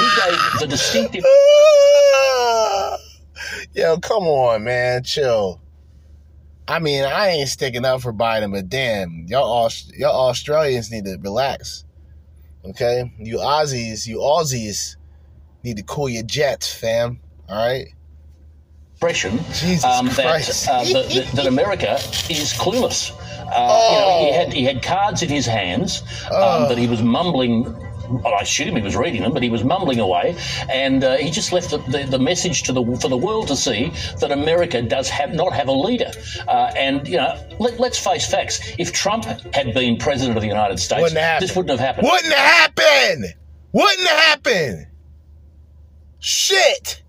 he 0.00 0.08
gave 0.20 0.40
the 0.58 0.66
distinctive. 0.66 1.22
Yo, 3.72 3.98
come 3.98 4.24
on, 4.24 4.64
man, 4.64 5.04
chill. 5.04 5.60
I 6.66 6.80
mean, 6.80 7.04
I 7.04 7.28
ain't 7.28 7.48
sticking 7.48 7.84
up 7.84 8.00
for 8.00 8.12
Biden, 8.12 8.50
but 8.50 8.68
damn, 8.68 9.26
y'all, 9.28 9.70
y'all 9.96 10.28
Australians 10.28 10.90
need 10.90 11.04
to 11.04 11.16
relax. 11.20 11.84
Okay, 12.64 13.12
you 13.16 13.36
Aussies, 13.36 14.08
you 14.08 14.18
Aussies 14.18 14.96
need 15.62 15.76
to 15.76 15.84
cool 15.84 16.08
your 16.08 16.24
jets, 16.24 16.74
fam. 16.74 17.20
All 17.48 17.56
right. 17.56 17.88
Impression 18.94 19.38
Jesus 19.54 19.84
um, 19.84 20.06
that, 20.08 20.68
uh, 20.68 20.82
that, 20.84 21.30
that, 21.34 21.46
America 21.46 21.94
is 22.28 22.52
clueless. 22.52 23.12
Uh, 23.46 23.88
you 23.90 23.98
know, 23.98 24.26
he 24.26 24.32
had 24.32 24.52
he 24.52 24.64
had 24.64 24.82
cards 24.82 25.22
in 25.22 25.28
his 25.28 25.46
hands 25.46 26.02
um, 26.26 26.32
Oh. 26.32 26.68
that 26.68 26.78
he 26.78 26.88
was 26.88 27.00
mumbling. 27.00 27.62
Well, 28.10 28.34
I 28.34 28.40
assume 28.40 28.74
he 28.74 28.82
was 28.82 28.96
reading 28.96 29.20
them, 29.22 29.32
but 29.34 29.42
he 29.42 29.50
was 29.50 29.62
mumbling 29.62 30.00
away, 30.00 30.34
and 30.72 31.04
uh, 31.04 31.18
he 31.18 31.30
just 31.30 31.52
left 31.52 31.70
the, 31.70 31.78
the, 31.78 32.04
the 32.04 32.18
message 32.18 32.62
to 32.64 32.72
the 32.72 32.82
for 33.00 33.08
the 33.08 33.16
world 33.18 33.48
to 33.48 33.56
see 33.56 33.92
that 34.20 34.32
America 34.32 34.82
does 34.82 35.08
have 35.10 35.32
not 35.32 35.52
have 35.52 35.68
a 35.68 35.72
leader. 35.72 36.10
Uh, 36.48 36.72
and 36.76 37.06
you 37.06 37.18
know, 37.18 37.38
let, 37.60 37.78
let's 37.78 37.98
face 37.98 38.28
facts: 38.28 38.60
if 38.78 38.92
Trump 38.92 39.26
had 39.54 39.74
been 39.74 39.96
president 39.98 40.36
of 40.36 40.42
the 40.42 40.48
United 40.48 40.80
States, 40.80 41.02
Wouldn't 41.02 41.20
have 41.20 41.40
this 41.40 41.54
wouldn't 41.54 41.78
have 41.78 41.86
happened. 41.86 42.08
Wouldn't 42.10 42.34
happen. 42.34 43.24
Wouldn't 43.72 44.08
happen. 44.08 44.86
Shit. 46.18 47.02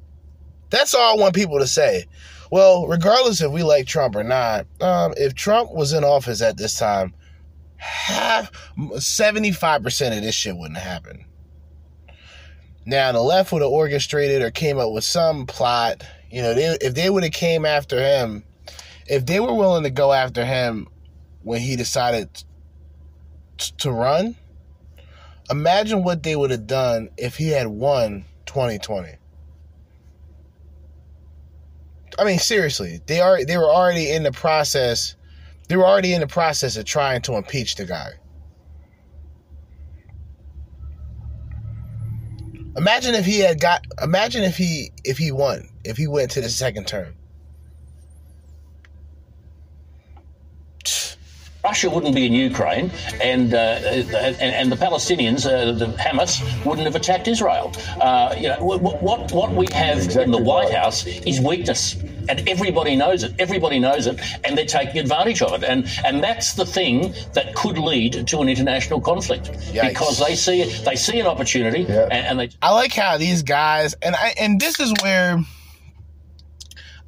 That's 0.70 0.94
all 0.94 1.18
I 1.18 1.22
want 1.22 1.36
people 1.36 1.60
to 1.60 1.68
say. 1.68 2.06
Well, 2.52 2.88
regardless 2.88 3.42
if 3.42 3.52
we 3.52 3.64
like 3.64 3.86
Trump 3.86 4.16
or 4.16 4.24
not, 4.24 4.66
um, 4.82 5.14
if 5.18 5.36
Trump 5.36 5.72
was 5.72 5.94
in 5.94 6.04
office 6.04 6.42
at 6.42 6.58
this 6.58 6.78
time, 6.78 7.14
half 7.78 8.52
seventy-five 8.98 9.84
percent 9.84 10.16
of 10.16 10.24
this 10.24 10.36
shit 10.36 10.58
wouldn't 10.58 10.80
happen. 10.80 11.26
Now 12.86 13.12
the 13.12 13.22
left 13.22 13.52
would 13.52 13.62
have 13.62 13.72
orchestrated 13.72 14.42
or 14.42 14.50
came 14.50 14.80
up 14.80 14.92
with 14.92 15.04
some 15.04 15.46
plot. 15.46 16.04
You 16.32 16.42
know, 16.42 16.54
they, 16.54 16.78
if 16.82 16.96
they 16.96 17.10
would 17.10 17.24
have 17.24 17.34
came 17.34 17.66
after 17.66 18.00
him, 18.00 18.44
if 19.06 19.26
they 19.26 19.40
were 19.40 19.54
willing 19.54 19.84
to 19.84 19.90
go 19.92 20.12
after 20.12 20.44
him 20.44 20.88
when 21.44 21.62
he 21.62 21.76
decided 21.76 22.30
t- 23.58 23.74
to 23.78 23.92
run, 23.92 24.36
imagine 25.52 26.04
what 26.04 26.24
they 26.24 26.36
would 26.36 26.52
have 26.52 26.68
done 26.68 27.10
if 27.18 27.38
he 27.38 27.50
had 27.50 27.68
won 27.68 28.26
2020. 28.48 29.19
I 32.20 32.26
mean, 32.26 32.40
seriously, 32.40 33.02
they 33.06 33.22
are 33.22 33.44
they 33.46 33.58
were 33.58 33.70
already 33.70 34.12
in 34.12 34.24
the 34.24 34.32
process. 34.32 35.16
They 35.68 35.78
were 35.78 35.86
already 35.86 36.14
in 36.14 36.22
the 36.22 36.28
process 36.28 36.76
of 36.78 36.86
trying 36.86 37.22
to 37.24 37.36
impeach 37.36 37.76
the 37.76 37.86
guy. 37.86 38.12
Imagine 42.76 43.16
if 43.16 43.26
he 43.26 43.40
had 43.40 43.60
got. 43.60 43.86
Imagine 44.02 44.44
if 44.44 44.58
he 44.58 44.92
if 45.04 45.18
he 45.18 45.32
won. 45.32 45.70
If 45.84 45.98
he 45.98 46.08
went 46.08 46.32
to 46.32 46.42
the 46.42 46.50
second 46.50 46.88
term. 46.88 47.16
Russia 51.70 51.88
wouldn't 51.88 52.16
be 52.16 52.26
in 52.26 52.34
Ukraine, 52.34 52.90
and 53.22 53.54
uh, 53.54 53.58
and, 54.44 54.52
and 54.60 54.72
the 54.72 54.80
Palestinians, 54.88 55.42
uh, 55.46 55.72
the 55.84 55.90
Hamas, 56.06 56.32
wouldn't 56.66 56.88
have 56.90 56.96
attacked 56.96 57.28
Israel. 57.28 57.72
Uh, 58.02 58.34
you 58.42 58.48
know 58.48 58.58
what, 58.64 59.04
what 59.04 59.32
what 59.40 59.52
we 59.62 59.68
have 59.84 60.00
in 60.26 60.32
the 60.32 60.44
White 60.52 60.74
House 60.74 61.06
is 61.32 61.40
weakness, 61.40 61.82
and 62.28 62.38
everybody 62.50 62.96
knows 62.96 63.22
it. 63.24 63.32
Everybody 63.38 63.78
knows 63.78 64.08
it, 64.08 64.16
and 64.44 64.58
they're 64.58 64.74
taking 64.82 64.98
advantage 65.06 65.44
of 65.44 65.52
it. 65.58 65.64
And 65.72 65.80
and 66.04 66.24
that's 66.24 66.50
the 66.62 66.66
thing 66.66 67.14
that 67.34 67.54
could 67.54 67.78
lead 67.78 68.14
to 68.32 68.36
an 68.44 68.50
international 68.50 69.00
conflict 69.00 69.46
because 69.72 70.18
they 70.26 70.34
see 70.36 70.62
it, 70.64 70.84
they 70.86 70.96
see 70.96 71.20
an 71.20 71.28
opportunity, 71.28 71.84
and, 71.86 72.22
and 72.30 72.40
they. 72.40 72.50
I 72.64 72.72
like 72.74 72.94
how 72.94 73.18
these 73.20 73.44
guys 73.44 73.94
and 74.02 74.16
I 74.16 74.34
and 74.40 74.60
this 74.60 74.80
is 74.80 74.92
where 75.04 75.38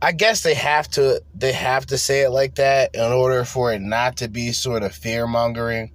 I 0.02 0.12
guess 0.14 0.42
they 0.42 0.56
have 0.56 0.90
to 0.92 1.22
they 1.36 1.52
have 1.52 1.86
to 1.88 1.98
say 1.98 2.22
it 2.22 2.32
like 2.32 2.56
that 2.56 2.96
in 2.96 3.12
order 3.12 3.46
for 3.46 3.72
it 3.72 3.82
not 3.82 4.18
to 4.18 4.28
be 4.28 4.52
sort 4.52 4.82
of 4.82 4.96
fear 4.96 5.28
mongering. 5.28 5.92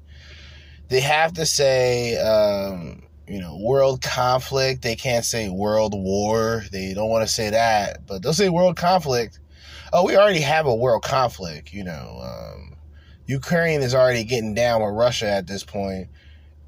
They 0.88 1.00
have 1.00 1.32
to 1.34 1.46
say 1.46 2.16
um, 2.18 3.02
you 3.26 3.40
know 3.40 3.58
world 3.60 4.02
conflict. 4.02 4.82
They 4.82 4.94
can't 4.94 5.24
say 5.24 5.48
world 5.48 5.92
war. 5.94 6.62
They 6.70 6.94
don't 6.94 7.10
want 7.10 7.26
to 7.26 7.32
say 7.32 7.50
that, 7.50 8.06
but 8.06 8.22
they'll 8.22 8.32
say 8.32 8.48
world 8.48 8.76
conflict. 8.76 9.40
Oh, 9.92 10.04
we 10.04 10.16
already 10.16 10.40
have 10.40 10.66
a 10.66 10.74
world 10.74 11.02
conflict. 11.02 11.72
You 11.72 11.84
know, 11.84 12.20
um, 12.22 12.76
Ukraine 13.26 13.82
is 13.82 13.94
already 13.94 14.22
getting 14.22 14.54
down 14.54 14.82
with 14.82 14.94
Russia 14.94 15.28
at 15.28 15.48
this 15.48 15.64
point 15.64 16.08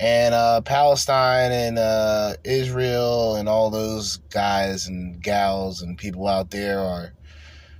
and 0.00 0.34
uh, 0.34 0.60
Palestine 0.60 1.50
and 1.50 1.78
uh, 1.78 2.34
Israel 2.44 3.36
and 3.36 3.48
all 3.48 3.70
those 3.70 4.18
guys 4.30 4.86
and 4.86 5.20
gals 5.22 5.82
and 5.82 5.98
people 5.98 6.28
out 6.28 6.50
there 6.50 6.78
are 6.78 7.12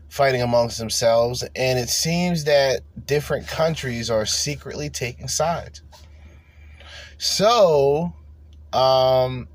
fighting 0.09 0.43
amongst 0.43 0.79
themselves. 0.79 1.43
And 1.55 1.79
it 1.79 1.89
seems 1.89 2.45
that 2.45 2.83
different 3.07 3.47
countries 3.47 4.11
are 4.11 4.27
secretly 4.27 4.91
taking 4.91 5.29
sides. 5.29 5.83
So, 7.19 8.13
um, 8.73 9.49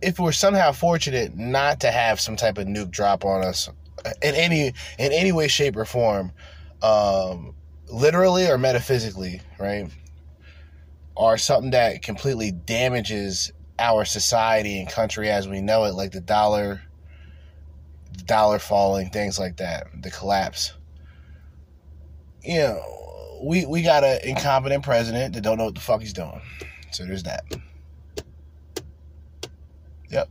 if 0.00 0.18
we're 0.18 0.32
somehow 0.32 0.72
fortunate 0.72 1.36
not 1.36 1.80
to 1.80 1.90
have 1.90 2.20
some 2.20 2.36
type 2.36 2.58
of 2.58 2.66
nuke 2.66 2.90
drop 2.90 3.24
on 3.24 3.44
us 3.44 3.68
in 4.20 4.34
any 4.34 4.68
in 4.98 5.12
any 5.12 5.30
way, 5.30 5.46
shape, 5.48 5.76
or 5.76 5.84
form, 5.84 6.32
um, 6.82 7.54
literally 7.88 8.48
or 8.48 8.58
metaphysically, 8.58 9.40
right? 9.60 9.90
or 11.14 11.36
something 11.38 11.70
that 11.72 12.02
completely 12.02 12.50
damages 12.50 13.52
our 13.78 14.04
society 14.04 14.78
and 14.78 14.88
country 14.88 15.28
as 15.28 15.48
we 15.48 15.60
know 15.60 15.84
it, 15.84 15.94
like 15.94 16.12
the 16.12 16.20
dollar, 16.20 16.82
dollar 18.26 18.58
falling, 18.58 19.10
things 19.10 19.38
like 19.38 19.56
that, 19.58 19.88
the 20.02 20.10
collapse. 20.10 20.72
You 22.42 22.58
know, 22.58 23.40
we 23.44 23.66
we 23.66 23.82
got 23.82 24.04
an 24.04 24.20
incompetent 24.24 24.84
president 24.84 25.34
that 25.34 25.42
don't 25.42 25.58
know 25.58 25.66
what 25.66 25.74
the 25.74 25.80
fuck 25.80 26.00
he's 26.00 26.12
doing. 26.12 26.40
So 26.90 27.04
there's 27.04 27.22
that. 27.24 27.44
Yep. 30.10 30.28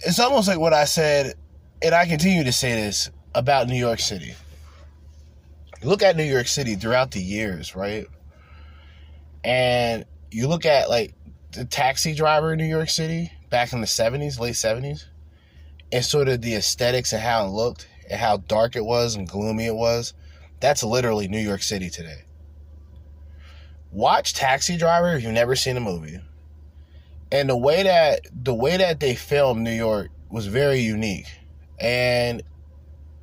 It's 0.00 0.18
almost 0.18 0.48
like 0.48 0.58
what 0.58 0.72
I 0.72 0.84
said, 0.84 1.34
and 1.82 1.94
I 1.94 2.06
continue 2.06 2.44
to 2.44 2.52
say 2.52 2.74
this 2.74 3.10
about 3.34 3.68
New 3.68 3.78
York 3.78 4.00
City 4.00 4.34
look 5.82 6.02
at 6.02 6.16
New 6.16 6.24
York 6.24 6.46
City 6.46 6.74
throughout 6.74 7.10
the 7.10 7.22
years, 7.22 7.74
right? 7.74 8.06
And 9.44 10.04
you 10.30 10.48
look 10.48 10.66
at 10.66 10.88
like 10.88 11.14
the 11.52 11.64
taxi 11.64 12.14
driver 12.14 12.52
in 12.52 12.58
New 12.58 12.66
York 12.66 12.90
City 12.90 13.32
back 13.50 13.72
in 13.72 13.80
the 13.80 13.86
70s, 13.86 14.38
late 14.38 14.54
70s, 14.54 15.04
and 15.92 16.04
sort 16.04 16.28
of 16.28 16.40
the 16.40 16.54
aesthetics 16.54 17.12
and 17.12 17.20
how 17.20 17.46
it 17.46 17.50
looked 17.50 17.88
and 18.08 18.20
how 18.20 18.38
dark 18.38 18.76
it 18.76 18.84
was 18.84 19.16
and 19.16 19.28
gloomy 19.28 19.66
it 19.66 19.74
was. 19.74 20.14
That's 20.60 20.82
literally 20.82 21.28
New 21.28 21.40
York 21.40 21.62
City 21.62 21.90
today. 21.90 22.24
Watch 23.92 24.34
Taxi 24.34 24.76
Driver 24.76 25.14
if 25.14 25.22
you've 25.22 25.32
never 25.32 25.56
seen 25.56 25.74
the 25.74 25.80
movie. 25.80 26.20
And 27.32 27.48
the 27.48 27.56
way 27.56 27.82
that 27.82 28.20
the 28.32 28.54
way 28.54 28.76
that 28.76 29.00
they 29.00 29.14
filmed 29.14 29.62
New 29.62 29.72
York 29.72 30.10
was 30.30 30.46
very 30.46 30.80
unique. 30.80 31.26
And 31.80 32.42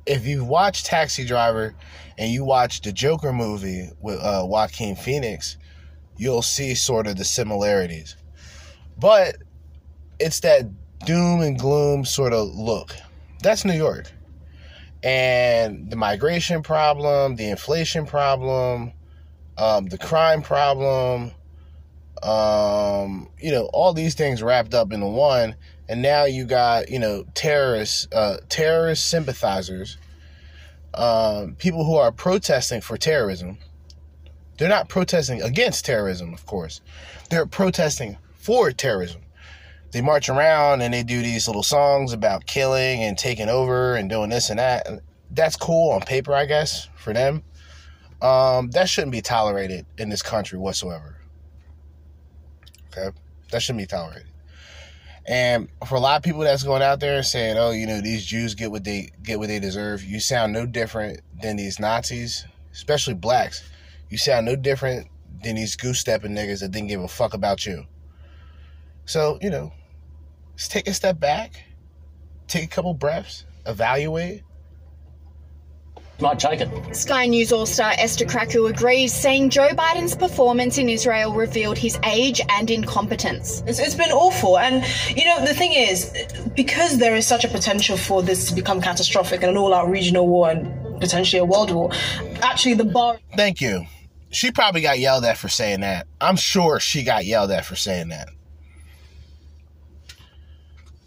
if 0.06 0.26
you 0.26 0.44
watch 0.44 0.84
Taxi 0.84 1.24
Driver 1.24 1.74
and 2.16 2.30
you 2.30 2.44
watch 2.44 2.80
the 2.80 2.92
Joker 2.92 3.32
movie 3.32 3.90
with 4.00 4.18
uh, 4.20 4.44
Joaquin 4.44 4.96
Phoenix, 4.96 5.56
you'll 6.16 6.42
see 6.42 6.74
sort 6.74 7.06
of 7.06 7.16
the 7.16 7.24
similarities. 7.24 8.16
But 8.98 9.36
it's 10.18 10.40
that 10.40 10.66
doom 11.04 11.40
and 11.40 11.58
gloom 11.58 12.04
sort 12.04 12.32
of 12.32 12.48
look. 12.48 12.94
That's 13.42 13.64
New 13.64 13.74
York. 13.76 14.10
And 15.02 15.90
the 15.90 15.96
migration 15.96 16.62
problem, 16.62 17.36
the 17.36 17.48
inflation 17.48 18.04
problem, 18.04 18.92
um, 19.56 19.86
the 19.86 19.98
crime 19.98 20.42
problem, 20.42 21.32
um, 22.22 23.28
you 23.40 23.52
know, 23.52 23.70
all 23.72 23.92
these 23.92 24.14
things 24.14 24.42
wrapped 24.42 24.74
up 24.74 24.92
into 24.92 25.06
one. 25.06 25.54
And 25.88 26.02
now 26.02 26.24
you 26.24 26.44
got, 26.44 26.90
you 26.90 26.98
know, 26.98 27.24
terrorists, 27.34 28.08
uh, 28.12 28.38
terrorist 28.48 29.08
sympathizers, 29.08 29.96
um, 30.94 31.54
people 31.54 31.84
who 31.84 31.96
are 31.96 32.12
protesting 32.12 32.80
for 32.80 32.96
terrorism. 32.96 33.58
They're 34.58 34.68
not 34.68 34.88
protesting 34.88 35.40
against 35.40 35.84
terrorism, 35.84 36.34
of 36.34 36.44
course. 36.44 36.80
They're 37.30 37.46
protesting 37.46 38.18
for 38.34 38.72
terrorism. 38.72 39.22
They 39.90 40.00
march 40.00 40.28
around 40.28 40.82
and 40.82 40.92
they 40.92 41.02
do 41.02 41.22
these 41.22 41.46
little 41.46 41.62
songs 41.62 42.12
about 42.12 42.46
killing 42.46 43.02
and 43.02 43.16
taking 43.16 43.48
over 43.48 43.96
and 43.96 44.10
doing 44.10 44.30
this 44.30 44.50
and 44.50 44.58
that. 44.58 44.86
That's 45.30 45.56
cool 45.56 45.92
on 45.92 46.00
paper, 46.02 46.34
I 46.34 46.46
guess, 46.46 46.88
for 46.96 47.12
them. 47.12 47.42
Um, 48.20 48.70
that 48.70 48.88
shouldn't 48.88 49.12
be 49.12 49.20
tolerated 49.20 49.86
in 49.96 50.08
this 50.08 50.22
country 50.22 50.58
whatsoever. 50.58 51.16
Okay? 52.88 53.16
That 53.50 53.62
shouldn't 53.62 53.82
be 53.82 53.86
tolerated. 53.86 54.26
And 55.28 55.68
for 55.86 55.96
a 55.96 56.00
lot 56.00 56.16
of 56.16 56.22
people 56.22 56.40
that's 56.40 56.62
going 56.62 56.80
out 56.80 57.00
there 57.00 57.18
and 57.18 57.26
saying, 57.26 57.58
"Oh, 57.58 57.70
you 57.70 57.86
know, 57.86 58.00
these 58.00 58.24
Jews 58.24 58.54
get 58.54 58.70
what 58.70 58.84
they 58.84 59.10
get 59.22 59.38
what 59.38 59.48
they 59.48 59.60
deserve," 59.60 60.02
you 60.02 60.20
sound 60.20 60.54
no 60.54 60.64
different 60.64 61.20
than 61.42 61.56
these 61.56 61.78
Nazis, 61.78 62.46
especially 62.72 63.12
blacks. 63.12 63.62
You 64.08 64.16
sound 64.16 64.46
no 64.46 64.56
different 64.56 65.08
than 65.42 65.56
these 65.56 65.76
goose 65.76 65.98
stepping 66.00 66.32
niggas 66.32 66.60
that 66.60 66.70
didn't 66.70 66.88
give 66.88 67.02
a 67.02 67.08
fuck 67.08 67.34
about 67.34 67.66
you. 67.66 67.84
So 69.04 69.38
you 69.42 69.50
know, 69.50 69.70
let's 70.58 70.66
take 70.66 70.88
a 70.88 70.92
step 70.92 71.20
back, 71.20 71.62
take 72.48 72.64
a 72.64 72.66
couple 72.66 72.92
breaths, 72.92 73.44
evaluate, 73.64 74.42
might 76.20 76.40
take 76.40 76.60
it. 76.60 76.96
Sky 76.96 77.26
News 77.26 77.52
All 77.52 77.64
Star 77.64 77.92
Esther 77.96 78.24
Krakue 78.24 78.68
agrees, 78.68 79.12
saying 79.12 79.50
Joe 79.50 79.68
Biden's 79.68 80.16
performance 80.16 80.76
in 80.76 80.88
Israel 80.88 81.32
revealed 81.32 81.78
his 81.78 81.96
age 82.04 82.40
and 82.50 82.68
incompetence. 82.72 83.62
It's, 83.68 83.78
it's 83.78 83.94
been 83.94 84.10
awful. 84.10 84.58
And, 84.58 84.84
you 85.16 85.24
know, 85.26 85.44
the 85.46 85.54
thing 85.54 85.74
is, 85.74 86.12
because 86.56 86.98
there 86.98 87.14
is 87.14 87.24
such 87.24 87.44
a 87.44 87.48
potential 87.48 87.96
for 87.96 88.20
this 88.20 88.48
to 88.48 88.54
become 88.56 88.80
catastrophic 88.80 89.44
and 89.44 89.52
an 89.52 89.56
all 89.56 89.72
out 89.72 89.88
regional 89.88 90.26
war 90.26 90.50
and 90.50 91.00
potentially 91.00 91.38
a 91.38 91.44
world 91.44 91.70
war, 91.70 91.92
actually, 92.42 92.74
the 92.74 92.84
bar. 92.84 93.20
Thank 93.36 93.60
you. 93.60 93.86
She 94.30 94.50
probably 94.50 94.80
got 94.80 94.98
yelled 94.98 95.24
at 95.24 95.38
for 95.38 95.48
saying 95.48 95.82
that. 95.82 96.08
I'm 96.20 96.34
sure 96.34 96.80
she 96.80 97.04
got 97.04 97.26
yelled 97.26 97.52
at 97.52 97.64
for 97.64 97.76
saying 97.76 98.08
that. 98.08 98.30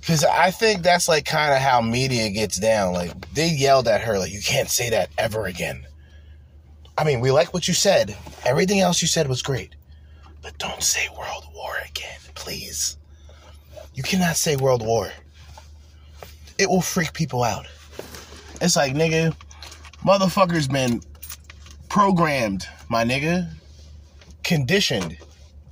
Because 0.01 0.25
I 0.25 0.49
think 0.49 0.81
that's 0.81 1.07
like 1.07 1.25
kind 1.25 1.53
of 1.53 1.59
how 1.59 1.79
media 1.79 2.29
gets 2.31 2.59
down. 2.59 2.93
Like, 2.93 3.33
they 3.33 3.47
yelled 3.47 3.87
at 3.87 4.01
her, 4.01 4.17
like, 4.17 4.33
you 4.33 4.41
can't 4.41 4.69
say 4.69 4.89
that 4.89 5.09
ever 5.17 5.45
again. 5.45 5.85
I 6.97 7.03
mean, 7.03 7.21
we 7.21 7.31
like 7.31 7.53
what 7.53 7.67
you 7.67 7.73
said. 7.73 8.17
Everything 8.43 8.79
else 8.79 9.01
you 9.01 9.07
said 9.07 9.29
was 9.29 9.41
great. 9.43 9.75
But 10.41 10.57
don't 10.57 10.81
say 10.81 11.07
World 11.17 11.45
War 11.53 11.73
again, 11.87 12.19
please. 12.33 12.97
You 13.93 14.01
cannot 14.01 14.37
say 14.37 14.55
World 14.55 14.83
War. 14.83 15.11
It 16.57 16.67
will 16.67 16.81
freak 16.81 17.13
people 17.13 17.43
out. 17.43 17.67
It's 18.59 18.75
like, 18.75 18.93
nigga, 18.93 19.35
motherfuckers 20.03 20.71
been 20.71 21.01
programmed, 21.89 22.67
my 22.89 23.03
nigga, 23.03 23.49
conditioned 24.43 25.17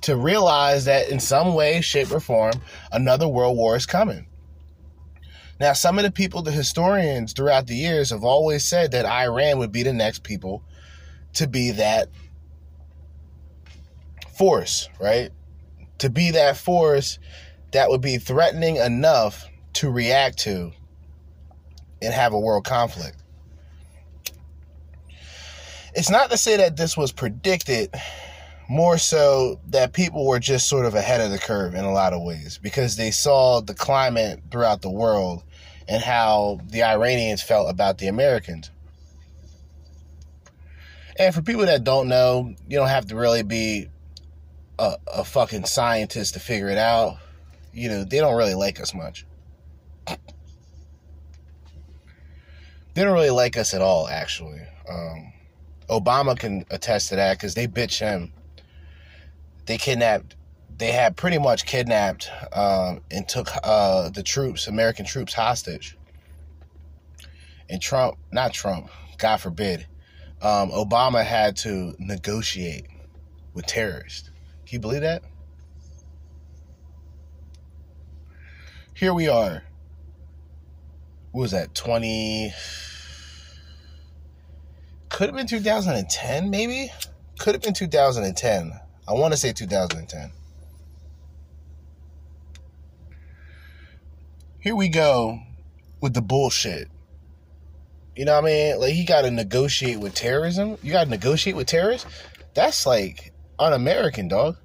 to 0.02 0.16
realize 0.16 0.86
that 0.86 1.08
in 1.08 1.20
some 1.20 1.54
way, 1.54 1.80
shape, 1.80 2.10
or 2.12 2.20
form, 2.20 2.54
another 2.92 3.28
world 3.28 3.56
war 3.56 3.76
is 3.76 3.86
coming. 3.86 4.26
Now, 5.58 5.74
some 5.74 5.98
of 5.98 6.04
the 6.04 6.10
people, 6.10 6.40
the 6.40 6.50
historians 6.50 7.34
throughout 7.34 7.66
the 7.66 7.74
years, 7.74 8.10
have 8.10 8.24
always 8.24 8.64
said 8.64 8.92
that 8.92 9.04
Iran 9.04 9.58
would 9.58 9.72
be 9.72 9.82
the 9.82 9.92
next 9.92 10.22
people 10.22 10.62
to 11.34 11.46
be 11.46 11.72
that 11.72 12.08
force, 14.36 14.88
right? 14.98 15.30
To 15.98 16.08
be 16.08 16.30
that 16.30 16.56
force 16.56 17.18
that 17.72 17.90
would 17.90 18.00
be 18.00 18.16
threatening 18.16 18.76
enough 18.76 19.46
to 19.74 19.90
react 19.90 20.38
to 20.38 20.72
and 22.00 22.14
have 22.14 22.32
a 22.32 22.40
world 22.40 22.64
conflict. 22.64 23.18
It's 25.94 26.10
not 26.10 26.30
to 26.30 26.38
say 26.38 26.56
that 26.56 26.76
this 26.76 26.96
was 26.96 27.12
predicted 27.12 27.94
more 28.70 28.98
so 28.98 29.58
that 29.66 29.92
people 29.92 30.24
were 30.24 30.38
just 30.38 30.68
sort 30.68 30.86
of 30.86 30.94
ahead 30.94 31.20
of 31.20 31.32
the 31.32 31.38
curve 31.40 31.74
in 31.74 31.84
a 31.84 31.92
lot 31.92 32.12
of 32.12 32.22
ways 32.22 32.56
because 32.62 32.94
they 32.94 33.10
saw 33.10 33.60
the 33.60 33.74
climate 33.74 34.40
throughout 34.48 34.80
the 34.80 34.88
world 34.88 35.42
and 35.88 36.00
how 36.00 36.60
the 36.68 36.84
Iranians 36.84 37.42
felt 37.42 37.68
about 37.68 37.98
the 37.98 38.06
Americans. 38.06 38.70
And 41.18 41.34
for 41.34 41.42
people 41.42 41.66
that 41.66 41.82
don't 41.82 42.06
know, 42.06 42.54
you 42.68 42.78
don't 42.78 42.86
have 42.86 43.06
to 43.06 43.16
really 43.16 43.42
be 43.42 43.88
a, 44.78 44.94
a 45.14 45.24
fucking 45.24 45.64
scientist 45.64 46.34
to 46.34 46.40
figure 46.40 46.68
it 46.68 46.78
out. 46.78 47.16
You 47.72 47.88
know, 47.88 48.04
they 48.04 48.18
don't 48.18 48.36
really 48.36 48.54
like 48.54 48.78
us 48.78 48.94
much. 48.94 49.26
They 52.94 53.02
don't 53.02 53.14
really 53.14 53.30
like 53.30 53.56
us 53.56 53.74
at 53.74 53.82
all, 53.82 54.06
actually. 54.06 54.60
Um, 54.88 55.32
Obama 55.88 56.38
can 56.38 56.64
attest 56.70 57.08
to 57.08 57.16
that 57.16 57.36
because 57.36 57.54
they 57.54 57.66
bitch 57.66 57.98
him 57.98 58.32
they 59.66 59.78
kidnapped 59.78 60.36
they 60.80 60.92
had 60.92 61.14
pretty 61.14 61.36
much 61.36 61.66
kidnapped 61.66 62.30
um, 62.54 63.02
and 63.10 63.28
took 63.28 63.48
uh, 63.62 64.08
the 64.08 64.22
troops, 64.22 64.66
American 64.66 65.04
troops, 65.04 65.34
hostage. 65.34 65.98
And 67.68 67.82
Trump, 67.82 68.16
not 68.32 68.54
Trump, 68.54 68.88
God 69.18 69.36
forbid, 69.36 69.86
um, 70.40 70.70
Obama 70.70 71.22
had 71.22 71.54
to 71.58 71.94
negotiate 71.98 72.86
with 73.52 73.66
terrorists. 73.66 74.30
Can 74.64 74.76
you 74.76 74.80
believe 74.80 75.02
that? 75.02 75.22
Here 78.94 79.12
we 79.12 79.28
are. 79.28 79.62
What 81.32 81.42
was 81.42 81.50
that? 81.50 81.74
20. 81.74 82.54
Could 85.10 85.26
have 85.26 85.36
been 85.36 85.46
2010, 85.46 86.48
maybe? 86.48 86.90
Could 87.38 87.54
have 87.54 87.62
been 87.62 87.74
2010. 87.74 88.72
I 89.10 89.14
want 89.14 89.32
to 89.32 89.36
say 89.36 89.52
2010. 89.52 90.30
Here 94.60 94.76
we 94.76 94.88
go 94.88 95.40
with 96.00 96.14
the 96.14 96.22
bullshit. 96.22 96.88
You 98.14 98.24
know 98.24 98.34
what 98.34 98.44
I 98.44 98.46
mean? 98.46 98.78
Like 98.78 98.92
he 98.92 99.04
got 99.04 99.22
to 99.22 99.32
negotiate 99.32 99.98
with 99.98 100.14
terrorism. 100.14 100.78
You 100.80 100.92
got 100.92 101.04
to 101.04 101.10
negotiate 101.10 101.56
with 101.56 101.66
terrorists. 101.66 102.06
That's 102.54 102.86
like 102.86 103.32
un-American, 103.58 104.28
dog. 104.28 104.58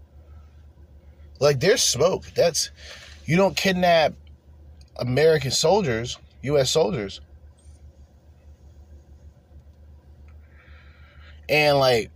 Like 1.40 1.60
there's 1.60 1.82
smoke. 1.82 2.26
That's 2.36 2.70
you 3.26 3.38
don't 3.38 3.58
kidnap 3.58 4.14
American 4.96 5.50
soldiers, 5.50 6.20
U.S. 6.44 6.70
soldiers, 6.70 7.20
and 11.50 11.80
like 11.80 12.12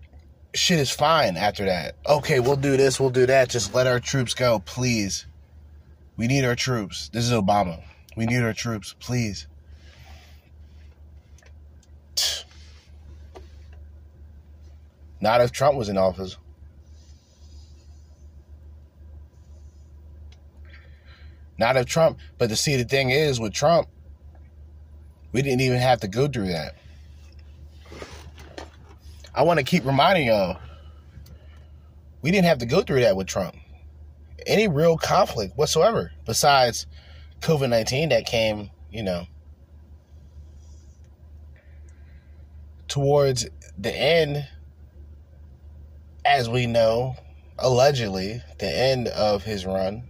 shit 0.54 0.80
is 0.80 0.92
fine 0.92 1.38
after 1.38 1.66
that. 1.66 1.96
Okay, 2.08 2.40
we'll 2.40 2.56
do 2.56 2.78
this, 2.78 3.00
we'll 3.00 3.10
do 3.10 3.26
that. 3.26 3.50
Just 3.50 3.74
let 3.74 3.88
our 3.88 4.00
troops 4.00 4.34
go, 4.34 4.60
please. 4.60 5.26
We 6.18 6.28
need 6.28 6.44
our 6.46 6.56
troops. 6.56 7.10
This 7.10 7.26
is 7.26 7.32
Obama. 7.32 7.82
We 8.18 8.26
need 8.26 8.44
our 8.44 8.54
troops, 8.54 8.96
please. 9.00 9.48
Not 15.22 15.42
if 15.42 15.52
Trump 15.52 15.78
was 15.78 15.90
in 15.90 15.98
office. 15.98 16.38
Not 21.58 21.76
if 21.76 21.86
Trump. 21.86 22.20
But 22.38 22.50
to 22.50 22.56
see, 22.56 22.78
the 22.78 22.86
thing 22.86 23.10
is, 23.10 23.40
with 23.40 23.54
Trump, 23.54 23.90
we 25.32 25.42
didn't 25.42 25.62
even 25.62 25.78
have 25.78 26.00
to 26.02 26.08
go 26.08 26.28
through 26.28 26.48
that. 26.48 26.79
I 29.34 29.44
want 29.44 29.60
to 29.60 29.66
keep 29.66 29.86
reminding 29.86 30.28
y'all, 30.28 30.60
we 32.22 32.32
didn't 32.32 32.46
have 32.46 32.60
to 32.60 32.66
go 32.66 32.82
through 32.82 33.02
that 33.02 33.16
with 33.16 33.28
Trump. 33.28 33.56
Any 34.46 34.68
real 34.68 34.98
conflict 34.98 35.58
whatsoever, 35.58 36.12
besides 36.26 36.88
COVID 37.42 37.70
19 37.70 38.10
that 38.10 38.26
came, 38.26 38.70
you 38.92 39.04
know, 39.04 39.26
towards 42.88 43.48
the 43.78 43.96
end, 43.96 44.48
as 46.26 46.50
we 46.50 46.66
know, 46.68 47.16
allegedly, 47.58 48.42
the 48.58 48.68
end 48.68 49.08
of 49.10 49.44
his 49.44 49.66
run. 49.66 50.04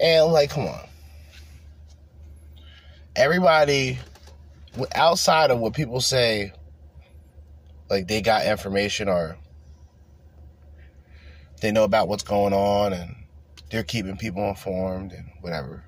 And, 0.00 0.26
like, 0.32 0.50
come 0.50 0.66
on. 0.66 0.86
Everybody 3.16 3.98
outside 4.94 5.50
of 5.50 5.58
what 5.58 5.74
people 5.74 6.00
say, 6.00 6.52
like 7.90 8.08
they 8.08 8.20
got 8.20 8.46
information 8.46 9.08
or 9.08 9.38
they 11.60 11.72
know 11.72 11.84
about 11.84 12.08
what's 12.08 12.22
going 12.22 12.52
on 12.52 12.92
and 12.92 13.16
they're 13.70 13.82
keeping 13.82 14.16
people 14.16 14.48
informed 14.48 15.12
and 15.12 15.30
whatever. 15.40 15.84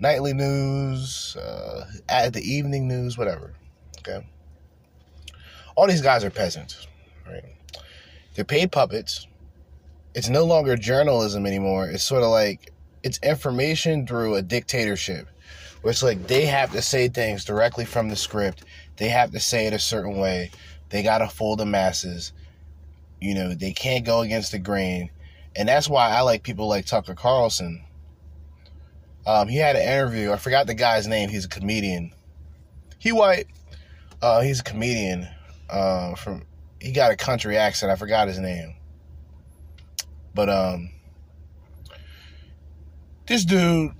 Nightly 0.00 0.32
news, 0.32 1.36
uh, 1.36 1.84
at 2.08 2.32
the 2.32 2.42
evening 2.42 2.86
news, 2.86 3.18
whatever. 3.18 3.54
Okay. 3.98 4.24
All 5.74 5.86
these 5.86 6.02
guys 6.02 6.24
are 6.24 6.30
peasants, 6.30 6.86
right? 7.26 7.44
They're 8.34 8.44
paid 8.44 8.70
puppets. 8.70 9.26
It's 10.14 10.28
no 10.28 10.44
longer 10.44 10.76
journalism 10.76 11.46
anymore. 11.46 11.88
It's 11.88 12.04
sort 12.04 12.22
of 12.22 12.30
like 12.30 12.72
it's 13.02 13.18
information 13.18 14.06
through 14.06 14.36
a 14.36 14.42
dictatorship 14.42 15.28
it's 15.88 16.02
like 16.02 16.26
they 16.26 16.46
have 16.46 16.72
to 16.72 16.82
say 16.82 17.08
things 17.08 17.44
directly 17.44 17.84
from 17.84 18.08
the 18.08 18.16
script. 18.16 18.64
They 18.96 19.08
have 19.08 19.32
to 19.32 19.40
say 19.40 19.66
it 19.66 19.72
a 19.72 19.78
certain 19.78 20.18
way. 20.18 20.50
They 20.90 21.02
got 21.02 21.18
to 21.18 21.28
fool 21.28 21.56
the 21.56 21.66
masses. 21.66 22.32
You 23.20 23.34
know, 23.34 23.54
they 23.54 23.72
can't 23.72 24.04
go 24.04 24.20
against 24.20 24.52
the 24.52 24.58
grain. 24.58 25.10
And 25.56 25.68
that's 25.68 25.88
why 25.88 26.10
I 26.10 26.20
like 26.20 26.42
people 26.42 26.68
like 26.68 26.86
Tucker 26.86 27.14
Carlson. 27.14 27.84
Um, 29.26 29.48
he 29.48 29.58
had 29.58 29.76
an 29.76 29.82
interview. 29.82 30.32
I 30.32 30.36
forgot 30.36 30.66
the 30.66 30.74
guy's 30.74 31.06
name. 31.06 31.28
He's 31.28 31.44
a 31.44 31.48
comedian. 31.48 32.12
He 32.98 33.12
white. 33.12 33.46
Uh, 34.22 34.40
he's 34.40 34.60
a 34.60 34.64
comedian. 34.64 35.28
Uh, 35.68 36.14
from 36.14 36.44
he 36.80 36.92
got 36.92 37.10
a 37.10 37.16
country 37.16 37.56
accent. 37.56 37.92
I 37.92 37.96
forgot 37.96 38.28
his 38.28 38.38
name. 38.38 38.74
But 40.34 40.48
um, 40.48 40.90
this 43.26 43.44
dude 43.44 43.92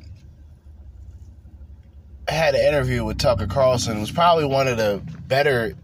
had 2.28 2.54
an 2.54 2.60
interview 2.66 3.04
with 3.04 3.18
Tucker 3.18 3.46
Carlson. 3.46 3.96
It 3.96 4.00
was 4.00 4.10
probably 4.10 4.44
one 4.44 4.68
of 4.68 4.76
the 4.76 5.02
better 5.26 5.74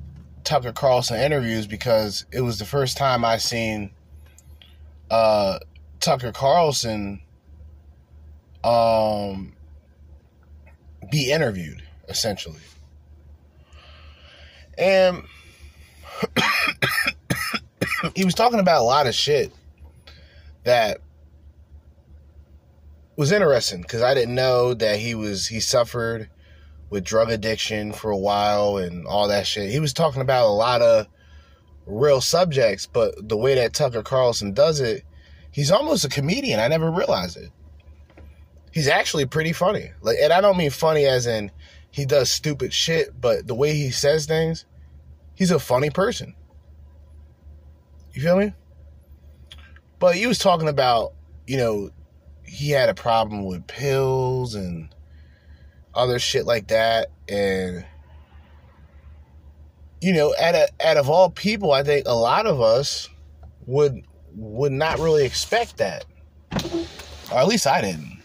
Tucker 0.45 0.73
Carlson 0.73 1.19
interviews 1.19 1.67
because 1.67 2.27
it 2.31 2.43
was 2.43 2.59
the 2.59 2.65
first 2.65 2.97
time 2.97 3.25
I 3.25 3.39
seen 3.39 3.91
uh, 5.11 5.59
Tucker 6.01 6.33
Carlson 6.33 7.21
um, 8.63 9.55
be 11.11 11.31
interviewed, 11.31 11.83
essentially. 12.09 12.61
And 14.77 15.23
he 18.15 18.25
was 18.25 18.35
talking 18.35 18.61
about 18.61 18.81
a 18.81 18.85
lot 18.85 19.07
of 19.07 19.15
shit 19.15 19.53
that 20.65 20.99
was 23.17 23.33
interesting 23.33 23.83
because 23.83 24.03
I 24.03 24.15
didn't 24.15 24.35
know 24.35 24.75
that 24.75 24.99
he 24.99 25.15
was 25.15 25.47
he 25.47 25.61
suffered 25.61 26.29
with 26.91 27.05
drug 27.05 27.31
addiction 27.31 27.93
for 27.93 28.11
a 28.11 28.17
while 28.17 28.77
and 28.77 29.07
all 29.07 29.29
that 29.29 29.47
shit. 29.47 29.71
He 29.71 29.81
was 29.81 29.93
talking 29.93 30.23
about 30.23 30.47
a 30.47 30.53
lot 30.53 30.83
of 30.83 31.07
real 31.87 32.21
subjects, 32.21 32.87
but 32.87 33.29
the 33.29 33.37
way 33.37 33.55
that 33.55 33.75
Tucker 33.75 34.03
Carlson 34.03 34.53
does 34.53 34.81
it, 34.81 35.05
he's 35.51 35.71
almost 35.71 36.05
a 36.05 36.09
comedian. 36.09 36.61
I 36.61 36.69
never 36.69 36.91
realized 36.91 37.37
it. 37.37 37.51
He's 38.73 38.89
actually 38.89 39.27
pretty 39.27 39.53
funny. 39.53 39.93
Like 40.03 40.19
and 40.21 40.33
I 40.33 40.41
don't 40.41 40.57
mean 40.57 40.71
funny 40.71 41.07
as 41.07 41.27
in 41.27 41.51
he 41.91 42.05
does 42.05 42.31
stupid 42.31 42.73
shit, 42.73 43.21
but 43.21 43.47
the 43.47 43.55
way 43.55 43.73
he 43.75 43.91
says 43.91 44.27
things, 44.27 44.65
he's 45.35 45.53
a 45.53 45.61
funny 45.61 45.91
person. 45.91 46.35
You 48.13 48.23
feel 48.23 48.37
me? 48.37 48.53
But 49.99 50.17
he 50.17 50.27
was 50.27 50.39
talking 50.39 50.69
about, 50.69 51.13
you 51.47 51.57
know, 51.57 51.91
he 52.45 52.71
had 52.71 52.89
a 52.89 52.95
problem 52.95 53.45
with 53.45 53.67
pills 53.67 54.55
and 54.55 54.94
other 55.95 56.19
shit 56.19 56.47
like 56.47 56.69
that 56.69 57.09
and 57.29 57.85
you 60.01 60.13
know 60.13 60.35
out 60.41 60.55
of 60.55 60.69
out 60.85 60.97
of 60.97 61.09
all 61.09 61.31
people 61.31 61.73
i 61.73 61.83
think 61.83 62.07
a 62.07 62.15
lot 62.15 62.47
of 62.47 62.61
us 62.61 63.09
would 63.67 64.05
would 64.37 64.73
not 64.73 64.99
really 64.99 65.25
expect 65.25 65.77
that. 65.79 66.05
Or 67.33 67.39
at 67.39 67.49
least 67.49 67.67
i 67.67 67.81
didn't. 67.81 68.23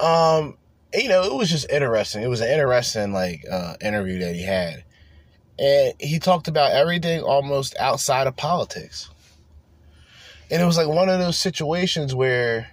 Um 0.00 0.56
you 0.94 1.08
know 1.08 1.22
it 1.22 1.34
was 1.34 1.50
just 1.50 1.70
interesting. 1.70 2.22
It 2.22 2.28
was 2.28 2.40
an 2.40 2.50
interesting 2.50 3.12
like 3.12 3.44
uh 3.50 3.74
interview 3.80 4.18
that 4.20 4.34
he 4.34 4.42
had. 4.42 4.84
And 5.58 5.94
he 6.00 6.18
talked 6.18 6.48
about 6.48 6.72
everything 6.72 7.20
almost 7.22 7.76
outside 7.78 8.26
of 8.26 8.36
politics. 8.36 9.10
And 10.50 10.60
it 10.60 10.64
was 10.64 10.76
like 10.76 10.88
one 10.88 11.08
of 11.08 11.18
those 11.18 11.38
situations 11.38 12.14
where 12.14 12.70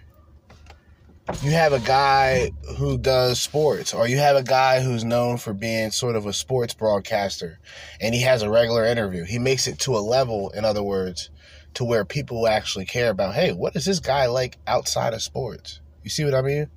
you 1.42 1.52
have 1.52 1.74
a 1.74 1.80
guy 1.80 2.52
who 2.78 2.98
does 2.98 3.40
sports, 3.40 3.94
or 3.94 4.08
you 4.08 4.18
have 4.18 4.36
a 4.36 4.44
guy 4.44 4.82
who's 4.82 5.04
known 5.04 5.38
for 5.38 5.54
being 5.54 5.92
sort 5.92 6.16
of 6.16 6.26
a 6.26 6.34
sports 6.34 6.74
broadcaster, 6.74 7.60
and 8.02 8.14
he 8.14 8.22
has 8.22 8.42
a 8.42 8.50
regular 8.50 8.86
interview. 8.86 9.24
He 9.24 9.40
makes 9.40 9.68
it 9.68 9.80
to 9.80 9.96
a 9.96 10.00
level, 10.00 10.50
in 10.50 10.66
other 10.66 10.84
words, 10.84 11.30
to 11.76 11.86
where 11.86 12.04
people 12.04 12.48
actually 12.48 12.86
care 12.86 13.10
about, 13.10 13.36
hey, 13.36 13.54
what 13.54 13.76
is 13.76 13.86
this 13.86 14.00
guy 14.00 14.26
like 14.26 14.58
outside 14.68 15.14
of 15.14 15.22
sports? 15.22 15.80
You 16.04 16.10
see 16.10 16.26
what 16.26 16.34
I 16.34 16.42
mean? 16.42 16.70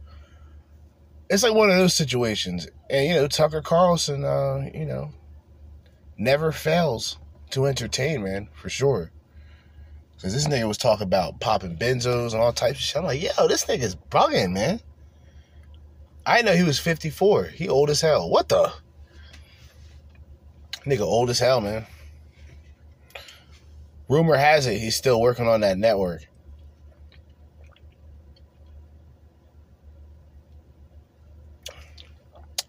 It's 1.30 1.42
like 1.42 1.54
one 1.54 1.70
of 1.70 1.76
those 1.76 1.94
situations. 1.94 2.68
And, 2.90 3.08
you 3.08 3.14
know, 3.14 3.26
Tucker 3.26 3.62
Carlson, 3.62 4.24
uh, 4.24 4.68
you 4.74 4.84
know, 4.84 5.10
never 6.18 6.52
fails 6.52 7.18
to 7.50 7.66
entertain, 7.66 8.22
man, 8.22 8.48
for 8.52 8.68
sure. 8.68 9.10
Cause 10.22 10.32
this 10.32 10.46
nigga 10.46 10.68
was 10.68 10.78
talking 10.78 11.02
about 11.02 11.40
popping 11.40 11.76
benzos 11.76 12.32
and 12.32 12.40
all 12.40 12.52
types 12.52 12.78
of 12.78 12.84
shit. 12.84 12.96
I'm 12.96 13.04
like, 13.04 13.20
yo, 13.20 13.48
this 13.48 13.64
nigga's 13.64 13.96
bugging, 13.96 14.52
man. 14.52 14.80
I 16.24 16.42
know 16.42 16.54
he 16.54 16.62
was 16.62 16.78
54. 16.78 17.46
He 17.46 17.68
old 17.68 17.90
as 17.90 18.00
hell. 18.00 18.30
What 18.30 18.48
the? 18.48 18.72
Nigga 20.86 21.00
old 21.00 21.28
as 21.28 21.40
hell, 21.40 21.60
man. 21.60 21.86
Rumor 24.08 24.36
has 24.36 24.68
it 24.68 24.78
he's 24.78 24.94
still 24.94 25.20
working 25.20 25.48
on 25.48 25.62
that 25.62 25.76
network. 25.76 26.28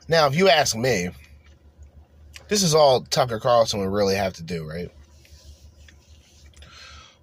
Now, 0.08 0.26
if 0.26 0.36
you 0.36 0.50
ask 0.50 0.76
me, 0.76 1.10
this 2.48 2.64
is 2.64 2.74
all 2.74 3.02
Tucker 3.02 3.40
Carlson 3.40 3.80
would 3.80 3.92
really 3.92 4.16
have 4.16 4.34
to 4.34 4.44
do, 4.44 4.68
right? 4.68 4.92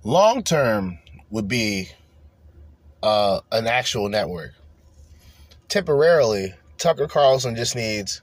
Long 0.02 0.42
term 0.42 0.98
would 1.30 1.46
be 1.46 1.90
uh, 3.02 3.40
an 3.52 3.66
actual 3.66 4.08
network. 4.08 4.52
Temporarily, 5.68 6.54
Tucker 6.78 7.06
Carlson 7.06 7.54
just 7.54 7.76
needs 7.76 8.22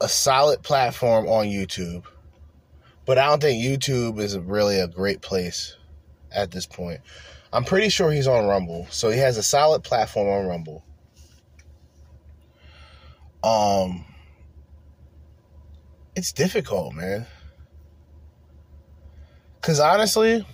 a 0.00 0.08
solid 0.08 0.62
platform 0.62 1.28
on 1.28 1.46
YouTube. 1.46 2.04
But 3.06 3.18
I 3.18 3.26
don't 3.26 3.40
think 3.40 3.64
YouTube 3.64 4.18
is 4.18 4.36
really 4.38 4.80
a 4.80 4.88
great 4.88 5.20
place 5.20 5.76
at 6.32 6.50
this 6.50 6.66
point. 6.66 7.00
I'm 7.52 7.64
pretty 7.64 7.88
sure 7.88 8.10
he's 8.10 8.26
on 8.26 8.46
Rumble, 8.46 8.86
so 8.90 9.10
he 9.10 9.18
has 9.18 9.36
a 9.36 9.42
solid 9.42 9.82
platform 9.82 10.28
on 10.28 10.46
Rumble. 10.46 10.84
Um 13.42 14.04
it's 16.14 16.32
difficult, 16.32 16.94
man. 16.94 17.26
Cause 19.60 19.78
honestly, 19.78 20.46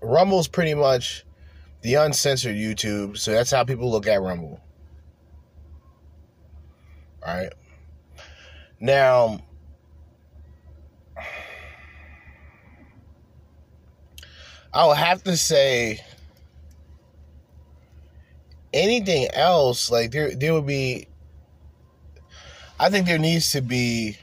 Rumble's 0.00 0.48
pretty 0.48 0.74
much 0.74 1.24
the 1.82 1.94
uncensored 1.94 2.56
YouTube, 2.56 3.18
so 3.18 3.32
that's 3.32 3.50
how 3.50 3.64
people 3.64 3.90
look 3.90 4.06
at 4.06 4.22
Rumble. 4.22 4.60
All 7.26 7.34
right. 7.34 7.52
Now, 8.80 9.40
I 14.72 14.86
would 14.86 14.96
have 14.96 15.22
to 15.24 15.36
say 15.36 16.00
anything 18.72 19.28
else, 19.32 19.90
like 19.90 20.10
there 20.10 20.34
there 20.34 20.52
would 20.52 20.66
be 20.66 21.06
I 22.78 22.90
think 22.90 23.06
there 23.06 23.18
needs 23.18 23.52
to 23.52 23.60
be 23.62 24.18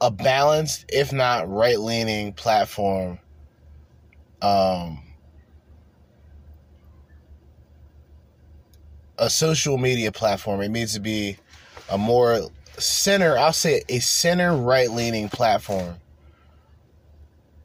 a 0.00 0.10
balanced, 0.10 0.86
if 0.88 1.12
not 1.12 1.48
right 1.50 1.78
leaning 1.78 2.32
platform. 2.32 3.18
Um, 4.40 5.02
a 9.18 9.28
social 9.28 9.76
media 9.76 10.10
platform. 10.10 10.62
It 10.62 10.70
needs 10.70 10.94
to 10.94 11.00
be 11.00 11.36
a 11.90 11.98
more 11.98 12.48
center, 12.78 13.36
I'll 13.36 13.52
say 13.52 13.82
a 13.88 13.98
center 13.98 14.56
right 14.56 14.90
leaning 14.90 15.28
platform 15.28 15.96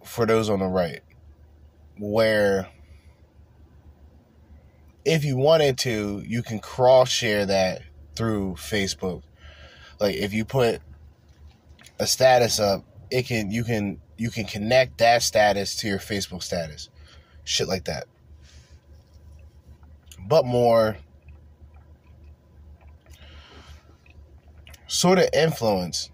for 0.03 0.25
those 0.25 0.49
on 0.49 0.59
the 0.59 0.67
right. 0.67 1.01
Where 1.97 2.67
if 5.05 5.23
you 5.23 5.37
wanted 5.37 5.77
to, 5.79 6.21
you 6.25 6.43
can 6.43 6.59
cross 6.59 7.09
share 7.09 7.45
that 7.45 7.83
through 8.15 8.55
Facebook. 8.55 9.21
Like 9.99 10.15
if 10.15 10.33
you 10.33 10.43
put 10.43 10.81
a 11.99 12.07
status 12.07 12.59
up, 12.59 12.83
it 13.09 13.25
can 13.25 13.51
you 13.51 13.63
can 13.63 13.99
you 14.17 14.29
can 14.29 14.45
connect 14.45 14.97
that 14.99 15.23
status 15.23 15.75
to 15.77 15.87
your 15.87 15.99
Facebook 15.99 16.43
status. 16.43 16.89
Shit 17.43 17.67
like 17.67 17.85
that. 17.85 18.05
But 20.27 20.45
more 20.45 20.97
sort 24.87 25.19
of 25.19 25.29
influence. 25.33 26.09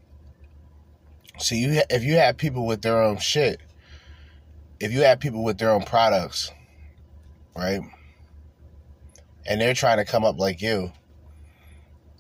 So 1.38 1.56
you 1.56 1.82
if 1.90 2.04
you 2.04 2.16
have 2.16 2.38
people 2.38 2.66
with 2.66 2.82
their 2.82 3.02
own 3.02 3.18
shit, 3.18 3.62
if 4.80 4.92
you 4.92 5.02
have 5.02 5.20
people 5.20 5.44
with 5.44 5.58
their 5.58 5.72
own 5.72 5.84
products, 5.84 6.52
right? 7.56 7.82
And 9.46 9.60
they're 9.60 9.74
trying 9.74 9.98
to 9.98 10.06
come 10.06 10.24
up 10.24 10.38
like 10.38 10.62
you, 10.62 10.92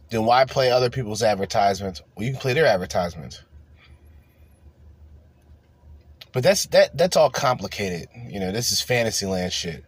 then 0.09 0.25
why 0.25 0.45
play 0.45 0.71
other 0.71 0.89
people's 0.89 1.21
advertisements? 1.21 2.01
Well, 2.15 2.25
you 2.25 2.31
can 2.31 2.41
play 2.41 2.53
their 2.53 2.65
advertisements. 2.65 3.43
But 6.33 6.43
that's 6.43 6.65
that 6.67 6.97
that's 6.97 7.17
all 7.17 7.29
complicated. 7.29 8.07
You 8.27 8.39
know, 8.39 8.51
this 8.51 8.71
is 8.71 8.81
fantasyland 8.81 9.51
shit. 9.51 9.83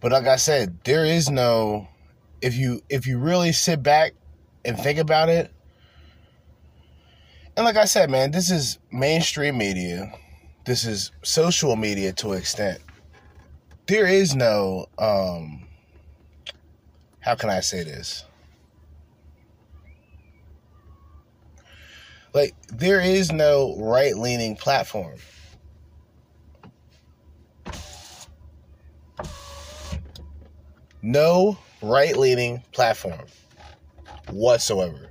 But 0.00 0.12
like 0.12 0.26
I 0.26 0.36
said, 0.36 0.78
there 0.84 1.04
is 1.04 1.30
no 1.30 1.88
if 2.40 2.56
you 2.56 2.82
if 2.88 3.06
you 3.06 3.18
really 3.18 3.52
sit 3.52 3.82
back 3.82 4.12
and 4.64 4.78
think 4.78 4.98
about 4.98 5.28
it. 5.28 5.50
And 7.56 7.64
like 7.64 7.76
I 7.76 7.84
said, 7.84 8.10
man, 8.10 8.30
this 8.30 8.50
is 8.50 8.78
mainstream 8.90 9.58
media. 9.58 10.12
this 10.64 10.84
is 10.84 11.12
social 11.22 11.76
media 11.76 12.12
to 12.12 12.32
an 12.32 12.38
extent. 12.38 12.80
There 13.86 14.06
is 14.06 14.34
no 14.34 14.86
um 14.98 15.66
how 17.20 17.34
can 17.34 17.50
I 17.50 17.60
say 17.60 17.84
this? 17.84 18.24
Like 22.34 22.54
there 22.68 23.00
is 23.00 23.30
no 23.30 23.76
right-leaning 23.78 24.56
platform. 24.56 25.18
No 31.06 31.58
right-leaning 31.82 32.62
platform 32.72 33.26
whatsoever. 34.30 35.10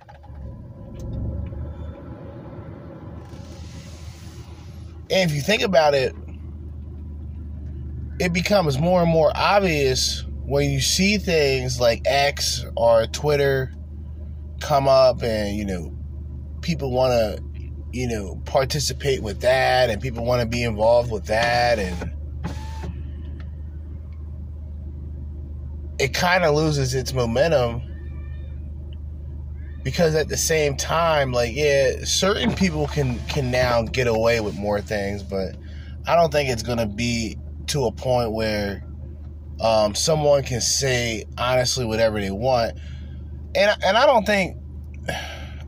And 5.12 5.30
if 5.30 5.36
you 5.36 5.42
think 5.42 5.62
about 5.62 5.94
it, 5.94 6.16
it 8.20 8.34
becomes 8.34 8.80
more 8.80 9.04
and 9.04 9.12
more 9.12 9.32
obvious 9.36 10.26
when 10.46 10.72
you 10.72 10.82
see 10.82 11.20
things 11.20 11.80
like 11.80 12.02
X 12.06 12.66
or 12.76 13.06
Twitter 13.06 13.72
come 14.62 14.88
up 14.88 15.22
and, 15.22 15.56
you 15.56 15.64
know, 15.64 15.96
people 16.64 16.92
want 16.92 17.12
to, 17.12 17.44
you 17.92 18.08
know, 18.08 18.42
participate 18.46 19.22
with 19.22 19.42
that 19.42 19.92
and 19.92 20.02
people 20.02 20.26
want 20.26 20.42
to 20.42 20.48
be 20.48 20.64
involved 20.64 21.12
with 21.12 21.28
that 21.28 21.78
and 21.78 22.13
it 26.04 26.14
kind 26.14 26.44
of 26.44 26.54
loses 26.54 26.94
its 26.94 27.14
momentum 27.14 27.82
because 29.84 30.16
at 30.16 30.28
the 30.28 30.36
same 30.36 30.76
time 30.76 31.32
like 31.32 31.56
yeah 31.56 31.94
certain 32.04 32.54
people 32.54 32.88
can 32.88 33.18
can 33.28 33.50
now 33.50 33.84
get 33.84 34.06
away 34.06 34.42
with 34.42 34.54
more 34.56 34.82
things 34.82 35.24
but 35.24 35.56
i 36.06 36.14
don't 36.14 36.30
think 36.30 36.50
it's 36.50 36.62
to 36.62 36.86
be 36.86 37.38
to 37.68 37.86
a 37.86 37.92
point 37.94 38.34
where 38.34 38.84
um, 39.62 39.96
someone 39.96 40.44
can 40.44 40.60
say 40.60 41.24
honestly 41.38 41.86
whatever 41.86 42.20
they 42.20 42.32
want. 42.32 42.78
And 43.56 43.72
and 43.86 43.96
i 43.96 44.06
don't 44.06 44.26
think 44.26 44.58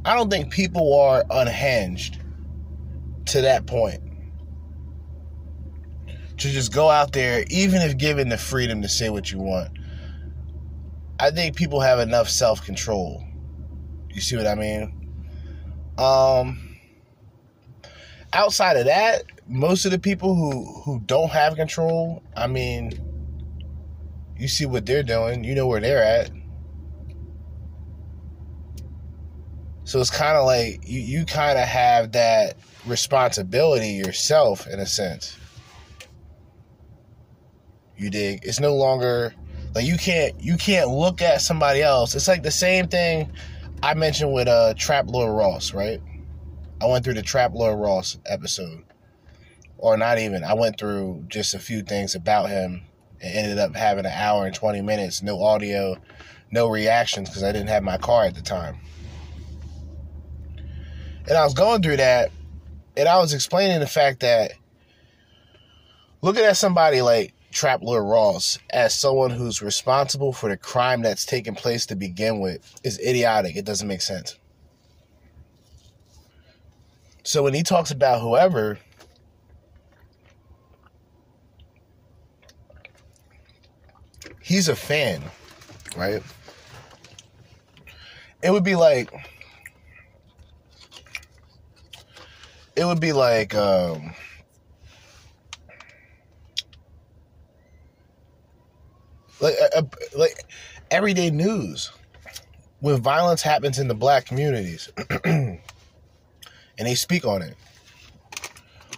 i 0.03 0.13
don't 0.13 0.29
think 0.29 0.51
people 0.51 0.99
are 0.99 1.23
unhinged 1.29 2.19
to 3.27 3.41
that 3.41 3.65
point. 3.65 4.01
To 6.39 6.49
just 6.49 6.73
go 6.73 6.89
out 6.89 7.13
there 7.13 7.45
even 7.49 7.81
if 7.81 7.97
given 7.97 8.27
the 8.27 8.37
freedom 8.37 8.81
to 8.81 8.89
say 8.89 9.09
what 9.09 9.31
you 9.31 9.39
want 9.39 9.69
i 11.19 11.31
think 11.31 11.55
people 11.55 11.79
have 11.79 11.99
enough 11.99 12.29
self-control 12.29 13.23
you 14.15 14.21
see 14.21 14.37
what 14.37 14.47
I 14.47 14.55
mean? 14.55 14.93
Um, 15.97 16.77
outside 18.31 18.77
of 18.77 18.85
that, 18.85 19.23
most 19.45 19.83
of 19.83 19.91
the 19.91 19.99
people 19.99 20.35
who 20.35 20.81
who 20.83 21.01
don't 21.01 21.31
have 21.31 21.57
control, 21.57 22.23
I 22.35 22.47
mean, 22.47 22.93
you 24.37 24.47
see 24.47 24.65
what 24.65 24.85
they're 24.85 25.03
doing. 25.03 25.43
You 25.43 25.53
know 25.53 25.67
where 25.67 25.81
they're 25.81 26.01
at. 26.01 26.31
So 29.83 29.99
it's 29.99 30.09
kind 30.09 30.37
of 30.37 30.45
like 30.45 30.79
you, 30.87 31.01
you 31.01 31.25
kind 31.25 31.59
of 31.59 31.65
have 31.65 32.13
that 32.13 32.55
responsibility 32.85 33.89
yourself 33.89 34.65
in 34.65 34.79
a 34.79 34.85
sense. 34.85 35.37
You 37.97 38.09
dig? 38.09 38.39
It's 38.43 38.61
no 38.61 38.75
longer 38.75 39.33
like 39.75 39.85
you 39.85 39.97
can't 39.97 40.41
you 40.41 40.55
can't 40.55 40.89
look 40.89 41.21
at 41.21 41.41
somebody 41.41 41.83
else. 41.83 42.15
It's 42.15 42.29
like 42.29 42.41
the 42.41 42.51
same 42.51 42.87
thing 42.87 43.31
I 43.83 43.93
mentioned 43.93 44.33
with 44.33 44.47
uh 44.47 44.73
TrapLore 44.75 45.37
Ross, 45.37 45.73
right? 45.73 46.01
I 46.81 46.85
went 46.87 47.03
through 47.03 47.15
the 47.15 47.21
TrapLore 47.21 47.79
Ross 47.79 48.17
episode. 48.25 48.83
Or 49.77 49.97
not 49.97 50.17
even. 50.17 50.43
I 50.43 50.53
went 50.53 50.79
through 50.79 51.25
just 51.27 51.53
a 51.53 51.59
few 51.59 51.83
things 51.83 52.15
about 52.15 52.49
him 52.49 52.83
and 53.21 53.37
ended 53.37 53.59
up 53.59 53.75
having 53.75 54.05
an 54.05 54.11
hour 54.11 54.45
and 54.45 54.55
20 54.55 54.81
minutes, 54.81 55.21
no 55.21 55.43
audio, 55.43 55.97
no 56.49 56.67
reactions 56.69 57.29
because 57.29 57.43
I 57.43 57.51
didn't 57.51 57.67
have 57.67 57.83
my 57.83 57.97
car 57.97 58.23
at 58.23 58.35
the 58.35 58.41
time. 58.41 58.77
And 61.27 61.37
I 61.37 61.43
was 61.43 61.53
going 61.53 61.81
through 61.81 61.97
that 61.97 62.31
and 62.95 63.09
I 63.09 63.17
was 63.17 63.33
explaining 63.33 63.79
the 63.81 63.87
fact 63.87 64.21
that 64.21 64.53
looking 66.21 66.43
at 66.43 66.55
somebody 66.55 67.01
like 67.01 67.34
TrapLore 67.55 68.07
Ross 68.07 68.59
as 68.71 68.93
someone 68.93 69.31
who's 69.31 69.61
responsible 69.61 70.33
for 70.33 70.49
the 70.49 70.57
crime 70.57 71.01
that's 71.01 71.25
taken 71.25 71.55
place 71.55 71.85
to 71.85 71.95
begin 71.95 72.41
with 72.41 72.75
is 72.83 72.99
idiotic. 72.99 73.55
It 73.55 73.63
doesn't 73.63 73.87
make 73.87 74.01
sense. 74.01 74.37
So 77.23 77.43
when 77.43 77.53
he 77.53 77.63
talks 77.63 77.91
about 77.91 78.21
whoever, 78.21 78.77
he's 84.41 84.67
a 84.67 84.75
fan, 84.75 85.23
right? 85.95 86.21
It 88.43 88.51
would 88.51 88.65
be 88.65 88.75
like 88.75 89.11
it 92.75 92.83
would 92.83 92.99
be 92.99 93.13
like 93.13 93.55
um 93.55 94.13
like 99.39 99.55
uh, 99.75 99.83
like 100.15 100.45
everyday 100.91 101.29
news. 101.29 101.91
When 102.81 103.01
violence 103.01 103.41
happens 103.41 103.79
in 103.79 103.87
the 103.87 103.95
black 103.95 104.25
communities 104.25 104.91
and 105.23 105.59
they 106.77 106.95
speak 106.95 107.25
on 107.25 107.41
it 107.41 107.55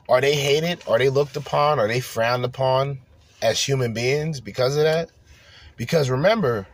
are 0.10 0.22
they 0.22 0.36
hated? 0.36 0.82
Are 0.88 0.98
they 0.98 1.10
looked 1.10 1.36
upon? 1.36 1.80
Are 1.80 1.88
they 1.88 2.00
frowned 2.00 2.46
upon 2.46 3.00
as 3.42 3.62
human 3.62 3.94
beings 3.94 4.40
because 4.40 4.78
of 4.78 4.84
that? 4.84 5.10
Because 5.76 6.10
remember 6.10 6.66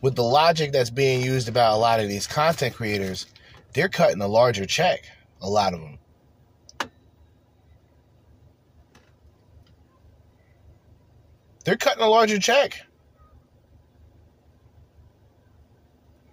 with 0.00 0.16
the 0.16 0.22
logic 0.22 0.72
that's 0.72 0.90
being 0.90 1.22
used 1.22 1.48
about 1.48 1.74
a 1.74 1.76
lot 1.76 2.00
of 2.00 2.08
these 2.08 2.26
content 2.26 2.74
creators 2.74 3.26
they're 3.74 3.88
cutting 3.88 4.20
a 4.20 4.26
larger 4.26 4.66
check 4.66 5.04
a 5.42 5.48
lot 5.48 5.74
of 5.74 5.80
them 5.80 5.98
they're 11.70 11.76
cutting 11.76 12.02
a 12.02 12.08
larger 12.08 12.40
check. 12.40 12.84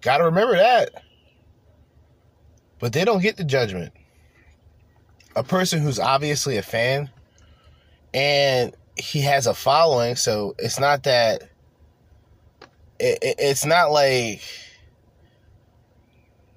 Got 0.01 0.17
to 0.17 0.23
remember 0.23 0.55
that. 0.55 1.03
But 2.79 2.91
they 2.91 3.05
don't 3.05 3.21
get 3.21 3.37
the 3.37 3.43
judgment. 3.43 3.93
A 5.35 5.43
person 5.43 5.79
who's 5.79 5.99
obviously 5.99 6.57
a 6.57 6.63
fan 6.63 7.11
and 8.15 8.75
he 8.95 9.21
has 9.21 9.45
a 9.45 9.53
following, 9.53 10.15
so 10.15 10.55
it's 10.57 10.79
not 10.79 11.03
that 11.03 11.43
it, 12.99 13.19
it, 13.21 13.35
it's 13.37 13.63
not 13.63 13.91
like 13.91 14.41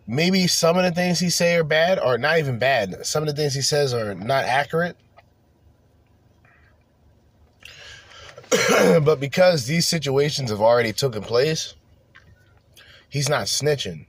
maybe 0.06 0.46
some 0.46 0.78
of 0.78 0.84
the 0.84 0.92
things 0.92 1.20
he 1.20 1.28
say 1.28 1.56
are 1.56 1.64
bad 1.64 1.98
or 1.98 2.16
not 2.16 2.38
even 2.38 2.58
bad. 2.58 3.04
Some 3.04 3.24
of 3.24 3.26
the 3.26 3.34
things 3.34 3.52
he 3.52 3.60
says 3.60 3.92
are 3.92 4.14
not 4.14 4.46
accurate 4.46 4.96
but 9.02 9.20
because 9.20 9.66
these 9.66 9.86
situations 9.86 10.50
have 10.50 10.60
already 10.60 10.92
taken 10.92 11.22
place, 11.22 11.74
he's 13.08 13.28
not 13.28 13.46
snitching. 13.46 14.06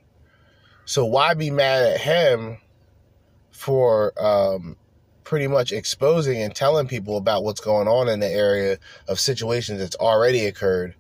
So 0.86 1.06
why 1.06 1.34
be 1.36 1.52
mad 1.52 1.84
at 1.84 2.02
him 2.02 2.58
for 3.52 4.14
um, 4.20 4.78
pretty 5.24 5.48
much 5.48 5.72
exposing 5.72 6.42
and 6.42 6.56
telling 6.56 6.88
people 6.88 7.18
about 7.18 7.44
what's 7.44 7.62
going 7.62 7.88
on 7.88 8.10
in 8.10 8.20
the 8.20 8.28
area 8.28 8.80
of 9.08 9.20
situations 9.20 9.80
that's 9.80 9.96
already 9.98 10.46
occurred 10.48 10.96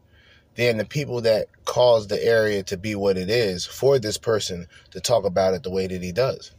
than 0.55 0.77
the 0.77 0.85
people 0.85 1.21
that 1.21 1.47
caused 1.65 2.09
the 2.09 2.23
area 2.23 2.61
to 2.61 2.77
be 2.77 2.93
what 2.93 3.17
it 3.17 3.29
is 3.29 3.65
for 3.65 3.97
this 3.97 4.17
person 4.17 4.67
to 4.91 4.99
talk 4.99 5.25
about 5.25 5.53
it 5.53 5.63
the 5.63 5.71
way 5.71 5.87
that 5.87 6.03
he 6.03 6.11
does. 6.11 6.51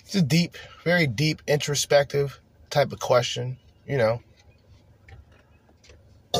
It's 0.00 0.14
a 0.14 0.22
deep, 0.22 0.56
very 0.84 1.06
deep, 1.06 1.42
introspective 1.48 2.40
type 2.70 2.92
of 2.92 3.00
question, 3.00 3.56
you 3.86 3.98
know 3.98 4.22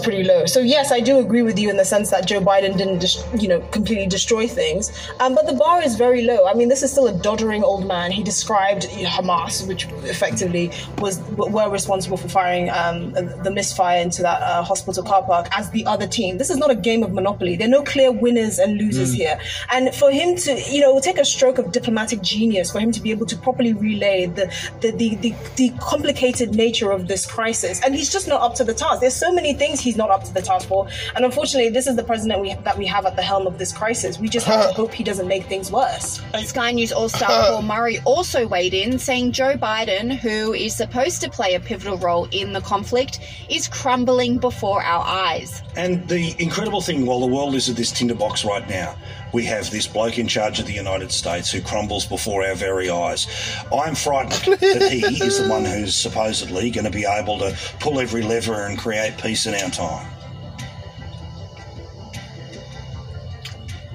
pretty 0.03 0.25
low. 0.25 0.47
So 0.47 0.61
yes, 0.61 0.93
I 0.93 1.01
do 1.01 1.19
agree 1.19 1.43
with 1.43 1.59
you 1.59 1.71
in 1.71 1.77
the 1.77 1.85
sense 1.85 2.11
that 2.11 2.27
Joe 2.27 2.41
Biden 2.41 2.77
didn't, 2.77 3.01
just, 3.01 3.27
you 3.41 3.49
know, 3.49 3.61
completely 3.71 4.07
destroy 4.07 4.47
things. 4.47 4.93
Um, 5.21 5.35
but 5.35 5.47
the 5.47 5.55
bar 5.55 5.83
is 5.83 5.97
very 5.97 6.23
low. 6.23 6.47
I 6.47 6.55
mean, 6.55 6.69
this 6.69 6.83
is 6.83 6.91
still 6.91 7.07
a 7.07 7.13
doddering 7.13 7.63
old 7.63 7.87
man. 7.87 8.11
He 8.11 8.23
described 8.23 8.83
Hamas, 8.89 9.67
which 9.67 9.87
effectively 10.05 10.71
was 10.99 11.21
were 11.37 11.71
responsible 11.71 12.17
for 12.17 12.29
firing 12.29 12.71
um, 12.71 13.13
the 13.13 13.51
misfire 13.51 14.01
into 14.01 14.23
that 14.23 14.41
uh, 14.43 14.63
hospital 14.63 15.03
car 15.03 15.23
park, 15.23 15.49
as 15.57 15.71
the 15.71 15.87
other 15.87 16.07
team. 16.07 16.39
This 16.39 16.51
is 16.51 16.57
not 16.57 16.71
a 16.71 16.75
game 16.75 17.03
of 17.03 17.13
Monopoly. 17.13 17.57
There 17.57 17.69
are 17.69 17.71
no 17.71 17.83
clear 17.83 18.11
winners 18.11 18.59
and 18.59 18.79
losers 18.79 19.13
mm. 19.13 19.17
here. 19.17 19.41
And 19.71 19.95
for 19.95 20.11
him 20.11 20.37
to, 20.37 20.61
you 20.71 20.81
know, 20.81 20.99
take 21.01 21.19
a 21.19 21.25
stroke 21.25 21.59
of 21.59 21.73
diplomatic 21.73 22.23
genius 22.23 22.73
for 22.73 22.81
him 22.81 22.93
to 22.93 23.01
be 23.01 23.11
able 23.11 23.27
to 23.27 23.37
properly 23.37 23.73
relay 23.73 24.27
the 24.27 24.53
the, 24.81 24.91
the, 24.91 25.17
the, 25.17 25.35
the 25.57 25.71
complicated 25.79 26.55
nature 26.55 26.91
of 26.91 27.09
this 27.09 27.27
crisis. 27.27 27.81
And 27.85 27.95
he's 27.95 28.13
just 28.13 28.29
not 28.29 28.41
up 28.41 28.55
to 28.57 28.65
the 28.65 28.75
task. 28.75 29.01
There's 29.01 29.17
so 29.17 29.33
many 29.33 29.55
things 29.55 29.81
he's 29.85 29.97
not 29.97 30.11
up 30.11 30.25
to 30.25 30.35
the 30.35 30.43
task 30.43 30.67
for. 30.67 30.89
And 31.15 31.25
unfortunately, 31.25 31.71
this 31.71 31.87
is 31.87 31.97
the 31.97 32.03
president 32.03 32.41
we, 32.41 32.55
that 32.55 32.77
we 32.77 32.87
have 32.87 33.07
at 33.07 33.17
the 33.17 33.23
helm 33.23 33.47
of 33.47 33.59
this 33.59 33.73
crisis. 33.73 34.19
We 34.19 34.29
just 34.29 34.47
have 34.47 34.69
to 34.69 34.73
hope 34.73 34.93
he 34.93 35.05
doesn't 35.05 35.29
make 35.29 35.45
things 35.45 35.71
worse. 35.71 36.21
Sky 36.45 36.73
News 36.73 36.93
All 36.93 37.09
Star 37.09 37.29
Paul 37.29 37.63
Murray 37.63 38.01
also 38.05 38.47
weighed 38.49 38.75
in, 38.75 38.99
saying 38.99 39.33
Joe 39.33 39.55
Biden, 39.57 40.17
who 40.17 40.53
is 40.53 40.75
supposed 40.75 41.21
to 41.23 41.31
play 41.31 41.55
a 41.55 41.61
pivotal 41.61 41.99
role 41.99 42.29
in 42.33 42.53
the 42.53 42.61
conflict, 42.61 43.21
is 43.49 43.69
crumbling 43.69 44.39
before 44.39 44.83
our 44.83 45.05
eyes. 45.05 45.63
And 45.77 46.09
the 46.09 46.35
incredible 46.39 46.81
thing, 46.81 47.07
while 47.07 47.21
the 47.21 47.27
world 47.27 47.55
is 47.55 47.69
at 47.69 47.77
this 47.77 47.93
tinderbox 47.93 48.45
right 48.45 48.69
now, 48.69 48.97
we 49.35 49.45
have 49.45 49.69
this 49.71 49.89
bloke 49.89 50.17
in 50.17 50.29
charge 50.29 50.61
of 50.61 50.67
the 50.67 50.73
United 50.73 51.11
States 51.11 51.51
who 51.51 51.61
crumbles 51.61 52.07
before 52.07 52.45
our 52.45 52.55
very 52.55 52.89
eyes. 52.89 53.27
I'm 53.73 53.97
frightened 53.97 54.61
that 54.61 54.91
he 54.93 55.01
is 55.25 55.43
the 55.43 55.49
one 55.49 55.65
who's 55.65 55.97
supposedly 55.97 56.71
going 56.71 56.85
to 56.85 56.91
be 56.91 57.05
able 57.05 57.39
to 57.41 57.55
pull 57.81 57.99
every 57.99 58.23
lever 58.23 58.67
and 58.67 58.79
create 58.79 59.19
peace 59.19 59.47
in 59.47 59.55
our 59.55 59.71
time. 59.71 60.09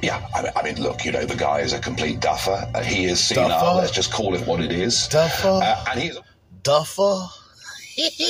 Yeah, 0.01 0.25
I 0.35 0.43
mean, 0.43 0.51
I 0.57 0.63
mean, 0.63 0.81
look, 0.81 1.05
you 1.05 1.13
know, 1.13 1.25
the 1.25 1.35
guy 1.35 1.59
is 1.59 1.73
a 1.73 1.79
complete 1.79 2.19
duffer. 2.19 2.69
Uh, 2.73 2.83
he 2.83 3.05
is 3.05 3.21
senile. 3.21 3.49
Duffer? 3.49 3.77
Let's 3.77 3.91
just 3.91 4.11
call 4.11 4.35
it 4.35 4.45
what 4.45 4.59
it 4.59 4.71
is. 4.71 5.07
Duffer? 5.07 5.47
Uh, 5.47 5.85
and 5.89 5.99
he's 6.01 6.17
Duffer? 6.63 7.27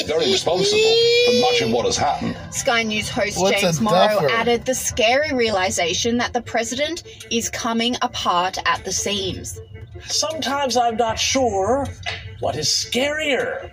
Very 0.06 0.32
responsible 0.32 0.96
for 1.26 1.42
much 1.42 1.62
of 1.62 1.72
what 1.72 1.86
has 1.86 1.98
happened. 1.98 2.38
Sky 2.52 2.84
News 2.84 3.10
host 3.10 3.40
What's 3.40 3.62
James 3.62 3.82
Morrow 3.82 4.28
added 4.30 4.66
the 4.66 4.74
scary 4.74 5.34
realization 5.34 6.18
that 6.18 6.34
the 6.34 6.42
president 6.42 7.04
is 7.32 7.50
coming 7.50 7.96
apart 8.02 8.58
at 8.66 8.84
the 8.86 8.92
seams. 8.92 9.60
Sometimes 10.06 10.78
I'm 10.78 10.96
not 10.96 11.20
sure 11.20 11.88
what 12.40 12.56
is 12.56 12.68
scarier. 12.68 13.72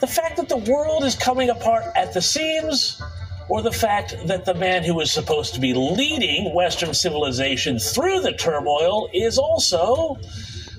The 0.00 0.06
fact 0.06 0.36
that 0.36 0.48
the 0.48 0.56
world 0.56 1.04
is 1.04 1.14
coming 1.14 1.50
apart 1.50 1.84
at 1.94 2.12
the 2.12 2.22
seams, 2.22 3.00
or 3.48 3.62
the 3.62 3.72
fact 3.72 4.16
that 4.26 4.44
the 4.44 4.54
man 4.54 4.82
who 4.82 5.00
is 5.00 5.10
supposed 5.10 5.54
to 5.54 5.60
be 5.60 5.74
leading 5.74 6.54
Western 6.54 6.94
civilization 6.94 7.78
through 7.78 8.20
the 8.20 8.32
turmoil 8.32 9.08
is 9.12 9.38
also, 9.38 10.18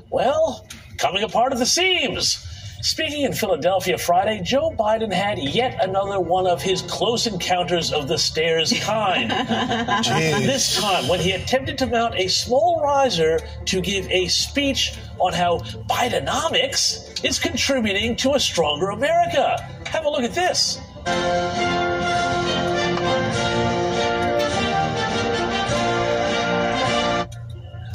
well, 0.09 0.65
coming 0.97 1.23
apart 1.23 1.51
at 1.51 1.59
the 1.59 1.65
seams. 1.65 2.45
Speaking 2.81 3.25
in 3.25 3.33
Philadelphia 3.33 3.95
Friday, 3.97 4.41
Joe 4.41 4.71
Biden 4.71 5.13
had 5.13 5.37
yet 5.37 5.83
another 5.83 6.19
one 6.19 6.47
of 6.47 6.63
his 6.63 6.81
close 6.81 7.27
encounters 7.27 7.93
of 7.93 8.07
the 8.07 8.17
stairs 8.17 8.73
kind. 8.79 9.31
This 10.51 10.79
time, 10.81 11.07
when 11.07 11.19
he 11.19 11.31
attempted 11.33 11.77
to 11.77 11.85
mount 11.85 12.15
a 12.15 12.27
small 12.27 12.81
riser 12.81 13.39
to 13.65 13.81
give 13.81 14.09
a 14.09 14.27
speech 14.27 14.93
on 15.19 15.33
how 15.33 15.59
Bidenomics 15.87 17.23
is 17.23 17.37
contributing 17.37 18.15
to 18.17 18.33
a 18.33 18.39
stronger 18.39 18.89
America. 18.89 19.61
Have 19.85 20.05
a 20.05 20.09
look 20.09 20.23
at 20.23 20.33
this. 20.33 20.79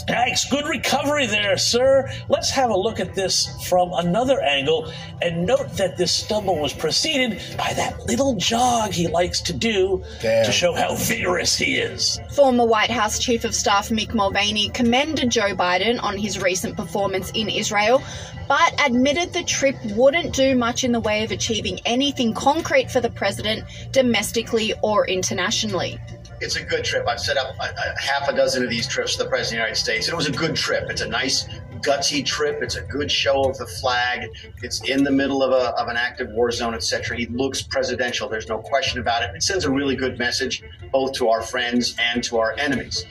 Yikes, 0.09 0.49
good 0.49 0.67
recovery 0.67 1.27
there, 1.27 1.57
sir. 1.57 2.09
Let's 2.29 2.51
have 2.51 2.71
a 2.71 2.77
look 2.77 3.01
at 3.01 3.17
this 3.17 3.49
from 3.69 3.93
another 3.93 4.41
angle 4.41 4.93
and 5.21 5.45
note 5.45 5.73
that 5.73 5.97
this 5.97 6.13
stumble 6.13 6.61
was 6.61 6.73
preceded 6.73 7.41
by 7.59 7.73
that 7.73 8.07
little 8.07 8.37
jog 8.37 8.93
he 8.93 9.09
likes 9.09 9.41
to 9.41 9.53
do 9.53 10.05
to 10.21 10.53
show 10.53 10.75
how 10.75 10.95
vigorous 10.95 11.57
he 11.57 11.79
is. 11.79 12.21
Former 12.31 12.65
White 12.65 12.91
House 12.91 13.19
Chief 13.19 13.45
of 13.45 13.53
Staff 13.53 13.89
Mick 13.89 14.15
Mulvaney 14.15 14.69
commended 14.69 15.31
Joe 15.31 15.57
Biden 15.57 16.01
on 16.01 16.17
his 16.17 16.41
recent 16.41 16.77
performance 16.77 17.33
in 17.33 17.49
Israel, 17.49 18.01
but 18.47 18.81
admitted 18.87 19.33
the 19.33 19.43
trip 19.43 19.75
wouldn't 19.97 20.33
do 20.33 20.55
much 20.55 20.85
in 20.85 20.93
the 20.93 21.01
way 21.01 21.25
of 21.25 21.33
achieving 21.33 21.81
anything 21.85 22.33
concrete 22.33 22.93
for 22.93 23.01
the 23.01 23.11
president 23.11 23.65
domestically 23.91 24.73
or 24.83 25.05
internationally. 25.09 25.99
It's 26.41 26.57
a 26.57 26.63
good 26.63 26.85
trip. 26.85 27.07
I've 27.09 27.21
set 27.21 27.37
up 27.37 27.55
a, 27.59 27.63
a 27.63 28.01
half 28.01 28.29
a 28.29 28.37
dozen 28.37 28.63
of 28.63 28.71
these 28.71 28.87
trips 28.87 29.17
for 29.17 29.25
the 29.25 29.29
President 29.29 29.47
of 29.47 29.51
the 29.51 29.57
United 29.57 29.77
States. 29.77 30.09
It 30.09 30.17
was 30.17 30.27
a 30.27 30.33
good 30.33 30.55
trip. 30.55 30.91
It's 30.91 31.01
a 31.01 31.09
nice, 31.09 31.49
gutsy 31.81 32.25
trip. 32.25 32.63
It's 32.63 32.77
a 32.77 32.83
good 32.83 33.11
show 33.11 33.49
of 33.49 33.57
the 33.59 33.67
flag. 33.67 34.29
It's 34.63 34.83
in 34.89 35.05
the 35.05 35.11
middle 35.11 35.43
of, 35.43 35.53
a, 35.53 35.75
of 35.81 35.89
an 35.89 35.97
active 35.97 36.31
war 36.31 36.51
zone, 36.51 36.75
etc. 36.75 37.17
He 37.17 37.27
looks 37.27 37.63
presidential. 37.63 38.29
There's 38.29 38.49
no 38.49 38.59
question 38.59 39.01
about 39.01 39.23
it. 39.23 39.31
It 39.35 39.43
sends 39.43 39.65
a 39.65 39.71
really 39.71 39.97
good 39.97 40.19
message 40.19 40.63
both 40.93 41.13
to 41.15 41.29
our 41.29 41.43
friends 41.43 41.95
and 41.99 42.23
to 42.25 42.39
our 42.39 42.55
enemies. 42.59 43.05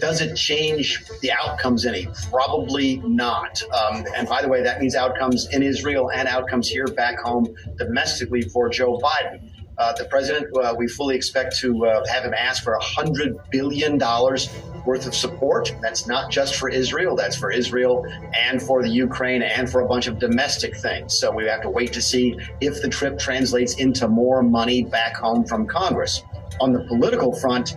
Does 0.00 0.20
it 0.20 0.34
change 0.36 1.04
the 1.20 1.32
outcomes 1.32 1.86
any? 1.86 2.08
Probably 2.30 2.96
not. 2.98 3.62
Um, 3.72 4.04
and 4.16 4.28
by 4.28 4.42
the 4.42 4.48
way, 4.48 4.62
that 4.62 4.80
means 4.80 4.94
outcomes 4.94 5.48
in 5.52 5.62
Israel 5.62 6.10
and 6.10 6.28
outcomes 6.28 6.68
here 6.68 6.86
back 6.86 7.18
home 7.20 7.54
domestically 7.76 8.42
for 8.42 8.68
Joe 8.68 8.98
Biden. 8.98 9.50
Uh, 9.78 9.92
the 9.92 10.04
president, 10.06 10.46
uh, 10.56 10.74
we 10.76 10.88
fully 10.88 11.14
expect 11.14 11.56
to 11.58 11.84
uh, 11.84 12.06
have 12.06 12.24
him 12.24 12.32
ask 12.32 12.62
for 12.64 12.78
$100 12.78 13.50
billion 13.50 13.98
worth 13.98 15.06
of 15.06 15.14
support. 15.14 15.74
That's 15.82 16.06
not 16.06 16.30
just 16.30 16.56
for 16.56 16.70
Israel, 16.70 17.14
that's 17.14 17.36
for 17.36 17.50
Israel 17.50 18.06
and 18.34 18.62
for 18.62 18.82
the 18.82 18.88
Ukraine 18.88 19.42
and 19.42 19.68
for 19.70 19.82
a 19.82 19.86
bunch 19.86 20.06
of 20.06 20.18
domestic 20.18 20.76
things. 20.76 21.18
So 21.18 21.30
we 21.30 21.44
have 21.44 21.60
to 21.62 21.70
wait 21.70 21.92
to 21.92 22.00
see 22.00 22.38
if 22.60 22.80
the 22.80 22.88
trip 22.88 23.18
translates 23.18 23.74
into 23.78 24.08
more 24.08 24.42
money 24.42 24.84
back 24.84 25.16
home 25.16 25.44
from 25.44 25.66
Congress. 25.66 26.22
On 26.60 26.72
the 26.72 26.84
political 26.84 27.34
front, 27.34 27.76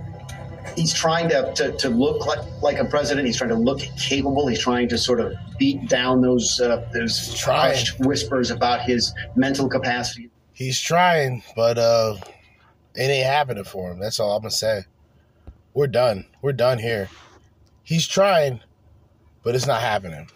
he's 0.77 0.93
trying 0.93 1.27
to, 1.29 1.51
to, 1.55 1.71
to 1.73 1.89
look 1.89 2.25
like, 2.25 2.39
like 2.61 2.77
a 2.77 2.85
president. 2.85 3.27
He's 3.27 3.37
trying 3.37 3.49
to 3.49 3.55
look 3.55 3.79
capable. 3.97 4.47
He's 4.47 4.61
trying 4.61 4.87
to 4.89 4.97
sort 4.97 5.19
of 5.19 5.33
beat 5.57 5.89
down 5.89 6.21
those 6.21 6.61
uh, 6.61 6.87
those 6.93 7.41
hushed 7.41 7.99
whispers 7.99 8.51
about 8.51 8.83
his 8.83 9.13
mental 9.35 9.67
capacity. 9.67 10.29
He's 10.59 10.81
trying, 10.81 11.41
but 11.55 11.77
uh 11.77 12.17
it 12.93 13.03
ain't 13.03 13.25
happening 13.25 13.63
for 13.63 13.89
him. 13.89 13.97
That's 13.97 14.19
all 14.19 14.35
I'm 14.35 14.41
gonna 14.41 14.51
say. 14.51 14.83
We're 15.73 15.87
done. 15.87 16.25
We're 16.41 16.51
done 16.51 16.79
here. 16.79 17.09
He's 17.81 18.05
trying, 18.05 18.59
but 19.41 19.55
it's 19.55 19.65
not 19.65 19.79
happening. 19.79 20.29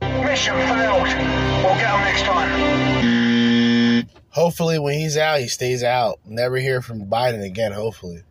Mission 0.00 0.54
failed. 0.54 1.02
We'll 1.02 1.74
get 1.74 1.94
him 1.94 2.00
next 2.00 2.22
time. 2.22 4.08
Hopefully, 4.30 4.78
when 4.78 4.98
he's 4.98 5.18
out, 5.18 5.40
he 5.40 5.48
stays 5.48 5.82
out. 5.82 6.20
Never 6.24 6.56
hear 6.56 6.80
from 6.80 7.04
Biden 7.04 7.44
again. 7.44 7.72
Hopefully, 7.72 8.22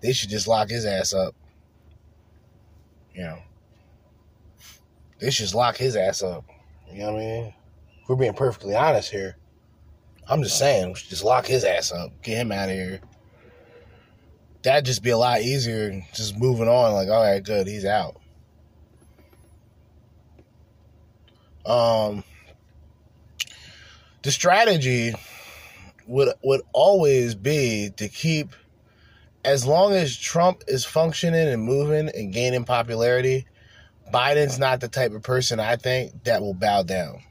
they 0.00 0.14
should 0.14 0.30
just 0.30 0.48
lock 0.48 0.70
his 0.70 0.86
ass 0.86 1.12
up. 1.12 1.34
You 3.14 3.24
know, 3.24 3.38
they 5.18 5.30
should 5.30 5.44
just 5.44 5.54
lock 5.54 5.76
his 5.76 5.94
ass 5.94 6.22
up. 6.22 6.46
You 6.90 7.00
know 7.00 7.12
what 7.12 7.20
I 7.20 7.24
mean? 7.26 7.54
If 8.02 8.08
we're 8.08 8.16
being 8.16 8.32
perfectly 8.32 8.74
honest 8.74 9.10
here. 9.10 9.36
I'm 10.28 10.42
just 10.42 10.58
saying, 10.58 10.94
just 10.94 11.24
lock 11.24 11.46
his 11.46 11.64
ass 11.64 11.92
up, 11.92 12.10
get 12.22 12.38
him 12.38 12.52
out 12.52 12.68
of 12.68 12.74
here. 12.74 13.00
That'd 14.62 14.86
just 14.86 15.02
be 15.02 15.10
a 15.10 15.18
lot 15.18 15.42
easier. 15.42 16.02
Just 16.14 16.38
moving 16.38 16.68
on, 16.68 16.94
like, 16.94 17.08
all 17.08 17.22
right, 17.22 17.42
good, 17.42 17.66
he's 17.66 17.84
out. 17.84 18.16
Um, 21.66 22.24
the 24.22 24.30
strategy 24.30 25.14
would 26.06 26.32
would 26.42 26.62
always 26.72 27.34
be 27.34 27.90
to 27.96 28.08
keep, 28.08 28.48
as 29.44 29.66
long 29.66 29.92
as 29.92 30.16
Trump 30.16 30.62
is 30.66 30.84
functioning 30.84 31.48
and 31.48 31.62
moving 31.62 32.10
and 32.14 32.32
gaining 32.32 32.64
popularity, 32.64 33.46
Biden's 34.12 34.58
not 34.58 34.80
the 34.80 34.88
type 34.88 35.12
of 35.12 35.22
person 35.22 35.60
I 35.60 35.76
think 35.76 36.24
that 36.24 36.40
will 36.40 36.54
bow 36.54 36.82
down. 36.82 37.22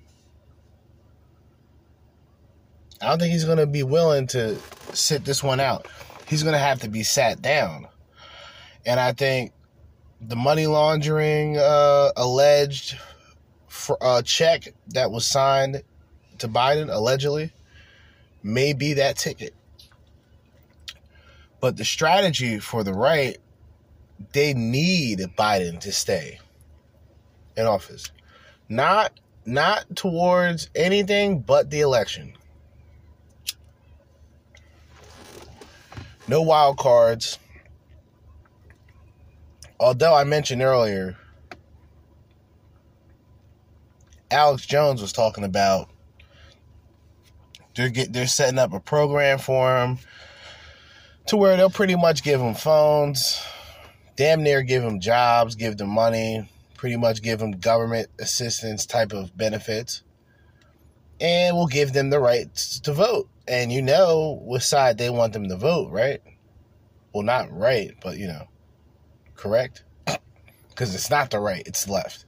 I 3.03 3.09
don't 3.09 3.19
think 3.19 3.33
he's 3.33 3.43
going 3.43 3.57
to 3.57 3.67
be 3.67 3.83
willing 3.83 4.27
to 4.27 4.57
sit 4.93 5.25
this 5.25 5.43
one 5.43 5.59
out. 5.59 5.87
He's 6.27 6.41
going 6.41 6.53
to 6.53 6.59
have 6.59 6.79
to 6.81 6.89
be 6.89 7.03
sat 7.03 7.41
down. 7.41 7.87
And 8.85 8.99
I 8.99 9.11
think 9.11 9.51
the 10.21 10.37
money 10.37 10.67
laundering 10.67 11.57
uh, 11.57 12.11
alleged 12.15 12.97
for 13.67 13.97
uh, 14.01 14.21
check 14.21 14.73
that 14.89 15.11
was 15.11 15.27
signed 15.27 15.83
to 16.37 16.47
Biden, 16.47 16.93
allegedly, 16.93 17.51
may 18.41 18.71
be 18.71 18.93
that 18.93 19.17
ticket. 19.17 19.53
But 21.59 21.75
the 21.75 21.85
strategy 21.85 22.59
for 22.59 22.83
the 22.83 22.93
right, 22.93 23.37
they 24.31 24.53
need 24.53 25.19
Biden 25.37 25.79
to 25.81 25.91
stay 25.91 26.39
in 27.57 27.65
office. 27.65 28.11
Not 28.69 29.19
not 29.45 29.93
towards 29.95 30.69
anything 30.73 31.39
but 31.39 31.69
the 31.69 31.81
election. 31.81 32.33
No 36.27 36.41
wild 36.41 36.77
cards. 36.77 37.37
Although 39.79 40.15
I 40.15 40.23
mentioned 40.23 40.61
earlier, 40.61 41.17
Alex 44.31 44.65
Jones 44.65 45.01
was 45.01 45.11
talking 45.11 45.43
about 45.43 45.89
they're 47.75 47.89
get, 47.89 48.13
they're 48.13 48.27
setting 48.27 48.59
up 48.59 48.73
a 48.73 48.79
program 48.79 49.39
for 49.39 49.77
him 49.77 49.97
to 51.27 51.37
where 51.37 51.57
they'll 51.57 51.69
pretty 51.69 51.95
much 51.95 52.23
give 52.23 52.39
him 52.39 52.53
phones, 52.53 53.41
damn 54.15 54.43
near 54.43 54.61
give 54.61 54.83
him 54.83 54.99
jobs, 54.99 55.55
give 55.55 55.77
them 55.77 55.89
money, 55.89 56.49
pretty 56.77 56.97
much 56.97 57.21
give 57.21 57.39
them 57.39 57.51
government 57.51 58.07
assistance 58.19 58.85
type 58.85 59.11
of 59.11 59.35
benefits, 59.35 60.03
and 61.19 61.55
we'll 61.55 61.67
give 61.67 61.93
them 61.93 62.09
the 62.09 62.19
right 62.19 62.53
to 62.55 62.93
vote. 62.93 63.29
And 63.47 63.71
you 63.71 63.81
know 63.81 64.39
which 64.43 64.63
side 64.63 64.97
they 64.97 65.09
want 65.09 65.33
them 65.33 65.49
to 65.49 65.55
vote, 65.57 65.91
right? 65.91 66.21
Well, 67.13 67.23
not 67.23 67.51
right, 67.51 67.95
but 68.01 68.17
you 68.17 68.27
know, 68.27 68.47
correct? 69.35 69.83
Because 70.69 70.95
it's 70.95 71.11
not 71.11 71.29
the 71.29 71.39
right, 71.39 71.61
it's 71.67 71.87
left. 71.87 72.25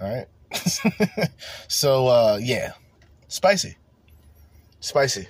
All 0.00 0.08
right? 0.08 0.26
so, 1.68 2.06
uh, 2.06 2.38
yeah, 2.40 2.74
spicy. 3.26 3.76
Spicy. 4.78 5.26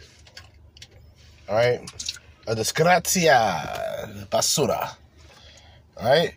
All 1.48 1.56
right? 1.56 1.80
A 2.46 2.54
disgrazia 2.54 4.28
basura. 4.28 4.96
All 5.96 6.06
right? 6.06 6.34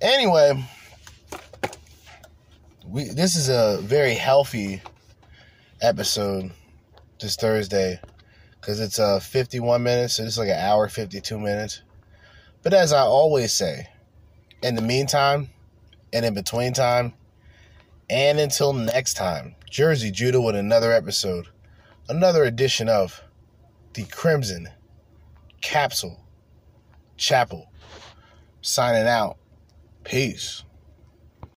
Anyway, 0.00 0.64
we 2.86 3.04
this 3.04 3.36
is 3.36 3.48
a 3.48 3.78
very 3.82 4.14
healthy 4.14 4.82
episode 5.80 6.50
this 7.20 7.36
Thursday 7.36 8.00
because 8.60 8.80
it's 8.80 8.98
uh 8.98 9.20
51 9.20 9.82
minutes, 9.82 10.14
so 10.14 10.24
it's 10.24 10.38
like 10.38 10.48
an 10.48 10.58
hour 10.58 10.88
52 10.88 11.38
minutes. 11.38 11.82
But 12.62 12.74
as 12.74 12.92
I 12.92 13.00
always 13.00 13.52
say, 13.52 13.88
in 14.62 14.74
the 14.74 14.82
meantime, 14.82 15.50
and 16.12 16.24
in 16.24 16.34
between 16.34 16.72
time, 16.72 17.14
and 18.08 18.38
until 18.38 18.72
next 18.72 19.14
time, 19.14 19.54
Jerzee 19.70 20.12
Judah 20.12 20.40
with 20.40 20.56
another 20.56 20.92
episode, 20.92 21.48
another 22.08 22.44
edition 22.44 22.88
of 22.88 23.22
the 23.94 24.04
Crimson 24.04 24.68
Capsule 25.60 26.24
Chapel. 27.16 27.70
Signing 28.62 29.06
out. 29.06 29.38
Peace. 30.04 30.64